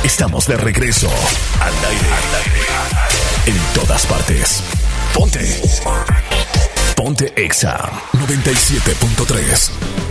Estamos 0.03 0.47
de 0.47 0.57
regreso 0.57 1.09
al 1.59 1.73
aire. 1.89 2.07
En 3.45 3.57
todas 3.73 4.05
partes. 4.05 4.63
Ponte. 5.13 5.61
Ponte 6.95 7.33
Exa 7.35 7.89
97.3. 8.13 10.10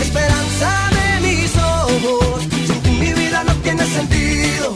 esperanza 0.00 0.90
de 0.96 1.20
mis 1.20 1.54
ojos. 1.56 2.42
Sin 2.66 2.80
ti 2.82 2.90
mi 2.90 3.12
vida 3.12 3.44
no 3.44 3.52
tiene 3.56 3.84
sentido, 3.84 4.72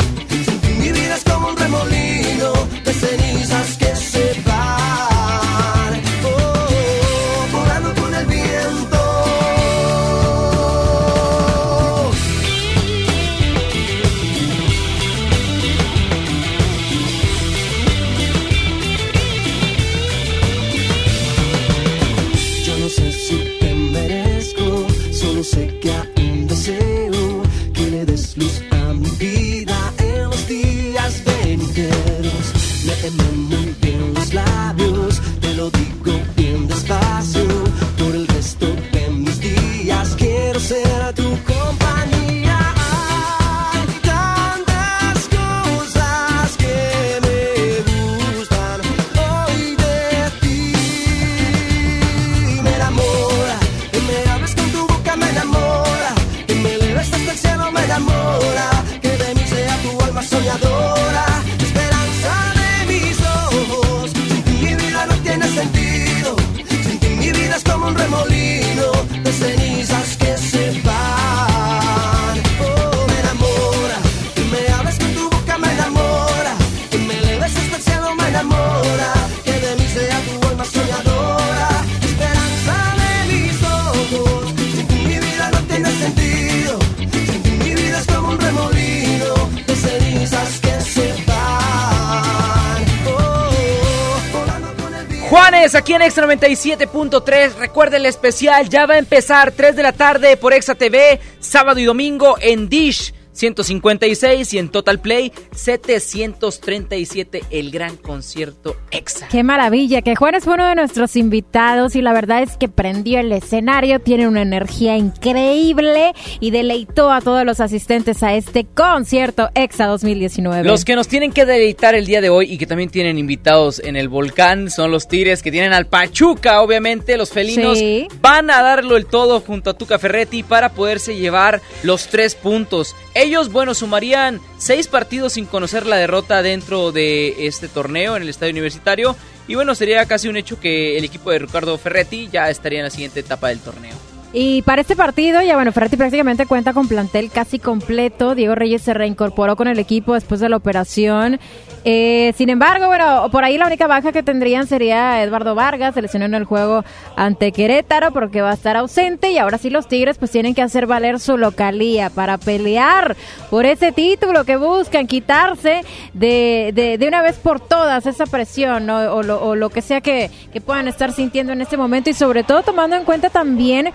aquí 95.74 95.94
en 95.94 96.03
Extra 96.03 96.27
97.3. 96.27 97.55
Recuerda 97.55 97.97
el 97.97 98.07
especial, 98.07 98.69
ya 98.69 98.86
va 98.86 98.94
a 98.94 98.99
empezar 98.99 99.53
3 99.53 99.77
de 99.77 99.82
la 99.82 99.93
tarde 99.93 100.36
por 100.36 100.53
Exa 100.53 100.74
TV, 100.74 101.20
sábado 101.40 101.78
y 101.78 101.85
domingo 101.85 102.36
en 102.40 102.69
Dish 102.69 103.15
156 103.33 104.53
y 104.55 104.59
en 104.59 104.69
Total 104.69 105.01
Play 105.01 105.33
737, 105.55 107.45
el 107.51 107.71
gran 107.71 107.97
concierto 107.97 108.77
Exa. 108.91 109.29
Qué 109.29 109.43
maravilla, 109.43 110.03
que 110.03 110.15
Juanes 110.15 110.45
fue 110.45 110.55
uno 110.55 110.67
de 110.69 110.75
nuestros 110.75 111.17
invitados 111.17 111.97
y 111.97 112.03
la 112.03 112.13
verdad 112.13 112.43
es 112.43 112.57
que 112.57 112.69
prendió 112.69 113.21
el 113.21 113.33
escenario, 113.33 114.01
tiene 114.01 114.29
una 114.29 114.43
energía 114.43 114.97
increíble 114.97 116.13
y 116.41 116.51
deleitó 116.51 117.11
a 117.11 117.21
todos 117.21 117.45
los 117.45 117.61
asistentes 117.61 118.23
a 118.23 118.35
este 118.35 118.65
concierto 118.65 119.51
EXA 119.55 119.87
2019. 119.87 120.65
Los 120.69 120.85
que 120.85 120.95
nos 120.97 121.09
tienen 121.09 121.33
que 121.33 121.45
deleitar 121.47 121.95
el 121.95 122.07
día 122.07 122.21
de 122.21 122.29
hoy 122.31 122.53
y 122.53 122.59
que 122.59 122.67
también 122.67 122.91
tienen 122.91 123.19
invitados 123.19 123.81
en 123.81 123.97
el 123.97 124.09
volcán 124.09 124.71
son 124.71 124.91
los 124.91 125.09
Tigres 125.09 125.43
que 125.43 125.51
tienen 125.51 125.73
al 125.73 125.87
Pachuca, 125.87 126.61
obviamente. 126.61 127.17
Los 127.17 127.31
felinos 127.31 127.79
Sí. 127.79 128.07
van 128.21 128.51
a 128.51 128.63
darlo 128.63 128.97
el 128.97 129.07
todo 129.07 129.41
junto 129.41 129.71
a 129.71 129.75
Tuca 129.75 129.99
Ferretti 129.99 130.43
para 130.43 130.71
poderse 130.71 131.17
llevar 131.17 131.61
los 131.83 132.07
tres 132.09 132.35
puntos. 132.35 132.95
Ellos, 133.23 133.53
bueno, 133.53 133.73
sumarían 133.73 134.40
seis 134.59 134.89
partidos 134.89 135.35
sin 135.35 135.47
conocer 135.47 135.86
la 135.86 135.94
derrota 135.94 136.43
dentro 136.43 136.90
de 136.90 137.47
este 137.47 137.69
torneo 137.69 138.16
en 138.16 138.23
el 138.23 138.28
estadio 138.28 138.51
universitario. 138.51 139.15
Y 139.47 139.55
bueno, 139.55 139.77
sería 139.77 140.05
casi 140.07 140.27
un 140.27 140.36
hecho 140.36 140.59
que 140.59 140.99
el 140.99 141.05
equipo 141.05 141.31
de 141.31 141.39
Ricardo 141.39 141.78
Ferretti 141.78 142.28
ya 142.32 142.51
estaría 142.51 142.81
en 142.81 142.86
la 142.86 142.90
siguiente 142.90 143.20
etapa 143.20 143.51
del 143.51 143.61
torneo. 143.61 144.11
Y 144.35 144.63
para 144.63 144.81
este 144.81 144.97
partido, 144.97 145.43
ya 145.43 145.57
bueno, 145.57 145.73
Ferretti 145.73 145.99
prácticamente 145.99 146.47
cuenta 146.47 146.73
con 146.73 146.89
plantel 146.89 147.31
casi 147.31 147.59
completo. 147.59 148.35
Diego 148.35 148.55
Reyes 148.55 148.81
se 148.81 148.95
reincorporó 148.95 149.57
con 149.57 149.69
el 149.69 149.79
equipo 149.79 150.15
después 150.15 150.41
de 150.41 150.49
la 150.49 150.57
operación. 150.57 151.39
Eh, 151.85 152.33
sin 152.37 152.49
embargo, 152.49 152.87
bueno, 152.87 153.29
por 153.31 153.45
ahí 153.45 153.59
la 153.59 153.67
única 153.67 153.87
baja 153.87 154.13
que 154.13 154.23
tendrían 154.23 154.67
sería 154.67 155.23
Eduardo 155.23 155.55
Vargas, 155.55 155.95
seleccionó 155.95 156.27
en 156.27 156.35
el 156.35 156.45
juego 156.45 156.85
ante 157.17 157.53
Querétaro 157.53 158.13
porque 158.13 158.41
va 158.41 158.51
a 158.51 158.55
estar 158.55 158.77
ausente 158.77 159.33
y 159.33 159.39
ahora 159.39 159.59
sí 159.59 159.69
los 159.69 159.89
Tigres 159.89 160.17
pues 160.17 160.31
tienen 160.31 160.55
que 160.55 160.63
hacer 160.63 160.87
valer 160.87 161.19
su 161.19 161.37
localía 161.37 162.09
para 162.09 162.39
pelear 162.39 163.17
por 163.51 163.67
ese 163.67 163.91
título 163.91 164.45
que 164.45 164.57
buscan 164.57 165.09
quitarse 165.09 165.81
de, 166.15 166.71
de, 166.73 166.99
de 166.99 167.09
una 167.09 167.21
vez 167.21 167.37
por 167.37 167.59
todas 167.59 168.07
esa 168.07 168.27
presión 168.27 168.87
¿no? 168.87 168.99
o, 169.13 169.23
lo, 169.25 169.43
o 169.43 169.57
lo 169.57 169.69
que 169.69 169.83
sea 169.83 170.01
que, 170.01 170.31
que 170.53 170.61
puedan 170.61 170.87
estar 170.87 171.13
sintiendo 171.13 171.53
en 171.53 171.61
este 171.63 171.77
momento 171.77 172.11
y 172.11 172.15
sobre 172.15 172.45
todo 172.45 172.63
tomando 172.63 172.95
en 172.95 173.05
cuenta 173.05 173.29
también 173.29 173.91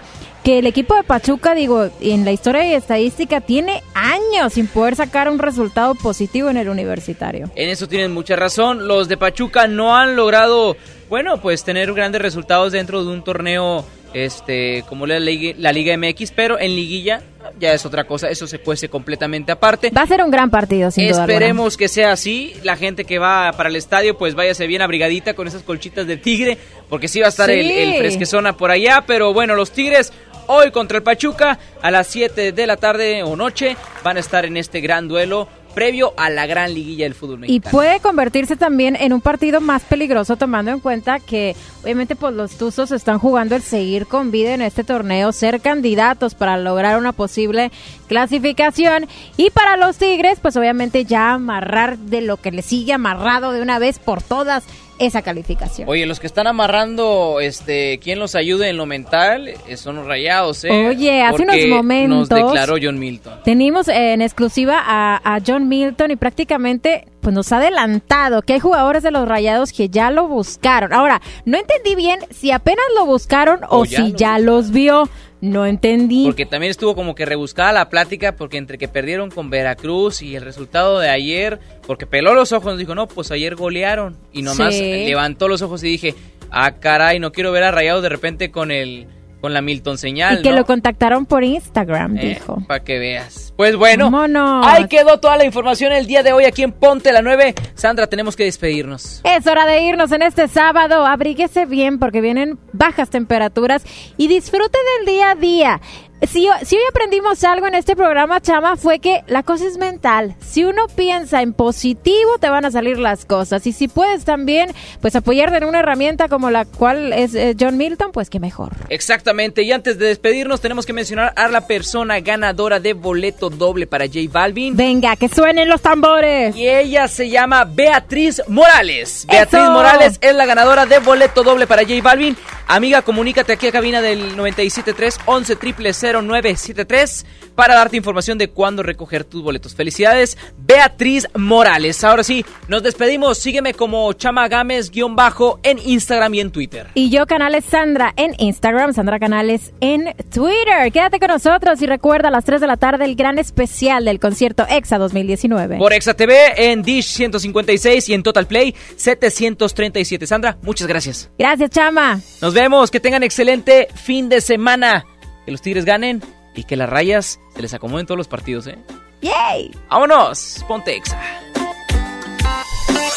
que 0.48 0.60
el 0.60 0.66
equipo 0.66 0.96
de 0.96 1.04
Pachuca, 1.04 1.54
digo, 1.56 1.90
en 2.00 2.24
la 2.24 2.32
historia 2.32 2.66
y 2.66 2.74
estadística 2.74 3.42
tiene 3.42 3.84
años 3.94 4.54
sin 4.54 4.68
poder 4.68 4.96
sacar 4.96 5.28
un 5.30 5.40
resultado 5.40 5.94
positivo 5.94 6.50
en 6.50 6.56
el 6.56 6.70
universitario. 6.70 7.52
En 7.54 7.68
eso 7.68 7.90
tienen 7.90 8.14
mucha 8.14 8.38
razón. 8.38 8.88
Los 8.88 9.10
de 9.10 9.18
Pachuca 9.18 9.68
no 9.68 9.98
han 9.98 10.16
logrado, 10.16 10.78
bueno, 11.10 11.42
pues 11.42 11.66
tener 11.66 11.94
grandes 11.94 12.22
resultados 12.22 12.72
dentro 12.72 13.04
de 13.04 13.12
un 13.12 13.26
torneo 13.26 13.84
este 14.14 14.86
como 14.88 15.06
la 15.06 15.20
la 15.20 15.74
Liga 15.74 15.98
MX, 15.98 16.32
pero 16.32 16.58
en 16.58 16.78
liguilla 16.78 17.24
ya 17.60 17.74
es 17.74 17.86
otra 17.86 18.06
cosa, 18.06 18.30
eso 18.30 18.48
se 18.48 18.60
cuece 18.60 18.90
completamente 18.90 19.52
aparte. 19.52 19.92
Va 19.96 20.02
a 20.02 20.08
ser 20.08 20.22
un 20.22 20.32
gran 20.32 20.50
partido, 20.50 20.92
sin 20.92 21.10
duda. 21.10 21.22
Esperemos 21.22 21.78
que 21.78 21.88
sea 21.88 22.12
así. 22.12 22.54
La 22.64 22.76
gente 22.76 23.06
que 23.06 23.20
va 23.20 23.52
para 23.56 23.70
el 23.70 23.76
estadio, 23.76 24.18
pues 24.18 24.36
váyase 24.36 24.68
bien 24.68 24.82
abrigadita 24.82 25.34
con 25.34 25.48
esas 25.48 25.64
colchitas 25.64 26.08
de 26.08 26.18
tigre, 26.18 26.58
porque 26.90 27.08
sí 27.08 27.20
va 27.20 27.28
a 27.28 27.30
estar 27.30 27.50
el, 27.50 27.70
el 27.70 27.98
fresquezona 27.98 28.58
por 28.58 28.72
allá. 28.72 29.04
Pero 29.06 29.34
bueno, 29.34 29.56
los 29.56 29.72
tigres 29.72 30.14
hoy 30.48 30.72
contra 30.72 30.98
el 30.98 31.04
Pachuca 31.04 31.60
a 31.82 31.92
las 31.92 32.08
7 32.08 32.52
de 32.52 32.68
la 32.68 32.78
tarde 32.78 33.24
o 33.24 33.36
noche 33.36 33.78
van 34.04 34.18
a 34.18 34.20
estar 34.20 34.46
en 34.46 34.58
este 34.58 34.82
gran 34.82 35.08
duelo 35.08 35.48
previo 35.76 36.14
a 36.18 36.32
la 36.32 36.48
gran 36.48 36.74
liguilla 36.74 37.06
del 37.06 37.14
fútbol 37.14 37.38
Y 37.38 37.42
mexicano. 37.42 37.72
puede 37.72 38.00
convertirse 38.00 38.56
también 38.56 38.96
en 38.96 39.14
un 39.14 39.22
partido 39.22 39.62
más 39.62 39.84
peligroso 39.84 40.36
tomando 40.36 40.72
en 40.72 40.80
cuenta 40.80 41.20
que 41.20 41.56
obviamente 41.84 42.16
pues 42.16 42.34
los 42.34 42.58
Tuzos 42.58 42.92
están 42.92 43.20
jugando 43.20 43.56
el 43.56 43.62
seguir 43.62 44.08
con 44.08 44.32
vida 44.32 44.56
en 44.56 44.64
este 44.64 44.84
torneo, 44.84 45.32
ser 45.32 45.62
candidatos 45.62 46.34
para 46.34 46.58
lograr 46.58 46.98
una 46.98 47.12
posible 47.12 47.72
clasificación 48.08 49.06
y 49.38 49.52
para 49.52 49.78
los 49.78 49.98
Tigres 49.98 50.40
pues 50.42 50.58
obviamente 50.58 51.06
ya 51.06 51.34
amarrar 51.34 52.00
de 52.00 52.22
lo 52.22 52.38
que 52.38 52.52
le 52.52 52.64
sigue 52.64 52.94
amarrado 52.94 53.52
de 53.52 53.62
una 53.62 53.78
vez 53.78 54.00
por 54.00 54.24
todas 54.24 54.64
esa 55.00 55.22
calificación. 55.22 55.88
Oye, 55.90 56.06
los 56.06 56.20
que 56.20 56.28
están 56.28 56.48
amarrando, 56.48 57.40
este, 57.42 58.00
¿quién 58.00 58.20
los 58.20 58.36
ayude 58.36 58.70
en 58.70 58.78
lo 58.78 58.86
mental? 58.86 59.48
Eh, 59.48 59.78
son 59.78 59.96
los 59.98 60.06
rayados, 60.08 60.64
¿eh? 60.64 60.88
Oye, 60.90 61.22
hace 61.22 61.44
unos 61.44 61.56
momentos- 61.70 62.30
Nos 62.30 62.30
declaró 62.30 62.76
John 62.82 63.00
Milton. 63.00 63.40
Tenemos 63.44 63.88
en 63.88 64.22
exclusiva 64.22 64.82
a, 64.86 65.22
a 65.36 65.40
John 65.46 65.68
Milton 65.68 66.12
y 66.12 66.16
prácticamente 66.16 67.06
pues 67.22 67.34
nos 67.36 67.52
ha 67.52 67.58
adelantado 67.58 68.42
que 68.42 68.54
hay 68.54 68.60
jugadores 68.60 69.04
de 69.04 69.12
los 69.12 69.28
Rayados 69.28 69.74
que 69.74 69.90
ya 69.90 70.12
lo 70.12 70.28
buscaron. 70.30 70.94
Ahora, 70.94 71.22
no 71.44 71.58
entendí 71.58 71.94
bien 71.96 72.20
si 72.30 72.52
apenas 72.52 72.86
lo 72.96 73.06
buscaron 73.06 73.60
o, 73.70 73.80
O 73.80 73.86
ya 73.86 73.98
si 74.06 74.12
lo 74.14 74.18
ya 74.18 74.40
los 74.40 74.72
vio. 74.72 75.10
No 75.40 75.66
entendí. 75.66 76.26
Porque 76.26 76.46
también 76.46 76.72
estuvo 76.72 76.96
como 76.96 77.14
que 77.14 77.26
rebuscada 77.26 77.72
la 77.72 77.90
plática, 77.90 78.36
porque 78.36 78.58
entre 78.58 78.78
que 78.78 78.88
perdieron 78.88 79.30
con 79.30 79.50
Veracruz 79.50 80.22
y 80.22 80.36
el 80.36 80.44
resultado 80.44 81.00
de 81.00 81.10
ayer, 81.10 81.60
porque 81.86 82.08
peló 82.08 82.34
los 82.34 82.52
ojos, 82.52 82.78
dijo, 82.78 82.96
no, 82.96 83.08
pues 83.08 83.30
ayer 83.32 83.56
golearon. 83.56 84.18
Y 84.34 84.42
nomás 84.42 84.74
Sí. 84.76 84.82
levantó 85.06 85.48
los 85.48 85.62
ojos 85.62 85.84
y 85.84 85.88
dije, 85.90 86.16
ah, 86.50 86.72
caray, 86.80 87.20
no 87.20 87.32
quiero 87.32 87.52
ver 87.52 87.64
a 87.64 87.72
Rayados 87.72 88.02
de 88.02 88.10
repente 88.10 88.50
con 88.50 88.72
el 88.72 89.06
con 89.42 89.54
la 89.54 89.62
Milton 89.62 89.98
señal, 89.98 90.40
y 90.40 90.42
que 90.42 90.50
¿no? 90.50 90.58
lo 90.58 90.66
contactaron 90.66 91.26
por 91.26 91.44
Instagram, 91.44 92.18
Eh, 92.18 92.30
dijo. 92.36 92.62
Para 92.68 92.84
que 92.84 92.98
veas. 93.00 93.54
Pues 93.56 93.76
bueno, 93.76 94.06
Vámonos. 94.12 94.66
ahí 94.68 94.88
quedó 94.88 95.20
toda 95.20 95.36
la 95.38 95.46
información 95.46 95.92
el 95.92 96.06
día 96.06 96.22
de 96.24 96.32
hoy 96.34 96.46
aquí 96.46 96.64
en 96.64 96.72
Ponte 96.72 97.12
la 97.12 97.22
9. 97.22 97.56
Sandra, 97.76 98.08
tenemos 98.08 98.36
que 98.36 98.44
despedirnos. 98.44 99.22
Es 99.24 99.48
hora 99.48 99.66
de 99.66 99.82
irnos 99.82 100.12
en 100.12 100.22
este 100.22 100.48
sábado. 100.48 101.06
Abríguese 101.06 101.66
bien 101.66 101.98
porque 102.00 102.22
vienen 102.22 102.60
bajas 102.74 103.10
temperaturas 103.10 103.84
y 104.18 104.28
disfrute 104.28 104.78
del 105.00 105.06
día 105.16 105.32
a 105.32 105.36
día. 105.36 105.82
Si, 106.26 106.48
hoy 106.50 106.82
aprendimos 106.90 107.44
algo 107.44 107.68
en 107.68 107.76
este 107.76 107.96
programa, 107.96 108.42
Chama, 108.42 108.76
fue 108.76 108.98
que 108.98 109.24
la 109.28 109.44
cosa 109.44 109.68
es 109.68 109.78
mental. 109.78 110.36
Si 110.42 110.66
uno 110.66 110.88
piensa 110.88 111.44
en 111.44 111.54
positivo, 111.54 112.40
te 112.40 112.50
van 112.50 112.66
a 112.66 112.72
salir 112.72 112.98
las 112.98 113.26
cosas. 113.26 113.68
Y 113.68 113.72
si 113.72 113.88
puedes 113.88 114.26
también, 114.26 114.72
pues 115.00 115.16
apoyarte 115.16 115.58
en 115.58 115.66
una 115.66 115.80
herramienta 115.80 116.28
como 116.28 116.50
la 116.50 116.66
cual 116.66 117.14
es 117.14 117.36
eh, 117.36 117.56
John 117.60 117.78
Milton, 117.78 118.12
pues 118.12 118.32
qué 118.32 118.40
mejor. 118.40 118.72
Exactamente. 118.90 119.62
Y 119.62 119.72
antes 119.72 120.00
de 120.00 120.08
despedirnos, 120.08 120.60
tenemos 120.60 120.88
que 120.88 120.94
mencionar 120.94 121.34
a 121.36 121.50
la 121.50 121.68
persona 121.68 122.20
ganadora 122.20 122.80
de 122.80 122.94
boleto 122.94 123.52
doble 123.52 123.86
para 123.86 124.08
J 124.08 124.22
Balvin. 124.32 124.76
Venga, 124.76 125.16
que 125.18 125.30
suenen 125.30 125.70
los 125.70 125.82
tambores. 125.82 126.56
Y 126.56 126.68
ella 126.68 127.08
se 127.08 127.30
llama 127.30 127.64
Beatriz 127.64 128.42
Morales. 128.48 129.28
Beatriz 129.30 129.70
Morales 129.70 130.18
es 130.20 130.34
la 130.34 130.48
ganadora 130.48 130.88
de 130.88 130.98
boleto 130.98 131.44
doble 131.44 131.68
para 131.68 131.84
J 131.84 132.02
Balvin. 132.02 132.36
Amiga, 132.70 133.02
comunícate 133.02 133.54
aquí 133.54 133.68
a 133.68 133.72
cabina 133.72 134.02
del 134.02 134.36
973 134.36 135.20
11 135.26 135.58
000. 135.62 135.94
0973 136.14 137.26
para 137.56 137.76
darte 137.76 137.98
información 137.98 138.38
de 138.38 138.50
cuándo 138.50 138.84
recoger 138.84 139.24
tus 139.24 139.42
boletos. 139.42 139.76
Felicidades, 139.76 140.38
Beatriz 140.58 141.28
Morales. 141.36 142.04
Ahora 142.04 142.24
sí, 142.24 142.46
nos 142.68 142.84
despedimos. 142.84 143.38
Sígueme 143.40 143.74
como 143.74 144.14
chamagames-bajo 144.14 145.60
en 145.64 145.80
Instagram 145.80 146.34
y 146.36 146.40
en 146.40 146.52
Twitter. 146.52 146.88
Y 146.94 147.10
yo, 147.10 147.26
Canales 147.26 147.66
Sandra, 147.66 148.14
en 148.16 148.36
Instagram, 148.38 148.94
Sandra 148.94 149.20
Canales 149.20 149.74
en 149.82 150.14
Twitter. 150.34 150.92
Quédate 150.92 151.20
con 151.20 151.30
nosotros 151.30 151.82
y 151.82 151.88
recuerda 151.88 152.28
a 152.28 152.32
las 152.32 152.46
3 152.46 152.62
de 152.62 152.68
la 152.68 152.78
tarde 152.78 153.06
el 153.06 153.16
gran 153.16 153.40
especial 153.40 154.06
del 154.06 154.20
concierto 154.20 154.66
EXA 154.70 154.98
2019. 154.98 155.78
Por 155.78 155.94
EXA 155.94 156.14
TV 156.14 156.72
en 156.72 156.84
Dish 156.84 157.08
156 157.08 158.10
y 158.10 158.14
en 158.14 158.24
Total 158.24 158.46
Play 158.46 158.76
737. 158.96 160.28
Sandra, 160.28 160.58
muchas 160.62 160.88
gracias. 160.88 161.30
Gracias, 161.38 161.70
Chama. 161.72 162.20
Nos 162.42 162.54
vemos. 162.54 162.92
Que 162.92 163.00
tengan 163.00 163.24
excelente 163.24 163.88
fin 163.96 164.30
de 164.30 164.42
semana 164.42 165.06
que 165.48 165.52
los 165.54 165.62
Tigres 165.62 165.86
ganen 165.86 166.22
y 166.56 166.66
que 166.66 166.76
las 166.76 166.90
rayas 166.90 167.40
se 167.56 167.62
les 167.62 167.74
acomoden 167.74 168.06
todos 168.06 168.18
los 168.18 168.28
partidos, 168.28 168.68
¿eh? 168.68 168.78
¡Yay! 169.22 169.74
¡Vámonos! 169.90 170.66
Ponte 170.68 170.94
Exa. 170.98 171.18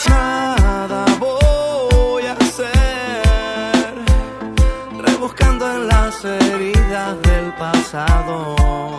Nada 0.08 1.04
voy 1.18 2.22
a 2.26 2.34
hacer 2.34 3.94
rebuscando 5.00 5.74
en 5.74 5.88
las 5.88 6.24
heridas 6.24 7.20
del 7.22 7.52
pasado. 7.54 8.89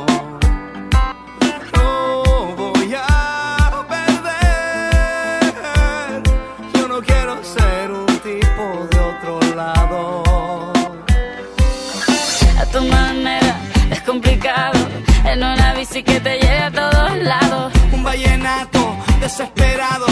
desesperado. 19.22 20.08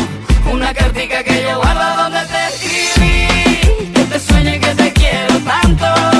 Una 0.51 0.73
cartica 0.73 1.23
que 1.23 1.41
yo 1.41 1.57
guardo 1.57 2.03
donde 2.03 2.19
te 2.25 2.47
escribí. 2.47 3.91
Que 3.93 4.03
te 4.05 4.19
sueño 4.19 4.51
que 4.61 4.75
te 4.75 4.93
quiero 4.93 5.39
tanto. 5.39 6.18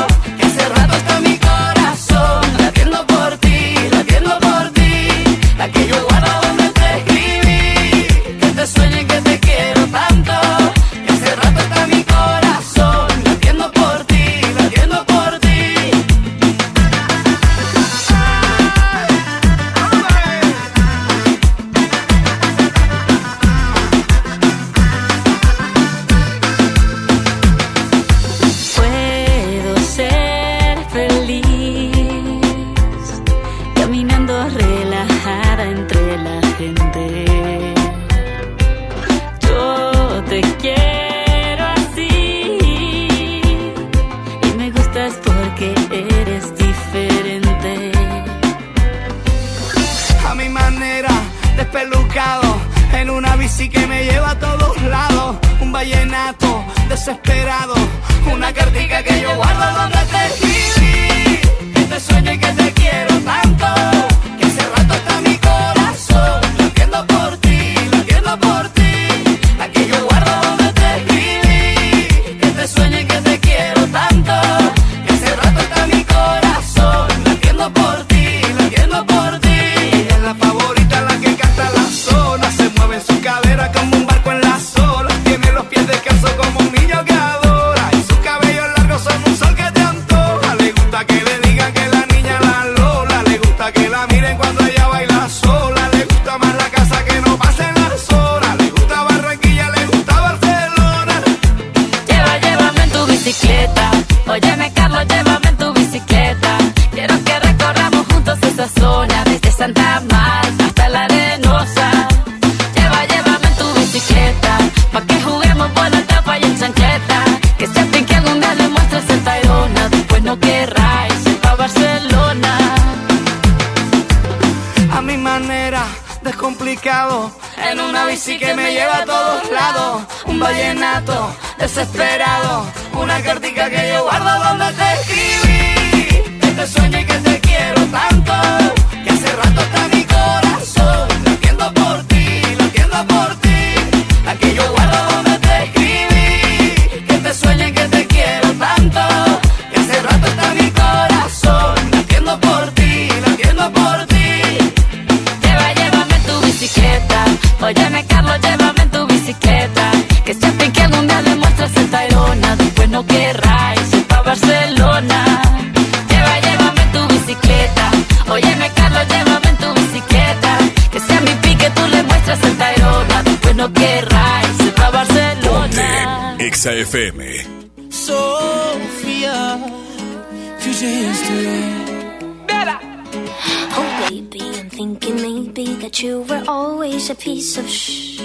piece 187.30 187.60
of 187.60 187.70
shh. 187.70 188.20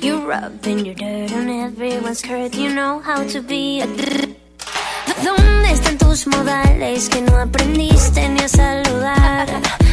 You're 0.00 0.24
rubbing 0.26 0.78
your 0.86 0.94
dirt 0.94 1.32
on 1.32 1.50
everyone's 1.50 2.20
skirt. 2.20 2.54
You 2.54 2.70
know 2.72 2.94
how 3.08 3.20
to 3.32 3.42
be 3.42 3.82
a 3.82 3.86
d 3.86 4.00
¿Dónde 5.24 5.68
están 5.76 5.98
tus 5.98 6.26
modales 6.26 7.10
que 7.10 7.20
no 7.20 7.36
aprendiste 7.36 8.26
ni 8.30 8.40
a 8.40 8.48
saludar? 8.48 9.46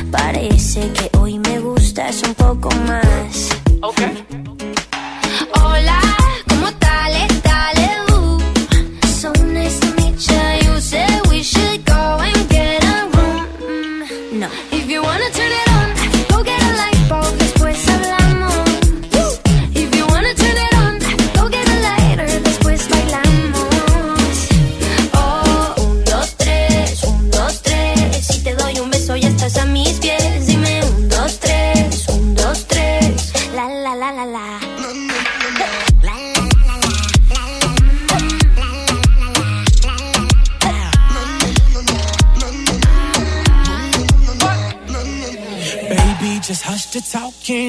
Parece 0.10 0.82
que 0.96 1.06
hoy 1.18 1.38
me 1.40 1.60
gustas 1.60 2.24
un 2.24 2.34
poco 2.36 2.70
más. 2.88 3.50
Okay. 3.82 4.14
Hola. 5.60 6.05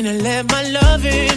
To 0.07 0.13
let 0.13 0.49
my 0.53 0.63
love 0.63 1.05
in. 1.05 1.36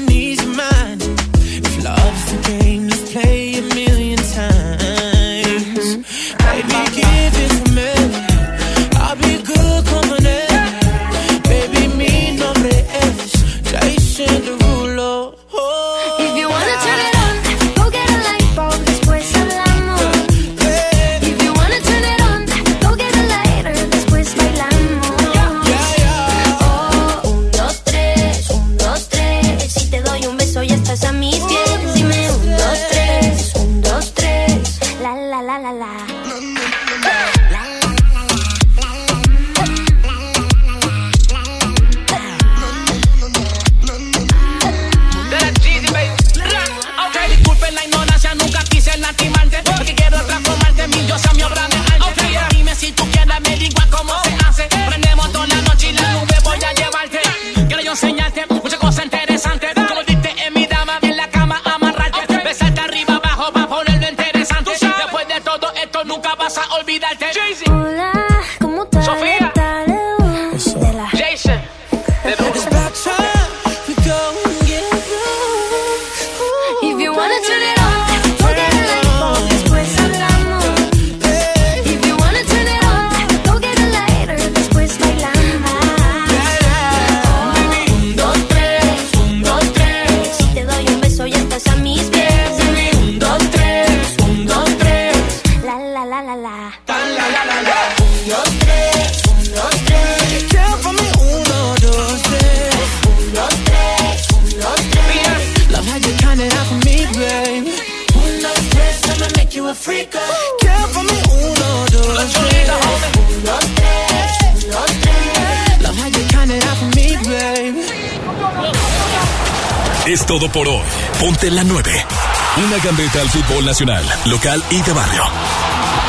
nacional, 123.69 124.03
local 124.25 124.63
y 124.71 124.81
de 124.81 124.93
barrio. 124.93 125.21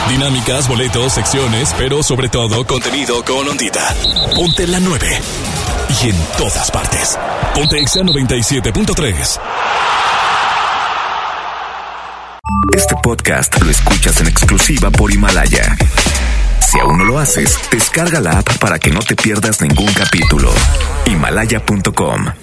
Dinámicas, 0.09 0.67
boletos, 0.67 1.13
secciones, 1.13 1.75
pero 1.77 2.03
sobre 2.03 2.31
todo 2.31 2.67
contenido 2.67 3.23
con 3.23 3.47
ondita. 3.47 3.95
Ponte 4.35 4.67
la 4.67 4.81
9. 4.81 5.21
Y 6.03 6.09
en 6.09 6.17
todas 6.39 6.71
partes. 6.71 7.19
Ponte 7.55 7.79
Exa 7.79 8.01
97.3. 8.01 9.41
Este 12.75 12.95
podcast 13.03 13.63
lo 13.63 13.71
escuchas 13.71 14.19
en 14.23 14.29
exclusiva 14.29 14.91
por 14.91 15.13
Himalaya. 15.13 15.77
Si 16.67 16.79
aún 16.79 16.97
no 16.97 17.05
lo 17.05 17.19
haces, 17.19 17.59
descarga 17.71 18.23
la 18.23 18.39
app 18.39 18.57
para 18.57 18.79
que 18.79 18.91
no 18.91 19.01
te 19.01 19.17
pierdas 19.17 19.61
ningún 19.61 19.93
capítulo. 19.93 20.51
Himalaya.com 21.05 22.40